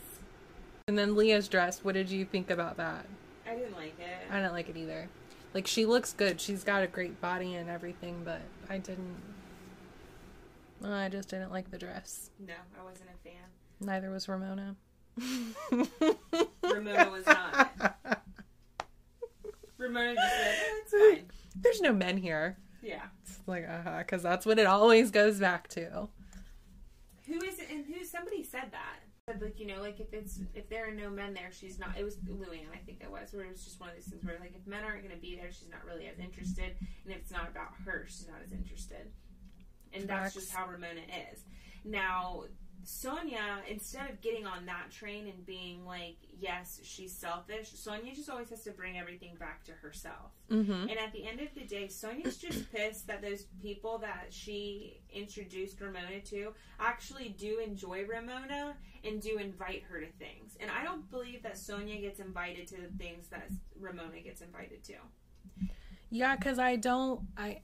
And 0.86 0.98
then 0.98 1.16
Leah's 1.16 1.48
dress, 1.48 1.82
what 1.82 1.94
did 1.94 2.10
you 2.10 2.24
think 2.24 2.50
about 2.50 2.76
that? 2.76 3.06
I 3.46 3.54
didn't 3.54 3.76
like 3.76 3.98
it. 3.98 4.30
I 4.30 4.36
didn't 4.36 4.52
like 4.52 4.68
it 4.68 4.76
either. 4.76 5.08
Like 5.54 5.66
she 5.66 5.86
looks 5.86 6.12
good. 6.12 6.40
She's 6.40 6.62
got 6.62 6.82
a 6.82 6.86
great 6.86 7.20
body 7.20 7.54
and 7.54 7.70
everything, 7.70 8.22
but 8.24 8.42
I 8.68 8.78
didn't 8.78 9.16
I 10.84 11.08
just 11.08 11.28
didn't 11.28 11.52
like 11.52 11.70
the 11.70 11.78
dress. 11.78 12.30
no, 12.38 12.54
I 12.78 12.84
wasn't 12.84 13.10
a 13.10 13.28
fan. 13.28 13.34
Neither 13.80 14.10
was 14.10 14.28
Ramona. 14.28 14.76
Ramona 16.62 17.10
was 17.10 17.26
not. 17.26 17.96
Ramona 19.80 20.14
just 20.14 20.36
said, 20.36 20.54
"Eh, 20.54 20.82
"It's 20.82 20.92
fine." 20.92 21.30
There's 21.56 21.80
no 21.80 21.92
men 21.92 22.16
here. 22.16 22.58
Yeah. 22.82 23.02
It's 23.22 23.40
like, 23.46 23.66
uh 23.68 23.82
huh, 23.82 23.98
because 23.98 24.22
that's 24.22 24.46
what 24.46 24.58
it 24.58 24.66
always 24.66 25.10
goes 25.10 25.38
back 25.38 25.68
to. 25.68 26.08
Who 27.26 27.36
is 27.44 27.58
it? 27.58 27.68
And 27.70 27.84
who? 27.86 28.04
Somebody 28.04 28.42
said 28.42 28.70
that. 28.72 29.00
Said 29.26 29.42
like 29.42 29.58
you 29.60 29.66
know, 29.66 29.80
like 29.80 30.00
if 30.00 30.12
it's 30.12 30.40
if 30.54 30.68
there 30.68 30.88
are 30.88 30.92
no 30.92 31.10
men 31.10 31.34
there, 31.34 31.50
she's 31.52 31.78
not. 31.78 31.96
It 31.98 32.04
was 32.04 32.16
Luann, 32.16 32.72
I 32.74 32.78
think 32.84 33.00
it 33.02 33.10
was, 33.10 33.32
where 33.32 33.44
it 33.44 33.50
was 33.50 33.64
just 33.64 33.80
one 33.80 33.90
of 33.90 33.94
those 33.96 34.06
things 34.06 34.24
where 34.24 34.38
like 34.40 34.54
if 34.54 34.66
men 34.66 34.84
aren't 34.84 35.02
going 35.02 35.14
to 35.14 35.20
be 35.20 35.36
there, 35.36 35.50
she's 35.52 35.68
not 35.70 35.84
really 35.86 36.06
as 36.06 36.18
interested, 36.18 36.76
and 37.04 37.12
if 37.12 37.18
it's 37.18 37.30
not 37.30 37.48
about 37.48 37.68
her, 37.84 38.06
she's 38.08 38.28
not 38.28 38.38
as 38.44 38.52
interested. 38.52 39.10
And 39.92 40.08
that's 40.08 40.34
just 40.34 40.52
how 40.52 40.68
Ramona 40.68 41.02
is. 41.32 41.44
Now, 41.84 42.44
Sonja, 42.84 43.66
instead 43.68 44.10
of 44.10 44.20
getting 44.20 44.46
on 44.46 44.66
that 44.66 44.90
train 44.90 45.26
and 45.26 45.44
being 45.44 45.84
like, 45.84 46.16
yes, 46.38 46.80
she's 46.82 47.12
selfish, 47.12 47.72
Sonja 47.72 48.14
just 48.14 48.30
always 48.30 48.50
has 48.50 48.62
to 48.64 48.70
bring 48.70 48.98
everything 48.98 49.36
back 49.38 49.64
to 49.64 49.72
herself. 49.72 50.32
Mm-hmm. 50.50 50.88
And 50.88 50.98
at 50.98 51.12
the 51.12 51.26
end 51.26 51.40
of 51.40 51.48
the 51.54 51.64
day, 51.64 51.86
Sonja's 51.86 52.36
just 52.36 52.72
pissed 52.72 53.06
that 53.06 53.22
those 53.22 53.44
people 53.62 53.98
that 53.98 54.26
she 54.30 55.00
introduced 55.12 55.80
Ramona 55.80 56.20
to 56.26 56.52
actually 56.78 57.30
do 57.38 57.58
enjoy 57.58 58.04
Ramona 58.06 58.76
and 59.04 59.20
do 59.20 59.38
invite 59.38 59.82
her 59.88 60.00
to 60.00 60.10
things. 60.18 60.56
And 60.60 60.70
I 60.70 60.82
don't 60.82 61.10
believe 61.10 61.42
that 61.42 61.54
Sonja 61.54 62.00
gets 62.00 62.20
invited 62.20 62.66
to 62.68 62.76
the 62.76 62.98
things 62.98 63.28
that 63.28 63.50
Ramona 63.78 64.20
gets 64.20 64.40
invited 64.40 64.84
to. 64.84 64.94
Yeah, 66.10 66.36
because 66.36 66.58
I 66.58 66.76
don't. 66.76 67.20
I. 67.36 67.60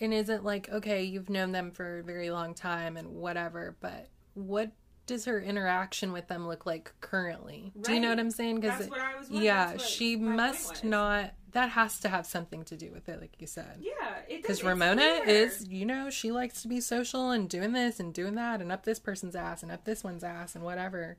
And 0.00 0.14
is 0.14 0.28
it 0.28 0.44
like 0.44 0.68
okay, 0.70 1.02
you've 1.04 1.30
known 1.30 1.52
them 1.52 1.70
for 1.70 1.98
a 1.98 2.02
very 2.02 2.30
long 2.30 2.54
time 2.54 2.96
and 2.96 3.14
whatever, 3.14 3.76
but 3.80 4.08
what 4.34 4.70
does 5.08 5.24
her 5.24 5.40
interaction 5.40 6.12
with 6.12 6.28
them 6.28 6.46
look 6.46 6.66
like 6.66 6.92
currently? 7.00 7.72
Do 7.80 7.94
you 7.94 7.98
know 7.98 8.10
what 8.10 8.20
I'm 8.20 8.30
saying? 8.30 8.60
Because 8.60 8.88
what 8.88 9.00
I 9.00 9.16
was 9.16 9.28
wondering. 9.28 9.46
yeah, 9.46 9.76
she 9.78 10.14
must 10.16 10.84
not. 10.84 11.32
That 11.52 11.70
has 11.70 11.98
to 12.00 12.10
have 12.10 12.26
something 12.26 12.62
to 12.66 12.76
do 12.76 12.92
with 12.92 13.08
it, 13.08 13.20
like 13.20 13.32
you 13.38 13.46
said. 13.46 13.78
Yeah. 13.80 14.18
Because 14.28 14.62
Ramona 14.62 15.22
clear. 15.24 15.24
is, 15.24 15.66
you 15.66 15.86
know, 15.86 16.10
she 16.10 16.30
likes 16.30 16.60
to 16.60 16.68
be 16.68 16.78
social 16.80 17.30
and 17.30 17.48
doing 17.48 17.72
this 17.72 17.98
and 17.98 18.12
doing 18.12 18.34
that 18.34 18.60
and 18.60 18.70
up 18.70 18.84
this 18.84 18.98
person's 18.98 19.34
ass 19.34 19.62
and 19.62 19.72
up 19.72 19.84
this 19.84 20.04
one's 20.04 20.22
ass 20.22 20.54
and 20.54 20.62
whatever. 20.62 21.16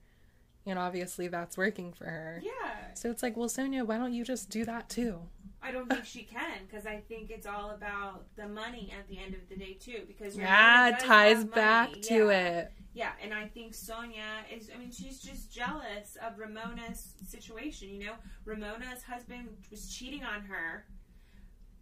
And 0.67 0.77
obviously 0.77 1.27
that's 1.27 1.57
working 1.57 1.93
for 1.93 2.05
her. 2.05 2.41
Yeah, 2.43 2.93
So 2.93 3.09
it's 3.09 3.23
like, 3.23 3.35
well, 3.35 3.49
Sonja, 3.49 3.85
why 3.87 3.97
don't 3.97 4.13
you 4.13 4.23
just 4.23 4.51
do 4.51 4.63
that 4.65 4.87
too? 4.87 5.21
I 5.61 5.71
don't 5.71 5.89
think 5.89 6.05
she 6.05 6.23
can 6.23 6.65
because 6.67 6.85
I 6.85 6.97
think 7.07 7.29
it's 7.31 7.45
all 7.45 7.71
about 7.71 8.25
the 8.35 8.47
money 8.47 8.93
at 8.97 9.07
the 9.09 9.19
end 9.21 9.33
of 9.35 9.47
the 9.49 9.55
day 9.57 9.73
too. 9.73 10.03
Because 10.07 10.37
Yeah, 10.37 10.89
it 10.89 10.99
ties 10.99 11.43
back 11.43 11.89
money. 11.89 12.01
to 12.03 12.27
Yeah. 12.27 12.47
it. 12.59 12.71
Yeah, 12.93 13.11
and 13.21 13.33
I 13.33 13.45
think 13.47 13.73
Sonja 13.73 14.41
is, 14.51 14.71
I 14.73 14.77
mean, 14.79 14.91
she's 14.91 15.19
just 15.21 15.53
jealous 15.53 16.17
of 16.25 16.39
Ramona's 16.39 17.13
situation. 17.27 17.89
You 17.89 18.05
know, 18.05 18.13
Ramona's 18.45 19.03
husband 19.03 19.49
was 19.69 19.93
cheating 19.93 20.23
on 20.23 20.41
her. 20.45 20.85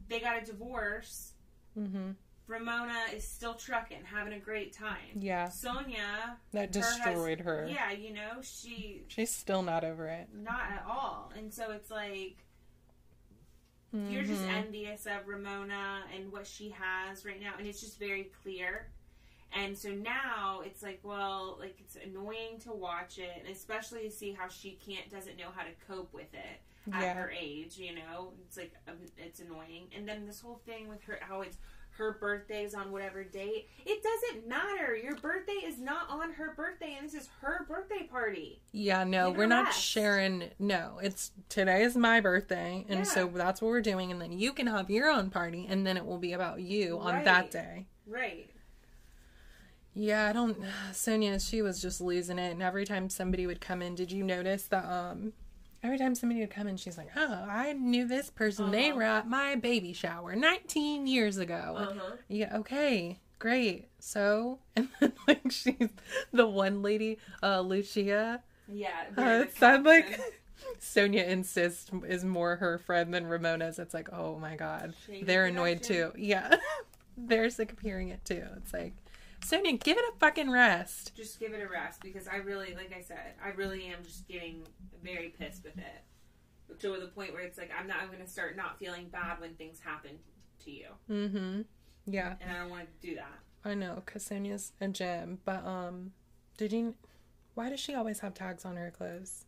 They 0.09 0.19
got 0.19 0.41
a 0.41 0.45
divorce. 0.45 1.33
hmm 1.73 2.11
Ramona 2.47 2.97
is 3.13 3.27
still 3.27 3.55
trucking, 3.55 4.05
having 4.05 4.31
a 4.31 4.39
great 4.39 4.71
time. 4.71 5.19
Yeah, 5.19 5.47
Sonja, 5.47 6.37
that 6.53 6.73
her 6.73 6.81
destroyed 6.81 7.41
her. 7.41 7.67
Yeah, 7.69 7.91
you 7.91 8.13
know, 8.13 8.39
she, 8.41 9.03
She's 9.09 9.35
still 9.35 9.61
not 9.63 9.83
over 9.83 10.07
it. 10.07 10.29
not 10.33 10.61
at 10.71 10.85
all. 10.87 11.29
And 11.37 11.53
so 11.53 11.71
it's 11.71 11.91
like, 11.91 12.37
you're 14.09 14.23
just 14.23 14.43
Mhm. 14.43 14.53
envious 14.53 15.05
of 15.05 15.27
Ramona 15.27 16.05
and 16.13 16.31
what 16.31 16.45
she 16.47 16.69
has 16.69 17.25
right 17.25 17.39
now, 17.41 17.55
and 17.57 17.67
it's 17.67 17.81
just 17.81 17.97
very 17.99 18.25
clear. 18.43 18.91
And 19.53 19.77
so 19.77 19.89
now 19.91 20.61
it's 20.65 20.83
like, 20.83 20.99
well, 21.03 21.57
like 21.59 21.79
it's 21.79 21.95
annoying 21.95 22.59
to 22.59 22.71
watch 22.73 23.17
it, 23.17 23.31
and 23.39 23.47
especially 23.47 24.03
to 24.03 24.11
see 24.11 24.31
how 24.33 24.47
she 24.49 24.73
can't, 24.75 25.09
doesn't 25.09 25.37
know 25.37 25.49
how 25.55 25.63
to 25.63 25.71
cope 25.87 26.13
with 26.13 26.33
it 26.33 26.61
at 26.91 27.01
Yeah. 27.01 27.13
her 27.15 27.31
age. 27.31 27.77
You 27.77 27.95
know, 27.95 28.33
it's 28.45 28.57
like 28.57 28.73
um, 28.87 28.97
it's 29.17 29.39
annoying. 29.39 29.87
And 29.95 30.07
then 30.07 30.25
this 30.25 30.41
whole 30.41 30.57
thing 30.65 30.87
with 30.89 31.01
her, 31.03 31.17
how 31.21 31.41
it's 31.41 31.57
her 31.97 32.17
birthday's 32.19 32.73
on 32.73 32.91
whatever 32.91 33.23
date. 33.23 33.69
It 33.85 34.01
doesn't 34.03 34.47
matter. 34.47 34.95
Your 34.95 35.15
birthday 35.15 35.53
is 35.65 35.79
not 35.79 36.09
on 36.09 36.31
her 36.33 36.53
birthday, 36.55 36.95
and 36.97 37.07
this 37.07 37.13
is 37.15 37.29
her 37.41 37.65
birthday 37.67 38.07
party. 38.09 38.61
Yeah, 38.71 39.03
no, 39.03 39.29
Give 39.29 39.37
we're 39.37 39.47
not 39.47 39.65
rest. 39.65 39.81
sharing. 39.83 40.49
No, 40.59 40.99
it's 41.01 41.31
today 41.49 41.83
is 41.83 41.95
my 41.97 42.19
birthday, 42.19 42.85
and 42.89 42.99
Yeah. 42.99 43.03
so 43.03 43.27
that's 43.27 43.61
what 43.61 43.69
we're 43.69 43.81
doing. 43.81 44.11
And 44.11 44.21
then 44.21 44.31
you 44.31 44.53
can 44.53 44.67
have 44.67 44.89
your 44.89 45.09
own 45.09 45.29
party, 45.29 45.65
and 45.69 45.85
then 45.85 45.97
it 45.97 46.05
will 46.05 46.19
be 46.19 46.33
about 46.33 46.61
you 46.61 46.99
on 46.99 47.23
that 47.23 47.51
day. 47.51 47.87
Right. 48.05 48.49
Yeah, 49.93 50.27
I 50.27 50.33
don't. 50.33 50.57
Sonja, 50.91 51.41
she 51.49 51.61
was 51.63 51.81
just 51.81 51.99
losing 51.99 52.37
it, 52.37 52.51
and 52.51 52.61
every 52.61 52.85
time 52.85 53.09
somebody 53.09 53.47
would 53.47 53.59
come 53.61 53.81
in, 53.81 53.95
did 53.95 54.11
you 54.11 54.23
notice 54.23 54.63
that? 54.67 54.85
Um, 54.85 55.33
every 55.83 55.97
time 55.97 56.15
somebody 56.15 56.41
would 56.41 56.49
come 56.49 56.67
in, 56.67 56.77
she's 56.77 56.97
like, 56.97 57.09
"Oh, 57.15 57.45
I 57.49 57.73
knew 57.73 58.07
this 58.07 58.29
person. 58.29 58.71
They 58.71 58.89
Uh-huh. 58.89 58.95
were 58.97 59.03
at 59.03 59.27
my 59.27 59.55
baby 59.55 59.93
shower 59.93 60.35
19 60.35 61.07
years 61.07 61.37
ago." 61.37 61.75
Uh-huh. 61.77 62.17
Yeah, 62.27 62.57
okay, 62.57 63.19
great. 63.39 63.87
So, 63.99 64.59
and 64.75 64.89
then 64.99 65.13
like 65.27 65.51
she's 65.51 65.89
the 66.31 66.47
one 66.47 66.81
lady, 66.81 67.17
uh, 67.43 67.61
Lucia. 67.61 68.41
Yeah. 68.67 68.89
Uh, 69.11 69.15
they're 69.15 69.41
it 69.43 69.53
the 69.53 69.57
sounds 69.59 69.85
like. 69.85 70.19
Sonja 70.81 71.25
insists 71.27 71.89
is 72.07 72.25
more 72.25 72.55
her 72.57 72.77
friend 72.79 73.13
than 73.13 73.27
Ramona's. 73.27 73.77
It's 73.79 73.93
like, 73.93 74.09
oh 74.11 74.37
my 74.39 74.55
god, 74.55 74.93
Shady 75.05 75.23
they're 75.23 75.45
annoyed 75.45 75.83
too. 75.83 76.11
Yeah, 76.17 76.55
they're 77.17 77.49
sick 77.51 77.71
of 77.71 77.79
hearing 77.79 78.09
it 78.09 78.25
too. 78.25 78.43
It's 78.57 78.73
like, 78.73 78.93
Sonja, 79.49 79.81
give 79.83 79.97
it 79.97 80.03
a 80.13 80.17
fucking 80.19 80.51
rest. 80.51 81.15
just 81.15 81.39
give 81.39 81.53
it 81.53 81.61
a 81.61 81.67
rest 81.69 82.01
because 82.01 82.27
I 82.27 82.37
really, 82.37 82.75
like 82.75 82.93
I 82.97 83.01
said, 83.01 83.33
I 83.43 83.49
really 83.49 83.85
am 83.85 84.03
just 84.03 84.27
getting 84.27 84.63
very 85.03 85.33
pissed 85.39 85.63
with 85.63 85.77
it 85.77 86.79
to 86.79 86.99
the 86.99 87.07
point 87.07 87.33
where 87.33 87.41
it's 87.43 87.57
like 87.57 87.71
I'm 87.77 87.87
not. 87.87 87.97
I'm 88.01 88.07
going 88.07 88.19
to 88.23 88.27
start 88.29 88.57
not 88.57 88.77
feeling 88.77 89.07
bad 89.09 89.39
when 89.39 89.53
things 89.55 89.79
happen 89.79 90.11
to 90.65 90.71
you, 90.71 90.87
Mm-hmm. 91.09 91.61
Yeah, 92.05 92.35
and 92.41 92.51
I 92.51 92.59
don't 92.61 92.69
want 92.69 92.87
to 93.01 93.07
do 93.07 93.15
that. 93.15 93.39
I 93.65 93.73
know, 93.73 94.01
cause 94.05 94.27
Sonja's 94.29 94.71
a 94.81 94.87
gem. 94.89 95.39
But 95.45 95.65
um, 95.65 96.11
did 96.57 96.71
you? 96.73 96.95
Why 97.55 97.69
does 97.69 97.79
she 97.79 97.93
always 97.95 98.19
have 98.19 98.33
tags 98.33 98.65
on 98.65 98.75
her 98.75 98.91
clothes? 98.91 99.45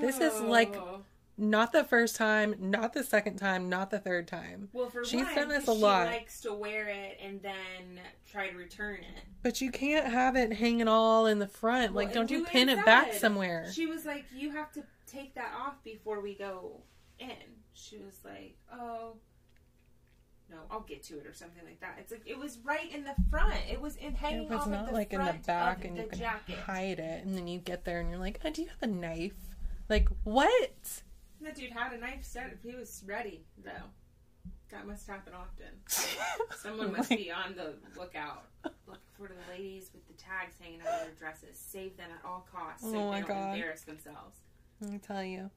This 0.00 0.18
is 0.18 0.40
like- 0.40 0.74
Oh. 0.76 1.02
Not 1.38 1.72
the 1.72 1.84
first 1.84 2.16
time, 2.16 2.54
not 2.58 2.94
the 2.94 3.04
second 3.04 3.36
time, 3.36 3.68
not 3.68 3.90
the 3.90 3.98
third 3.98 4.26
time. 4.26 4.70
well, 4.72 4.88
for 4.88 5.04
she's 5.04 5.24
one, 5.26 5.34
done 5.34 5.48
this 5.50 5.66
a 5.66 5.72
lot. 5.72 6.06
She 6.08 6.14
likes 6.14 6.40
to 6.40 6.54
wear 6.54 6.88
it 6.88 7.18
and 7.22 7.42
then 7.42 8.00
try 8.30 8.48
to 8.48 8.56
return 8.56 9.00
it. 9.00 9.24
But 9.42 9.60
you 9.60 9.70
can't 9.70 10.06
have 10.06 10.34
it 10.34 10.54
hanging 10.54 10.88
all 10.88 11.26
in 11.26 11.38
the 11.38 11.46
front. 11.46 11.92
Well, 11.92 12.06
like, 12.06 12.14
don't 12.14 12.30
you 12.30 12.44
pin 12.44 12.68
it 12.70 12.84
back 12.86 13.12
said- 13.12 13.20
somewhere? 13.20 13.70
She 13.70 13.84
was 13.86 14.06
like, 14.06 14.24
"You 14.34 14.52
have 14.52 14.72
to 14.72 14.82
take 15.06 15.34
that 15.34 15.52
off 15.54 15.82
before 15.84 16.20
we 16.20 16.34
go 16.34 16.80
in." 17.18 17.28
She 17.74 17.98
was 17.98 18.18
like, 18.24 18.56
"Oh." 18.72 19.16
no, 20.48 20.58
I'll 20.70 20.80
get 20.82 21.02
to 21.02 21.18
it 21.18 21.26
or 21.26 21.34
something 21.34 21.64
like 21.64 21.80
that. 21.80 21.96
It's 21.98 22.12
like 22.12 22.22
it 22.24 22.38
was 22.38 22.58
right 22.58 22.88
in 22.94 23.02
the 23.02 23.16
front. 23.30 23.56
It 23.68 23.80
was 23.80 23.96
in 23.96 24.14
hanging 24.14 24.44
It 24.44 24.50
was 24.50 24.60
off 24.60 24.68
not 24.68 24.80
of 24.82 24.86
the 24.90 24.92
like 24.94 25.12
in 25.12 25.24
the 25.24 25.34
back 25.44 25.84
and 25.84 25.96
the 25.96 26.02
you 26.02 26.08
can 26.08 26.18
jacket. 26.20 26.56
hide 26.58 27.00
it, 27.00 27.24
and 27.24 27.36
then 27.36 27.48
you 27.48 27.58
get 27.58 27.84
there 27.84 27.98
and 28.00 28.08
you're 28.08 28.20
like, 28.20 28.38
oh, 28.44 28.50
do 28.50 28.62
you 28.62 28.68
have 28.68 28.80
a 28.82 28.86
knife? 28.86 29.34
Like, 29.88 30.08
what? 30.22 31.02
That 31.40 31.54
dude 31.54 31.72
had 31.72 31.92
a 31.92 31.98
knife 31.98 32.24
set. 32.24 32.50
If 32.52 32.62
he 32.68 32.76
was 32.76 33.02
ready 33.06 33.44
though. 33.62 33.70
That 34.72 34.84
must 34.86 35.06
happen 35.06 35.32
often. 35.32 35.66
Someone 36.56 36.90
must 36.92 37.08
be 37.08 37.30
on 37.30 37.54
the 37.54 37.74
lookout. 37.98 38.46
Look 38.64 38.98
for 39.16 39.28
the 39.28 39.52
ladies 39.52 39.90
with 39.94 40.04
the 40.08 40.14
tags 40.14 40.56
hanging 40.60 40.80
out 40.80 40.88
of 40.88 41.00
their 41.02 41.14
dresses. 41.16 41.56
Save 41.56 41.96
them 41.96 42.08
at 42.12 42.28
all 42.28 42.44
costs 42.52 42.82
so 42.82 42.88
Oh 42.96 43.08
my 43.10 43.20
they 43.20 43.26
don't 43.26 43.28
God. 43.36 43.54
embarrass 43.54 43.82
themselves. 43.82 44.40
Let 44.80 44.90
me 44.90 44.98
tell 44.98 45.22
you. 45.22 45.50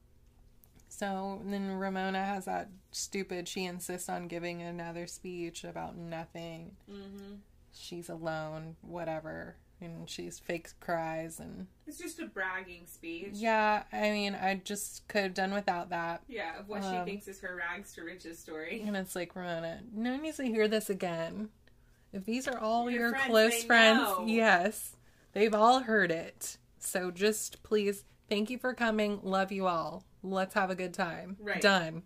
So 0.89 1.41
then 1.43 1.71
Ramona 1.71 2.23
has 2.23 2.45
that 2.45 2.69
stupid, 2.91 3.47
she 3.47 3.65
insists 3.65 4.09
on 4.09 4.27
giving 4.27 4.61
another 4.61 5.07
speech 5.07 5.63
about 5.63 5.97
nothing. 5.97 6.75
Mm-hmm. 6.91 7.35
She's 7.73 8.09
alone, 8.09 8.75
whatever. 8.81 9.55
And 9.81 10.09
she's 10.09 10.39
fake 10.39 10.69
cries. 10.81 11.39
And 11.39 11.67
It's 11.87 11.97
just 11.97 12.19
a 12.19 12.25
bragging 12.25 12.85
speech. 12.85 13.29
yeah, 13.33 13.83
I 13.93 14.09
mean, 14.11 14.35
I 14.35 14.55
just 14.63 15.07
could 15.07 15.23
have 15.23 15.33
done 15.33 15.53
without 15.53 15.89
that. 15.91 16.21
Yeah, 16.27 16.59
of 16.59 16.67
what 16.67 16.83
Um, 16.83 16.93
she 17.05 17.11
thinks 17.11 17.27
is 17.29 17.39
her 17.41 17.55
rags 17.55 17.93
to 17.93 18.03
riches 18.03 18.39
story. 18.39 18.81
And 18.85 18.97
it's 18.97 19.15
like, 19.15 19.35
Ramona, 19.35 19.81
no 19.93 20.11
one 20.11 20.21
needs 20.21 20.37
to 20.37 20.43
hear 20.43 20.67
this 20.67 20.89
again. 20.89 21.49
If 22.11 22.25
these 22.25 22.47
are 22.47 22.57
all 22.57 22.89
Your 22.89 23.01
your, 23.01 23.09
friends, 23.11 23.27
close 23.27 23.63
friends, 23.63 23.99
know. 24.01 24.25
yes, 24.27 24.95
they've 25.33 25.53
all 25.55 25.81
heard 25.81 26.11
it. 26.11 26.57
So 26.79 27.11
just 27.11 27.61
please, 27.63 28.03
thank 28.29 28.49
you 28.49 28.57
for 28.57 28.73
coming. 28.73 29.19
Love 29.23 29.51
you 29.51 29.67
all. 29.67 30.03
Let's 30.23 30.55
have 30.55 30.69
a 30.69 30.75
good 30.75 30.93
time. 30.93 31.37
Right. 31.39 31.61
Done. 31.61 32.03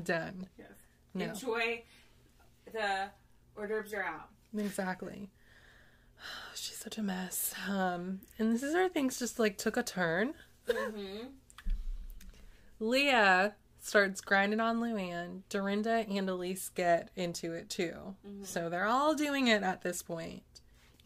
Done. 0.00 0.48
Yes. 0.58 0.68
No. 1.12 1.24
Enjoy. 1.26 1.82
The 2.72 3.10
hors 3.56 3.66
d'oeuvres 3.68 3.92
are 3.92 4.02
out. 4.04 4.28
Exactly. 4.56 5.30
She's 6.54 6.76
such 6.76 6.98
a 6.98 7.02
mess. 7.02 7.54
Um, 7.68 8.20
and 8.38 8.52
this 8.52 8.62
is 8.62 8.74
where 8.74 8.88
things 8.88 9.18
just 9.18 9.38
like 9.38 9.58
took 9.58 9.76
a 9.76 9.82
turn. 9.82 10.34
Mm-hmm. 10.68 11.26
Leah 12.80 13.54
starts 13.80 14.20
grinding 14.20 14.60
on 14.60 14.80
Luann. 14.80 15.42
Dorinda 15.48 16.04
and 16.08 16.28
Elyse 16.28 16.72
get 16.74 17.10
into 17.16 17.52
it 17.52 17.68
too. 17.70 18.14
So 18.42 18.68
they're 18.68 18.86
all 18.86 19.14
doing 19.14 19.48
it 19.48 19.62
at 19.62 19.82
this 19.82 20.02
point. 20.02 20.42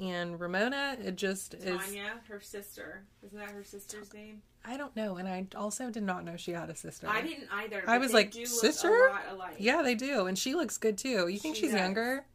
And 0.01 0.39
Ramona, 0.39 0.97
it 1.05 1.17
just 1.17 1.55
is. 1.55 1.77
Tanya, 1.81 2.21
her 2.29 2.41
sister. 2.41 3.03
Isn't 3.27 3.37
that 3.39 3.51
her 3.51 3.65
sister's 3.65 4.15
name? 4.15 4.43
I 4.65 4.77
don't 4.77 4.95
know. 4.95 5.17
And 5.17 5.27
I 5.29 5.47
also 5.57 5.91
did 5.91 6.05
not 6.05 6.25
know 6.25 6.37
she 6.37 6.53
had 6.53 6.71
a 6.71 6.77
sister. 6.77 7.09
I 7.09 7.21
didn't 7.21 7.49
either. 7.53 7.83
I 7.85 7.99
was 7.99 8.13
like, 8.15 8.33
"Sister?" 8.33 8.89
A 9.09 9.11
lot 9.11 9.23
alike. 9.33 9.57
Yeah, 9.59 9.83
they 9.83 9.97
do. 9.97 10.27
And 10.27 10.39
she 10.39 10.55
looks 10.55 10.79
good 10.79 10.99
too. 10.99 11.27
You 11.27 11.39
think 11.39 11.57
She 11.57 11.63
she's 11.63 11.73
does. 11.73 11.81
younger? 11.81 12.27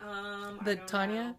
Um, 0.00 0.60
The 0.64 0.76
Tanya? 0.76 1.14
know. 1.22 1.36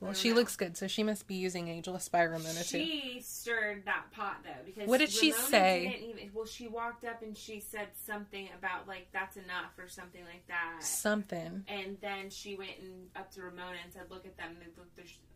Well, 0.00 0.14
she 0.14 0.30
know. 0.30 0.34
looks 0.34 0.56
good. 0.56 0.76
So 0.76 0.88
she 0.88 1.04
must 1.04 1.28
be 1.28 1.36
using 1.36 1.68
Ageless 1.68 2.08
by 2.08 2.22
Ramona 2.22 2.64
too. 2.64 2.84
She 2.84 3.20
stirred 3.24 3.84
that 3.84 4.10
pot 4.10 4.38
though 4.42 4.50
because 4.66 4.88
What 4.88 4.98
did 4.98 5.10
she 5.10 5.30
say? 5.30 6.02
Even, 6.10 6.30
well, 6.34 6.44
she 6.44 6.66
walked 6.66 7.04
up 7.04 7.22
and 7.22 7.36
she 7.36 7.60
said 7.60 7.86
something 8.04 8.48
about 8.58 8.88
like 8.88 9.06
that's 9.12 9.36
enough 9.36 9.78
or 9.78 9.86
something 9.88 10.24
like 10.24 10.44
that. 10.48 10.82
Something. 10.82 11.64
And 11.68 11.98
then 12.00 12.30
she 12.30 12.56
went 12.56 12.72
and 12.80 13.10
up 13.14 13.30
to 13.34 13.42
Ramona 13.42 13.76
and 13.84 13.92
said, 13.92 14.06
"Look 14.10 14.26
at 14.26 14.36
them. 14.36 14.56
They 14.58 14.66
look, 14.76 14.88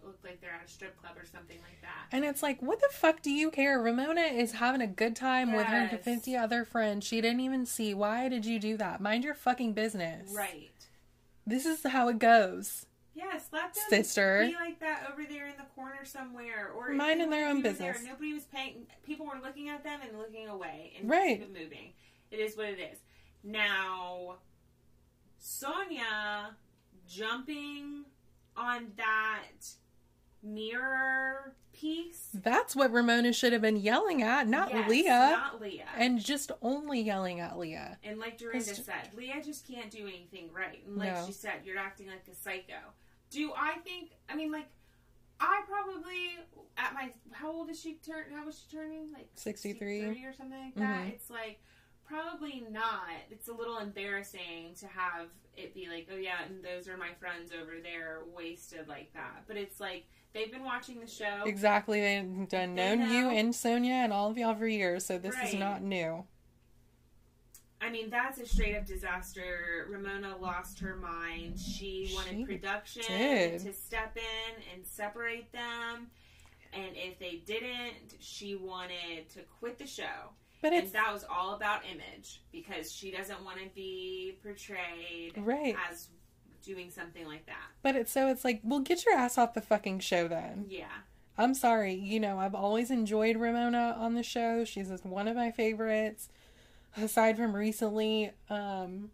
look 0.05 0.19
like 0.25 0.41
they're 0.41 0.51
at 0.51 0.67
a 0.67 0.69
strip 0.69 1.01
club 1.01 1.13
or 1.17 1.25
something 1.27 1.59
like 1.59 1.81
that." 1.83 2.09
And 2.11 2.25
it's 2.25 2.43
like, 2.43 2.61
what 2.61 2.81
the 2.81 2.89
fuck 2.91 3.23
do 3.23 3.31
you 3.31 3.53
care? 3.53 3.81
Ramona 3.81 4.23
is 4.23 4.51
having 4.51 4.81
a 4.81 4.89
good 4.89 5.15
time 5.15 5.53
with 5.53 5.67
her 5.67 5.89
Yes. 5.93 6.03
50 6.05 6.37
other 6.37 6.65
friends. 6.65 7.07
She 7.07 7.21
didn't 7.21 7.39
even 7.41 7.67
see. 7.67 7.95
Why 7.95 8.29
did 8.29 8.45
you 8.45 8.59
do 8.59 8.77
that? 8.79 9.01
Mind 9.01 9.23
your 9.23 9.35
fucking 9.35 9.75
business. 9.75 10.33
Right. 10.35 10.71
This 11.47 11.65
is 11.67 11.83
how 11.85 12.09
it 12.09 12.19
goes. 12.19 12.87
Yes, 13.15 13.49
let 13.53 13.73
them 13.73 13.85
Sister. 13.89 14.47
be 14.47 14.55
like 14.55 14.81
that 14.81 15.09
over 15.11 15.25
there 15.25 15.47
in 15.47 15.57
the 15.57 15.65
corner 15.75 16.05
somewhere, 16.05 16.71
or 16.77 16.91
Minding 16.93 17.31
their 17.31 17.49
own 17.49 17.59
even 17.61 17.77
there, 17.79 17.93
business. 17.93 18.07
nobody 18.11 18.35
was 18.35 18.45
paying. 18.45 18.87
People 19.05 19.27
were 19.27 19.41
looking 19.43 19.69
at 19.71 19.83
them 19.85 20.01
and 20.07 20.19
looking 20.19 20.49
away 20.49 20.93
and 20.99 21.09
Right. 21.09 21.41
moving. 21.49 21.95
It 22.31 22.41
is 22.41 22.57
what 22.57 22.67
it 22.67 22.79
is. 22.79 22.99
Now, 23.43 24.37
Sonja 25.41 26.55
jumping 27.09 28.05
on 28.57 28.93
that 28.97 29.53
mirror 30.43 31.55
piece. 31.73 32.29
That's 32.33 32.75
what 32.75 32.91
Ramona 32.93 33.33
should 33.33 33.53
have 33.53 33.63
been 33.63 33.77
yelling 33.77 34.23
at, 34.23 34.47
not 34.49 34.71
Yes, 34.73 34.89
Leah. 34.89 35.09
Not 35.39 35.61
Leah. 35.61 35.85
and 35.97 36.19
just 36.23 36.51
only 36.63 37.01
yelling 37.01 37.41
at 37.41 37.59
Leah. 37.59 37.99
And 38.03 38.19
like 38.19 38.39
Dorinda 38.39 38.65
Because- 38.65 38.85
said, 38.85 39.11
Leah 39.15 39.43
just 39.45 39.67
can't 39.67 39.91
do 39.91 40.03
anything 40.07 40.51
right. 40.53 40.83
And 40.87 40.97
like 40.97 41.13
No. 41.15 41.25
she 41.27 41.33
said, 41.33 41.61
you're 41.65 41.79
acting 41.79 42.09
like 42.09 42.27
a 42.31 42.35
psycho. 42.35 42.79
Do 43.31 43.53
I 43.57 43.75
think? 43.79 44.13
I 44.29 44.37
mean, 44.37 44.53
like, 44.53 44.67
I 45.39 45.63
probably 45.69 46.39
at 46.79 46.95
my 46.95 47.11
how 47.33 47.51
old 47.53 47.69
is 47.69 47.79
she 47.81 47.95
turn? 47.95 48.25
How 48.35 48.47
was 48.47 48.59
she 48.59 48.77
turning? 48.77 49.13
Like 49.13 49.29
63? 49.35 50.01
63 50.01 50.25
or 50.25 50.33
something 50.33 50.59
like 50.59 50.75
that. 50.77 51.05
Mhm. 51.05 51.13
It's 51.13 51.29
like 51.29 51.61
probably 52.07 52.65
not. 52.71 53.11
It's 53.31 53.49
a 53.49 53.53
little 53.53 53.79
embarrassing 53.79 54.75
to 54.79 54.87
have 54.87 55.27
it 55.57 55.75
be 55.75 55.89
like, 55.89 56.07
oh 56.11 56.17
yeah, 56.17 56.45
and 56.45 56.63
those 56.65 56.89
are 56.89 56.97
my 56.97 57.13
friends 57.15 57.51
over 57.53 57.81
there, 57.83 58.21
wasted 58.35 58.87
like 58.89 59.13
that. 59.15 59.43
But 59.47 59.57
it's 59.57 59.81
like 59.81 60.07
they've 60.37 60.53
been 60.53 60.65
watching 60.65 61.01
the 61.01 61.07
show. 61.07 61.43
Exactly. 61.47 62.01
They've 62.01 62.49
done 62.49 62.75
They 62.75 62.97
known 62.97 63.11
you 63.11 63.31
and 63.31 63.53
Sonja 63.53 63.89
and 63.89 64.13
all 64.13 64.31
of 64.31 64.39
y'all 64.39 64.55
for 64.55 64.67
years, 64.67 65.05
so 65.05 65.19
this 65.19 65.35
is 65.43 65.55
not 65.55 65.83
new. 65.83 66.25
I 67.81 67.91
mean, 67.91 68.09
that's 68.11 68.39
a 68.39 68.47
straight 68.47 68.77
up 68.77 68.87
disaster. 68.87 69.87
Ramona 69.91 70.37
lost 70.39 70.79
her 70.81 70.97
mind. 70.97 71.59
She 71.59 72.11
wanted 72.15 72.37
She 72.37 72.45
production 72.45 73.03
did. 73.07 73.61
to 73.61 73.73
step 73.73 74.17
in 74.17 74.63
and 74.75 74.87
separate 74.87 75.53
them. 75.53 76.09
And 76.73 76.91
if 76.95 77.19
they 77.19 77.43
didn't, 77.47 78.17
she 78.19 78.55
wanted 78.57 79.29
to 79.35 79.41
quit 79.61 79.79
the 79.79 79.87
show. 79.87 80.31
But 80.63 80.73
And 80.73 80.83
it's 80.83 80.93
that 80.93 81.13
was 81.13 81.25
all 81.31 81.55
about 81.55 81.83
image 81.85 82.43
because 82.51 82.91
she 82.93 83.11
doesn't 83.11 83.45
want 83.45 83.59
to 83.59 83.69
be 83.75 84.39
portrayed 84.43 85.35
right. 85.37 85.77
as 85.91 86.09
doing 86.67 86.91
something 86.91 87.27
like 87.27 87.47
that. 87.47 87.65
But 87.83 87.97
it's 87.97 88.13
so 88.13 88.29
it's 88.29 88.45
like, 88.45 88.61
well, 88.63 88.81
get 88.81 89.05
your 89.07 89.15
ass 89.15 89.39
off 89.39 89.55
the 89.55 89.63
fucking 89.63 90.01
show 90.01 90.29
then. 90.29 90.67
Yeah. 90.69 90.85
I'm 91.39 91.55
sorry. 91.55 91.95
You 91.95 92.19
know, 92.21 92.39
I've 92.39 92.55
always 92.55 92.91
enjoyed 92.91 93.37
Ramona 93.37 93.97
on 93.99 94.15
the 94.15 94.23
show. 94.23 94.65
She's 94.65 94.89
just 94.89 95.05
one 95.07 95.29
of 95.29 95.37
my 95.37 95.51
favorites, 95.51 96.29
aside 96.97 97.37
from 97.37 97.55
recently. 97.55 98.33
Um, 98.51 99.11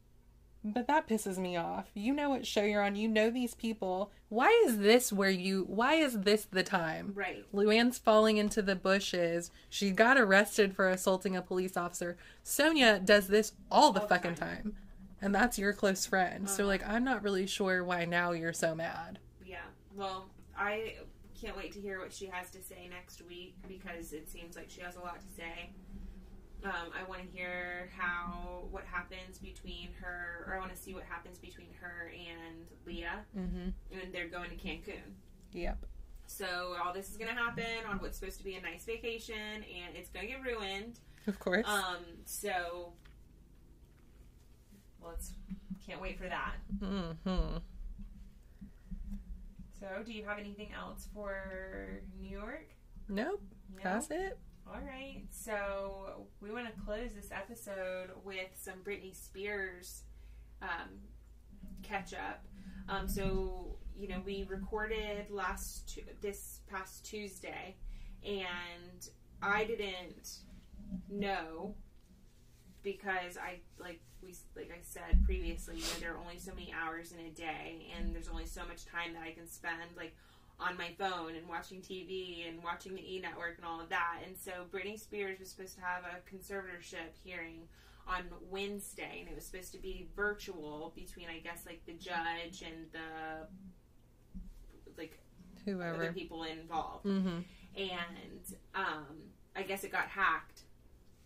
but 0.65 0.87
that 0.87 1.09
pisses 1.09 1.39
me 1.39 1.57
off. 1.57 1.91
You 1.95 2.13
know 2.15 2.31
what 2.31 2.47
show 2.47 2.63
you're 2.63 2.85
on. 2.85 2.95
You 2.95 3.09
know 3.09 3.31
these 3.31 3.55
people. 3.55 4.13
Why 4.29 4.49
is 4.67 4.79
this 4.79 5.13
where 5.13 5.29
you? 5.31 5.65
Why 5.69 5.95
is 5.95 6.21
this 6.21 6.45
the 6.45 6.63
time? 6.63 7.11
Right. 7.17 7.45
Luann's 7.53 7.99
falling 7.99 8.37
into 8.37 8.63
the 8.63 8.77
bushes. 8.77 9.51
She 9.69 9.91
got 9.91 10.17
arrested 10.17 10.77
for 10.77 10.89
assaulting 10.89 11.37
a 11.37 11.43
police 11.43 11.77
officer. 11.77 12.17
Sonja 12.45 13.05
does 13.05 13.27
this 13.27 13.53
all 13.73 13.91
the 13.91 14.03
All 14.03 14.07
fucking 14.07 14.37
time. 14.37 14.49
time. 14.63 14.77
And 15.23 15.35
that's 15.35 15.59
your 15.59 15.73
close 15.73 16.05
friend. 16.05 16.49
So, 16.51 16.65
Uh-huh. 16.65 16.69
like, 16.69 16.87
I'm 16.89 17.05
not 17.05 17.23
really 17.23 17.47
sure 17.47 17.85
why 17.85 18.05
now 18.05 18.33
you're 18.33 18.53
so 18.53 18.75
mad. 18.75 19.19
Yeah. 19.47 19.63
Well, 19.95 20.29
I 20.57 20.97
can't 21.41 21.57
wait 21.57 21.73
to 21.73 21.81
hear 21.81 22.01
what 22.01 22.13
she 22.13 22.27
has 22.27 22.51
to 22.51 22.63
say 22.63 22.89
next 22.91 23.23
week 23.23 23.55
because 23.69 24.13
it 24.13 24.29
seems 24.29 24.57
like 24.57 24.69
she 24.69 24.81
has 24.81 24.97
a 24.97 25.01
lot 25.01 25.21
to 25.21 25.27
say. 25.37 25.71
Um, 26.65 26.93
I 26.97 27.09
want 27.09 27.23
to 27.23 27.29
hear 27.37 27.89
how 27.97 28.67
what 28.71 28.85
happens 28.85 29.39
between 29.39 29.89
her, 30.01 30.45
or 30.47 30.55
I 30.55 30.59
want 30.61 30.73
to 30.73 30.81
see 30.81 30.95
what 30.95 31.03
happens 31.05 31.39
between 31.39 31.69
her 31.81 32.13
and 32.15 32.67
Leah, 32.87 33.25
Mm-hmm. 33.37 33.71
and 34.01 34.13
they're 34.15 34.29
going 34.29 34.51
to 34.51 34.57
Cancun. 34.57 35.01
Yep. 35.53 35.87
So 36.27 36.77
all 36.83 36.93
this 36.93 37.11
is 37.11 37.17
going 37.17 37.35
to 37.35 37.41
happen 37.41 37.85
on 37.89 37.99
what's 37.99 38.17
supposed 38.19 38.39
to 38.39 38.45
be 38.45 38.55
a 38.55 38.61
nice 38.61 38.85
vacation, 38.85 39.35
and 39.37 39.97
it's 39.97 40.09
going 40.11 40.27
to 40.29 40.33
get 40.35 40.43
ruined. 40.45 41.01
Of 41.27 41.39
course. 41.41 41.67
Um, 41.69 42.05
so 42.25 42.93
let's 45.05 45.33
can't 45.87 46.01
wait 46.01 46.19
for 46.19 46.29
that. 46.29 46.55
mm-hmm. 46.81 47.59
So, 49.81 49.87
do 50.05 50.13
you 50.13 50.25
have 50.25 50.39
anything 50.39 50.69
else 50.79 51.09
for 51.13 52.03
New 52.21 52.31
York? 52.31 52.69
Nope. 53.09 53.43
No? 53.75 53.83
That's 53.83 54.11
it. 54.11 54.39
All 54.67 54.81
right, 54.81 55.25
so 55.31 56.27
we 56.41 56.53
want 56.53 56.73
to 56.73 56.81
close 56.83 57.13
this 57.15 57.31
episode 57.33 58.11
with 58.25 58.49
some 58.55 58.75
Britney 58.85 59.15
Spears 59.15 60.05
um, 60.63 60.89
catch 61.83 62.15
up. 62.15 62.45
Um, 62.89 63.09
so 63.09 63.77
you 63.99 64.09
know, 64.09 64.23
we 64.25 64.47
recorded 64.49 65.31
last 65.31 65.93
Tu- 65.95 66.03
this 66.21 66.61
past 66.71 67.05
Tuesday, 67.05 67.77
and 68.25 69.09
I 69.43 69.65
didn't 69.65 70.39
know 71.11 71.75
because 72.83 73.37
I 73.37 73.61
like 73.79 74.01
we 74.23 74.35
like 74.57 74.71
I 74.71 74.81
said 74.83 75.25
previously, 75.25 75.77
you 75.77 75.83
know, 75.83 76.01
there 76.01 76.15
are 76.15 76.19
only 76.19 76.39
so 76.39 76.53
many 76.55 76.73
hours 76.73 77.13
in 77.13 77.25
a 77.27 77.31
day, 77.31 77.87
and 77.97 78.15
there's 78.15 78.29
only 78.29 78.47
so 78.47 78.63
much 78.67 78.85
time 78.87 79.15
that 79.15 79.23
I 79.23 79.33
can 79.33 79.49
spend 79.49 79.97
like 79.97 80.15
on 80.61 80.77
my 80.77 80.91
phone 80.99 81.35
and 81.35 81.49
watching 81.49 81.81
TV 81.81 82.49
and 82.49 82.63
watching 82.63 82.95
the 82.95 83.01
E 83.01 83.21
Network 83.21 83.57
and 83.57 83.67
all 83.67 83.81
of 83.81 83.89
that. 83.89 84.19
And 84.27 84.37
so 84.37 84.53
Britney 84.73 84.99
Spears 84.99 85.39
was 85.41 85.51
supposed 85.51 85.75
to 85.77 85.81
have 85.81 86.05
a 86.05 86.35
conservatorship 86.35 87.17
hearing 87.25 87.63
on 88.07 88.25
Wednesday, 88.51 89.19
and 89.21 89.29
it 89.29 89.35
was 89.35 89.45
supposed 89.45 89.73
to 89.73 89.79
be 89.79 90.09
virtual 90.17 90.93
between, 90.95 91.29
I 91.29 91.39
guess, 91.39 91.65
like 91.67 91.85
the 91.87 91.93
judge 91.95 92.63
and 92.63 92.87
the 92.93 93.47
like 94.99 95.19
other 95.67 95.73
Whoever. 95.73 96.13
people 96.13 96.45
involved. 96.45 97.07
Mm-hmm. 97.07 97.39
And 97.77 98.55
um, 98.75 99.07
I 99.57 99.63
guess 99.63 99.85
it 99.85 99.93
got 99.93 100.09
hacked. 100.09 100.63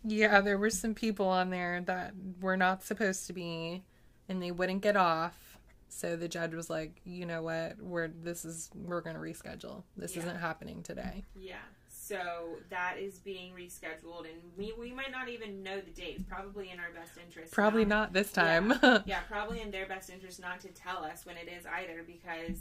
Yeah, 0.06 0.40
there 0.40 0.58
were 0.58 0.70
some 0.70 0.94
people 0.94 1.28
on 1.28 1.50
there 1.50 1.80
that 1.86 2.14
were 2.40 2.56
not 2.56 2.82
supposed 2.82 3.26
to 3.26 3.32
be, 3.32 3.82
and 4.28 4.42
they 4.42 4.50
wouldn't 4.52 4.82
get 4.82 4.96
off. 4.96 5.58
So 5.88 6.16
the 6.16 6.28
judge 6.28 6.54
was 6.54 6.68
like, 6.68 7.00
"You 7.04 7.26
know 7.26 7.42
what? 7.42 7.80
We're 7.80 8.08
this 8.08 8.44
is 8.44 8.70
we're 8.74 9.00
going 9.00 9.16
to 9.16 9.22
reschedule. 9.22 9.82
This 9.96 10.14
Yeah. 10.14 10.22
isn't 10.22 10.36
happening 10.36 10.82
today." 10.82 11.24
Yeah. 11.34 11.56
So 11.88 12.58
that 12.70 12.98
is 12.98 13.18
being 13.18 13.52
rescheduled, 13.52 14.26
and 14.30 14.40
we, 14.56 14.72
we 14.78 14.92
might 14.92 15.10
not 15.10 15.28
even 15.28 15.64
know 15.64 15.80
the 15.80 15.90
dates. 15.90 16.22
Probably 16.28 16.70
in 16.70 16.78
our 16.78 16.92
best 16.94 17.18
interest. 17.24 17.52
Probably 17.52 17.84
not. 17.84 17.88
not 17.88 18.12
this 18.12 18.30
time. 18.30 18.72
Yeah, 19.06 19.20
probably 19.28 19.60
in 19.60 19.72
their 19.72 19.86
best 19.86 20.08
interest 20.10 20.38
not 20.40 20.60
to 20.60 20.68
tell 20.68 21.04
us 21.04 21.26
when 21.26 21.36
it 21.36 21.48
is 21.48 21.64
either, 21.66 22.04
because 22.06 22.58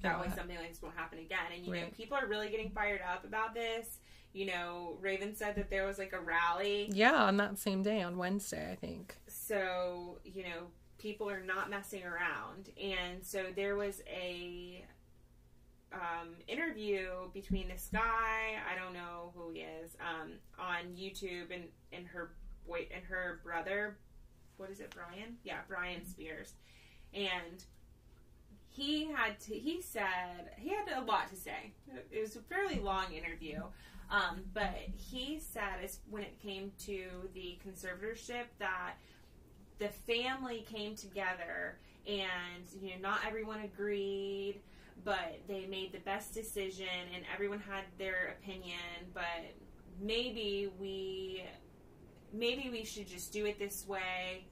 that 0.00 0.18
way 0.20 0.28
something 0.34 0.56
like 0.56 0.70
this 0.70 0.80
won't 0.80 0.96
happen 0.96 1.18
again. 1.18 1.38
And 1.54 1.66
you 1.66 1.72
know, 1.74 1.86
people 1.94 2.16
are 2.16 2.26
really 2.26 2.48
getting 2.48 2.70
fired 2.70 3.00
up 3.12 3.24
about 3.24 3.52
this. 3.52 3.98
You 4.38 4.46
know, 4.46 4.96
Raven 5.00 5.34
said 5.34 5.56
that 5.56 5.68
there 5.68 5.84
was 5.84 5.98
like 5.98 6.12
a 6.12 6.20
rally, 6.20 6.88
yeah, 6.92 7.24
on 7.24 7.38
that 7.38 7.58
same 7.58 7.82
day 7.82 8.02
on 8.02 8.16
Wednesday, 8.16 8.70
I 8.70 8.76
think. 8.76 9.16
so 9.26 10.18
you 10.24 10.44
know, 10.44 10.68
people 10.98 11.28
are 11.28 11.40
not 11.42 11.70
messing 11.70 12.04
around. 12.04 12.70
And 12.80 13.24
so 13.24 13.46
there 13.56 13.74
was 13.74 14.00
a 14.06 14.84
um, 15.92 16.36
interview 16.46 17.08
between 17.34 17.66
this 17.66 17.88
guy, 17.92 18.58
I 18.70 18.78
don't 18.78 18.92
know 18.92 19.32
who 19.34 19.50
he 19.50 19.60
is, 19.60 19.96
um, 20.00 20.34
on 20.56 20.94
YouTube, 20.96 21.52
and 21.52 21.64
and 21.92 22.06
her 22.06 22.30
boy 22.64 22.86
and 22.94 23.04
her 23.06 23.40
brother, 23.42 23.98
what 24.56 24.70
is 24.70 24.78
it, 24.78 24.90
Bryan? 24.94 25.36
Yeah, 25.42 25.58
Bryan 25.66 26.06
Spears, 26.06 26.54
and 27.12 27.64
he 28.68 29.10
had 29.10 29.40
to. 29.40 29.54
He 29.54 29.82
said 29.82 30.50
he 30.56 30.68
had 30.68 30.86
a 30.96 31.00
lot 31.04 31.28
to 31.30 31.36
say. 31.36 31.72
It 32.12 32.20
was 32.20 32.36
a 32.36 32.40
fairly 32.42 32.78
long 32.78 33.12
interview. 33.12 33.62
Um, 34.10 34.42
but 34.54 34.74
he 34.96 35.38
said, 35.38 35.84
as 35.84 36.00
when 36.08 36.22
it 36.22 36.40
came 36.40 36.72
to 36.86 37.04
the 37.34 37.58
conservatorship, 37.66 38.44
that 38.58 38.94
the 39.78 39.88
family 39.88 40.64
came 40.70 40.94
together 40.94 41.78
and 42.06 42.64
you 42.80 42.90
know 42.90 43.00
not 43.02 43.20
everyone 43.26 43.60
agreed 43.60 44.60
but 45.04 45.38
they 45.46 45.66
made 45.66 45.92
the 45.92 46.00
best 46.00 46.34
decision 46.34 46.86
and 47.14 47.24
everyone 47.32 47.60
had 47.60 47.84
their 47.98 48.36
opinion 48.40 48.78
but 49.14 49.44
maybe 50.00 50.70
we 50.80 51.44
maybe 52.32 52.70
we 52.70 52.84
should 52.84 53.06
just 53.06 53.32
do 53.32 53.46
it 53.46 53.58
this 53.58 53.86
way 53.86 54.46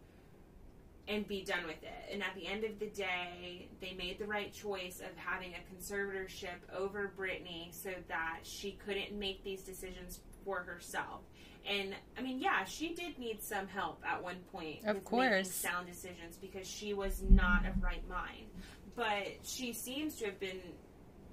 and 1.09 1.27
be 1.29 1.45
done 1.45 1.65
with 1.67 1.83
it 1.83 2.13
and 2.13 2.23
at 2.23 2.35
the 2.35 2.47
end 2.47 2.65
of 2.65 2.79
the 2.79 2.87
day 2.87 3.69
they 3.81 3.95
made 3.95 4.19
the 4.19 4.25
right 4.25 4.53
choice 4.53 5.01
of 5.01 5.17
having 5.17 5.55
a 5.55 5.75
conservatorship 5.75 6.59
over 6.77 7.13
Britney 7.17 7.73
so 7.73 7.91
that 8.09 8.41
she 8.43 8.73
couldn't 8.85 9.17
make 9.17 9.43
these 9.45 9.63
decisions 9.63 10.21
for 10.45 10.61
herself 10.61 11.21
and 11.69 11.95
I 12.17 12.23
mean, 12.23 12.39
yeah, 12.39 12.65
she 12.65 12.95
did 12.95 13.19
need 13.19 13.43
some 13.43 13.67
help 13.67 14.03
at 14.07 14.23
one 14.23 14.37
point. 14.53 14.85
Of 14.87 15.05
course. 15.05 15.31
making 15.31 15.45
sound 15.51 15.87
decisions 15.87 16.37
because 16.41 16.67
she 16.67 16.95
was 16.95 17.23
not 17.29 17.67
of 17.67 17.83
right 17.83 18.07
mind. 18.09 18.47
But 18.95 19.27
she 19.43 19.73
seems 19.73 20.17
to 20.17 20.27
have 20.27 20.41
been 20.41 20.61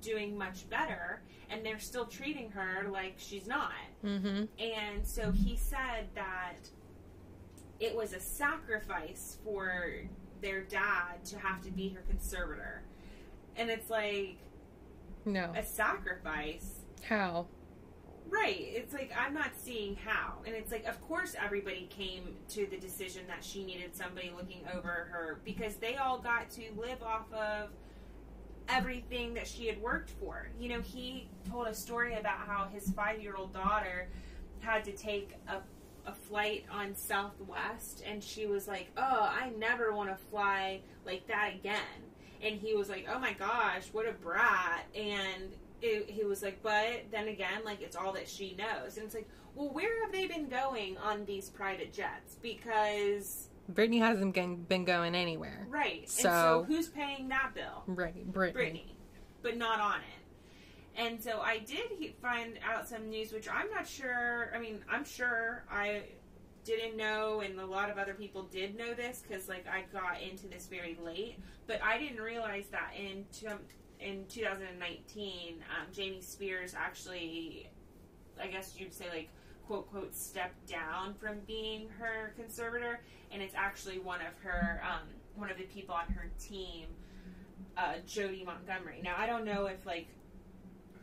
doing 0.01 0.37
much 0.37 0.69
better, 0.69 1.21
and 1.49 1.65
they're 1.65 1.79
still 1.79 2.05
treating 2.05 2.51
her 2.51 2.89
like 2.89 3.15
she's 3.17 3.47
not. 3.47 3.71
Mm-hmm. 4.03 4.45
And 4.59 5.07
so 5.07 5.31
he 5.31 5.55
said 5.55 6.07
that 6.15 6.55
it 7.83 7.93
was 7.93 8.13
a 8.13 8.19
sacrifice 8.19 9.37
for 9.43 9.83
their 10.41 10.61
dad 10.61 11.23
to 11.25 11.37
have 11.37 11.61
to 11.61 11.69
be 11.71 11.89
her 11.89 12.01
conservator. 12.07 12.81
And 13.57 13.69
it's 13.69 13.89
like 13.89 14.37
No. 15.25 15.51
a 15.55 15.63
sacrifice. 15.63 16.79
How? 17.03 17.47
Right. 18.29 18.57
It's 18.59 18.93
like 18.93 19.11
I'm 19.17 19.33
not 19.33 19.51
seeing 19.55 19.95
how. 19.97 20.35
And 20.45 20.55
it's 20.55 20.71
like 20.71 20.85
of 20.85 20.99
course 21.01 21.35
everybody 21.37 21.87
came 21.89 22.37
to 22.49 22.65
the 22.65 22.77
decision 22.77 23.27
that 23.27 23.43
she 23.43 23.65
needed 23.65 23.93
somebody 23.95 24.31
looking 24.35 24.61
over 24.73 24.87
her 25.11 25.41
because 25.43 25.75
they 25.75 25.97
all 25.97 26.19
got 26.19 26.49
to 26.51 26.63
live 26.77 27.03
off 27.03 27.31
of 27.33 27.69
everything 28.69 29.33
that 29.33 29.45
she 29.45 29.67
had 29.67 29.79
worked 29.81 30.11
for. 30.21 30.47
You 30.57 30.69
know, 30.69 30.79
he 30.81 31.27
told 31.51 31.67
a 31.67 31.73
story 31.73 32.15
about 32.15 32.37
how 32.47 32.69
his 32.73 32.89
5-year-old 32.91 33.51
daughter 33.53 34.07
had 34.61 34.85
to 34.85 34.93
take 34.93 35.33
a 35.49 35.57
a 36.05 36.13
flight 36.13 36.65
on 36.71 36.95
Southwest 36.95 38.03
and 38.05 38.23
she 38.23 38.45
was 38.45 38.67
like, 38.67 38.91
"Oh, 38.97 39.29
I 39.41 39.51
never 39.57 39.93
want 39.93 40.09
to 40.09 40.15
fly 40.29 40.81
like 41.05 41.27
that 41.27 41.53
again." 41.55 41.79
And 42.41 42.59
he 42.59 42.75
was 42.75 42.89
like, 42.89 43.07
"Oh 43.13 43.19
my 43.19 43.33
gosh, 43.33 43.87
what 43.93 44.07
a 44.07 44.11
brat." 44.11 44.85
And 44.95 45.53
it, 45.81 46.09
he 46.09 46.23
was 46.23 46.41
like, 46.41 46.61
but 46.63 47.05
then 47.11 47.27
again, 47.27 47.63
like 47.65 47.81
it's 47.81 47.95
all 47.95 48.13
that 48.13 48.27
she 48.29 48.55
knows, 48.57 48.95
and 48.97 49.05
it's 49.05 49.13
like, 49.15 49.27
well, 49.55 49.69
where 49.69 50.01
have 50.03 50.11
they 50.13 50.27
been 50.27 50.47
going 50.47 50.97
on 50.97 51.25
these 51.25 51.49
private 51.49 51.91
jets? 51.93 52.35
Because 52.41 53.49
Britney 53.71 53.99
hasn't 53.99 54.33
been 54.67 54.85
going 54.85 55.13
anywhere. 55.15 55.67
right, 55.69 56.01
and 56.01 56.09
So- 56.09 56.29
so 56.29 56.65
who's 56.67 56.87
paying 56.89 57.27
that 57.29 57.53
bill? 57.53 57.83
Right, 57.85 58.29
Britney. 58.31 58.53
Britney, 58.53 58.85
but 59.41 59.57
not 59.57 59.79
on 59.79 59.99
it. 59.99 60.22
And 60.95 61.21
so 61.21 61.41
I 61.41 61.59
did 61.59 61.91
he- 61.97 62.15
find 62.21 62.59
out 62.63 62.87
some 62.87 63.09
news, 63.09 63.31
which 63.31 63.49
I'm 63.49 63.69
not 63.71 63.87
sure. 63.87 64.51
I 64.55 64.59
mean, 64.59 64.83
I'm 64.89 65.03
sure 65.03 65.65
I 65.69 66.03
didn't 66.63 66.95
know, 66.95 67.41
and 67.41 67.59
a 67.59 67.65
lot 67.65 67.89
of 67.89 67.97
other 67.97 68.13
people 68.13 68.43
did 68.43 68.77
know 68.77 68.93
this 68.93 69.21
because, 69.27 69.49
like, 69.49 69.65
I 69.67 69.83
got 69.91 70.21
into 70.21 70.47
this 70.47 70.67
very 70.67 70.97
late. 71.03 71.39
But 71.67 71.81
I 71.83 71.97
didn't 71.97 72.21
realize 72.21 72.67
that 72.71 72.91
in 72.97 73.25
two, 73.33 73.49
in 73.99 74.25
2019, 74.27 75.63
um, 75.69 75.87
Jamie 75.91 76.21
Spears 76.21 76.73
actually, 76.77 77.69
I 78.41 78.47
guess 78.47 78.75
you'd 78.77 78.93
say, 78.93 79.09
like, 79.09 79.29
quote 79.65 79.89
quote, 79.89 80.15
stepped 80.15 80.67
down 80.67 81.15
from 81.15 81.39
being 81.47 81.89
her 81.99 82.33
conservator, 82.35 83.01
and 83.31 83.41
it's 83.41 83.55
actually 83.55 83.99
one 83.99 84.21
of 84.21 84.37
her, 84.43 84.81
um, 84.83 85.07
one 85.35 85.49
of 85.49 85.57
the 85.57 85.63
people 85.63 85.95
on 85.95 86.05
her 86.13 86.29
team 86.39 86.87
uh, 87.77 87.95
Jodi 88.05 88.43
Montgomery. 88.43 89.01
Now 89.03 89.15
I 89.17 89.25
don't 89.25 89.45
know 89.45 89.65
if 89.65 89.85
like 89.85 90.07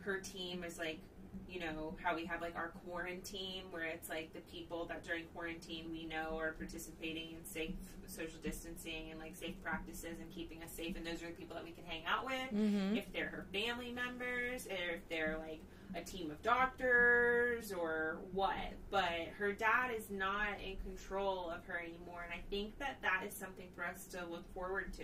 her 0.01 0.17
team 0.17 0.63
is 0.63 0.77
like 0.77 0.99
you 1.47 1.59
know 1.59 1.95
how 2.03 2.15
we 2.15 2.25
have 2.25 2.41
like 2.41 2.55
our 2.55 2.69
quarantine 2.85 3.63
where 3.71 3.83
it's 3.83 4.09
like 4.09 4.33
the 4.33 4.39
people 4.41 4.85
that 4.85 5.03
during 5.03 5.25
quarantine 5.33 5.85
we 5.91 6.05
know 6.05 6.37
are 6.37 6.53
participating 6.53 7.31
in 7.31 7.45
safe 7.45 7.71
social 8.07 8.39
distancing 8.43 9.11
and 9.11 9.19
like 9.19 9.35
safe 9.35 9.55
practices 9.63 10.19
and 10.19 10.29
keeping 10.33 10.61
us 10.63 10.71
safe 10.71 10.95
and 10.97 11.05
those 11.05 11.21
are 11.23 11.27
the 11.27 11.31
people 11.31 11.55
that 11.55 11.63
we 11.63 11.71
can 11.71 11.85
hang 11.85 12.01
out 12.05 12.25
with. 12.25 12.35
Mm-hmm. 12.53 12.97
if 12.97 13.11
they're 13.13 13.27
her 13.27 13.45
family 13.53 13.91
members 13.91 14.67
or 14.67 14.95
if 14.95 15.07
they're 15.09 15.37
like 15.39 15.61
a 15.95 16.01
team 16.01 16.31
of 16.31 16.41
doctors 16.41 17.71
or 17.73 18.19
what. 18.31 18.55
But 18.89 19.29
her 19.37 19.51
dad 19.51 19.91
is 19.97 20.09
not 20.09 20.59
in 20.65 20.77
control 20.77 21.49
of 21.49 21.65
her 21.65 21.79
anymore 21.79 22.23
and 22.23 22.33
i 22.33 22.43
think 22.49 22.77
that 22.79 22.97
that 23.01 23.23
is 23.27 23.33
something 23.33 23.67
for 23.75 23.85
us 23.85 24.05
to 24.07 24.19
look 24.29 24.51
forward 24.53 24.93
to 24.93 25.03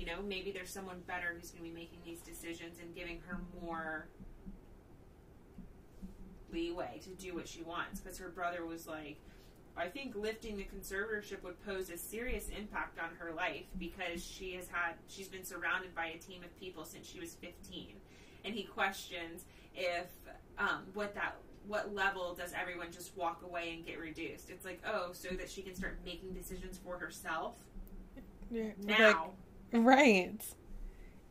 you 0.00 0.06
know 0.06 0.22
maybe 0.26 0.50
there's 0.50 0.70
someone 0.70 1.02
better 1.06 1.36
who's 1.38 1.50
going 1.50 1.62
to 1.62 1.68
be 1.68 1.76
making 1.76 1.98
these 2.06 2.20
decisions 2.20 2.78
and 2.80 2.94
giving 2.94 3.20
her 3.26 3.38
more 3.60 4.08
leeway 6.50 6.98
to 7.04 7.10
do 7.10 7.34
what 7.34 7.46
she 7.46 7.62
wants. 7.62 8.00
Because 8.00 8.16
her 8.16 8.30
brother 8.30 8.64
was 8.64 8.86
like 8.86 9.18
I 9.76 9.88
think 9.88 10.16
lifting 10.16 10.56
the 10.56 10.64
conservatorship 10.64 11.42
would 11.42 11.62
pose 11.66 11.90
a 11.90 11.98
serious 11.98 12.48
impact 12.48 12.98
on 12.98 13.10
her 13.18 13.32
life 13.32 13.64
because 13.78 14.24
she 14.24 14.54
has 14.54 14.68
had 14.68 14.94
she's 15.06 15.28
been 15.28 15.44
surrounded 15.44 15.94
by 15.94 16.06
a 16.06 16.18
team 16.18 16.42
of 16.42 16.58
people 16.58 16.84
since 16.84 17.06
she 17.06 17.20
was 17.20 17.34
15 17.34 17.94
and 18.46 18.54
he 18.54 18.64
questions 18.64 19.44
if 19.74 20.06
um, 20.58 20.84
what 20.94 21.14
that 21.14 21.36
what 21.66 21.94
level 21.94 22.34
does 22.34 22.54
everyone 22.58 22.90
just 22.90 23.14
walk 23.18 23.42
away 23.44 23.74
and 23.74 23.84
get 23.84 24.00
reduced? 24.00 24.48
It's 24.48 24.64
like 24.64 24.82
oh 24.86 25.10
so 25.12 25.28
that 25.28 25.50
she 25.50 25.60
can 25.60 25.74
start 25.74 25.98
making 26.06 26.32
decisions 26.32 26.78
for 26.82 26.96
herself? 26.96 27.56
Now 28.82 29.32
Right. 29.72 30.42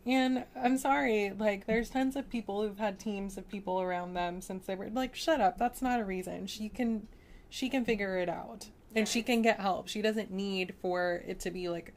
And 0.06 0.46
I'm 0.56 0.78
sorry, 0.78 1.32
like 1.38 1.68
there's 1.68 1.90
tons 1.90 2.16
of 2.16 2.30
people 2.30 2.62
who've 2.62 2.80
had 2.80 3.00
teams 3.00 3.38
of 3.38 3.48
people 3.50 3.82
around 3.82 4.14
them 4.14 4.42
since 4.42 4.66
they 4.66 4.76
were 4.76 4.90
like, 4.90 5.16
shut 5.16 5.42
up, 5.42 5.58
that's 5.58 5.82
not 5.82 6.00
a 6.00 6.06
reason. 6.06 6.48
She 6.48 6.70
can 6.70 7.08
she 7.50 7.70
can 7.70 7.84
figure 7.86 8.18
it 8.18 8.30
out. 8.30 8.70
And 8.96 9.08
she 9.08 9.22
can 9.22 9.42
get 9.44 9.60
help. 9.60 9.88
She 9.88 10.02
doesn't 10.02 10.32
need 10.32 10.74
for 10.82 11.24
it 11.28 11.40
to 11.42 11.52
be 11.52 11.70
like 11.70 11.94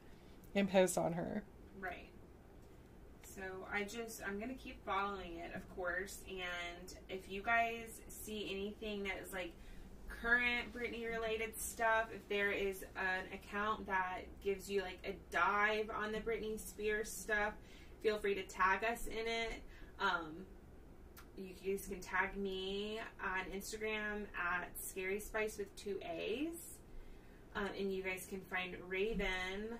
imposed 0.54 0.98
on 0.98 1.14
her. 1.14 1.44
Right. 1.80 2.10
So 3.22 3.42
I 3.72 3.84
just 3.84 4.20
I'm 4.26 4.38
gonna 4.38 4.54
keep 4.54 4.84
following 4.84 5.38
it, 5.38 5.54
of 5.54 5.68
course. 5.74 6.18
And 6.28 6.94
if 7.08 7.30
you 7.30 7.42
guys 7.42 8.00
see 8.08 8.48
anything 8.50 9.04
that 9.04 9.20
is 9.24 9.32
like 9.32 9.52
current 10.22 10.72
Britney 10.72 11.10
related 11.10 11.58
stuff, 11.60 12.06
if 12.14 12.26
there 12.28 12.52
is 12.52 12.84
an 12.96 13.24
account 13.34 13.86
that 13.86 14.20
gives 14.42 14.70
you 14.70 14.82
like 14.82 14.98
a 15.04 15.14
dive 15.32 15.90
on 15.94 16.12
the 16.12 16.18
Britney 16.20 16.58
Spears 16.60 17.10
stuff, 17.10 17.54
feel 18.02 18.18
free 18.18 18.34
to 18.34 18.42
tag 18.44 18.84
us 18.84 19.06
in 19.06 19.26
it. 19.26 19.62
Um, 19.98 20.46
you 21.36 21.54
guys 21.64 21.86
can 21.88 22.00
tag 22.00 22.36
me 22.36 23.00
on 23.22 23.58
Instagram 23.58 24.26
at 24.36 24.68
Scary 24.80 25.18
Spice 25.18 25.58
with 25.58 25.74
two 25.76 25.98
A's. 26.02 26.78
Um, 27.54 27.68
and 27.78 27.92
you 27.92 28.02
guys 28.02 28.26
can 28.28 28.40
find 28.50 28.76
Raven. 28.88 29.78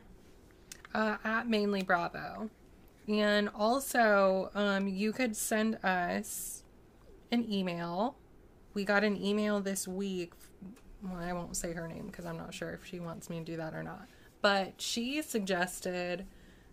uh, 0.95 1.17
at 1.25 1.49
mainly 1.49 1.83
Bravo. 1.83 2.51
And 3.09 3.49
also, 3.55 4.51
um, 4.55 4.87
you 4.87 5.13
could 5.13 5.37
send 5.37 5.77
us 5.85 6.63
an 7.31 7.51
email. 7.51 8.17
We 8.75 8.85
got 8.85 9.05
an 9.05 9.23
email 9.23 9.61
this 9.61 9.87
week. 9.87 10.33
Well, 11.03 11.21
I 11.21 11.33
won't 11.33 11.57
say 11.57 11.73
her 11.73 11.89
name 11.89 12.07
because 12.07 12.25
I'm 12.25 12.37
not 12.37 12.55
sure 12.55 12.71
if 12.71 12.87
she 12.87 13.01
wants 13.01 13.29
me 13.29 13.39
to 13.39 13.45
do 13.45 13.57
that 13.57 13.75
or 13.75 13.83
not. 13.83 14.09
But 14.41 14.81
she 14.81 15.23
suggested 15.23 16.27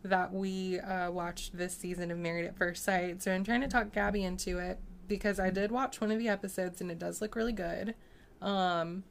that 0.03 0.33
we 0.33 0.79
uh, 0.79 1.11
watched 1.11 1.57
this 1.57 1.75
season 1.75 2.11
of 2.11 2.17
Married 2.17 2.45
at 2.45 2.57
First 2.57 2.83
Sight. 2.83 3.21
So 3.21 3.31
I'm 3.31 3.43
trying 3.43 3.61
to 3.61 3.67
talk 3.67 3.91
Gabby 3.91 4.23
into 4.23 4.57
it 4.59 4.79
because 5.07 5.39
I 5.39 5.49
did 5.49 5.71
watch 5.71 5.99
one 5.99 6.11
of 6.11 6.19
the 6.19 6.29
episodes 6.29 6.79
and 6.79 6.89
it 6.89 6.99
does 6.99 7.21
look 7.21 7.35
really 7.35 7.51
good. 7.51 7.95
Um, 8.41 9.03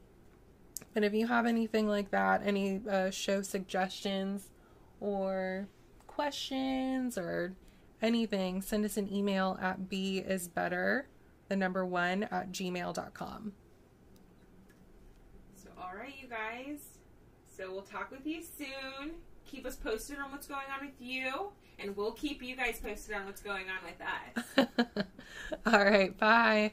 but 0.93 1.03
if 1.03 1.13
you 1.13 1.27
have 1.27 1.45
anything 1.45 1.87
like 1.87 2.11
that, 2.11 2.41
any 2.43 2.81
uh, 2.89 3.11
show 3.11 3.41
suggestions 3.41 4.49
or 4.99 5.67
questions 6.07 7.17
or 7.17 7.53
anything, 8.01 8.61
send 8.61 8.85
us 8.85 8.97
an 8.97 9.13
email 9.13 9.57
at 9.61 9.89
b 9.89 10.19
is 10.19 10.47
better, 10.47 11.07
the 11.49 11.55
number 11.55 11.85
one 11.85 12.23
at 12.23 12.51
gmail.com. 12.51 13.53
So, 15.55 15.69
all 15.77 15.95
right, 15.97 16.13
you 16.21 16.27
guys. 16.27 16.79
So, 17.55 17.71
we'll 17.71 17.81
talk 17.81 18.11
with 18.11 18.25
you 18.25 18.41
soon. 18.41 19.15
Keep 19.45 19.65
us 19.65 19.75
posted 19.75 20.19
on 20.19 20.31
what's 20.31 20.47
going 20.47 20.61
on 20.73 20.85
with 20.85 20.95
you, 20.99 21.49
and 21.79 21.97
we'll 21.97 22.13
keep 22.13 22.41
you 22.41 22.55
guys 22.55 22.79
posted 22.79 23.15
on 23.15 23.25
what's 23.25 23.41
going 23.41 23.65
on 23.67 23.83
with 23.83 24.67
us. 24.67 25.05
All 25.65 25.83
right, 25.83 26.17
bye. 26.17 26.71